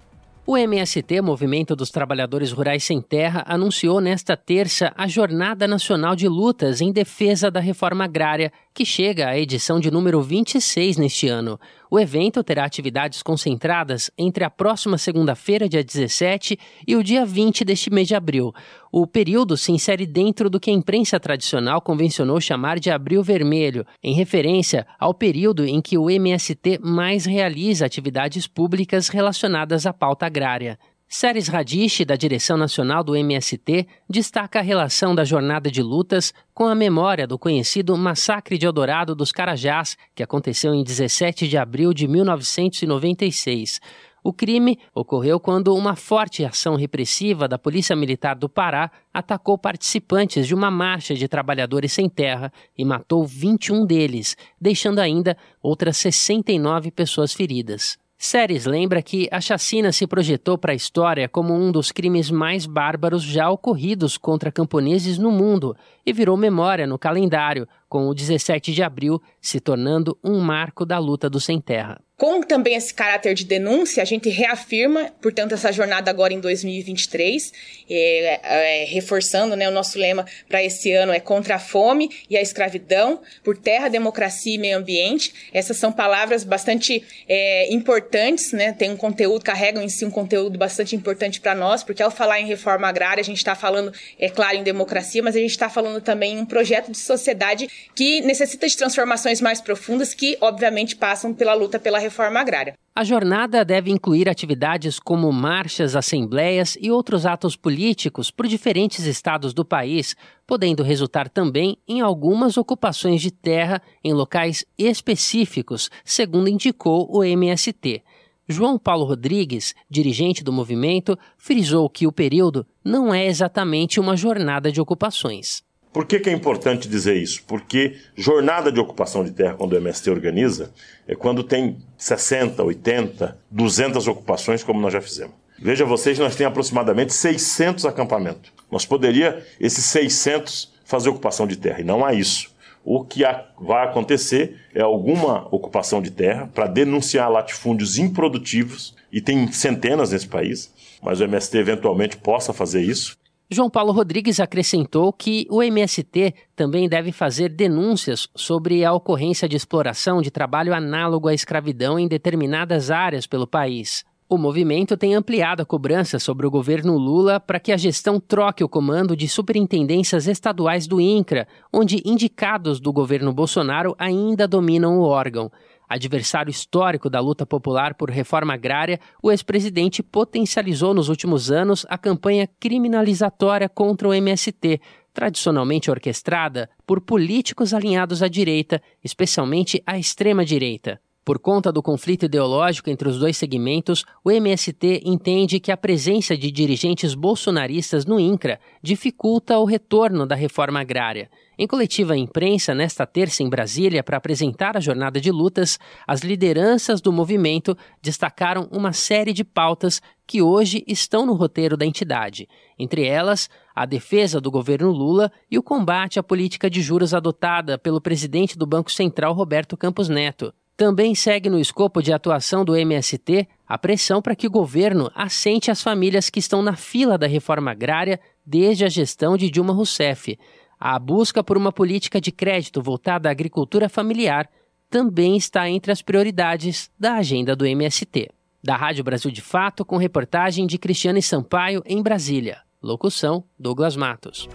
O 0.47 0.59
MST, 0.59 1.23
Movimento 1.23 1.75
dos 1.75 1.89
Trabalhadores 1.89 2.53
Rurais 2.53 2.85
Sem 2.85 3.01
Terra, 3.01 3.43
anunciou 3.47 3.99
nesta 3.99 4.37
terça 4.37 4.93
a 4.95 5.09
Jornada 5.09 5.67
Nacional 5.67 6.15
de 6.15 6.29
Lutas 6.29 6.83
em 6.83 6.93
Defesa 6.93 7.51
da 7.51 7.61
Reforma 7.61 8.05
Agrária, 8.05 8.53
que 8.75 8.85
chega 8.85 9.29
à 9.29 9.39
edição 9.39 9.79
de 9.79 9.89
número 9.89 10.21
26 10.21 10.97
neste 10.97 11.29
ano. 11.29 11.61
O 11.89 12.01
evento 12.01 12.43
terá 12.43 12.65
atividades 12.65 13.23
concentradas 13.23 14.11
entre 14.19 14.43
a 14.43 14.51
próxima 14.51 14.99
segunda-feira, 14.99 15.69
dia 15.69 15.85
17, 15.85 16.59
e 16.85 16.97
o 16.97 17.03
dia 17.05 17.25
20 17.25 17.65
deste 17.65 17.89
mês 17.89 18.09
de 18.09 18.17
abril. 18.17 18.53
O 18.91 19.07
período 19.07 19.57
se 19.57 19.71
insere 19.71 20.05
dentro 20.07 20.51
do 20.51 20.59
que 20.59 20.71
a 20.71 20.75
imprensa 20.75 21.21
tradicional 21.21 21.81
convencionou 21.81 22.41
chamar 22.41 22.81
de 22.81 22.91
Abril 22.91 23.23
Vermelho, 23.23 23.87
em 24.03 24.13
referência 24.13 24.85
ao 24.99 25.15
período 25.15 25.65
em 25.65 25.81
que 25.81 25.97
o 25.97 26.11
MST 26.11 26.81
mais 26.83 27.25
realiza 27.25 27.87
atividades 27.87 28.49
públicas 28.49 29.07
relacionadas 29.09 29.87
à 29.87 29.93
pauta 29.93 30.27
agrária. 30.27 30.77
Séries 31.17 31.47
Radish, 31.47 32.05
da 32.05 32.17
direção 32.17 32.57
nacional 32.57 33.05
do 33.05 33.15
MST, 33.15 33.87
destaca 34.11 34.59
a 34.59 34.63
relação 34.63 35.15
da 35.15 35.25
jornada 35.25 35.71
de 35.71 35.81
lutas 35.81 36.35
com 36.53 36.65
a 36.67 36.75
memória 36.75 37.25
do 37.25 37.39
conhecido 37.39 37.97
Massacre 37.97 38.59
de 38.59 38.67
Eldorado 38.67 39.15
dos 39.15 39.31
Carajás, 39.31 39.97
que 40.13 40.25
aconteceu 40.25 40.75
em 40.75 40.83
17 40.83 41.47
de 41.47 41.57
abril 41.57 41.95
de 41.95 42.09
1996. 42.09 43.81
O 44.25 44.33
crime 44.33 44.77
ocorreu 44.93 45.39
quando 45.39 45.73
uma 45.77 45.95
forte 45.95 46.45
ação 46.45 46.75
repressiva 46.75 47.47
da 47.47 47.61
Polícia 47.61 47.95
Militar 47.95 48.35
do 48.35 48.49
Pará 48.49 48.91
atacou 49.13 49.57
participantes 49.57 50.49
de 50.49 50.53
uma 50.53 50.69
marcha 50.69 51.15
de 51.15 51.29
trabalhadores 51.29 51.93
sem 51.93 52.09
terra 52.09 52.53
e 52.77 52.85
matou 52.85 53.25
21 53.25 53.87
deles, 53.87 54.37
deixando 54.61 54.99
ainda 54.99 55.37
outras 55.63 55.97
69 55.97 56.91
pessoas 56.91 57.33
feridas. 57.33 58.03
Séries 58.27 58.65
lembra 58.65 59.03
que 59.03 59.29
a 59.31 59.39
chacina 59.39 59.93
se 59.93 60.07
projetou 60.07 60.57
para 60.57 60.73
a 60.73 60.75
história 60.75 61.29
como 61.29 61.53
um 61.53 61.71
dos 61.71 61.93
crimes 61.93 62.31
mais 62.31 62.65
bárbaros 62.65 63.23
já 63.23 63.51
ocorridos 63.51 64.17
contra 64.17 64.51
camponeses 64.51 65.19
no 65.19 65.31
mundo 65.31 65.77
e 66.07 66.11
virou 66.11 66.35
memória 66.35 66.87
no 66.87 66.99
calendário, 66.99 67.69
com 67.87 68.09
o 68.09 68.15
17 68.15 68.73
de 68.73 68.83
abril 68.83 69.21
se 69.43 69.61
tornando 69.61 70.17
um 70.25 70.41
marco 70.41 70.87
da 70.87 70.99
luta 70.99 71.29
do 71.29 71.39
sem 71.39 71.61
terra. 71.61 72.01
Com 72.25 72.41
também 72.41 72.75
esse 72.75 72.95
caráter 72.95 73.35
de 73.35 73.45
denúncia, 73.45 74.03
a 74.03 74.07
gente 74.07 74.31
reafirma, 74.31 75.13
portanto, 75.21 75.53
essa 75.53 75.71
jornada 75.71 76.11
agora 76.11 76.33
em 76.33 76.41
2023, 76.41 77.53
é, 77.91 78.41
é, 78.43 78.85
reforçando 78.87 79.55
né, 79.55 79.69
o 79.69 79.71
nosso 79.71 79.99
lema 79.99 80.25
para 80.49 80.65
esse 80.65 80.91
ano 80.91 81.13
é 81.13 81.21
contra 81.21 81.57
a 81.57 81.59
fome 81.59 82.09
e 82.31 82.35
a 82.35 82.41
escravidão, 82.41 83.21
por 83.43 83.59
terra, 83.59 83.91
democracia 83.91 84.55
e 84.55 84.57
meio 84.57 84.79
ambiente. 84.79 85.35
Essas 85.53 85.77
são 85.77 85.93
palavras 85.93 86.45
bastante 86.45 87.05
é, 87.29 87.71
importantes, 87.71 88.53
né, 88.53 88.73
tem 88.73 88.91
um 88.91 88.97
conteúdo, 88.97 89.45
carregam 89.45 89.83
em 89.83 89.91
si 89.91 90.07
um 90.07 90.11
conteúdo 90.11 90.59
bastante 90.59 90.97
importante 90.97 91.43
para 91.43 91.55
nós, 91.55 91.85
porque 91.85 92.03
ao 92.03 92.11
falar 92.11 92.41
em 92.41 92.47
reforma 92.47 92.89
agrária, 92.89 93.21
a 93.21 93.25
gente 93.25 93.37
está 93.37 93.55
falando, 93.55 93.93
é 94.19 94.31
claro, 94.31 94.57
em 94.57 94.63
democracia, 94.63 95.23
mas 95.23 95.37
a 95.37 95.41
gente 95.41 95.51
está 95.51 95.69
falando 95.69 96.01
também 96.01 96.37
em 96.37 96.39
um 96.39 96.47
projeto 96.47 96.91
de 96.91 96.97
sociedade 96.97 97.69
que 97.95 98.23
necessita 98.23 98.67
de 98.67 98.75
transformações 98.79 99.43
mais 99.43 99.61
profundas, 99.61 100.15
que 100.15 100.39
obviamente 100.41 100.97
passam 100.97 101.35
pela 101.35 101.53
luta 101.53 101.79
pela 101.79 101.99
reforma 101.99 102.14
agrária. 102.23 102.75
A 102.95 103.03
jornada 103.03 103.65
deve 103.65 103.91
incluir 103.91 104.29
atividades 104.29 105.01
como 105.01 105.33
marchas, 105.33 105.97
assembleias 105.97 106.79
e 106.81 106.91
outros 106.91 107.27
atos 107.27 107.57
políticos 107.57 108.31
por 108.31 108.47
diferentes 108.47 109.05
estados 109.05 109.53
do 109.53 109.65
país, 109.65 110.15
podendo 110.47 110.83
resultar 110.83 111.29
também 111.29 111.77
em 111.89 112.01
algumas 112.01 112.57
ocupações 112.57 113.21
de 113.21 113.31
terra 113.31 113.83
em 114.03 114.13
locais 114.13 114.65
específicos, 114.79 115.91
segundo 116.05 116.49
indicou 116.49 117.09
o 117.11 117.25
MST. 117.25 118.03
João 118.47 118.79
Paulo 118.79 119.05
Rodrigues, 119.05 119.75
dirigente 119.89 120.45
do 120.45 120.53
movimento, 120.53 121.19
frisou 121.37 121.89
que 121.89 122.07
o 122.07 122.13
período 122.13 122.67
não 122.85 123.13
é 123.13 123.27
exatamente 123.27 123.99
uma 123.99 124.17
jornada 124.17 124.71
de 124.71 124.81
ocupações. 124.81 125.63
Por 125.95 126.07
que, 126.07 126.19
que, 126.19 126.29
é 126.29 126.33
importante 126.33 126.89
dizer 126.89 127.15
isso? 127.15 127.45
Porque 127.47 127.95
jornada 128.17 128.73
de 128.73 128.81
ocupação 128.81 129.23
de 129.23 129.31
terra, 129.31 129.55
quando 129.55 129.75
o 129.75 129.77
MST 129.77 130.11
organiza, 130.11 130.73
é 131.07 131.15
quando 131.15 131.45
tem 131.45 131.77
60, 131.97 132.61
80, 132.65 133.39
200 133.49 134.09
ocupações, 134.09 134.65
como 134.65 134.81
nós 134.81 134.93
já 134.93 135.01
fizemos. 135.01 135.37
Veja 135.57 135.85
vocês, 135.85 136.19
nós 136.19 136.35
temos 136.35 136.51
aproximadamente 136.51 137.13
600 137.13 137.87
acampamentos. 137.87 138.53
Nós 138.73 138.85
poderia, 138.85 139.47
esses 139.61 139.85
600, 139.85 140.75
fazer 140.85 141.11
ocupação 141.11 141.47
de 141.47 141.55
terra, 141.55 141.81
e 141.81 141.85
não 141.85 142.05
há 142.05 142.13
isso. 142.13 142.53
O 142.85 143.05
que 143.05 143.23
vai 143.61 143.87
acontecer 143.87 144.57
é 144.75 144.83
alguma 144.83 145.47
ocupação 145.55 146.03
de 146.03 146.11
terra 146.11 146.51
para 146.53 146.67
denunciar 146.67 147.31
latifúndios 147.31 147.99
improdutivos, 147.99 148.97
e 149.13 149.21
tem 149.21 149.47
centenas 149.53 150.11
nesse 150.11 150.27
país, 150.27 150.75
mas 151.01 151.21
o 151.21 151.25
MST 151.25 151.57
eventualmente 151.57 152.17
possa 152.17 152.53
fazer 152.53 152.83
isso 152.83 153.17
João 153.51 153.69
Paulo 153.69 153.93
Rodrigues 153.93 154.41
acrescentou 154.41 155.13
que 155.13 155.47
o 155.51 155.63
MST 155.63 156.35
também 156.57 156.89
deve 156.89 157.13
fazer 157.13 157.51
denúncias 157.51 158.27
sobre 158.35 158.85
a 158.85 158.93
ocorrência 158.93 159.47
de 159.47 159.55
exploração 159.55 160.23
de 160.23 160.31
trabalho 160.31 160.75
análogo 160.75 161.29
à 161.29 161.35
escravidão 161.35 161.99
em 161.99 162.09
determinadas 162.09 162.91
áreas 162.91 163.27
pelo 163.27 163.47
país. 163.47 164.03
O 164.27 164.39
movimento 164.39 164.97
tem 164.97 165.15
ampliado 165.15 165.63
a 165.63 165.67
cobrança 165.67 166.19
sobre 166.19 166.47
o 166.47 166.51
governo 166.51 166.97
Lula 166.97 167.39
para 167.39 167.61
que 167.61 167.71
a 167.71 167.77
gestão 167.77 168.19
troque 168.19 168.65
o 168.65 168.69
comando 168.69 169.15
de 169.15 169.29
superintendências 169.29 170.27
estaduais 170.27 170.87
do 170.87 170.99
INCRA, 170.99 171.47
onde 171.71 172.03
indicados 172.07 172.81
do 172.81 172.91
governo 172.91 173.35
Bolsonaro 173.35 173.95
ainda 173.99 174.49
dominam 174.49 174.99
o 174.99 175.03
órgão. 175.03 175.53
Adversário 175.89 176.51
histórico 176.51 177.11
da 177.11 177.21
luta 177.21 177.45
popular 177.45 177.95
por 177.95 178.11
reforma 178.11 178.55
agrária, 178.55 178.99
o 179.23 179.31
ex-presidente 179.31 180.03
potencializou 180.03 180.95
nos 180.95 181.09
últimos 181.09 181.51
anos 181.51 181.85
a 181.89 181.99
campanha 181.99 182.49
criminalizatória 182.59 183.69
contra 183.69 184.09
o 184.09 184.15
MST, 184.15 184.81
tradicionalmente 185.13 185.91
orquestrada 185.91 186.69
por 186.87 187.01
políticos 187.01 187.73
alinhados 187.73 188.23
à 188.23 188.29
direita, 188.29 188.83
especialmente 189.03 189.83
à 189.87 189.99
extrema-direita. 189.99 191.01
Por 191.25 191.39
conta 191.39 191.73
do 191.73 191.83
conflito 191.83 192.27
ideológico 192.27 192.91
entre 192.91 193.09
os 193.09 193.19
dois 193.19 193.37
segmentos, 193.39 194.05
o 194.23 194.31
MST 194.31 195.03
entende 195.07 195.59
que 195.59 195.73
a 195.73 195.77
presença 195.77 196.37
de 196.37 196.51
dirigentes 196.51 197.15
bolsonaristas 197.15 198.05
no 198.05 198.21
INCRA 198.21 198.61
dificulta 198.83 199.59
o 199.59 199.65
retorno 199.65 200.27
da 200.27 200.35
reforma 200.35 200.81
agrária. 200.81 201.31
Em 201.57 201.67
coletiva 201.69 202.15
à 202.15 202.17
imprensa, 202.17 202.75
nesta 202.75 203.07
terça 203.07 203.43
em 203.43 203.49
Brasília, 203.49 204.03
para 204.03 204.17
apresentar 204.17 204.77
a 204.77 204.81
jornada 204.81 205.21
de 205.21 205.31
lutas, 205.31 205.79
as 206.07 206.23
lideranças 206.23 207.01
do 207.01 207.13
movimento 207.13 207.77
destacaram 208.03 208.69
uma 208.73 208.93
série 208.93 209.33
de 209.33 209.45
pautas 209.45 210.03
que 210.27 210.43
hoje 210.43 210.83
estão 210.87 211.25
no 211.25 211.35
roteiro 211.35 211.77
da 211.77 211.87
entidade. 211.87 212.49
Entre 212.77 213.07
elas, 213.07 213.49
a 213.75 213.87
defesa 213.87 214.41
do 214.41 214.51
governo 214.51 214.91
Lula 214.91 215.31
e 215.49 215.57
o 215.57 215.63
combate 215.63 216.19
à 216.19 216.23
política 216.23 216.69
de 216.69 216.83
juros 216.83 217.15
adotada 217.15 217.79
pelo 217.79 218.01
presidente 218.01 218.59
do 218.59 218.67
Banco 218.67 218.91
Central, 218.91 219.33
Roberto 219.33 219.77
Campos 219.77 220.09
Neto. 220.09 220.53
Também 220.77 221.15
segue 221.15 221.49
no 221.49 221.61
escopo 221.61 222.03
de 222.03 222.13
atuação 222.13 222.65
do 222.65 222.77
MST 222.77 223.47
a 223.67 223.79
pressão 223.79 224.21
para 224.21 224.35
que 224.35 224.49
o 224.49 224.51
governo 224.51 225.09
assente 225.15 225.71
as 225.71 225.81
famílias 225.81 226.29
que 226.29 226.41
estão 226.41 226.63
na 226.63 226.75
fila 226.75 227.17
da 227.17 227.29
reforma 227.29 227.71
agrária 227.71 228.19
desde 228.45 228.85
a 228.85 228.89
gestão 228.89 229.37
de 229.37 229.49
Dilma 229.51 229.73
Rousseff. 229.73 230.37
A 230.79 230.99
busca 230.99 231.43
por 231.43 231.57
uma 231.57 231.73
política 231.73 232.21
de 232.21 232.31
crédito 232.31 232.83
voltada 232.83 233.29
à 233.29 233.33
agricultura 233.33 233.89
familiar 233.89 234.49
também 234.91 235.37
está 235.37 235.69
entre 235.69 235.91
as 235.91 236.03
prioridades 236.03 236.91
da 236.99 237.15
agenda 237.15 237.57
do 237.57 237.67
MST. 237.67 238.31
Da 238.63 238.77
Rádio 238.77 239.05
Brasil 239.05 239.31
de 239.31 239.43
Fato, 239.43 239.85
com 239.85 239.97
reportagem 239.97 240.67
de 240.67 240.79
Cristiane 240.79 241.21
Sampaio 241.21 241.83
em 241.85 242.03
Brasília. 242.03 242.59
Locução: 242.83 243.45
Douglas 243.59 243.97
Matos. 243.97 244.49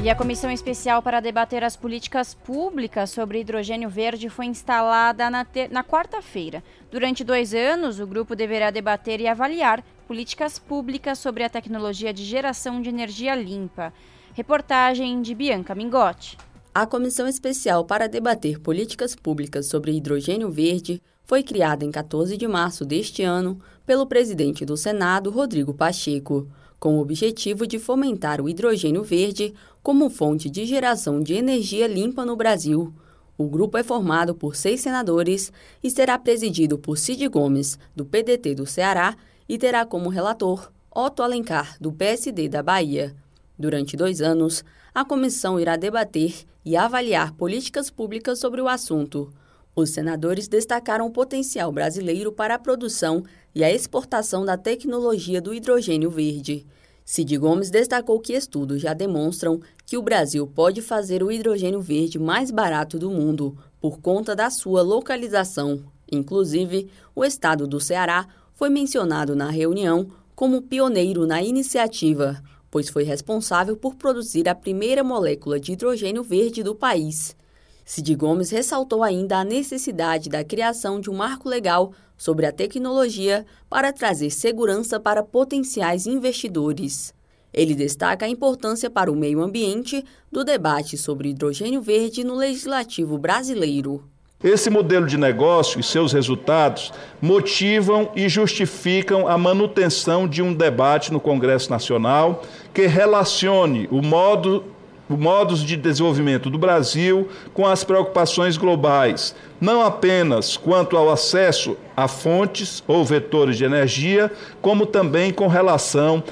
E 0.00 0.08
a 0.08 0.14
comissão 0.14 0.48
especial 0.50 1.02
para 1.02 1.18
debater 1.18 1.64
as 1.64 1.74
políticas 1.74 2.32
públicas 2.32 3.10
sobre 3.10 3.40
hidrogênio 3.40 3.90
verde 3.90 4.28
foi 4.28 4.46
instalada 4.46 5.28
na, 5.28 5.44
na 5.72 5.82
quarta-feira. 5.82 6.62
Durante 6.88 7.24
dois 7.24 7.52
anos, 7.52 7.98
o 7.98 8.06
grupo 8.06 8.36
deverá 8.36 8.70
debater 8.70 9.20
e 9.20 9.26
avaliar 9.26 9.82
políticas 10.06 10.56
públicas 10.56 11.18
sobre 11.18 11.42
a 11.42 11.50
tecnologia 11.50 12.12
de 12.12 12.24
geração 12.24 12.80
de 12.80 12.88
energia 12.88 13.34
limpa. 13.34 13.92
Reportagem 14.38 15.20
de 15.20 15.34
Bianca 15.34 15.74
Mingotti. 15.74 16.38
A 16.72 16.86
comissão 16.86 17.26
especial 17.26 17.84
para 17.84 18.06
debater 18.06 18.60
políticas 18.60 19.16
públicas 19.16 19.66
sobre 19.66 19.90
hidrogênio 19.90 20.48
verde 20.48 21.02
foi 21.24 21.42
criada 21.42 21.84
em 21.84 21.90
14 21.90 22.36
de 22.36 22.46
março 22.46 22.84
deste 22.84 23.24
ano 23.24 23.58
pelo 23.84 24.06
presidente 24.06 24.64
do 24.64 24.76
Senado, 24.76 25.28
Rodrigo 25.28 25.74
Pacheco 25.74 26.46
com 26.78 26.98
o 26.98 27.00
objetivo 27.00 27.66
de 27.66 27.80
fomentar 27.80 28.40
o 28.40 28.48
hidrogênio 28.48 29.02
verde 29.02 29.52
como 29.82 30.08
fonte 30.08 30.48
de 30.48 30.64
geração 30.66 31.20
de 31.20 31.34
energia 31.34 31.88
limpa 31.88 32.24
no 32.24 32.36
Brasil. 32.36 32.94
O 33.36 33.48
grupo 33.48 33.76
é 33.76 33.82
formado 33.82 34.36
por 34.36 34.54
seis 34.54 34.80
senadores 34.80 35.52
e 35.82 35.90
será 35.90 36.16
presidido 36.16 36.78
por 36.78 36.96
Cid 36.96 37.26
Gomes, 37.26 37.76
do 37.92 38.04
PDT 38.04 38.54
do 38.54 38.66
Ceará, 38.66 39.16
e 39.48 39.58
terá 39.58 39.84
como 39.84 40.08
relator 40.08 40.70
Otto 40.94 41.24
Alencar, 41.24 41.76
do 41.80 41.92
PSD 41.92 42.48
da 42.48 42.62
Bahia. 42.62 43.16
Durante 43.58 43.96
dois 43.96 44.22
anos, 44.22 44.64
a 44.94 45.04
comissão 45.04 45.58
irá 45.58 45.76
debater 45.76 46.44
e 46.64 46.76
avaliar 46.76 47.32
políticas 47.32 47.90
públicas 47.90 48.38
sobre 48.38 48.60
o 48.60 48.68
assunto. 48.68 49.32
Os 49.74 49.90
senadores 49.90 50.48
destacaram 50.48 51.06
o 51.06 51.10
potencial 51.10 51.72
brasileiro 51.72 52.32
para 52.32 52.54
a 52.54 52.58
produção 52.58 53.24
e 53.54 53.64
a 53.64 53.72
exportação 53.72 54.44
da 54.44 54.56
tecnologia 54.56 55.40
do 55.40 55.54
hidrogênio 55.54 56.10
verde. 56.10 56.66
Cid 57.04 57.38
Gomes 57.38 57.70
destacou 57.70 58.20
que 58.20 58.34
estudos 58.34 58.82
já 58.82 58.92
demonstram 58.92 59.60
que 59.86 59.96
o 59.96 60.02
Brasil 60.02 60.46
pode 60.46 60.82
fazer 60.82 61.22
o 61.22 61.32
hidrogênio 61.32 61.80
verde 61.80 62.18
mais 62.18 62.50
barato 62.50 62.98
do 62.98 63.10
mundo 63.10 63.56
por 63.80 63.98
conta 63.98 64.36
da 64.36 64.50
sua 64.50 64.82
localização. 64.82 65.82
Inclusive, 66.12 66.90
o 67.14 67.24
estado 67.24 67.66
do 67.66 67.80
Ceará 67.80 68.28
foi 68.54 68.68
mencionado 68.68 69.34
na 69.34 69.48
reunião 69.48 70.10
como 70.34 70.62
pioneiro 70.62 71.26
na 71.26 71.42
iniciativa, 71.42 72.42
pois 72.70 72.88
foi 72.88 73.04
responsável 73.04 73.76
por 73.76 73.94
produzir 73.94 74.48
a 74.48 74.54
primeira 74.54 75.02
molécula 75.02 75.58
de 75.58 75.72
hidrogênio 75.72 76.22
verde 76.22 76.62
do 76.62 76.74
país. 76.74 77.36
Cid 77.84 78.14
Gomes 78.16 78.50
ressaltou 78.50 79.02
ainda 79.02 79.38
a 79.38 79.44
necessidade 79.44 80.28
da 80.28 80.44
criação 80.44 81.00
de 81.00 81.08
um 81.08 81.14
marco 81.14 81.48
legal 81.48 81.92
sobre 82.18 82.44
a 82.44 82.52
tecnologia 82.52 83.46
para 83.70 83.92
trazer 83.92 84.30
segurança 84.30 85.00
para 85.00 85.22
potenciais 85.22 86.06
investidores. 86.06 87.14
Ele 87.52 87.74
destaca 87.74 88.26
a 88.26 88.28
importância 88.28 88.90
para 88.90 89.10
o 89.10 89.16
meio 89.16 89.40
ambiente 89.40 90.04
do 90.30 90.44
debate 90.44 90.98
sobre 90.98 91.30
hidrogênio 91.30 91.80
verde 91.80 92.22
no 92.22 92.34
legislativo 92.34 93.16
brasileiro. 93.16 94.04
Esse 94.42 94.70
modelo 94.70 95.04
de 95.04 95.18
negócio 95.18 95.80
e 95.80 95.82
seus 95.82 96.12
resultados 96.12 96.92
motivam 97.20 98.08
e 98.14 98.28
justificam 98.28 99.26
a 99.26 99.36
manutenção 99.36 100.28
de 100.28 100.40
um 100.40 100.54
debate 100.54 101.12
no 101.12 101.18
Congresso 101.18 101.68
Nacional 101.68 102.44
que 102.72 102.86
relacione 102.86 103.88
o 103.90 104.00
modo 104.00 104.62
modos 105.08 105.64
de 105.64 105.76
desenvolvimento 105.76 106.48
do 106.50 106.56
Brasil 106.56 107.28
com 107.52 107.66
as 107.66 107.82
preocupações 107.82 108.56
globais, 108.56 109.34
não 109.60 109.82
apenas 109.82 110.56
quanto 110.56 110.96
ao 110.96 111.10
acesso 111.10 111.76
a 111.96 112.06
fontes 112.06 112.84
ou 112.86 113.04
vetores 113.04 113.56
de 113.56 113.64
energia, 113.64 114.30
como 114.62 114.86
também 114.86 115.32
com 115.32 115.48
relação 115.48 116.22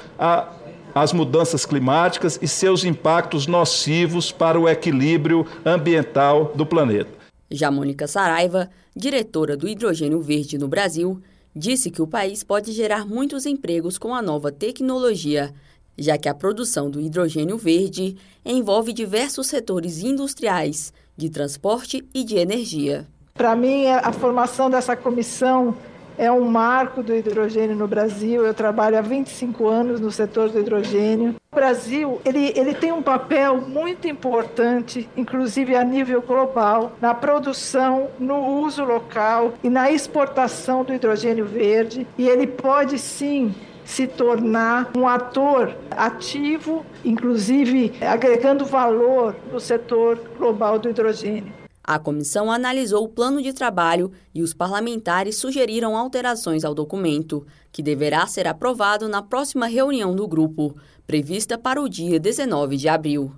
às 0.95 1.11
mudanças 1.11 1.65
climáticas 1.65 2.39
e 2.41 2.47
seus 2.47 2.85
impactos 2.85 3.47
nocivos 3.47 4.31
para 4.31 4.57
o 4.57 4.69
equilíbrio 4.69 5.45
ambiental 5.65 6.53
do 6.55 6.65
planeta. 6.65 7.16
Já 7.49 7.71
Mônica 7.71 8.07
Saraiva, 8.07 8.69
diretora 8.95 9.55
do 9.55 9.67
hidrogênio 9.67 10.21
verde 10.21 10.57
no 10.57 10.67
Brasil, 10.67 11.21
disse 11.55 11.89
que 11.89 12.01
o 12.01 12.07
país 12.07 12.43
pode 12.43 12.71
gerar 12.71 13.05
muitos 13.05 13.45
empregos 13.45 13.97
com 13.97 14.13
a 14.13 14.21
nova 14.21 14.51
tecnologia, 14.51 15.53
já 15.97 16.17
que 16.17 16.29
a 16.29 16.33
produção 16.33 16.89
do 16.89 17.01
hidrogênio 17.01 17.57
verde 17.57 18.17
envolve 18.45 18.93
diversos 18.93 19.47
setores 19.47 20.03
industriais, 20.03 20.93
de 21.15 21.29
transporte 21.29 22.05
e 22.13 22.23
de 22.23 22.35
energia. 22.35 23.07
Para 23.33 23.55
mim, 23.55 23.87
a 23.87 24.11
formação 24.11 24.69
dessa 24.69 24.95
comissão 24.95 25.75
é 26.17 26.31
um 26.31 26.45
marco 26.45 27.03
do 27.03 27.15
hidrogênio 27.15 27.75
no 27.75 27.87
Brasil. 27.87 28.45
Eu 28.45 28.53
trabalho 28.53 28.97
há 28.97 29.01
25 29.01 29.67
anos 29.67 29.99
no 29.99 30.11
setor 30.11 30.49
do 30.49 30.59
hidrogênio. 30.59 31.35
O 31.51 31.55
Brasil 31.55 32.19
ele, 32.25 32.51
ele 32.55 32.73
tem 32.73 32.91
um 32.91 33.01
papel 33.01 33.61
muito 33.61 34.07
importante, 34.07 35.07
inclusive 35.15 35.75
a 35.75 35.83
nível 35.83 36.21
global, 36.21 36.93
na 36.99 37.13
produção, 37.13 38.09
no 38.19 38.61
uso 38.61 38.83
local 38.83 39.53
e 39.63 39.69
na 39.69 39.91
exportação 39.91 40.83
do 40.83 40.93
hidrogênio 40.93 41.45
verde. 41.45 42.07
E 42.17 42.27
ele 42.27 42.47
pode 42.47 42.97
sim 42.97 43.53
se 43.85 44.05
tornar 44.05 44.91
um 44.97 45.07
ator 45.07 45.73
ativo, 45.91 46.85
inclusive 47.05 47.93
agregando 48.01 48.65
valor 48.65 49.33
no 49.51 49.61
setor 49.61 50.19
global 50.37 50.77
do 50.77 50.89
hidrogênio. 50.89 51.66
A 51.87 51.97
comissão 51.97 52.51
analisou 52.51 53.05
o 53.05 53.07
plano 53.07 53.41
de 53.41 53.53
trabalho 53.53 54.11
e 54.35 54.43
os 54.43 54.53
parlamentares 54.53 55.37
sugeriram 55.37 55.95
alterações 55.95 56.65
ao 56.65 56.75
documento, 56.75 57.47
que 57.71 57.81
deverá 57.81 58.27
ser 58.27 58.45
aprovado 58.45 59.07
na 59.07 59.21
próxima 59.21 59.67
reunião 59.67 60.13
do 60.13 60.27
grupo, 60.27 60.75
prevista 61.07 61.57
para 61.57 61.81
o 61.81 61.87
dia 61.87 62.19
19 62.19 62.75
de 62.75 62.89
abril. 62.89 63.31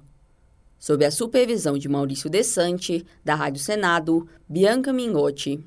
Sob 0.80 1.06
a 1.06 1.12
supervisão 1.12 1.78
de 1.78 1.88
Maurício 1.88 2.28
Desante, 2.28 3.06
da 3.24 3.36
Rádio 3.36 3.62
Senado, 3.62 4.28
Bianca 4.50 4.92
Mingotti. 4.92 5.64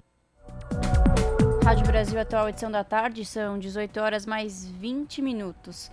Rádio 1.62 1.86
Brasil 1.86 2.18
Atual, 2.18 2.48
edição 2.48 2.68
da 2.68 2.82
tarde, 2.82 3.24
são 3.24 3.60
18 3.60 4.00
horas 4.00 4.26
mais 4.26 4.66
20 4.66 5.22
minutos. 5.22 5.88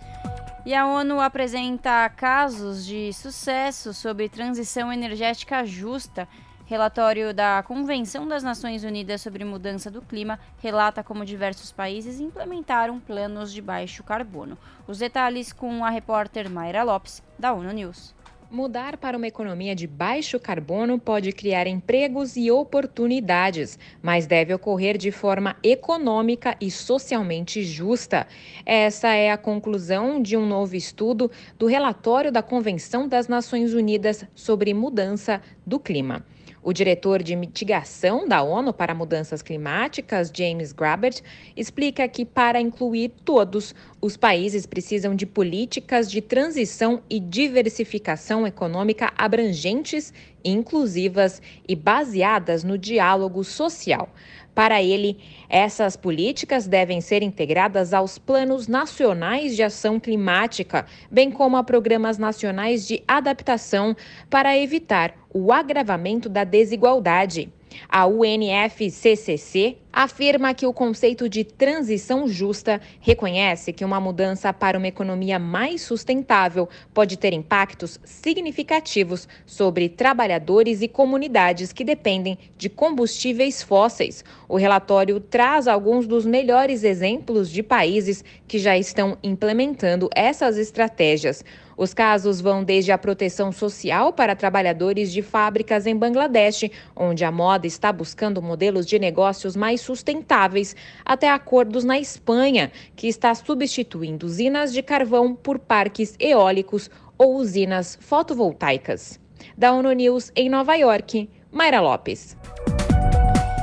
E 0.66 0.74
a 0.74 0.88
ONU 0.88 1.20
apresenta 1.20 2.08
casos 2.10 2.84
de 2.84 3.12
sucesso 3.12 3.94
sobre 3.94 4.28
transição 4.28 4.92
energética 4.92 5.64
justa 5.64 6.28
Relatório 6.70 7.34
da 7.34 7.64
Convenção 7.64 8.28
das 8.28 8.44
Nações 8.44 8.84
Unidas 8.84 9.20
sobre 9.20 9.44
Mudança 9.44 9.90
do 9.90 10.00
Clima 10.00 10.38
relata 10.62 11.02
como 11.02 11.24
diversos 11.24 11.72
países 11.72 12.20
implementaram 12.20 13.00
planos 13.00 13.52
de 13.52 13.60
baixo 13.60 14.04
carbono. 14.04 14.56
Os 14.86 14.96
detalhes 14.96 15.52
com 15.52 15.84
a 15.84 15.90
repórter 15.90 16.48
Mayra 16.48 16.84
Lopes, 16.84 17.24
da 17.36 17.52
ONU 17.52 17.72
News. 17.72 18.14
Mudar 18.48 18.96
para 18.98 19.16
uma 19.16 19.26
economia 19.26 19.74
de 19.74 19.88
baixo 19.88 20.38
carbono 20.38 20.96
pode 20.96 21.32
criar 21.32 21.66
empregos 21.66 22.36
e 22.36 22.52
oportunidades, 22.52 23.76
mas 24.00 24.28
deve 24.28 24.54
ocorrer 24.54 24.96
de 24.96 25.10
forma 25.10 25.56
econômica 25.64 26.56
e 26.60 26.70
socialmente 26.70 27.64
justa. 27.64 28.28
Essa 28.64 29.08
é 29.08 29.32
a 29.32 29.36
conclusão 29.36 30.22
de 30.22 30.36
um 30.36 30.46
novo 30.46 30.76
estudo 30.76 31.32
do 31.58 31.66
relatório 31.66 32.30
da 32.30 32.44
Convenção 32.44 33.08
das 33.08 33.26
Nações 33.26 33.74
Unidas 33.74 34.24
sobre 34.36 34.72
Mudança 34.72 35.42
do 35.66 35.80
Clima. 35.80 36.24
O 36.62 36.74
diretor 36.74 37.22
de 37.22 37.34
mitigação 37.34 38.28
da 38.28 38.42
ONU 38.42 38.70
para 38.74 38.94
mudanças 38.94 39.40
climáticas, 39.40 40.30
James 40.34 40.72
Grabert, 40.72 41.22
explica 41.56 42.06
que 42.06 42.26
para 42.26 42.60
incluir 42.60 43.12
todos, 43.24 43.74
os 43.98 44.14
países 44.14 44.66
precisam 44.66 45.14
de 45.14 45.24
políticas 45.24 46.10
de 46.10 46.20
transição 46.20 47.02
e 47.08 47.18
diversificação 47.18 48.46
econômica 48.46 49.10
abrangentes, 49.16 50.12
inclusivas 50.44 51.40
e 51.66 51.74
baseadas 51.74 52.62
no 52.62 52.76
diálogo 52.76 53.42
social. 53.42 54.10
Para 54.54 54.82
ele, 54.82 55.16
essas 55.48 55.96
políticas 55.96 56.66
devem 56.66 57.00
ser 57.00 57.22
integradas 57.22 57.94
aos 57.94 58.18
planos 58.18 58.66
nacionais 58.66 59.54
de 59.54 59.62
ação 59.62 60.00
climática, 60.00 60.86
bem 61.10 61.30
como 61.30 61.56
a 61.56 61.64
programas 61.64 62.18
nacionais 62.18 62.86
de 62.86 63.02
adaptação 63.06 63.96
para 64.28 64.56
evitar 64.56 65.14
o 65.32 65.52
agravamento 65.52 66.28
da 66.28 66.44
desigualdade. 66.44 67.48
A 67.88 68.06
UNFCCC 68.06 69.78
afirma 69.92 70.54
que 70.54 70.66
o 70.66 70.72
conceito 70.72 71.28
de 71.28 71.44
transição 71.44 72.28
justa 72.28 72.80
reconhece 73.00 73.72
que 73.72 73.84
uma 73.84 74.00
mudança 74.00 74.52
para 74.52 74.78
uma 74.78 74.86
economia 74.86 75.38
mais 75.38 75.82
sustentável 75.82 76.68
pode 76.94 77.16
ter 77.16 77.32
impactos 77.32 77.98
significativos 78.04 79.26
sobre 79.44 79.88
trabalhadores 79.88 80.82
e 80.82 80.88
comunidades 80.88 81.72
que 81.72 81.84
dependem 81.84 82.38
de 82.56 82.68
combustíveis 82.68 83.62
fósseis. 83.62 84.24
O 84.48 84.56
relatório 84.56 85.18
traz 85.18 85.66
alguns 85.66 86.06
dos 86.06 86.24
melhores 86.24 86.84
exemplos 86.84 87.50
de 87.50 87.62
países 87.62 88.24
que 88.46 88.58
já 88.58 88.76
estão 88.76 89.16
implementando 89.22 90.08
essas 90.14 90.56
estratégias. 90.56 91.44
Os 91.80 91.94
casos 91.94 92.42
vão 92.42 92.62
desde 92.62 92.92
a 92.92 92.98
proteção 92.98 93.50
social 93.50 94.12
para 94.12 94.36
trabalhadores 94.36 95.10
de 95.10 95.22
fábricas 95.22 95.86
em 95.86 95.96
Bangladesh, 95.96 96.70
onde 96.94 97.24
a 97.24 97.32
moda 97.32 97.66
está 97.66 97.90
buscando 97.90 98.42
modelos 98.42 98.84
de 98.84 98.98
negócios 98.98 99.56
mais 99.56 99.79
sustentáveis, 99.80 100.76
até 101.04 101.30
acordos 101.30 101.84
na 101.84 101.98
Espanha, 101.98 102.70
que 102.94 103.08
está 103.08 103.34
substituindo 103.34 104.26
usinas 104.26 104.72
de 104.72 104.82
carvão 104.82 105.34
por 105.34 105.58
parques 105.58 106.14
eólicos 106.18 106.90
ou 107.18 107.36
usinas 107.36 107.98
fotovoltaicas. 108.00 109.20
Da 109.56 109.72
ONU 109.72 109.92
News 109.92 110.32
em 110.34 110.48
Nova 110.48 110.74
York, 110.74 111.28
Mayra 111.50 111.80
Lopes. 111.80 112.36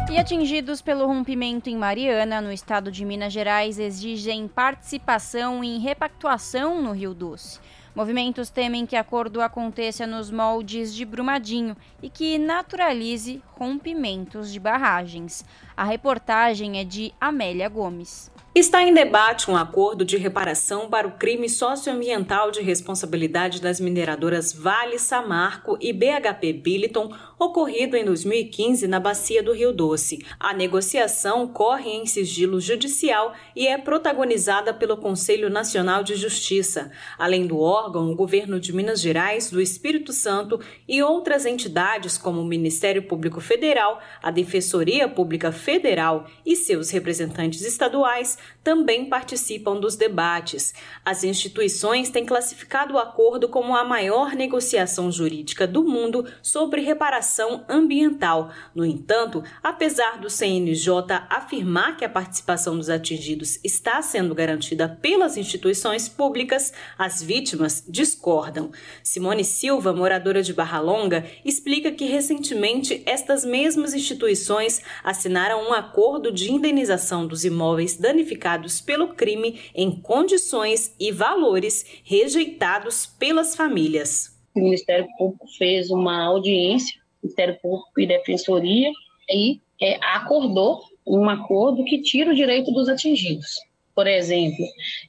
E 0.10 0.18
atingidos 0.18 0.82
pelo 0.82 1.06
rompimento 1.06 1.70
em 1.70 1.76
Mariana, 1.76 2.40
no 2.40 2.52
estado 2.52 2.92
de 2.92 3.04
Minas 3.04 3.34
Gerais, 3.34 3.78
exigem 3.78 4.48
participação 4.48 5.64
em 5.64 5.80
repactuação 5.80 6.82
no 6.82 6.92
Rio 6.92 7.14
Doce. 7.14 7.60
Movimentos 7.98 8.52
temem 8.52 8.86
que 8.86 8.96
acordo 8.96 9.42
aconteça 9.42 10.06
nos 10.06 10.30
moldes 10.30 10.94
de 10.94 11.04
Brumadinho 11.04 11.76
e 12.00 12.12
que 12.12 12.38
naturalize 12.38 13.42
rompimentos 13.56 14.54
de 14.54 14.60
barragens. 14.60 15.44
A 15.76 15.84
reportagem 15.84 16.80
é 16.80 16.84
de 16.84 17.12
Amélia 17.20 17.68
Gomes. 17.68 18.30
Está 18.58 18.82
em 18.82 18.92
debate 18.92 19.52
um 19.52 19.56
acordo 19.56 20.04
de 20.04 20.18
reparação 20.18 20.90
para 20.90 21.08
o 21.08 21.12
crime 21.12 21.48
socioambiental 21.48 22.50
de 22.50 22.60
responsabilidade 22.60 23.62
das 23.62 23.80
mineradoras 23.80 24.52
Vale, 24.52 24.98
Samarco 24.98 25.78
e 25.80 25.94
BHP 25.94 26.54
Billiton, 26.54 27.16
ocorrido 27.38 27.96
em 27.96 28.04
2015 28.04 28.88
na 28.88 29.00
bacia 29.00 29.44
do 29.44 29.54
Rio 29.54 29.72
Doce. 29.72 30.26
A 30.40 30.56
negociação 30.56 31.48
corre 31.48 31.92
em 31.92 32.08
sigilo 32.08 32.60
judicial 32.60 33.32
e 33.56 33.68
é 33.68 33.78
protagonizada 33.78 34.74
pelo 34.74 34.98
Conselho 34.98 35.52
Nacional 35.52 36.02
de 36.02 36.16
Justiça. 36.16 36.92
Além 37.16 37.46
do 37.46 37.60
órgão, 37.60 38.10
o 38.10 38.16
governo 38.16 38.60
de 38.60 38.74
Minas 38.74 39.00
Gerais, 39.00 39.52
do 39.52 39.62
Espírito 39.62 40.12
Santo 40.12 40.60
e 40.88 41.04
outras 41.04 41.46
entidades 41.46 42.18
como 42.18 42.42
o 42.42 42.48
Ministério 42.48 43.04
Público 43.04 43.40
Federal, 43.40 44.02
a 44.20 44.32
Defensoria 44.32 45.08
Pública 45.08 45.52
Federal 45.52 46.26
e 46.44 46.56
seus 46.56 46.90
representantes 46.90 47.62
estaduais 47.62 48.36
também 48.68 49.06
participam 49.06 49.80
dos 49.80 49.96
debates. 49.96 50.74
As 51.06 51.24
instituições 51.24 52.10
têm 52.10 52.26
classificado 52.26 52.96
o 52.96 52.98
acordo 52.98 53.48
como 53.48 53.74
a 53.74 53.86
maior 53.86 54.34
negociação 54.34 55.10
jurídica 55.10 55.66
do 55.66 55.86
mundo 55.86 56.26
sobre 56.42 56.82
reparação 56.82 57.64
ambiental. 57.70 58.52
No 58.76 58.86
entanto, 58.86 59.42
apesar 59.64 60.18
do 60.18 60.30
CNJ 60.30 60.92
afirmar 61.30 61.96
que 61.96 62.04
a 62.04 62.10
participação 62.10 62.76
dos 62.76 62.90
atingidos 62.90 63.58
está 63.64 64.02
sendo 64.02 64.36
garantida 64.36 64.90
pelas 65.02 65.38
instituições 65.38 66.10
públicas, 66.10 66.74
as 66.98 67.24
vítimas 67.24 67.86
discordam. 67.88 68.70
Simone 69.02 69.46
Silva, 69.46 69.94
moradora 69.94 70.44
de 70.44 70.54
Barra 70.54 70.82
Longa, 70.82 71.26
explica 71.46 71.90
que 71.90 72.04
recentemente 72.04 73.02
estas 73.06 73.46
mesmas 73.46 73.94
instituições 73.94 74.82
assinaram 75.06 75.70
um 75.70 75.74
acordo 75.74 76.34
de 76.34 76.52
indenização 76.52 77.26
dos 77.26 77.46
imóveis 77.46 77.96
danificados 77.96 78.37
pelo 78.86 79.10
crime 79.10 79.60
em 79.76 79.92
condições 79.92 80.96
e 81.00 81.12
valores 81.12 82.02
rejeitados 82.04 83.06
pelas 83.06 83.56
famílias. 83.56 84.38
O 84.56 84.60
Ministério 84.60 85.08
Público 85.18 85.46
fez 85.58 85.92
uma 85.92 86.24
audiência, 86.26 87.00
Ministério 87.22 87.58
Público 87.62 88.00
e 88.00 88.08
Defensoria, 88.08 88.92
e 89.30 89.60
é, 89.82 89.98
acordou 90.16 90.82
um 91.06 91.30
acordo 91.30 91.84
que 91.84 92.02
tira 92.02 92.32
o 92.32 92.36
direito 92.36 92.72
dos 92.72 92.90
atingidos. 92.90 93.56
Por 93.94 94.08
exemplo, 94.08 94.66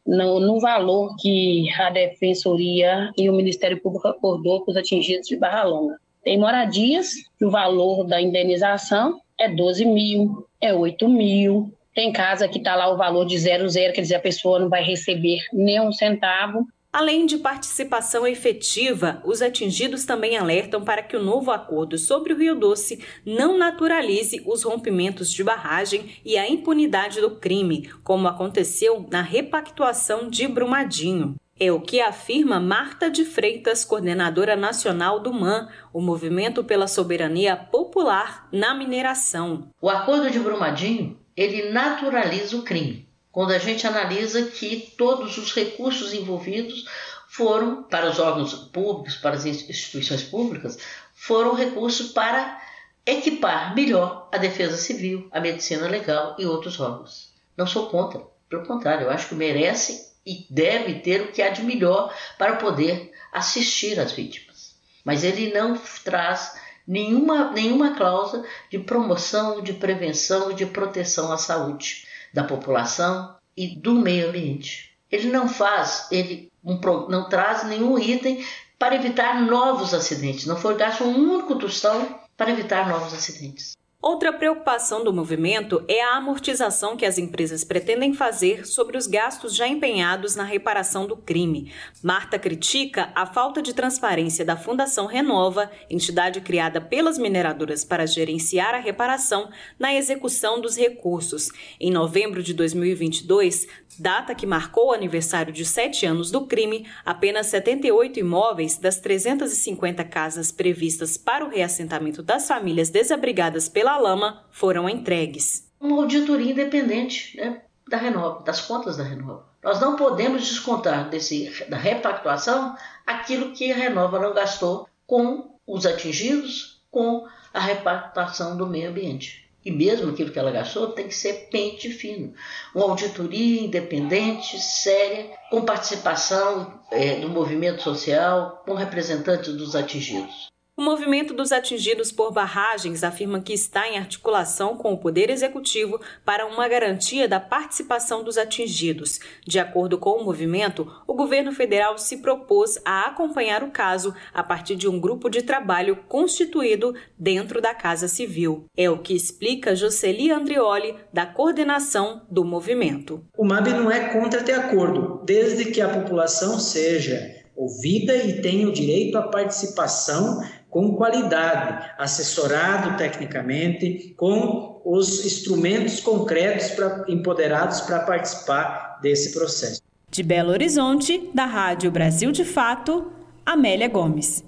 no, 0.07 0.41
no, 0.41 0.61
valor 0.61 1.15
que 1.21 1.69
a 1.75 1.91
Defensoria 1.91 3.11
e 3.17 3.29
o 3.29 3.35
Ministério 3.35 3.81
Público 3.81 4.09
acordou 4.09 4.65
com 4.65 4.71
os 4.71 4.77
atingidos 4.77 5.29
de 5.29 5.37
Barra 5.37 5.65
Longa. 5.65 5.97
Tem 6.25 6.39
moradias 6.39 7.13
o 7.43 7.51
valor 7.51 8.05
da 8.05 8.21
indenização 8.21 9.21
é 9.39 9.49
12 9.49 9.85
mil, 9.85 10.47
é 10.61 10.75
8 10.75 11.09
mil. 11.09 11.73
Tem 11.99 12.13
casa 12.13 12.47
que 12.47 12.59
está 12.59 12.77
lá 12.77 12.89
o 12.93 12.97
valor 12.97 13.27
de 13.27 13.37
zero, 13.37 13.69
zero, 13.69 13.93
quer 13.93 14.03
dizer, 14.03 14.15
a 14.15 14.21
pessoa 14.21 14.61
não 14.61 14.69
vai 14.69 14.85
receber 14.85 15.41
nem 15.53 15.81
um 15.81 15.91
centavo. 15.91 16.65
Além 16.93 17.27
de 17.27 17.39
participação 17.39 18.25
efetiva, 18.25 19.21
os 19.25 19.43
atingidos 19.43 20.05
também 20.05 20.39
alertam 20.39 20.81
para 20.85 21.03
que 21.03 21.17
o 21.17 21.23
novo 21.25 21.51
acordo 21.51 21.99
sobre 21.99 22.33
o 22.33 22.39
Rio 22.39 22.55
Doce 22.55 23.05
não 23.27 23.59
naturalize 23.59 24.41
os 24.47 24.63
rompimentos 24.63 25.33
de 25.33 25.43
barragem 25.43 26.15
e 26.25 26.39
a 26.39 26.49
impunidade 26.49 27.21
do 27.21 27.33
crime, 27.33 27.91
como 28.05 28.29
aconteceu 28.29 29.05
na 29.11 29.21
repactuação 29.21 30.31
de 30.31 30.47
Brumadinho. 30.47 31.35
É 31.59 31.73
o 31.73 31.81
que 31.81 32.01
afirma 32.01 32.61
Marta 32.61 33.11
de 33.11 33.25
Freitas, 33.25 33.85
coordenadora 33.85 34.55
nacional 34.55 35.19
do 35.19 35.33
MAN, 35.33 35.67
o 35.93 36.01
Movimento 36.01 36.63
pela 36.63 36.87
Soberania 36.87 37.57
Popular 37.57 38.47
na 38.53 38.73
Mineração. 38.73 39.69
O 39.83 39.91
acordo 39.91 40.31
de 40.31 40.39
Brumadinho, 40.39 41.19
ele 41.39 41.71
naturaliza 41.71 42.57
o 42.57 42.63
crime. 42.63 43.09
Quando 43.31 43.53
a 43.53 43.59
gente 43.59 43.87
analisa 43.87 44.43
que 44.43 44.93
todos 44.99 45.39
os 45.39 45.53
recursos 45.55 46.13
envolvidos 46.13 46.85
foram 47.29 47.85
para 47.85 48.11
os 48.11 48.19
órgãos 48.19 48.53
públicos, 48.55 49.15
para 49.15 49.37
as 49.37 49.47
instituições 49.47 50.25
públicas, 50.25 50.77
foram 51.15 51.55
recursos 51.55 52.11
para 52.11 52.61
equipar 53.07 53.73
melhor 53.73 54.29
a 54.33 54.39
defesa 54.39 54.77
civil, 54.77 55.29
a 55.31 55.39
medicina 55.39 55.87
legal 55.87 56.35
e 56.41 56.45
outros 56.45 56.81
órgãos. 56.81 57.33
Não 57.57 57.67
sou 57.67 57.89
contra, 57.89 58.21
pelo 58.49 58.67
contrário, 58.67 59.05
eu 59.05 59.11
acho 59.11 59.29
que 59.29 59.35
merece 59.37 60.13
e 60.27 60.45
deve 60.51 60.95
ter 60.95 61.21
o 61.21 61.31
que 61.31 61.41
há 61.41 61.51
de 61.51 61.63
melhor 61.63 62.13
para 62.37 62.57
poder 62.57 63.13
assistir 63.33 64.01
às 64.01 64.11
vítimas. 64.11 64.75
Mas 65.05 65.23
ele 65.23 65.55
não 65.55 65.79
traz 66.05 66.58
nenhuma, 66.89 67.53
nenhuma 67.53 67.95
cláusula 67.95 68.45
de 68.71 68.79
promoção, 68.79 69.63
de 69.63 69.75
prevenção, 69.75 70.55
de 70.55 70.65
proteção 70.65 71.31
à 71.31 71.37
saúde 71.37 72.07
da 72.33 72.43
população 72.43 73.37
e 73.55 73.77
do 73.77 73.95
meio 73.95 74.31
ambiente. 74.31 74.97
Ele 75.11 75.29
não 75.31 75.49
faz, 75.49 76.09
ele 76.11 76.51
não 76.63 77.29
traz 77.29 77.65
nenhum 77.65 77.99
item 77.99 78.45
para 78.79 78.95
evitar 78.95 79.41
novos 79.43 79.93
acidentes. 79.93 80.47
Não 80.47 80.57
foi 80.57 80.77
gasto 80.77 81.05
um 81.05 81.35
único 81.35 81.57
tostão 81.57 82.19
para 82.37 82.51
evitar 82.51 82.89
novos 82.89 83.13
acidentes. 83.13 83.77
Outra 84.01 84.33
preocupação 84.33 85.03
do 85.03 85.13
movimento 85.13 85.85
é 85.89 86.01
a 86.01 86.15
amortização 86.19 86.97
que 86.97 87.05
as 87.05 87.19
empresas 87.19 87.65
pretendem 87.65 88.15
fazer 88.15 88.65
sobre 88.65 88.97
os 88.97 89.09
gastos 89.09 89.57
já 89.57 89.67
empenhados 89.67 90.37
na 90.37 90.45
reparação 90.45 91.05
do 91.05 91.17
crime. 91.17 91.73
Marta 92.01 92.39
critica 92.39 93.11
a 93.13 93.27
falta 93.27 93.61
de 93.61 93.75
transparência 93.75 94.45
da 94.45 94.57
Fundação 94.57 95.07
Renova, 95.07 95.69
entidade 95.91 96.41
criada 96.41 96.81
pelas 96.81 97.19
mineradoras 97.19 97.85
para 97.85 98.07
gerenciar 98.07 98.73
a 98.73 98.79
reparação 98.79 99.51
na 99.77 99.93
execução 99.93 100.61
dos 100.61 100.77
recursos. 100.77 101.51
Em 101.81 101.91
novembro 101.91 102.41
de 102.41 102.55
2022, 102.55 103.67
data 103.99 104.33
que 104.33 104.47
marcou 104.47 104.91
o 104.91 104.93
aniversário 104.93 105.53
de 105.53 105.65
sete 105.65 106.07
anos 106.07 106.31
do 106.31 106.47
crime, 106.47 106.87
apenas 107.05 107.49
78 107.49 108.21
imóveis 108.21 108.79
das 108.79 109.01
350 109.01 110.05
casas 110.05 110.53
previstas 110.53 111.17
para 111.17 111.45
o 111.45 111.49
reassentamento 111.49 112.23
das 112.23 112.47
famílias 112.47 112.91
desabrigadas 112.91 113.69
pela 113.69 113.88
lama 113.97 114.45
foram 114.51 114.89
entregues. 114.89 115.71
Uma 115.81 116.03
auditoria 116.03 116.53
independente 116.53 117.37
né, 117.37 117.63
da 117.89 117.97
Renova, 117.97 118.43
das 118.43 118.61
contas 118.61 118.97
da 118.97 119.05
Renova. 119.05 119.47
Nós 119.63 119.81
não 119.81 119.97
podemos 119.97 120.47
descontar 120.47 121.09
desse, 121.09 121.51
da 121.69 121.77
repactuação 121.77 122.77
aquilo 123.07 123.53
que 123.53 123.73
a 123.73 123.77
Renova 123.77 124.19
não 124.19 124.35
gastou 124.35 124.89
com 125.07 125.59
os 125.67 125.87
atingidos, 125.87 126.83
com 126.91 127.27
a 127.53 127.61
repactuação 127.61 128.57
do 128.57 128.67
meio 128.67 128.91
ambiente. 128.91 129.49
E 129.65 129.71
mesmo 129.71 130.11
aquilo 130.11 130.31
que 130.31 130.39
ela 130.39 130.51
gastou 130.51 130.93
tem 130.93 131.09
que 131.09 131.15
ser 131.15 131.49
pente 131.51 131.91
fino. 131.91 132.33
Uma 132.75 132.87
auditoria 132.87 133.63
independente, 133.63 134.59
séria, 134.59 135.37
com 135.51 135.65
participação 135.65 136.81
é, 136.91 137.17
do 137.17 137.29
movimento 137.29 137.83
social, 137.83 138.63
com 138.65 138.75
representantes 138.75 139.53
dos 139.55 139.75
atingidos. 139.75 140.49
O 140.79 140.83
movimento 140.83 141.35
dos 141.35 141.51
atingidos 141.51 142.13
por 142.13 142.33
barragens 142.33 143.03
afirma 143.03 143.41
que 143.41 143.53
está 143.53 143.89
em 143.89 143.99
articulação 143.99 144.77
com 144.77 144.93
o 144.93 144.97
Poder 144.97 145.29
Executivo 145.29 146.01
para 146.25 146.47
uma 146.47 146.69
garantia 146.69 147.27
da 147.27 147.41
participação 147.41 148.23
dos 148.23 148.39
atingidos. 148.39 149.19
De 149.45 149.59
acordo 149.59 149.99
com 149.99 150.11
o 150.11 150.25
movimento, 150.25 150.89
o 151.05 151.15
governo 151.15 151.51
federal 151.51 151.99
se 151.99 152.19
propôs 152.19 152.79
a 152.85 153.09
acompanhar 153.09 153.65
o 153.65 153.73
caso 153.73 154.15
a 154.33 154.41
partir 154.41 154.77
de 154.77 154.87
um 154.87 155.01
grupo 155.01 155.29
de 155.29 155.43
trabalho 155.43 155.97
constituído 156.07 156.95
dentro 157.19 157.61
da 157.61 157.75
Casa 157.75 158.07
Civil. 158.07 158.67
É 158.77 158.89
o 158.89 158.99
que 158.99 159.17
explica 159.17 159.75
Jocely 159.75 160.31
Andrioli, 160.31 160.95
da 161.13 161.27
coordenação 161.27 162.23
do 162.31 162.45
movimento. 162.45 163.27
O 163.37 163.45
MAB 163.45 163.67
não 163.71 163.91
é 163.91 164.11
contra 164.11 164.45
ter 164.45 164.53
acordo, 164.53 165.25
desde 165.25 165.73
que 165.73 165.81
a 165.81 165.89
população 165.89 166.61
seja 166.61 167.37
ouvida 167.57 168.15
e 168.15 168.41
tenha 168.41 168.69
o 168.69 168.73
direito 168.73 169.19
à 169.19 169.23
participação 169.23 170.41
com 170.71 170.95
qualidade, 170.95 171.91
assessorado 171.99 172.97
tecnicamente, 172.97 174.15
com 174.17 174.81
os 174.85 175.25
instrumentos 175.25 176.01
concretos 176.01 176.71
pra, 176.71 177.05
empoderados 177.09 177.81
para 177.83 178.01
participar 178.01 178.99
desse 179.03 179.33
processo. 179.33 179.83
De 180.11 180.23
Belo 180.23 180.51
Horizonte, 180.51 181.31
da 181.35 181.45
Rádio 181.45 181.91
Brasil 181.91 182.33
de 182.33 182.45
Fato, 182.45 183.13
Amélia 183.45 183.89
Gomes. 183.89 184.48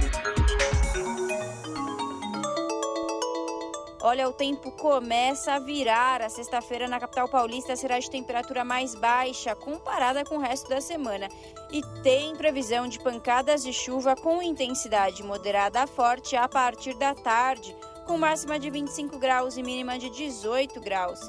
Olha, 4.03 4.27
o 4.27 4.33
tempo 4.33 4.71
começa 4.71 5.53
a 5.53 5.59
virar. 5.59 6.23
A 6.23 6.29
sexta-feira 6.29 6.87
na 6.87 6.99
capital 6.99 7.29
paulista 7.29 7.75
será 7.75 7.99
de 7.99 8.09
temperatura 8.09 8.65
mais 8.65 8.95
baixa 8.95 9.53
comparada 9.55 10.25
com 10.25 10.37
o 10.37 10.41
resto 10.41 10.67
da 10.67 10.81
semana. 10.81 11.27
E 11.71 11.83
tem 12.01 12.35
previsão 12.35 12.87
de 12.87 12.99
pancadas 12.99 13.61
de 13.61 13.71
chuva 13.71 14.15
com 14.15 14.41
intensidade 14.41 15.21
moderada 15.21 15.83
a 15.83 15.87
forte 15.87 16.35
a 16.35 16.49
partir 16.49 16.95
da 16.95 17.13
tarde, 17.13 17.75
com 18.07 18.17
máxima 18.17 18.57
de 18.57 18.71
25 18.71 19.19
graus 19.19 19.55
e 19.55 19.61
mínima 19.61 19.99
de 19.99 20.09
18 20.09 20.81
graus. 20.81 21.19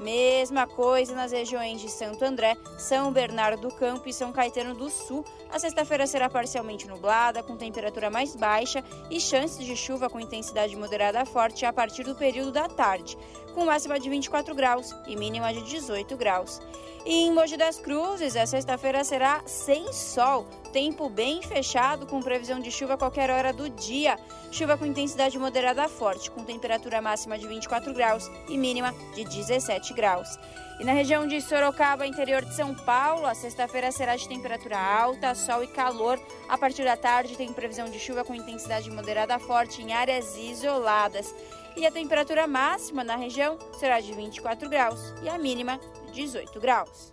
Mesma 0.00 0.66
coisa 0.66 1.14
nas 1.14 1.32
regiões 1.32 1.80
de 1.80 1.88
Santo 1.88 2.24
André, 2.24 2.56
São 2.78 3.12
Bernardo 3.12 3.68
do 3.68 3.74
Campo 3.74 4.08
e 4.08 4.12
São 4.12 4.32
Caetano 4.32 4.74
do 4.74 4.90
Sul. 4.90 5.24
A 5.50 5.58
sexta-feira 5.58 6.06
será 6.06 6.28
parcialmente 6.28 6.88
nublada, 6.88 7.42
com 7.42 7.56
temperatura 7.56 8.10
mais 8.10 8.34
baixa 8.34 8.82
e 9.10 9.20
chances 9.20 9.64
de 9.64 9.76
chuva 9.76 10.08
com 10.08 10.18
intensidade 10.18 10.76
moderada 10.76 11.20
a 11.20 11.26
forte 11.26 11.64
a 11.64 11.72
partir 11.72 12.04
do 12.04 12.14
período 12.14 12.52
da 12.52 12.68
tarde, 12.68 13.16
com 13.52 13.64
máxima 13.64 13.98
de 14.00 14.08
24 14.08 14.54
graus 14.54 14.94
e 15.06 15.16
mínima 15.16 15.52
de 15.52 15.62
18 15.62 16.16
graus. 16.16 16.60
E 17.04 17.24
em 17.24 17.32
Mogi 17.32 17.56
das 17.56 17.80
Cruzes, 17.80 18.36
a 18.36 18.46
sexta-feira 18.46 19.02
será 19.02 19.42
sem 19.44 19.92
sol, 19.92 20.46
tempo 20.72 21.08
bem 21.08 21.42
fechado, 21.42 22.06
com 22.06 22.22
previsão 22.22 22.60
de 22.60 22.70
chuva 22.70 22.94
a 22.94 22.96
qualquer 22.96 23.28
hora 23.28 23.52
do 23.52 23.68
dia. 23.68 24.16
Chuva 24.52 24.78
com 24.78 24.86
intensidade 24.86 25.36
moderada 25.36 25.84
a 25.84 25.88
forte, 25.88 26.30
com 26.30 26.44
temperatura 26.44 27.02
máxima 27.02 27.36
de 27.36 27.48
24 27.48 27.92
graus 27.92 28.30
e 28.48 28.56
mínima 28.56 28.94
de 29.14 29.24
17 29.24 29.92
graus. 29.94 30.38
E 30.78 30.84
na 30.84 30.92
região 30.92 31.26
de 31.26 31.40
Sorocaba, 31.40 32.06
interior 32.06 32.44
de 32.44 32.54
São 32.54 32.74
Paulo, 32.74 33.26
a 33.26 33.34
sexta-feira 33.34 33.90
será 33.90 34.16
de 34.16 34.28
temperatura 34.28 34.78
alta, 34.78 35.34
sol 35.34 35.62
e 35.64 35.66
calor. 35.66 36.20
A 36.48 36.56
partir 36.56 36.84
da 36.84 36.96
tarde 36.96 37.36
tem 37.36 37.52
previsão 37.52 37.88
de 37.88 37.98
chuva 37.98 38.24
com 38.24 38.34
intensidade 38.34 38.90
moderada 38.90 39.34
a 39.34 39.38
forte 39.38 39.82
em 39.82 39.92
áreas 39.92 40.36
isoladas. 40.36 41.34
E 41.76 41.86
a 41.86 41.90
temperatura 41.90 42.46
máxima 42.46 43.02
na 43.02 43.16
região 43.16 43.58
será 43.78 44.00
de 44.00 44.12
24 44.12 44.68
graus 44.68 45.14
e 45.22 45.28
a 45.28 45.38
mínima 45.38 45.80
18 46.12 46.60
graus. 46.60 47.12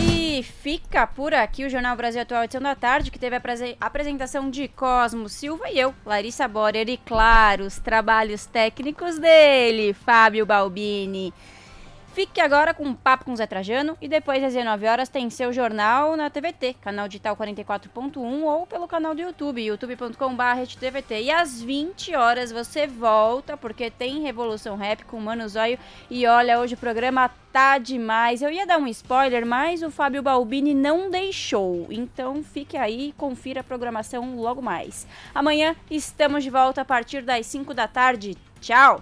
E 0.00 0.42
fica 0.42 1.06
por 1.06 1.34
aqui 1.34 1.64
o 1.64 1.70
Jornal 1.70 1.96
Brasil 1.96 2.20
Atual 2.20 2.44
edição 2.44 2.60
da 2.60 2.74
tarde, 2.74 3.10
que 3.10 3.18
teve 3.18 3.36
a 3.36 3.42
apresentação 3.80 4.50
de 4.50 4.66
Cosmo 4.68 5.28
Silva 5.28 5.70
e 5.70 5.78
eu, 5.78 5.94
Larissa 6.04 6.48
Borer, 6.48 6.88
e 6.88 6.96
claro, 6.96 7.64
os 7.64 7.78
trabalhos 7.78 8.46
técnicos 8.46 9.18
dele, 9.18 9.92
Fábio 9.92 10.46
Balbini. 10.46 11.32
Fique 12.12 12.42
agora 12.42 12.74
com 12.74 12.84
um 12.84 12.94
papo 12.94 13.24
com 13.24 13.34
Zé 13.34 13.46
Trajano 13.46 13.96
e 13.98 14.06
depois 14.06 14.44
às 14.44 14.52
19 14.52 14.86
horas 14.86 15.08
tem 15.08 15.30
seu 15.30 15.50
jornal 15.50 16.14
na 16.14 16.28
TVT, 16.28 16.74
canal 16.82 17.08
digital 17.08 17.34
44.1 17.34 18.42
ou 18.42 18.66
pelo 18.66 18.86
canal 18.86 19.14
do 19.14 19.22
YouTube, 19.22 19.64
youtube.com.br 19.64 21.12
E 21.22 21.30
às 21.30 21.62
20 21.62 22.14
horas 22.14 22.52
você 22.52 22.86
volta 22.86 23.56
porque 23.56 23.90
tem 23.90 24.20
Revolução 24.20 24.76
Rap 24.76 25.04
com 25.04 25.18
Mano 25.18 25.48
Zóio 25.48 25.78
e 26.10 26.26
olha, 26.26 26.60
hoje 26.60 26.74
o 26.74 26.76
programa 26.76 27.30
tá 27.50 27.78
demais. 27.78 28.42
Eu 28.42 28.50
ia 28.50 28.66
dar 28.66 28.76
um 28.76 28.86
spoiler, 28.88 29.46
mas 29.46 29.82
o 29.82 29.90
Fábio 29.90 30.22
Balbini 30.22 30.74
não 30.74 31.10
deixou. 31.10 31.86
Então 31.88 32.42
fique 32.42 32.76
aí 32.76 33.14
confira 33.16 33.60
a 33.60 33.64
programação 33.64 34.36
logo 34.36 34.60
mais. 34.60 35.06
Amanhã 35.34 35.74
estamos 35.90 36.44
de 36.44 36.50
volta 36.50 36.82
a 36.82 36.84
partir 36.84 37.22
das 37.22 37.46
5 37.46 37.72
da 37.72 37.88
tarde. 37.88 38.36
Tchau! 38.60 39.00